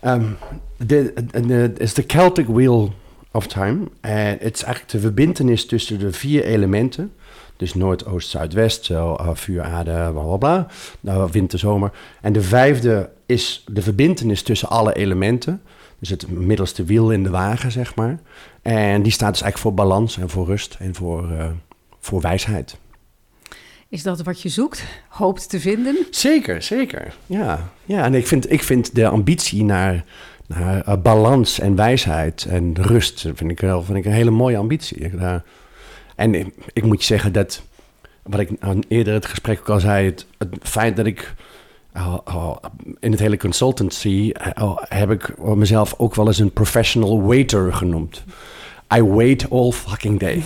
Um, 0.05 0.37
het 0.77 1.79
is 1.79 1.93
de 1.93 2.03
Celtic 2.07 2.47
Wheel 2.47 2.93
of 3.31 3.47
Time. 3.47 3.77
En 4.01 4.37
het 4.39 4.55
is 4.55 4.63
eigenlijk 4.63 4.91
de 4.91 4.99
verbindenis 4.99 5.65
tussen 5.65 5.99
de 5.99 6.11
vier 6.11 6.43
elementen. 6.43 7.13
Dus 7.57 7.73
Noord, 7.73 8.05
Oost, 8.05 8.29
Zuid, 8.29 8.53
West, 8.53 8.89
uh, 8.89 9.29
vuur, 9.33 9.63
aarde, 9.63 10.11
bla 10.11 10.21
bla 10.21 10.37
bla. 10.37 10.67
Uh, 11.01 11.29
winter, 11.29 11.59
zomer. 11.59 11.91
En 12.21 12.33
de 12.33 12.41
vijfde 12.41 13.09
is 13.25 13.63
de 13.71 13.81
verbindenis 13.81 14.41
tussen 14.41 14.69
alle 14.69 14.93
elementen. 14.93 15.61
Dus 15.99 16.09
het 16.09 16.29
middelste 16.29 16.83
wiel 16.83 17.11
in 17.11 17.23
de 17.23 17.29
wagen, 17.29 17.71
zeg 17.71 17.95
maar. 17.95 18.19
En 18.61 19.01
die 19.01 19.11
staat 19.11 19.31
dus 19.31 19.41
eigenlijk 19.41 19.57
voor 19.57 19.85
balans 19.85 20.17
en 20.17 20.29
voor 20.29 20.45
rust 20.45 20.75
en 20.79 20.95
voor, 20.95 21.31
uh, 21.31 21.45
voor 21.99 22.21
wijsheid. 22.21 22.77
Is 23.89 24.03
dat 24.03 24.23
wat 24.23 24.41
je 24.41 24.49
zoekt, 24.49 24.83
hoopt 25.09 25.49
te 25.49 25.59
vinden? 25.59 25.97
Zeker, 26.09 26.61
zeker. 26.61 27.15
Ja, 27.25 27.71
ja 27.85 28.03
en 28.03 28.13
ik 28.13 28.27
vind, 28.27 28.51
ik 28.51 28.63
vind 28.63 28.95
de 28.95 29.07
ambitie 29.07 29.63
naar, 29.63 30.05
naar 30.47 30.87
uh, 30.87 30.95
balans 31.01 31.59
en 31.59 31.75
wijsheid 31.75 32.45
en 32.45 32.75
rust... 32.81 33.21
vind 33.21 33.51
ik, 33.51 33.59
wel, 33.59 33.83
vind 33.83 33.97
ik 33.97 34.05
een 34.05 34.11
hele 34.11 34.31
mooie 34.31 34.57
ambitie. 34.57 35.11
Uh, 35.11 35.35
en 36.15 36.35
ik, 36.73 36.83
moet 36.83 36.99
je 36.99 37.05
zeggen 37.05 37.33
dat, 37.33 37.61
wat 38.23 38.39
ik 38.39 38.49
eerder 38.87 39.13
het 39.13 39.25
gesprek 39.25 39.59
ook 39.59 39.69
al 39.69 39.79
zei... 39.79 40.05
het, 40.05 40.27
het 40.37 40.57
feit 40.61 40.95
dat 40.95 41.05
ik 41.05 41.33
uh, 41.97 42.55
in 42.99 43.11
het 43.11 43.19
hele 43.19 43.37
consultancy... 43.37 44.31
heb 44.87 45.11
ik 45.11 45.37
mezelf 45.37 45.93
ook 45.97 46.15
wel 46.15 46.27
eens 46.27 46.39
een 46.39 46.53
professional 46.53 47.23
waiter 47.23 47.73
genoemd... 47.73 48.23
I 48.93 49.01
wait 49.01 49.49
all 49.49 49.71
fucking 49.71 50.19
day. 50.19 50.43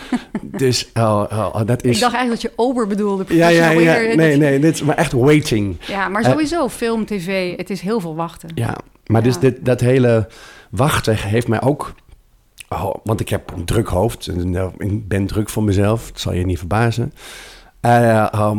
dus 0.42 0.90
uh, 0.94 1.24
uh, 1.32 1.60
dat 1.66 1.84
is... 1.84 1.94
Ik 1.94 2.00
dacht 2.00 2.14
eigenlijk 2.14 2.42
dat 2.42 2.52
je 2.52 2.52
Ober 2.56 2.86
bedoelde. 2.86 3.24
Ja, 3.28 3.48
ja, 3.48 3.70
ja. 3.70 4.14
Nee, 4.14 4.36
nee, 4.36 4.58
dit 4.58 4.74
is 4.74 4.82
maar 4.82 4.96
echt 4.96 5.12
waiting. 5.12 5.76
Ja, 5.86 6.08
maar 6.08 6.24
sowieso, 6.24 6.64
uh, 6.64 6.70
film, 6.70 7.06
tv, 7.06 7.56
het 7.56 7.70
is 7.70 7.80
heel 7.80 8.00
veel 8.00 8.14
wachten. 8.14 8.50
Ja, 8.54 8.76
maar 9.06 9.22
dus 9.22 9.38
dit, 9.38 9.64
dat 9.64 9.80
hele 9.80 10.28
wachten 10.70 11.16
heeft 11.16 11.48
mij 11.48 11.62
ook... 11.62 11.94
Oh, 12.68 12.94
want 13.04 13.20
ik 13.20 13.28
heb 13.28 13.52
een 13.56 13.64
druk 13.64 13.88
hoofd. 13.88 14.26
En 14.26 14.74
ik 14.78 15.08
ben 15.08 15.26
druk 15.26 15.48
voor 15.48 15.62
mezelf. 15.62 16.10
Dat 16.10 16.20
zal 16.20 16.32
je 16.32 16.44
niet 16.44 16.58
verbazen. 16.58 17.12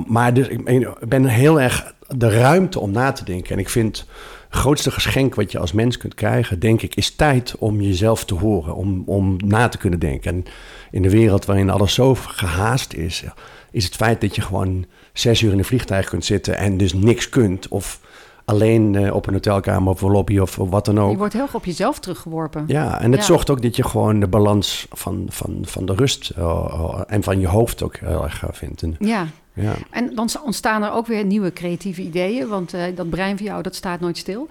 maar 0.07 0.33
dus, 0.33 0.47
ik 0.47 1.07
ben 1.07 1.25
heel 1.25 1.61
erg 1.61 1.93
de 2.07 2.29
ruimte 2.29 2.79
om 2.79 2.91
na 2.91 3.11
te 3.11 3.25
denken. 3.25 3.51
En 3.51 3.59
ik 3.59 3.69
vind 3.69 4.05
grootste 4.53 4.91
geschenk 4.91 5.35
wat 5.35 5.51
je 5.51 5.59
als 5.59 5.71
mens 5.71 5.97
kunt 5.97 6.13
krijgen, 6.13 6.59
denk 6.59 6.81
ik, 6.81 6.95
is 6.95 7.15
tijd 7.15 7.55
om 7.57 7.81
jezelf 7.81 8.25
te 8.25 8.33
horen, 8.33 8.75
om, 8.75 9.03
om 9.05 9.37
na 9.45 9.67
te 9.67 9.77
kunnen 9.77 9.99
denken. 9.99 10.33
En 10.33 10.45
in 10.91 11.01
de 11.01 11.09
wereld 11.09 11.45
waarin 11.45 11.69
alles 11.69 11.93
zo 11.93 12.15
gehaast 12.15 12.93
is, 12.93 13.23
is 13.71 13.85
het 13.85 13.95
feit 13.95 14.21
dat 14.21 14.35
je 14.35 14.41
gewoon 14.41 14.85
zes 15.13 15.41
uur 15.41 15.51
in 15.51 15.57
een 15.57 15.65
vliegtuig 15.65 16.09
kunt 16.09 16.25
zitten 16.25 16.57
en 16.57 16.77
dus 16.77 16.93
niks 16.93 17.29
kunt. 17.29 17.67
Of 17.67 17.99
alleen 18.45 18.93
uh, 18.93 19.13
op 19.13 19.27
een 19.27 19.33
hotelkamer 19.33 19.91
of 19.91 20.01
een 20.01 20.11
lobby 20.11 20.37
of 20.37 20.55
wat 20.55 20.85
dan 20.85 20.99
ook. 20.99 21.11
Je 21.11 21.17
wordt 21.17 21.33
heel 21.33 21.41
erg 21.41 21.55
op 21.55 21.65
jezelf 21.65 21.99
teruggeworpen. 21.99 22.63
Ja, 22.67 23.01
en 23.01 23.11
het 23.11 23.19
ja. 23.19 23.25
zorgt 23.25 23.49
ook 23.49 23.61
dat 23.61 23.75
je 23.75 23.83
gewoon 23.83 24.19
de 24.19 24.27
balans 24.27 24.87
van, 24.91 25.25
van, 25.29 25.57
van 25.61 25.85
de 25.85 25.93
rust 25.93 26.33
uh, 26.37 27.01
en 27.07 27.23
van 27.23 27.39
je 27.39 27.47
hoofd 27.47 27.83
ook 27.83 27.97
heel 27.97 28.23
erg 28.23 28.43
vindt. 28.51 28.81
En, 28.81 28.95
ja. 28.99 29.27
Ja, 29.53 29.73
en 29.89 30.15
dan 30.15 30.29
ontstaan 30.43 30.83
er 30.83 30.91
ook 30.91 31.07
weer 31.07 31.25
nieuwe 31.25 31.53
creatieve 31.53 32.01
ideeën, 32.01 32.47
want 32.47 32.73
uh, 32.73 32.83
dat 32.95 33.09
brein 33.09 33.37
van 33.37 33.45
jou, 33.45 33.61
dat 33.61 33.75
staat 33.75 33.99
nooit 33.99 34.17
stil. 34.17 34.47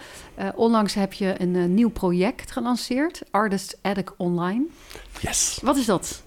onlangs 0.54 0.94
heb 0.94 1.12
je 1.12 1.34
een 1.38 1.74
nieuw 1.74 1.90
project 1.90 2.50
gelanceerd, 2.50 3.22
Artist 3.30 3.78
Attic 3.82 4.12
Online. 4.16 4.64
Yes. 5.20 5.58
Wat 5.62 5.76
is 5.76 5.86
dat? 5.86 6.22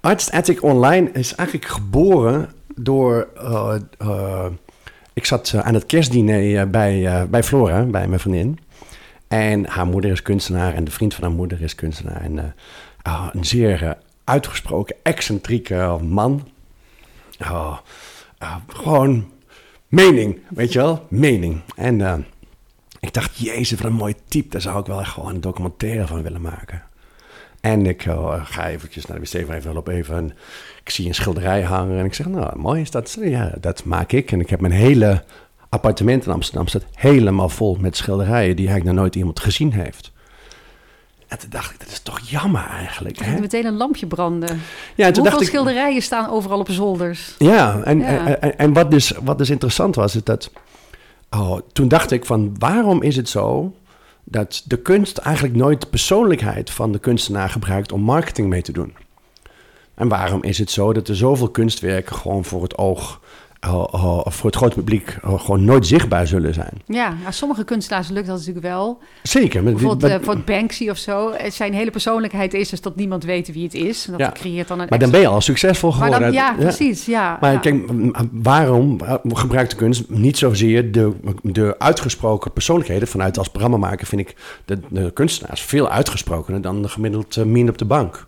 Artist 0.00 0.30
Attic 0.30 0.62
Online 0.62 1.10
is 1.12 1.34
eigenlijk 1.34 1.68
geboren 1.68 2.52
door 2.74 3.28
ik 5.18 5.24
zat 5.24 5.52
eh, 5.54 5.60
aan 5.60 5.74
het 5.74 5.86
kerstdiner 5.86 6.58
eh, 6.58 6.66
bij, 6.66 7.06
eh, 7.06 7.24
bij 7.24 7.42
Flora, 7.42 7.82
bij 7.82 8.08
mijn 8.08 8.20
vriendin. 8.20 8.58
En 9.28 9.66
haar 9.66 9.86
moeder 9.86 10.10
is 10.10 10.22
kunstenaar 10.22 10.74
en 10.74 10.84
de 10.84 10.90
vriend 10.90 11.14
van 11.14 11.24
haar 11.24 11.32
moeder 11.32 11.62
is 11.62 11.74
kunstenaar. 11.74 12.20
En 12.20 12.54
uh, 13.06 13.28
een 13.32 13.44
zeer 13.44 13.96
uitgesproken, 14.24 14.96
excentrieke 15.02 15.98
man. 16.02 16.48
Gewoon 18.66 19.30
mening, 19.88 20.38
weet 20.48 20.72
je 20.72 20.78
wel? 20.78 21.06
Mening. 21.08 21.60
En 21.76 22.26
ik 23.00 23.12
dacht, 23.12 23.36
jezus, 23.36 23.78
wat 23.78 23.90
een 23.90 23.96
mooi 23.96 24.14
type. 24.28 24.48
Daar 24.48 24.60
zou 24.60 24.80
ik 24.80 24.86
wel 24.86 25.00
echt 25.00 25.10
gewoon 25.10 25.34
een 25.34 25.40
documentaire 25.40 26.06
van 26.06 26.22
willen 26.22 26.40
maken. 26.40 26.82
En 27.60 27.86
ik 27.86 28.04
uh, 28.04 28.44
ga 28.44 28.68
eventjes 28.68 29.06
naar 29.06 29.20
de 29.20 29.24
wc 29.24 29.50
even 29.50 29.76
op 29.76 29.88
even. 29.88 30.16
En 30.16 30.32
ik 30.82 30.90
zie 30.90 31.06
een 31.06 31.14
schilderij 31.14 31.62
hangen 31.62 31.98
en 31.98 32.04
ik 32.04 32.14
zeg, 32.14 32.26
nou, 32.26 32.58
mooi 32.58 32.80
is 32.80 32.90
dat. 32.90 33.18
Ja, 33.20 33.54
dat 33.60 33.84
maak 33.84 34.12
ik. 34.12 34.32
En 34.32 34.40
ik 34.40 34.50
heb 34.50 34.60
mijn 34.60 34.72
hele 34.72 35.24
appartement 35.68 36.26
in 36.26 36.32
Amsterdam 36.32 36.82
helemaal 36.94 37.48
vol 37.48 37.76
met 37.80 37.96
schilderijen 37.96 38.56
die 38.56 38.66
eigenlijk 38.66 38.96
nog 38.96 39.04
nooit 39.04 39.16
iemand 39.16 39.40
gezien 39.40 39.72
heeft. 39.72 40.12
En 41.28 41.38
toen 41.38 41.50
dacht 41.50 41.70
ik, 41.70 41.78
dat 41.80 41.88
is 41.88 42.00
toch 42.00 42.20
jammer 42.20 42.66
eigenlijk. 42.66 43.18
Hè? 43.18 43.40
meteen 43.40 43.66
een 43.66 43.76
lampje 43.76 44.06
branden. 44.06 44.60
Ja, 44.94 45.06
en 45.06 45.12
toen 45.12 45.22
Hoeveel 45.22 45.38
dacht 45.38 45.50
schilderijen 45.50 45.96
ik, 45.96 46.02
staan 46.02 46.30
overal 46.30 46.58
op 46.58 46.70
zolders? 46.70 47.34
Ja, 47.38 47.82
en, 47.82 47.98
ja. 47.98 48.26
en, 48.26 48.58
en, 48.58 48.72
wat, 48.72 48.90
dus, 48.90 49.12
wat 49.22 49.38
dus 49.38 49.50
interessant 49.50 49.94
was, 49.94 50.16
is 50.16 50.24
dat... 50.24 50.50
Oh, 51.30 51.58
toen 51.72 51.88
dacht 51.88 52.10
ik 52.10 52.24
van, 52.24 52.56
waarom 52.58 53.02
is 53.02 53.16
het 53.16 53.28
zo 53.28 53.74
dat 54.24 54.62
de 54.64 54.76
kunst 54.76 55.18
eigenlijk 55.18 55.56
nooit 55.56 55.80
de 55.80 55.86
persoonlijkheid 55.86 56.70
van 56.70 56.92
de 56.92 56.98
kunstenaar 56.98 57.48
gebruikt 57.50 57.92
om 57.92 58.00
marketing 58.00 58.48
mee 58.48 58.62
te 58.62 58.72
doen. 58.72 58.96
En 59.94 60.08
waarom 60.08 60.42
is 60.42 60.58
het 60.58 60.70
zo 60.70 60.92
dat 60.92 61.08
er 61.08 61.16
zoveel 61.16 61.50
kunstwerken 61.50 62.16
gewoon 62.16 62.44
voor 62.44 62.62
het 62.62 62.78
oog 62.78 63.20
voor 63.60 64.46
het 64.46 64.56
grote 64.56 64.74
publiek 64.74 65.16
gewoon 65.22 65.64
nooit 65.64 65.86
zichtbaar 65.86 66.26
zullen 66.26 66.54
zijn. 66.54 66.72
Ja, 66.86 67.14
nou, 67.20 67.32
sommige 67.32 67.64
kunstenaars 67.64 68.08
lukt 68.08 68.26
dat 68.26 68.36
natuurlijk 68.38 68.66
wel. 68.66 68.98
Zeker. 69.22 69.62
Met, 69.62 69.74
Bijvoorbeeld 69.74 70.26
met, 70.26 70.44
Banksy 70.44 70.88
of 70.88 70.96
zo. 70.96 71.32
Zijn 71.48 71.74
hele 71.74 71.90
persoonlijkheid 71.90 72.54
is 72.54 72.68
dus 72.68 72.80
dat 72.80 72.96
niemand 72.96 73.24
weet 73.24 73.52
wie 73.52 73.64
het 73.64 73.74
is. 73.74 74.06
En 74.06 74.12
dat 74.12 74.20
ja. 74.20 74.32
creëert 74.32 74.68
dan 74.68 74.80
een 74.80 74.86
maar 74.88 74.98
dan 74.98 75.10
ben 75.10 75.20
je 75.20 75.26
al 75.26 75.40
succesvol 75.40 75.92
geworden. 75.92 76.20
Dan, 76.20 76.32
ja, 76.32 76.54
precies. 76.58 77.06
Ja, 77.06 77.38
maar 77.40 77.52
ja. 77.52 77.58
kijk, 77.58 77.90
waarom 78.32 79.00
gebruikt 79.28 79.70
de 79.70 79.76
kunst 79.76 80.08
niet 80.08 80.38
zozeer 80.38 80.92
de, 80.92 81.12
de 81.42 81.74
uitgesproken 81.78 82.52
persoonlijkheden? 82.52 83.08
Vanuit 83.08 83.38
als 83.38 83.48
programmamaker 83.48 84.06
vind 84.06 84.20
ik 84.20 84.36
de, 84.64 84.78
de 84.88 85.10
kunstenaars 85.10 85.60
veel 85.60 85.88
uitgesprokener 85.88 86.60
dan 86.60 86.82
de 86.82 86.88
gemiddeld 86.88 87.44
min 87.44 87.68
op 87.68 87.78
de 87.78 87.84
bank. 87.84 88.26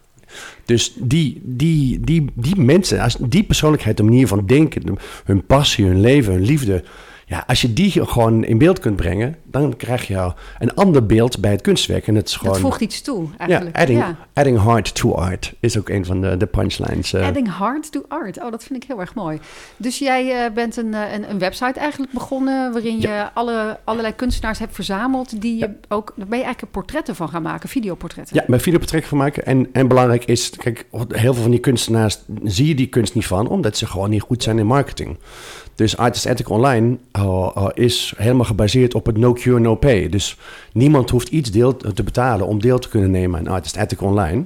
Dus 0.65 0.93
die, 0.97 1.41
die, 1.45 2.01
die, 2.01 2.25
die 2.35 2.57
mensen, 2.57 3.11
die 3.21 3.45
persoonlijkheid, 3.45 3.97
de 3.97 4.03
manier 4.03 4.27
van 4.27 4.47
denken, 4.47 4.99
hun 5.25 5.47
passie, 5.47 5.87
hun 5.87 6.01
leven, 6.01 6.33
hun 6.33 6.45
liefde. 6.45 6.85
Ja, 7.31 7.45
als 7.47 7.61
je 7.61 7.73
die 7.73 8.07
gewoon 8.07 8.45
in 8.45 8.59
beeld 8.59 8.79
kunt 8.79 8.97
brengen, 8.97 9.37
dan 9.45 9.77
krijg 9.77 10.07
je 10.07 10.33
een 10.59 10.75
ander 10.75 11.07
beeld 11.07 11.41
bij 11.41 11.51
het 11.51 11.61
kunstwerk. 11.61 12.07
En 12.07 12.15
het 12.15 12.29
is 12.29 12.37
gewoon, 12.37 12.53
dat 12.53 12.63
voegt 12.63 12.81
iets 12.81 13.03
toe, 13.03 13.29
eigenlijk. 13.39 13.77
Ja, 13.77 13.83
adding, 13.83 13.99
ja. 13.99 14.17
adding 14.33 14.63
heart 14.63 14.95
to 14.95 15.15
art 15.15 15.55
is 15.61 15.79
ook 15.79 15.89
een 15.89 16.05
van 16.05 16.21
de, 16.21 16.37
de 16.37 16.47
punchlines. 16.47 17.13
Uh. 17.13 17.27
Adding 17.27 17.59
heart 17.59 17.93
to 17.93 18.05
art, 18.09 18.43
oh, 18.43 18.51
dat 18.51 18.65
vind 18.65 18.83
ik 18.83 18.89
heel 18.89 19.01
erg 19.01 19.15
mooi. 19.15 19.39
Dus 19.77 19.99
jij 19.99 20.45
uh, 20.47 20.55
bent 20.55 20.77
een, 20.77 20.93
een, 20.93 21.31
een, 21.31 21.39
website 21.39 21.81
eigenlijk 21.81 22.13
begonnen... 22.13 22.73
waarin 22.73 23.01
ja. 23.01 23.17
je 23.17 23.31
alle, 23.33 23.79
allerlei 23.85 24.15
kunstenaars 24.15 24.59
hebt 24.59 24.75
verzameld... 24.75 25.41
die 25.41 25.59
je 25.59 25.71
ook, 25.89 26.13
daar 26.17 26.27
ben 26.27 26.39
je 26.39 26.45
eigenlijk 26.45 26.73
portretten 26.73 27.17
van 27.17 27.29
gaan 27.29 27.43
maken, 27.43 27.69
videoportretten. 27.69 28.37
Ja, 28.37 28.45
bij 28.47 28.61
videoportretten 28.61 29.09
van 29.09 29.19
maken. 29.19 29.47
En, 29.47 29.69
en 29.73 29.89
belangrijk 29.89 30.25
is, 30.25 30.51
kijk, 30.51 30.87
heel 31.09 31.35
veel 31.35 31.43
van 31.43 31.51
die 31.51 31.61
kunstenaars 31.61 32.19
zie 32.45 32.67
je 32.67 32.75
die 32.75 32.89
kunst 32.89 33.15
niet 33.15 33.27
van... 33.27 33.49
omdat 33.49 33.77
ze 33.77 33.87
gewoon 33.87 34.11
niet 34.11 34.23
goed 34.23 34.43
zijn 34.43 34.59
in 34.59 34.67
marketing. 34.67 35.19
Dus 35.81 35.97
Artist 35.97 36.27
Ethic 36.27 36.49
Online 36.49 36.97
uh, 37.19 37.51
uh, 37.57 37.67
is 37.75 38.15
helemaal 38.17 38.45
gebaseerd 38.45 38.95
op 38.95 39.07
het 39.07 39.17
no 39.17 39.33
cure, 39.33 39.61
no 39.61 39.75
pay. 39.75 40.09
Dus 40.09 40.37
niemand 40.73 41.11
hoeft 41.11 41.29
iets 41.29 41.51
deel 41.51 41.77
te 41.77 42.03
betalen 42.03 42.47
om 42.47 42.61
deel 42.61 42.79
te 42.79 42.89
kunnen 42.89 43.11
nemen 43.11 43.39
aan 43.39 43.47
Artist 43.47 43.77
Ethic 43.77 44.03
Online. 44.03 44.45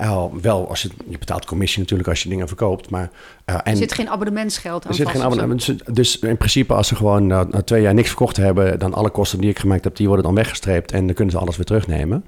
Uh, 0.00 0.24
wel, 0.40 0.68
als 0.68 0.82
je, 0.82 0.88
je 1.08 1.18
betaalt 1.18 1.44
commissie 1.44 1.80
natuurlijk 1.80 2.08
als 2.08 2.22
je 2.22 2.28
dingen 2.28 2.48
verkoopt. 2.48 2.90
Maar, 2.90 3.10
uh, 3.46 3.54
en, 3.54 3.60
er 3.64 3.76
zit 3.76 3.92
geen 3.92 4.10
abonnementsgeld 4.10 4.84
aan 4.84 4.90
Er 4.90 4.96
zit 4.96 5.08
geen 5.08 5.22
abonnement. 5.22 5.94
Dus 5.96 6.18
in 6.18 6.36
principe 6.36 6.74
als 6.74 6.88
ze 6.88 6.96
gewoon 6.96 7.26
na 7.26 7.46
twee 7.64 7.82
jaar 7.82 7.94
niks 7.94 8.08
verkocht 8.08 8.36
hebben... 8.36 8.78
dan 8.78 8.94
alle 8.94 9.10
kosten 9.10 9.40
die 9.40 9.50
ik 9.50 9.58
gemaakt 9.58 9.84
heb, 9.84 9.96
die 9.96 10.06
worden 10.06 10.24
dan 10.24 10.34
weggestreept... 10.34 10.92
en 10.92 11.06
dan 11.06 11.14
kunnen 11.14 11.34
ze 11.34 11.40
alles 11.40 11.56
weer 11.56 11.66
terugnemen. 11.66 12.24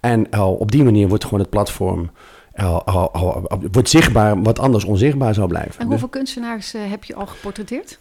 En 0.00 0.40
op 0.40 0.70
die 0.70 0.84
manier 0.84 1.08
wordt 1.08 1.24
gewoon 1.24 1.40
het 1.40 1.50
platform... 1.50 2.10
wordt 3.72 3.88
zichtbaar 3.88 4.42
wat 4.42 4.58
anders 4.58 4.84
onzichtbaar 4.84 5.34
zou 5.34 5.48
blijven. 5.48 5.80
En 5.80 5.86
hoeveel 5.86 6.08
kunstenaars 6.08 6.74
heb 6.76 7.04
je 7.04 7.14
al 7.14 7.26
geportretteerd? 7.26 7.98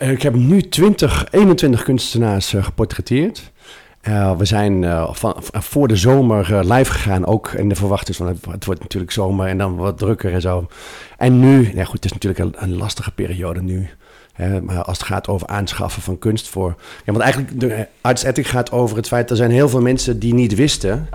ik 0.00 0.22
heb 0.22 0.34
nu 0.34 0.62
20, 0.62 1.26
21 1.30 1.82
kunstenaars 1.82 2.54
geportretteerd. 2.58 3.52
Uh, 4.02 4.36
we 4.36 4.44
zijn 4.44 4.84
van, 5.12 5.34
voor 5.38 5.88
de 5.88 5.96
zomer 5.96 6.72
live 6.72 6.92
gegaan, 6.92 7.26
ook 7.26 7.52
in 7.52 7.68
de 7.68 7.74
verwachting 7.74 8.16
van 8.16 8.26
het, 8.26 8.44
het, 8.50 8.64
wordt 8.64 8.80
natuurlijk 8.80 9.12
zomer 9.12 9.46
en 9.46 9.58
dan 9.58 9.76
wat 9.76 9.98
drukker 9.98 10.32
en 10.32 10.40
zo. 10.40 10.66
En 11.16 11.40
nu, 11.40 11.70
ja 11.74 11.84
goed, 11.84 11.94
het 11.94 12.04
is 12.04 12.12
natuurlijk 12.12 12.40
een, 12.40 12.62
een 12.62 12.76
lastige 12.76 13.10
periode 13.10 13.62
nu. 13.62 13.88
Hè, 14.38 14.62
maar 14.62 14.82
als 14.82 14.98
het 14.98 15.06
gaat 15.06 15.28
over 15.28 15.46
aanschaffen 15.46 16.02
van 16.02 16.18
kunst 16.18 16.48
voor. 16.48 16.74
Ja, 17.04 17.12
want 17.12 17.18
eigenlijk, 17.18 17.60
de 17.60 17.86
Arts 18.00 18.22
Ethic 18.22 18.46
gaat 18.46 18.70
over 18.70 18.96
het 18.96 19.06
feit 19.06 19.28
dat 19.28 19.30
er 19.30 19.44
zijn 19.44 19.50
heel 19.50 19.68
veel 19.68 19.80
mensen 19.80 20.18
die 20.18 20.34
niet 20.34 20.54
wisten 20.54 21.08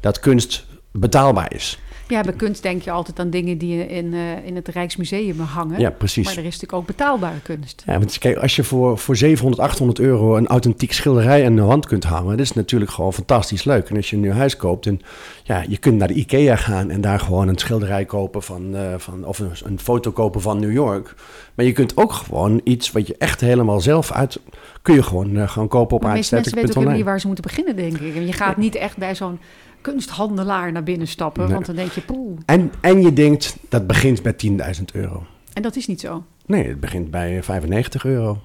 dat 0.00 0.20
kunst 0.20 0.66
betaalbaar 0.98 1.54
is. 1.54 1.78
Ja, 2.08 2.20
bij 2.20 2.32
kunst 2.32 2.62
denk 2.62 2.82
je 2.82 2.90
altijd 2.90 3.18
aan 3.18 3.30
dingen 3.30 3.58
die 3.58 3.86
in, 3.86 4.12
uh, 4.12 4.46
in 4.46 4.56
het 4.56 4.68
Rijksmuseum 4.68 5.40
hangen. 5.40 5.80
Ja, 5.80 5.90
precies. 5.90 6.24
Maar 6.24 6.36
er 6.36 6.44
is 6.44 6.44
natuurlijk 6.44 6.72
ook 6.72 6.86
betaalbare 6.86 7.40
kunst. 7.42 7.82
Ja, 7.86 7.98
want 7.98 8.18
kijk, 8.18 8.36
als 8.36 8.56
je 8.56 8.64
voor, 8.64 8.98
voor 8.98 9.16
700, 9.16 9.62
800 9.62 9.98
euro 9.98 10.36
een 10.36 10.46
authentiek 10.46 10.92
schilderij 10.92 11.46
aan 11.46 11.56
de 11.56 11.62
wand 11.62 11.86
kunt 11.86 12.04
hangen, 12.04 12.30
dat 12.30 12.46
is 12.46 12.52
natuurlijk 12.52 12.90
gewoon 12.90 13.12
fantastisch 13.12 13.64
leuk. 13.64 13.88
En 13.88 13.96
als 13.96 14.10
je 14.10 14.16
een 14.16 14.22
nieuw 14.22 14.32
huis 14.32 14.56
koopt, 14.56 14.86
en 14.86 15.00
ja, 15.42 15.64
je 15.68 15.76
kunt 15.76 15.98
naar 15.98 16.08
de 16.08 16.14
IKEA 16.14 16.56
gaan 16.56 16.90
en 16.90 17.00
daar 17.00 17.20
gewoon 17.20 17.48
een 17.48 17.58
schilderij 17.58 18.04
kopen 18.04 18.42
van, 18.42 18.74
uh, 18.74 18.94
van 18.96 19.24
of 19.24 19.38
een, 19.38 19.50
een, 19.64 19.78
foto 19.80 20.10
kopen 20.10 20.40
van 20.40 20.60
New 20.60 20.72
York. 20.72 21.14
Maar 21.54 21.66
je 21.66 21.72
kunt 21.72 21.96
ook 21.96 22.12
gewoon 22.12 22.60
iets 22.64 22.92
wat 22.92 23.06
je 23.06 23.14
echt 23.18 23.40
helemaal 23.40 23.80
zelf 23.80 24.12
uit, 24.12 24.40
kun 24.82 24.94
je 24.94 25.02
gewoon, 25.02 25.36
uh, 25.36 25.48
gewoon 25.48 25.68
kopen 25.68 25.96
op 25.96 26.02
meeste 26.02 26.34
mensen 26.34 26.54
weten 26.54 26.86
ook 26.86 26.92
niet 26.92 27.04
waar 27.04 27.20
ze 27.20 27.26
moeten 27.26 27.44
beginnen, 27.44 27.76
denk 27.76 27.98
ik. 27.98 28.16
En 28.16 28.26
je 28.26 28.32
gaat 28.32 28.56
niet 28.56 28.74
echt 28.74 28.96
bij 28.96 29.14
zo'n 29.14 29.38
kunsthandelaar 29.80 30.72
naar 30.72 30.82
binnen 30.82 31.08
stappen. 31.08 31.50
Want 31.50 31.66
dan 31.66 31.76
denk 31.76 31.90
je, 31.90 32.00
poeh. 32.00 32.38
En, 32.46 32.72
en 32.80 33.02
je 33.02 33.12
denkt, 33.12 33.56
dat 33.68 33.86
begint 33.86 34.22
met 34.22 34.46
10.000 34.46 34.84
euro. 34.92 35.26
En 35.52 35.62
dat 35.62 35.76
is 35.76 35.86
niet 35.86 36.00
zo? 36.00 36.24
Nee, 36.46 36.68
het 36.68 36.80
begint 36.80 37.10
bij 37.10 37.42
95 37.42 38.04
euro 38.04 38.38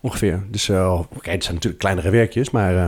ongeveer. 0.00 0.42
Dus 0.50 0.68
uh, 0.68 1.00
oké, 1.16 1.30
het 1.30 1.42
zijn 1.42 1.54
natuurlijk 1.54 1.82
kleinere 1.82 2.10
werkjes, 2.10 2.50
maar... 2.50 2.74
Uh, 2.74 2.86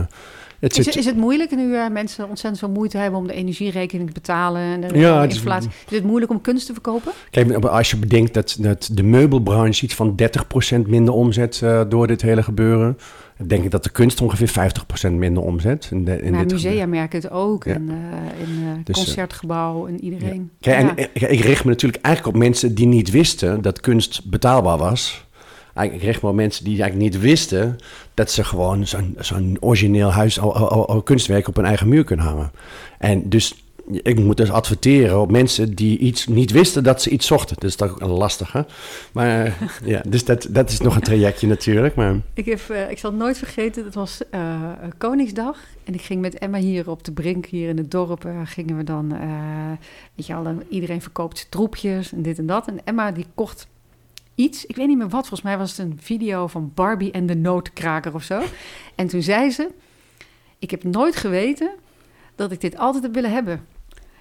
het 0.59 0.77
is, 0.77 0.87
is, 0.87 1.05
het 1.05 1.15
moeilijk 1.15 1.55
nu 1.55 1.63
uh, 1.63 1.89
mensen 1.89 2.29
ontzettend 2.29 2.59
veel 2.59 2.69
moeite 2.69 2.97
hebben 2.97 3.19
om 3.19 3.27
de 3.27 3.33
energierekening 3.33 4.07
te 4.07 4.13
betalen 4.13 4.61
en 4.61 4.81
de, 4.81 4.97
ja, 4.97 5.21
de 5.21 5.33
inflatie? 5.33 5.69
Is, 5.89 5.95
het 5.95 6.03
moeilijk 6.03 6.31
om 6.31 6.41
kunst 6.41 6.65
te 6.65 6.73
verkopen? 6.73 7.11
Kijk, 7.29 7.65
als 7.65 7.91
je 7.91 7.97
bedenkt 7.97 8.33
dat, 8.33 8.57
dat 8.59 8.89
de 8.91 9.03
meubelbranche 9.03 9.83
iets 9.83 9.95
van 9.95 10.15
30% 10.75 10.79
minder 10.87 11.13
omzet 11.13 11.63
door 11.89 12.07
dit 12.07 12.21
hele 12.21 12.43
gebeuren 12.43 12.97
denk 13.47 13.63
ik 13.63 13.71
dat 13.71 13.83
de 13.83 13.89
kunst 13.89 14.21
ongeveer 14.21 14.71
50% 15.09 15.11
minder 15.11 15.43
omzet. 15.43 15.87
In, 15.91 16.05
de, 16.05 16.21
in 16.21 16.31
nou, 16.31 16.45
musea 16.45 16.85
merken 16.85 17.21
het 17.21 17.31
ook. 17.31 17.65
En 17.65 17.89
uh, 17.89 18.47
in 18.47 18.63
uh, 18.63 18.69
dus, 18.83 18.95
concertgebouw 18.95 19.87
en 19.87 20.03
iedereen. 20.03 20.51
Ja. 20.57 20.71
Kijk, 20.73 20.99
en 21.13 21.31
ik 21.31 21.39
richt 21.39 21.63
me 21.63 21.69
natuurlijk 21.69 22.03
eigenlijk 22.03 22.35
op 22.35 22.41
mensen 22.41 22.75
die 22.75 22.87
niet 22.87 23.11
wisten 23.11 23.61
dat 23.61 23.79
kunst 23.79 24.29
betaalbaar 24.29 24.77
was. 24.77 25.27
Ik 25.81 26.01
richt 26.01 26.21
me 26.21 26.29
op 26.29 26.35
mensen 26.35 26.63
die 26.63 26.81
eigenlijk 26.81 27.11
niet 27.11 27.21
wisten 27.21 27.75
dat 28.13 28.31
ze 28.31 28.43
gewoon 28.43 28.87
zo'n 28.87 29.15
zo'n 29.19 29.57
origineel 29.59 30.11
huis, 30.11 30.39
al, 30.39 30.55
al, 30.55 30.87
al, 30.87 31.01
kunstwerk 31.01 31.47
op 31.47 31.55
hun 31.55 31.65
eigen 31.65 31.87
muur 31.87 32.03
kunnen 32.03 32.25
hangen. 32.25 32.51
En 32.97 33.29
dus 33.29 33.63
ik 33.91 34.19
moet 34.19 34.37
dus 34.37 34.51
adverteren 34.51 35.21
op 35.21 35.31
mensen 35.31 35.75
die 35.75 35.97
iets 35.97 36.27
niet 36.27 36.51
wisten 36.51 36.83
dat 36.83 37.01
ze 37.01 37.09
iets 37.09 37.27
zochten. 37.27 37.55
Dus 37.59 37.77
dat 37.77 37.87
is 37.87 37.93
ook 37.93 38.01
een 38.01 38.09
lastige. 38.09 38.65
Maar 39.11 39.45
eh, 39.45 39.53
ja, 39.85 40.01
dus 40.07 40.25
dat, 40.25 40.47
dat 40.49 40.69
is 40.69 40.79
nog 40.79 40.95
een 40.95 41.01
trajectje 41.01 41.47
natuurlijk. 41.47 41.95
Maar... 41.95 42.15
Ik, 42.33 42.45
heb, 42.45 42.61
uh, 42.71 42.89
ik 42.89 42.97
zal 42.97 43.13
nooit 43.13 43.37
vergeten, 43.37 43.85
het 43.85 43.95
was 43.95 44.21
uh, 44.31 44.71
Koningsdag. 44.97 45.57
En 45.83 45.93
ik 45.93 46.01
ging 46.01 46.21
met 46.21 46.37
Emma 46.37 46.57
hier 46.57 46.89
op 46.89 47.03
de 47.03 47.11
brink, 47.11 47.45
hier 47.45 47.69
in 47.69 47.77
het 47.77 47.91
dorp, 47.91 48.29
gingen 48.43 48.77
we 48.77 48.83
dan, 48.83 49.09
weet 50.15 50.25
je 50.25 50.33
al, 50.33 50.57
iedereen 50.69 51.01
verkoopt 51.01 51.47
troepjes 51.49 52.11
en 52.11 52.21
dit 52.21 52.37
en 52.37 52.45
dat. 52.45 52.67
En 52.67 52.79
Emma 52.83 53.11
die 53.11 53.25
kocht 53.35 53.67
iets, 54.35 54.65
ik 54.65 54.75
weet 54.75 54.87
niet 54.87 54.97
meer 54.97 55.09
wat, 55.09 55.27
volgens 55.27 55.41
mij 55.41 55.57
was 55.57 55.77
het 55.77 55.79
een 55.79 55.97
video 56.01 56.47
van 56.47 56.71
Barbie 56.73 57.11
en 57.11 57.25
de 57.25 57.35
noodkraker 57.35 58.13
of 58.13 58.23
zo. 58.23 58.41
En 58.95 59.07
toen 59.07 59.21
zei 59.21 59.51
ze, 59.51 59.69
ik 60.59 60.71
heb 60.71 60.83
nooit 60.83 61.15
geweten 61.15 61.71
dat 62.35 62.51
ik 62.51 62.61
dit 62.61 62.77
altijd 62.77 63.03
heb 63.03 63.13
willen 63.13 63.31
hebben. 63.31 63.65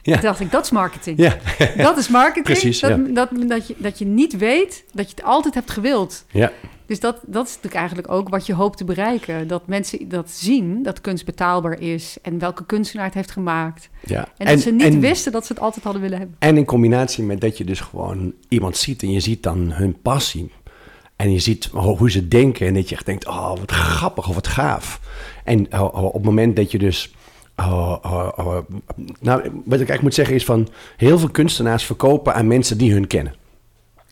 Ja. 0.09 0.15
Toen 0.15 0.23
dacht 0.23 0.41
ik, 0.41 0.51
dat 0.51 0.65
is 0.65 0.71
marketing. 0.71 1.19
Ja. 1.19 1.37
dat 1.77 1.99
is 1.99 2.09
marketing. 2.09 2.45
Precies, 2.45 2.81
dat, 2.81 2.91
ja. 2.91 2.97
dat, 2.97 3.29
dat, 3.49 3.67
je, 3.67 3.75
dat 3.79 3.99
je 3.99 4.05
niet 4.05 4.37
weet 4.37 4.85
dat 4.93 5.11
je 5.11 5.17
het 5.17 5.25
altijd 5.25 5.55
hebt 5.55 5.71
gewild. 5.71 6.25
Ja. 6.31 6.53
Dus 6.87 7.01
dat, 7.01 7.21
dat 7.27 7.47
is 7.47 7.55
natuurlijk 7.55 7.75
eigenlijk 7.75 8.11
ook 8.11 8.29
wat 8.29 8.47
je 8.47 8.55
hoopt 8.55 8.77
te 8.77 8.85
bereiken. 8.85 9.49
Dat 9.49 9.67
mensen 9.67 10.09
dat 10.09 10.31
zien, 10.31 10.83
dat 10.83 11.01
kunst 11.01 11.25
betaalbaar 11.25 11.81
is 11.81 12.17
en 12.23 12.39
welke 12.39 12.67
kunstenaar 12.67 13.05
het 13.05 13.15
heeft 13.15 13.31
gemaakt. 13.31 13.89
Ja. 14.07 14.29
En, 14.37 14.47
dat 14.47 14.61
ze 14.61 14.71
niet 14.71 14.99
wisten 14.99 15.33
dat 15.33 15.47
ze 15.47 15.53
het 15.53 15.63
altijd 15.63 15.85
hadden 15.85 16.03
willen 16.03 16.19
hebben. 16.19 16.37
En 16.39 16.57
in 16.57 16.65
combinatie 16.65 17.25
met 17.25 17.41
dat 17.41 17.59
je 17.59 17.65
dus 17.65 17.81
gewoon 17.81 18.33
iemand 18.49 18.77
ziet 18.77 19.03
en 19.03 19.13
je 19.13 19.21
ziet 19.21 19.43
dan 19.43 19.73
hun 19.73 20.01
passie. 20.03 20.53
En 21.17 21.33
je 21.33 21.39
ziet 21.39 21.65
hoe 21.73 22.11
ze 22.11 22.29
denken 22.29 22.67
en 22.67 22.75
dat 22.75 22.89
je 22.89 22.95
echt 22.95 23.07
denkt, 23.07 23.27
oh 23.27 23.49
wat 23.49 23.71
grappig 23.71 24.29
of 24.29 24.35
wat 24.35 24.47
gaaf. 24.47 25.01
En 25.45 25.81
op 25.81 26.13
het 26.13 26.25
moment 26.25 26.57
dat 26.57 26.71
je 26.71 26.79
dus 26.79 27.15
Oh, 27.61 27.97
oh, 28.03 28.29
oh. 28.37 28.57
Nou, 29.21 29.43
wat 29.43 29.81
ik 29.81 29.89
eigenlijk 29.89 30.03
moet 30.03 30.15
zeggen 30.15 30.35
is 30.35 30.45
van... 30.45 30.69
heel 30.97 31.19
veel 31.19 31.31
kunstenaars 31.31 31.85
verkopen 31.85 32.35
aan 32.35 32.47
mensen 32.47 32.79
die 32.79 32.93
hun 32.93 33.07
kennen. 33.07 33.35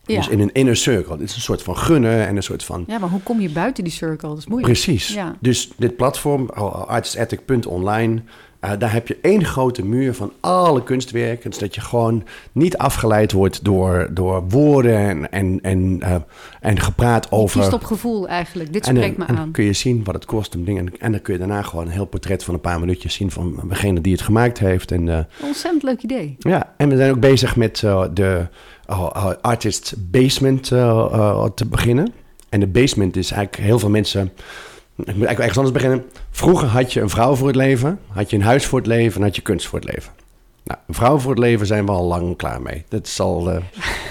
Ja. 0.04 0.16
Dus 0.16 0.28
in 0.28 0.40
een 0.40 0.52
inner 0.52 0.76
circle. 0.76 1.16
Dit 1.16 1.28
is 1.28 1.34
een 1.34 1.40
soort 1.40 1.62
van 1.62 1.76
gunnen 1.76 2.26
en 2.26 2.36
een 2.36 2.42
soort 2.42 2.64
van... 2.64 2.84
Ja, 2.86 2.98
maar 2.98 3.10
hoe 3.10 3.22
kom 3.22 3.40
je 3.40 3.50
buiten 3.50 3.84
die 3.84 3.92
circle? 3.92 4.28
Dat 4.28 4.38
is 4.38 4.46
moeilijk. 4.46 4.72
Precies. 4.72 5.14
Ja. 5.14 5.36
Dus 5.40 5.70
dit 5.76 5.96
platform, 5.96 6.50
artistathic.online... 6.86 8.22
Uh, 8.66 8.72
daar 8.78 8.92
heb 8.92 9.08
je 9.08 9.18
één 9.22 9.44
grote 9.44 9.84
muur 9.84 10.14
van 10.14 10.32
alle 10.40 10.82
kunstwerken. 10.82 11.52
Zodat 11.52 11.74
je 11.74 11.80
gewoon 11.80 12.24
niet 12.52 12.78
afgeleid 12.78 13.32
wordt 13.32 13.64
door, 13.64 14.08
door 14.10 14.44
woorden 14.48 14.98
en, 14.98 15.30
en, 15.30 15.58
en, 15.62 16.00
uh, 16.02 16.14
en 16.60 16.80
gepraat 16.80 17.30
over... 17.30 17.56
Je 17.56 17.62
kiest 17.62 17.82
op 17.82 17.84
gevoel 17.84 18.28
eigenlijk. 18.28 18.72
Dit 18.72 18.86
spreekt 18.86 19.16
me 19.16 19.24
en 19.24 19.30
aan. 19.30 19.36
Dan 19.36 19.50
kun 19.50 19.64
je 19.64 19.72
zien 19.72 20.04
wat 20.04 20.14
het 20.14 20.24
kost. 20.24 20.54
Om 20.54 20.64
dingen, 20.64 20.98
en 20.98 21.12
dan 21.12 21.22
kun 21.22 21.32
je 21.32 21.38
daarna 21.38 21.62
gewoon 21.62 21.86
een 21.86 21.92
heel 21.92 22.06
portret 22.06 22.44
van 22.44 22.54
een 22.54 22.60
paar 22.60 22.80
minuutjes 22.80 23.14
zien... 23.14 23.30
van 23.30 23.60
degene 23.68 24.00
die 24.00 24.12
het 24.12 24.22
gemaakt 24.22 24.58
heeft. 24.58 24.90
En, 24.90 25.06
uh, 25.06 25.18
Ontzettend 25.42 25.82
leuk 25.82 26.02
idee. 26.02 26.36
Ja, 26.38 26.74
en 26.76 26.88
we 26.88 26.96
zijn 26.96 27.10
ook 27.10 27.20
bezig 27.20 27.56
met 27.56 27.78
de 28.12 28.46
Artist 29.40 29.94
Basement 30.10 30.64
te 30.64 31.66
beginnen. 31.66 32.12
En 32.48 32.60
de 32.60 32.66
basement 32.66 33.16
is 33.16 33.30
eigenlijk 33.30 33.68
heel 33.68 33.78
veel 33.78 33.90
mensen 33.90 34.32
ik 34.96 35.04
moet 35.04 35.26
eigenlijk 35.26 35.38
ergens 35.38 35.58
anders 35.58 35.74
beginnen. 35.74 36.04
Vroeger 36.30 36.68
had 36.68 36.92
je 36.92 37.00
een 37.00 37.10
vrouw 37.10 37.34
voor 37.34 37.46
het 37.46 37.56
leven, 37.56 37.98
had 38.08 38.30
je 38.30 38.36
een 38.36 38.42
huis 38.42 38.66
voor 38.66 38.78
het 38.78 38.86
leven 38.86 39.20
en 39.20 39.26
had 39.26 39.36
je 39.36 39.42
kunst 39.42 39.66
voor 39.66 39.78
het 39.78 39.88
leven. 39.90 40.12
Nou, 40.66 40.78
een 40.86 40.94
vrouw 40.94 41.18
voor 41.18 41.30
het 41.30 41.40
leven 41.40 41.66
zijn 41.66 41.86
we 41.86 41.92
al 41.92 42.04
lang 42.04 42.36
klaar 42.36 42.62
mee. 42.62 42.84
Dat 42.88 43.08
zal. 43.08 43.52
Uh, 43.52 43.56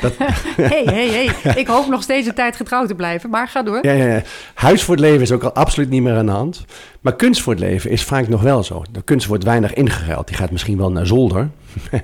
dat... 0.02 0.14
hey, 0.72 0.84
hey, 0.86 1.08
hey. 1.08 1.56
Ik 1.56 1.68
hoop 1.68 1.88
nog 1.88 2.04
steeds 2.04 2.28
een 2.28 2.34
tijd 2.34 2.56
getrouwd 2.56 2.88
te 2.88 2.96
blijven, 2.96 3.30
maar 3.30 3.48
ga 3.48 3.64
door. 3.64 3.80
Ja, 3.82 3.92
ja, 3.92 4.06
ja. 4.06 4.22
Huis 4.54 4.84
voor 4.84 4.96
het 4.96 5.04
leven 5.04 5.22
is 5.22 5.32
ook 5.32 5.44
al 5.44 5.54
absoluut 5.54 5.90
niet 5.90 6.02
meer 6.02 6.16
aan 6.16 6.26
de 6.26 6.32
hand. 6.32 6.66
Maar 7.02 7.16
kunst 7.16 7.42
voor 7.42 7.54
het 7.54 7.62
leven 7.62 7.90
is 7.90 8.04
vaak 8.04 8.28
nog 8.28 8.42
wel 8.42 8.64
zo. 8.64 8.84
De 8.92 9.02
kunst 9.02 9.28
wordt 9.28 9.44
weinig 9.44 9.74
ingeruild. 9.74 10.28
Die 10.28 10.38
gaat 10.38 10.52
misschien 10.52 10.78
wel 10.78 10.92
naar 10.92 11.08
zolder. 11.08 11.50
uh, 11.92 12.02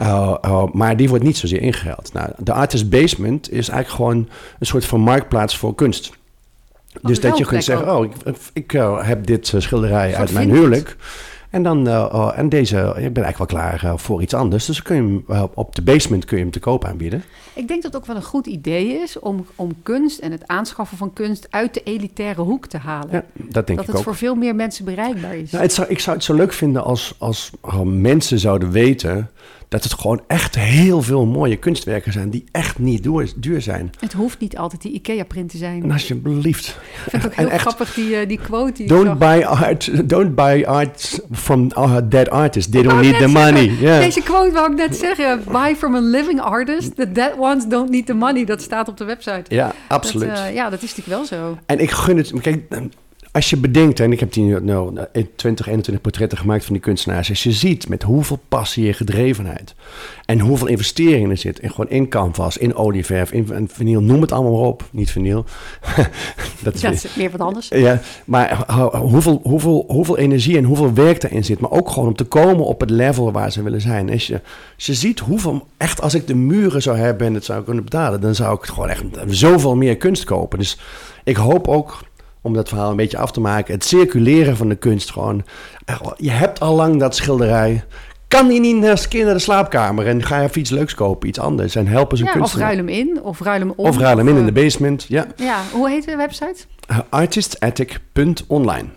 uh, 0.44 0.64
maar 0.72 0.96
die 0.96 1.08
wordt 1.08 1.24
niet 1.24 1.36
zozeer 1.36 1.60
ingeruild. 1.60 2.12
Nou, 2.12 2.30
de 2.38 2.52
Artist 2.52 2.90
Basement 2.90 3.52
is 3.52 3.68
eigenlijk 3.68 3.88
gewoon 3.88 4.28
een 4.58 4.66
soort 4.66 4.84
van 4.84 5.00
marktplaats 5.00 5.56
voor 5.56 5.74
kunst 5.74 6.12
dus 7.02 7.20
dat 7.20 7.38
je 7.38 7.46
kunt 7.46 7.64
zeggen, 7.64 7.96
oh, 7.96 8.04
ik, 8.04 8.12
ik 8.52 8.72
uh, 8.72 9.06
heb 9.06 9.26
dit 9.26 9.52
uh, 9.52 9.60
schilderij 9.60 10.14
uit 10.14 10.32
mijn 10.32 10.50
huwelijk. 10.50 10.96
En, 11.50 11.62
dan, 11.62 11.88
uh, 11.88 12.10
oh, 12.12 12.38
en 12.38 12.48
deze, 12.48 12.76
ik 12.76 13.12
ben 13.12 13.24
eigenlijk 13.24 13.36
wel 13.38 13.46
klaar 13.46 13.98
voor 13.98 14.22
iets 14.22 14.34
anders. 14.34 14.66
Dus 14.66 14.82
kun 14.82 14.96
je 14.96 15.22
hem, 15.32 15.48
op 15.54 15.74
de 15.74 15.82
basement 15.82 16.24
kun 16.24 16.36
je 16.36 16.42
hem 16.42 16.52
te 16.52 16.58
koop 16.58 16.84
aanbieden. 16.84 17.22
Ik 17.54 17.68
denk 17.68 17.82
dat 17.82 17.92
het 17.92 18.00
ook 18.00 18.06
wel 18.06 18.16
een 18.16 18.22
goed 18.22 18.46
idee 18.46 18.88
is 18.88 19.18
om, 19.18 19.46
om 19.54 19.72
kunst 19.82 20.18
en 20.18 20.32
het 20.32 20.46
aanschaffen 20.46 20.96
van 20.96 21.12
kunst 21.12 21.46
uit 21.50 21.74
de 21.74 21.82
elitaire 21.82 22.40
hoek 22.40 22.66
te 22.66 22.78
halen. 22.78 23.10
Ja, 23.12 23.24
dat 23.32 23.66
denk 23.66 23.78
dat 23.78 23.88
ik 23.88 23.94
het 23.94 24.02
voor 24.02 24.16
veel 24.16 24.34
meer 24.34 24.54
mensen 24.54 24.84
bereikbaar 24.84 25.36
is. 25.36 25.50
Nou, 25.50 25.62
het 25.62 25.72
zou, 25.72 25.88
ik 25.88 25.98
zou 25.98 26.16
het 26.16 26.24
zo 26.24 26.34
leuk 26.34 26.52
vinden 26.52 26.84
als, 26.84 27.14
als 27.18 27.50
mensen 27.84 28.38
zouden 28.38 28.70
weten 28.70 29.30
dat 29.68 29.82
het 29.82 29.94
gewoon 29.94 30.22
echt 30.26 30.54
heel 30.54 31.02
veel 31.02 31.26
mooie 31.26 31.56
kunstwerken 31.56 32.12
zijn 32.12 32.30
die 32.30 32.44
echt 32.52 32.78
niet 32.78 33.02
duur, 33.02 33.32
duur 33.36 33.60
zijn. 33.60 33.90
Het 34.00 34.12
hoeft 34.12 34.40
niet 34.40 34.56
altijd 34.56 34.82
die 34.82 34.92
IKEA-print 34.92 35.50
te 35.50 35.56
zijn. 35.56 35.82
En 35.82 35.90
alsjeblieft. 35.90 36.66
Ik 36.66 37.10
vind 37.10 37.22
het 37.22 37.32
ook 37.32 37.38
heel 37.38 37.48
echt, 37.48 37.60
grappig, 37.60 37.94
die, 37.94 38.20
uh, 38.20 38.28
die 38.28 38.38
quote. 38.38 38.72
Die 38.72 38.86
don't, 38.86 39.18
buy 39.18 39.42
art, 39.42 40.08
don't 40.08 40.34
buy 40.34 40.64
art 40.66 41.20
from 41.32 41.70
uh, 41.78 41.96
dead 42.04 42.30
artists. 42.30 42.70
They 42.70 42.82
don't 42.82 43.00
need 43.00 43.18
the 43.18 43.28
money. 43.28 43.64
Yeah. 43.80 44.00
Deze 44.00 44.22
quote 44.22 44.52
wou 44.52 44.70
ik 44.72 44.76
net 44.76 44.96
zeggen. 44.96 45.42
Buy 45.52 45.74
from 45.74 45.94
a 45.94 46.00
living 46.00 46.40
artist. 46.40 46.96
The 46.96 47.12
dead 47.12 47.32
ones 47.38 47.66
don't 47.68 47.90
need 47.90 48.06
the 48.06 48.14
money. 48.14 48.44
Dat 48.44 48.62
staat 48.62 48.88
op 48.88 48.96
de 48.96 49.04
website. 49.04 49.44
Ja, 49.48 49.74
absoluut. 49.88 50.28
Dat, 50.28 50.38
uh, 50.38 50.54
ja, 50.54 50.70
dat 50.70 50.82
is 50.82 50.96
natuurlijk 50.96 51.28
wel 51.30 51.40
zo. 51.40 51.58
En 51.66 51.78
ik 51.78 51.90
gun 51.90 52.16
het... 52.16 52.32
Kijk, 52.40 52.62
als 53.36 53.50
je 53.50 53.56
bedenkt, 53.56 54.00
en 54.00 54.12
ik 54.12 54.20
heb 54.20 54.32
die 54.32 54.60
nou, 54.60 54.98
20, 55.36 55.66
21 55.66 56.00
portretten 56.00 56.38
gemaakt 56.38 56.64
van 56.64 56.72
die 56.72 56.82
kunstenaars. 56.82 57.28
Als 57.28 57.42
je 57.42 57.52
ziet 57.52 57.88
met 57.88 58.02
hoeveel 58.02 58.40
passie 58.48 58.86
en 58.86 58.94
gedrevenheid 58.94 59.74
en 60.24 60.40
hoeveel 60.40 60.66
investeringen 60.66 61.30
er 61.30 61.36
zit. 61.36 61.58
In, 61.58 61.70
gewoon 61.70 61.90
in 61.90 62.08
canvas, 62.08 62.56
in 62.56 62.74
olieverf, 62.74 63.32
in, 63.32 63.52
in 63.52 63.68
vinyl, 63.72 64.00
noem 64.00 64.20
het 64.20 64.32
allemaal 64.32 64.52
maar 64.52 64.68
op. 64.68 64.84
Niet 64.90 65.10
vinyl. 65.10 65.44
dat 66.62 66.74
is, 66.74 66.80
weer, 66.80 67.10
meer 67.16 67.30
wat 67.30 67.40
anders. 67.40 67.68
Ja, 67.68 68.00
maar 68.24 68.64
hoeveel, 68.92 69.40
hoeveel, 69.42 69.84
hoeveel 69.88 70.18
energie 70.18 70.56
en 70.56 70.64
hoeveel 70.64 70.94
werk 70.94 71.22
erin 71.22 71.44
zit. 71.44 71.60
Maar 71.60 71.70
ook 71.70 71.90
gewoon 71.90 72.08
om 72.08 72.16
te 72.16 72.24
komen 72.24 72.64
op 72.64 72.80
het 72.80 72.90
level 72.90 73.32
waar 73.32 73.52
ze 73.52 73.62
willen 73.62 73.80
zijn. 73.80 74.10
Als 74.10 74.26
je, 74.26 74.40
als 74.74 74.86
je 74.86 74.94
ziet 74.94 75.18
hoeveel, 75.18 75.66
echt 75.76 76.00
als 76.00 76.14
ik 76.14 76.26
de 76.26 76.34
muren 76.34 76.82
zou 76.82 76.96
hebben 76.96 77.26
en 77.26 77.34
het 77.34 77.44
zou 77.44 77.64
kunnen 77.64 77.84
betalen, 77.84 78.20
dan 78.20 78.34
zou 78.34 78.54
ik 78.54 78.64
gewoon 78.64 78.88
echt 78.88 79.04
zoveel 79.28 79.76
meer 79.76 79.96
kunst 79.96 80.24
kopen. 80.24 80.58
Dus 80.58 80.78
ik 81.24 81.36
hoop 81.36 81.68
ook 81.68 81.98
om 82.46 82.52
dat 82.52 82.68
verhaal 82.68 82.90
een 82.90 82.96
beetje 82.96 83.18
af 83.18 83.32
te 83.32 83.40
maken. 83.40 83.74
Het 83.74 83.84
circuleren 83.84 84.56
van 84.56 84.68
de 84.68 84.74
kunst 84.74 85.10
gewoon. 85.10 85.44
Je 86.16 86.30
hebt 86.30 86.60
al 86.60 86.74
lang 86.74 87.00
dat 87.00 87.16
schilderij. 87.16 87.84
Kan 88.28 88.48
die 88.48 88.60
niet 88.60 88.76
naar 88.76 89.02
de 89.12 89.38
slaapkamer 89.38 90.06
en 90.06 90.22
ga 90.22 90.40
je 90.40 90.48
even 90.48 90.60
iets 90.60 90.70
leuks 90.70 90.94
kopen, 90.94 91.28
iets 91.28 91.38
anders 91.38 91.74
en 91.74 91.86
helpen 91.86 92.16
ze 92.18 92.24
ja, 92.24 92.30
kunstenaar. 92.30 92.70
Of 92.70 92.74
ruil 92.74 92.86
hem 92.86 93.06
in, 93.06 93.22
of 93.22 93.40
ruil 93.40 93.60
hem 93.60 93.72
om. 93.76 93.86
Of 93.86 93.98
ruil 93.98 94.16
hem 94.16 94.28
in 94.28 94.36
in 94.36 94.46
de 94.46 94.52
basement, 94.52 95.04
ja. 95.08 95.26
Ja, 95.36 95.62
hoe 95.72 95.88
heet 95.88 96.04
de 96.04 96.16
website? 96.16 96.64
Uh, 96.90 96.98
artistattic.online. 97.08 98.88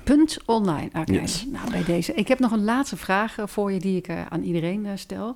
online, 0.46 0.90
oké. 0.94 1.12
Yes. 1.12 1.46
Nou, 1.52 1.72
bij 1.72 1.84
deze. 1.84 2.14
Ik 2.14 2.28
heb 2.28 2.40
nog 2.40 2.52
een 2.52 2.64
laatste 2.64 2.98
vraag 2.98 3.38
eh, 3.38 3.46
voor 3.48 3.72
je 3.72 3.80
die 3.80 3.98
ik 3.98 4.10
aan 4.30 4.42
iedereen 4.42 4.88
stel. 4.96 5.36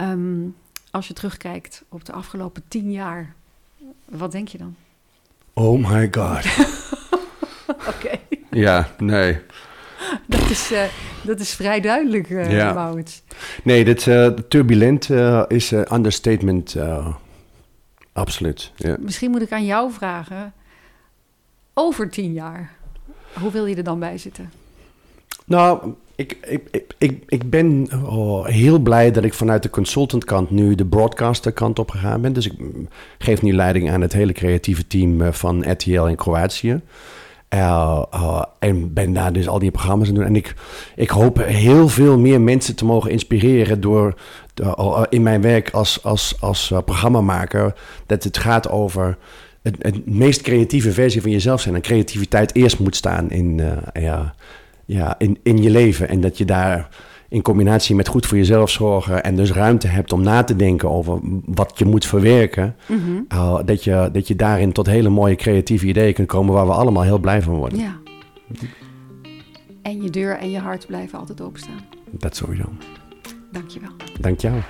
Um, 0.00 0.54
als 0.90 1.08
je 1.08 1.14
terugkijkt 1.14 1.82
op 1.88 2.04
de 2.04 2.12
afgelopen 2.12 2.62
tien 2.68 2.92
jaar, 2.92 3.34
wat 4.04 4.32
denk 4.32 4.48
je 4.48 4.58
dan? 4.58 4.74
Oh 5.52 5.90
my 5.90 6.08
god. 6.10 6.44
Oké. 7.94 8.18
Ja, 8.50 8.88
nee. 8.98 9.38
Dat 10.26 10.50
is, 10.50 10.72
uh, 10.72 10.82
dat 11.22 11.40
is 11.40 11.54
vrij 11.54 11.80
duidelijk, 11.80 12.28
uh, 12.28 12.52
ja. 12.52 12.72
Maurits. 12.72 13.22
Nee, 13.62 13.84
dit, 13.84 14.06
uh, 14.06 14.26
turbulent 14.26 15.10
is 15.48 15.72
understatement. 15.72 16.76
absoluut. 18.12 18.72
Ja. 18.76 18.96
Misschien 19.00 19.30
moet 19.30 19.42
ik 19.42 19.52
aan 19.52 19.66
jou 19.66 19.92
vragen. 19.92 20.52
Over 21.74 22.10
tien 22.10 22.32
jaar, 22.32 22.72
hoe 23.40 23.50
wil 23.50 23.66
je 23.66 23.76
er 23.76 23.84
dan 23.84 23.98
bij 23.98 24.18
zitten? 24.18 24.50
Nou, 25.44 25.94
ik, 26.16 26.36
ik, 26.70 26.84
ik, 26.98 27.22
ik 27.26 27.50
ben 27.50 27.88
oh, 28.04 28.46
heel 28.46 28.78
blij 28.78 29.10
dat 29.10 29.24
ik 29.24 29.34
vanuit 29.34 29.62
de 29.62 29.70
consultantkant 29.70 30.50
nu 30.50 30.74
de 30.74 30.84
broadcasterkant 30.84 31.78
op 31.78 31.90
gegaan 31.90 32.20
ben. 32.20 32.32
Dus 32.32 32.46
ik 32.46 32.54
geef 33.18 33.42
nu 33.42 33.52
leiding 33.52 33.90
aan 33.90 34.00
het 34.00 34.12
hele 34.12 34.32
creatieve 34.32 34.86
team 34.86 35.32
van 35.32 35.70
RTL 35.70 36.04
in 36.04 36.16
Kroatië. 36.16 36.80
Uh, 37.54 38.02
uh, 38.14 38.42
en 38.58 38.92
ben 38.92 39.12
daar 39.12 39.32
dus 39.32 39.48
al 39.48 39.58
die 39.58 39.70
programma's 39.70 40.08
aan 40.08 40.14
doen. 40.14 40.24
En 40.24 40.36
ik, 40.36 40.54
ik 40.96 41.10
hoop 41.10 41.44
heel 41.44 41.88
veel 41.88 42.18
meer 42.18 42.40
mensen 42.40 42.74
te 42.74 42.84
mogen 42.84 43.10
inspireren 43.10 43.80
door 43.80 44.14
uh, 44.62 45.02
in 45.08 45.22
mijn 45.22 45.40
werk 45.40 45.70
als, 45.70 46.02
als, 46.02 46.36
als 46.40 46.72
programmamaker. 46.84 47.74
Dat 48.06 48.24
het 48.24 48.38
gaat 48.38 48.70
over 48.70 49.18
het, 49.62 49.76
het, 49.78 50.06
meest 50.06 50.42
creatieve 50.42 50.92
versie 50.92 51.22
van 51.22 51.30
jezelf 51.30 51.60
zijn. 51.60 51.74
En 51.74 51.80
creativiteit 51.80 52.54
eerst 52.54 52.78
moet 52.78 52.96
staan 52.96 53.30
in, 53.30 53.60
ja, 53.92 54.34
ja, 54.84 55.14
in, 55.18 55.38
in 55.42 55.62
je 55.62 55.70
leven. 55.70 56.08
En 56.08 56.20
dat 56.20 56.38
je 56.38 56.44
daar 56.44 56.88
in 57.28 57.42
combinatie 57.42 57.94
met 57.94 58.08
goed 58.08 58.26
voor 58.26 58.36
jezelf 58.36 58.70
zorgen 58.70 59.24
en 59.24 59.36
dus 59.36 59.52
ruimte 59.52 59.86
hebt 59.86 60.12
om 60.12 60.22
na 60.22 60.44
te 60.44 60.56
denken 60.56 60.90
over 60.90 61.18
wat 61.44 61.72
je 61.74 61.84
moet 61.84 62.06
verwerken, 62.06 62.76
mm 62.86 63.26
dat, 63.64 63.84
je, 63.84 64.08
dat 64.12 64.28
je 64.28 64.36
daarin 64.36 64.72
tot 64.72 64.86
hele 64.86 65.08
mooie 65.08 65.36
creatieve 65.36 65.86
ideeën 65.86 66.14
kunt 66.14 66.28
komen 66.28 66.54
waar 66.54 66.66
we 66.66 66.72
allemaal 66.72 67.02
heel 67.02 67.18
blij 67.18 67.42
van 67.42 67.54
worden. 67.54 67.78
Ja. 67.78 67.96
En 69.82 70.02
je 70.02 70.10
deur 70.10 70.38
en 70.38 70.50
je 70.50 70.58
hart 70.58 70.86
blijven 70.86 71.18
altijd 71.18 71.40
openstaan. 71.40 71.80
Dat 72.10 72.36
sowieso. 72.36 72.64
Dankjewel. 73.52 73.90
Dank 74.20 74.40
jou. 74.40 74.60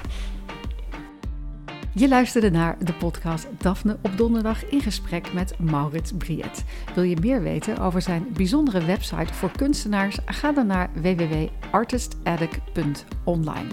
Je 1.95 2.09
luisterde 2.09 2.51
naar 2.51 2.85
de 2.85 2.93
podcast 2.93 3.47
Daphne 3.59 3.99
op 4.03 4.17
donderdag 4.17 4.71
in 4.71 4.81
gesprek 4.81 5.33
met 5.33 5.59
Maurits 5.59 6.13
Briet. 6.13 6.65
Wil 6.95 7.05
je 7.05 7.17
meer 7.21 7.43
weten 7.43 7.79
over 7.79 8.03
zijn 8.03 8.27
bijzondere 8.33 8.85
website 8.85 9.35
voor 9.35 9.51
kunstenaars? 9.57 10.19
Ga 10.25 10.53
dan 10.53 10.67
naar 10.67 10.91
www.artistaddict.online. 10.95 13.69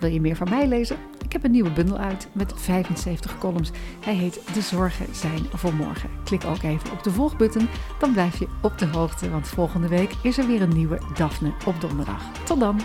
Wil 0.00 0.10
je 0.10 0.20
meer 0.20 0.36
van 0.36 0.48
mij 0.48 0.68
lezen? 0.68 0.96
Ik 1.24 1.32
heb 1.32 1.44
een 1.44 1.50
nieuwe 1.50 1.72
bundel 1.72 1.98
uit 1.98 2.28
met 2.32 2.52
75 2.56 3.38
columns. 3.38 3.70
Hij 4.04 4.14
heet 4.14 4.54
De 4.54 4.60
Zorgen 4.60 5.14
zijn 5.14 5.46
voor 5.52 5.74
morgen. 5.74 6.10
Klik 6.24 6.44
ook 6.44 6.62
even 6.62 6.92
op 6.92 7.02
de 7.02 7.10
volgbutton, 7.10 7.68
dan 7.98 8.12
blijf 8.12 8.38
je 8.38 8.48
op 8.62 8.78
de 8.78 8.86
hoogte, 8.86 9.30
want 9.30 9.48
volgende 9.48 9.88
week 9.88 10.14
is 10.22 10.38
er 10.38 10.46
weer 10.46 10.62
een 10.62 10.76
nieuwe 10.76 10.98
Daphne 11.14 11.52
op 11.66 11.80
donderdag. 11.80 12.22
Tot 12.44 12.60
dan! 12.60 12.80